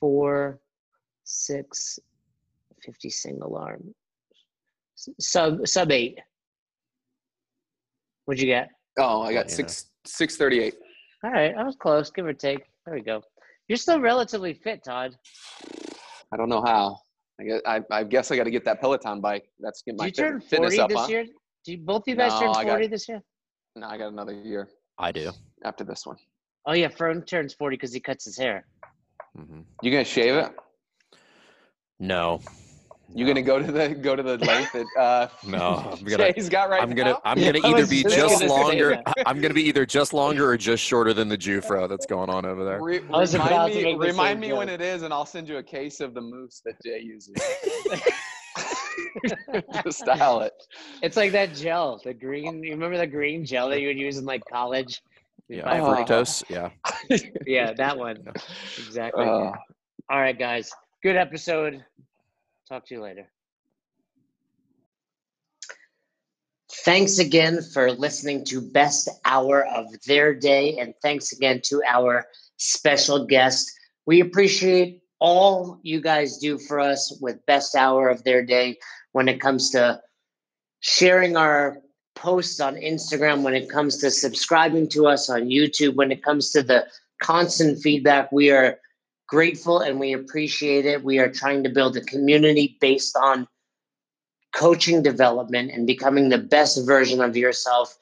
four, 0.00 0.58
six, 1.24 1.98
50 2.84 3.10
single 3.10 3.56
arm, 3.56 3.94
sub 5.20 5.66
sub 5.68 5.92
eight. 5.92 6.18
What'd 8.24 8.40
you 8.40 8.46
get? 8.48 8.70
Oh, 8.98 9.22
I 9.22 9.32
got 9.32 9.48
Yeah. 9.48 9.54
six 9.54 9.90
six 10.04 10.36
thirty 10.36 10.60
eight. 10.60 10.74
All 11.22 11.30
right, 11.30 11.54
I 11.56 11.62
was 11.62 11.76
close, 11.76 12.10
give 12.10 12.26
or 12.26 12.32
take. 12.32 12.64
There 12.84 12.94
we 12.94 13.02
go. 13.02 13.22
You're 13.68 13.76
still 13.78 14.00
relatively 14.00 14.54
fit, 14.54 14.82
Todd. 14.82 15.16
I 16.32 16.36
don't 16.36 16.48
know 16.48 16.62
how. 16.62 16.98
I 17.42 17.44
guess 17.44 17.60
I, 17.66 17.80
I 17.90 18.04
guess 18.04 18.30
I 18.30 18.36
got 18.36 18.44
to 18.44 18.50
get 18.50 18.64
that 18.64 18.80
Peloton 18.80 19.20
bike. 19.20 19.44
That's 19.58 19.82
get 19.82 19.92
Did 19.92 19.98
my 19.98 20.06
you 20.06 20.12
turn 20.12 20.40
fitness 20.40 20.76
40 20.76 20.80
up. 20.80 20.88
this 20.90 21.00
Huh? 21.00 21.06
year? 21.08 21.24
Do 21.64 21.72
you, 21.72 21.78
both 21.78 22.02
of 22.02 22.08
you 22.08 22.16
guys 22.16 22.32
No, 22.32 22.40
turn 22.40 22.48
I 22.50 22.62
40 22.64 22.84
got- 22.84 22.90
this 22.90 23.08
year? 23.08 23.22
No, 23.76 23.86
I 23.86 23.96
got 23.98 24.12
another 24.12 24.32
year 24.32 24.68
I 24.98 25.12
do. 25.12 25.32
after 25.64 25.82
this 25.84 26.04
one. 26.06 26.16
Oh 26.66 26.72
yeah, 26.72 26.88
Fern 26.88 27.22
turns 27.24 27.54
40 27.54 27.76
because 27.76 27.92
he 27.92 28.00
cuts 28.00 28.24
his 28.24 28.36
hair. 28.38 28.66
hmm 29.34 29.60
You 29.82 29.90
gonna 29.90 30.04
shave 30.04 30.34
it? 30.36 30.52
No. 31.98 32.40
You 33.14 33.26
gonna 33.26 33.42
go 33.42 33.58
to 33.58 33.70
the 33.70 33.88
go 33.90 34.16
to 34.16 34.22
the 34.22 34.38
length 34.38 34.72
that 34.72 34.86
uh, 34.98 35.28
No, 35.46 35.96
I'm 35.98 36.04
gonna- 36.04 36.32
Jay's 36.34 36.48
got 36.48 36.70
right 36.70 36.82
I'm 36.82 36.90
gonna 36.94 37.10
now? 37.10 37.20
I'm 37.24 37.38
gonna 37.38 37.58
either 37.64 37.86
be 37.86 38.02
just 38.02 38.14
just 38.16 38.38
gonna 38.38 38.38
say 38.38 38.48
longer. 38.48 39.02
I'm 39.26 39.40
gonna 39.40 39.54
be 39.54 39.62
either 39.64 39.84
just 39.84 40.12
longer 40.14 40.48
or 40.48 40.56
just 40.56 40.82
shorter 40.82 41.12
than 41.12 41.28
the 41.28 41.36
Jufro 41.38 41.88
that's 41.88 42.06
going 42.06 42.30
on 42.30 42.44
over 42.44 42.64
there. 42.64 42.80
Re- 42.82 43.00
I 43.12 43.18
was 43.18 43.34
about 43.34 43.70
remind 43.70 43.74
me, 43.74 43.94
remind 44.08 44.40
me 44.40 44.52
when 44.52 44.68
it 44.68 44.80
is, 44.80 45.02
and 45.02 45.12
I'll 45.12 45.26
send 45.26 45.48
you 45.48 45.58
a 45.58 45.62
case 45.62 46.00
of 46.00 46.14
the 46.14 46.20
mousse 46.20 46.62
that 46.64 46.74
Jay 46.84 47.00
uses 47.00 47.34
to 49.82 49.92
style 49.92 50.40
it. 50.40 50.52
It's 51.02 51.16
like 51.16 51.32
that 51.32 51.54
gel, 51.54 52.00
the 52.04 52.14
green. 52.14 52.62
You 52.62 52.70
remember 52.72 52.98
the 52.98 53.06
green 53.06 53.44
gel 53.44 53.68
that 53.70 53.80
you 53.80 53.88
would 53.88 53.98
use 53.98 54.18
in 54.18 54.24
like 54.24 54.42
college? 54.50 55.02
Yeah, 55.48 55.70
Oh. 55.82 55.94
Fructis. 55.94 56.42
Yeah. 56.48 56.70
yeah, 57.46 57.72
that 57.74 57.98
one. 57.98 58.18
Exactly. 58.78 59.24
Uh, 59.24 59.28
All 60.08 60.20
right, 60.20 60.38
guys. 60.38 60.70
Good 61.02 61.16
episode. 61.16 61.84
Talk 62.72 62.86
to 62.86 62.94
you 62.94 63.02
later. 63.02 63.28
Thanks 66.86 67.18
again 67.18 67.60
for 67.60 67.92
listening 67.92 68.46
to 68.46 68.62
Best 68.62 69.10
Hour 69.26 69.66
of 69.66 69.88
Their 70.06 70.34
Day. 70.34 70.78
And 70.78 70.94
thanks 71.02 71.32
again 71.32 71.60
to 71.64 71.82
our 71.86 72.24
special 72.56 73.26
guest. 73.26 73.70
We 74.06 74.20
appreciate 74.20 75.02
all 75.18 75.80
you 75.82 76.00
guys 76.00 76.38
do 76.38 76.56
for 76.56 76.80
us 76.80 77.14
with 77.20 77.44
Best 77.44 77.76
Hour 77.76 78.08
of 78.08 78.24
Their 78.24 78.42
Day 78.42 78.78
when 79.12 79.28
it 79.28 79.38
comes 79.38 79.68
to 79.72 80.00
sharing 80.80 81.36
our 81.36 81.76
posts 82.14 82.58
on 82.58 82.76
Instagram, 82.76 83.42
when 83.42 83.52
it 83.52 83.68
comes 83.68 83.98
to 83.98 84.10
subscribing 84.10 84.88
to 84.88 85.08
us 85.08 85.28
on 85.28 85.42
YouTube, 85.42 85.96
when 85.96 86.10
it 86.10 86.22
comes 86.22 86.52
to 86.52 86.62
the 86.62 86.86
constant 87.20 87.82
feedback. 87.82 88.32
We 88.32 88.50
are 88.50 88.78
grateful 89.32 89.80
and 89.80 89.98
we 89.98 90.12
appreciate 90.12 90.84
it. 90.84 91.02
We 91.02 91.18
are 91.18 91.30
trying 91.30 91.64
to 91.64 91.70
build 91.70 91.96
a 91.96 92.02
community 92.02 92.76
based 92.82 93.16
on 93.16 93.48
coaching 94.54 95.02
development 95.02 95.70
and 95.72 95.86
becoming 95.86 96.28
the 96.28 96.36
best 96.36 96.86
version 96.86 97.22
of 97.22 97.34
yourself. 97.34 97.96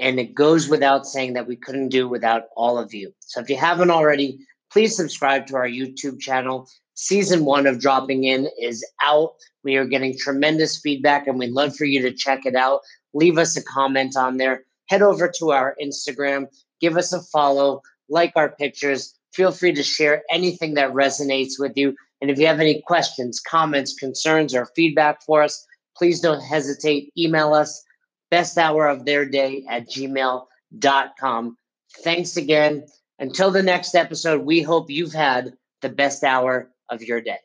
And 0.00 0.18
it 0.18 0.34
goes 0.34 0.70
without 0.70 1.04
saying 1.04 1.34
that 1.34 1.46
we 1.46 1.56
couldn't 1.56 1.90
do 1.90 2.08
without 2.08 2.44
all 2.56 2.78
of 2.78 2.94
you. 2.94 3.12
So 3.18 3.42
if 3.42 3.50
you 3.50 3.58
haven't 3.58 3.90
already, 3.90 4.38
please 4.72 4.96
subscribe 4.96 5.46
to 5.48 5.56
our 5.56 5.68
YouTube 5.68 6.18
channel. 6.18 6.66
Season 6.94 7.44
one 7.44 7.66
of 7.66 7.78
Dropping 7.78 8.24
In 8.24 8.48
is 8.58 8.82
out. 9.02 9.34
We 9.62 9.76
are 9.76 9.84
getting 9.84 10.16
tremendous 10.16 10.80
feedback 10.80 11.26
and 11.26 11.38
we'd 11.38 11.50
love 11.50 11.76
for 11.76 11.84
you 11.84 12.00
to 12.00 12.10
check 12.10 12.46
it 12.46 12.56
out. 12.56 12.80
Leave 13.12 13.36
us 13.36 13.54
a 13.54 13.62
comment 13.62 14.16
on 14.16 14.38
there. 14.38 14.64
Head 14.88 15.02
over 15.02 15.30
to 15.40 15.50
our 15.50 15.76
Instagram, 15.78 16.46
give 16.80 16.96
us 16.96 17.12
a 17.12 17.20
follow, 17.20 17.82
like 18.08 18.32
our 18.34 18.48
pictures. 18.48 19.14
Feel 19.32 19.52
free 19.52 19.72
to 19.72 19.82
share 19.82 20.22
anything 20.30 20.74
that 20.74 20.92
resonates 20.92 21.52
with 21.58 21.72
you. 21.76 21.94
And 22.20 22.30
if 22.30 22.38
you 22.38 22.46
have 22.46 22.60
any 22.60 22.82
questions, 22.86 23.40
comments, 23.40 23.94
concerns, 23.94 24.54
or 24.54 24.66
feedback 24.76 25.22
for 25.22 25.42
us, 25.42 25.66
please 25.96 26.20
don't 26.20 26.40
hesitate. 26.40 27.12
Email 27.16 27.54
us 27.54 27.82
best 28.30 28.58
hour 28.58 28.88
of 28.88 29.04
their 29.04 29.24
day 29.24 29.64
at 29.68 29.88
gmail.com. 29.88 31.56
Thanks 32.02 32.36
again. 32.36 32.86
Until 33.18 33.50
the 33.50 33.62
next 33.62 33.94
episode, 33.94 34.42
we 34.42 34.62
hope 34.62 34.88
you've 34.88 35.12
had 35.12 35.52
the 35.82 35.88
best 35.88 36.24
hour 36.24 36.70
of 36.88 37.02
your 37.02 37.20
day. 37.20 37.38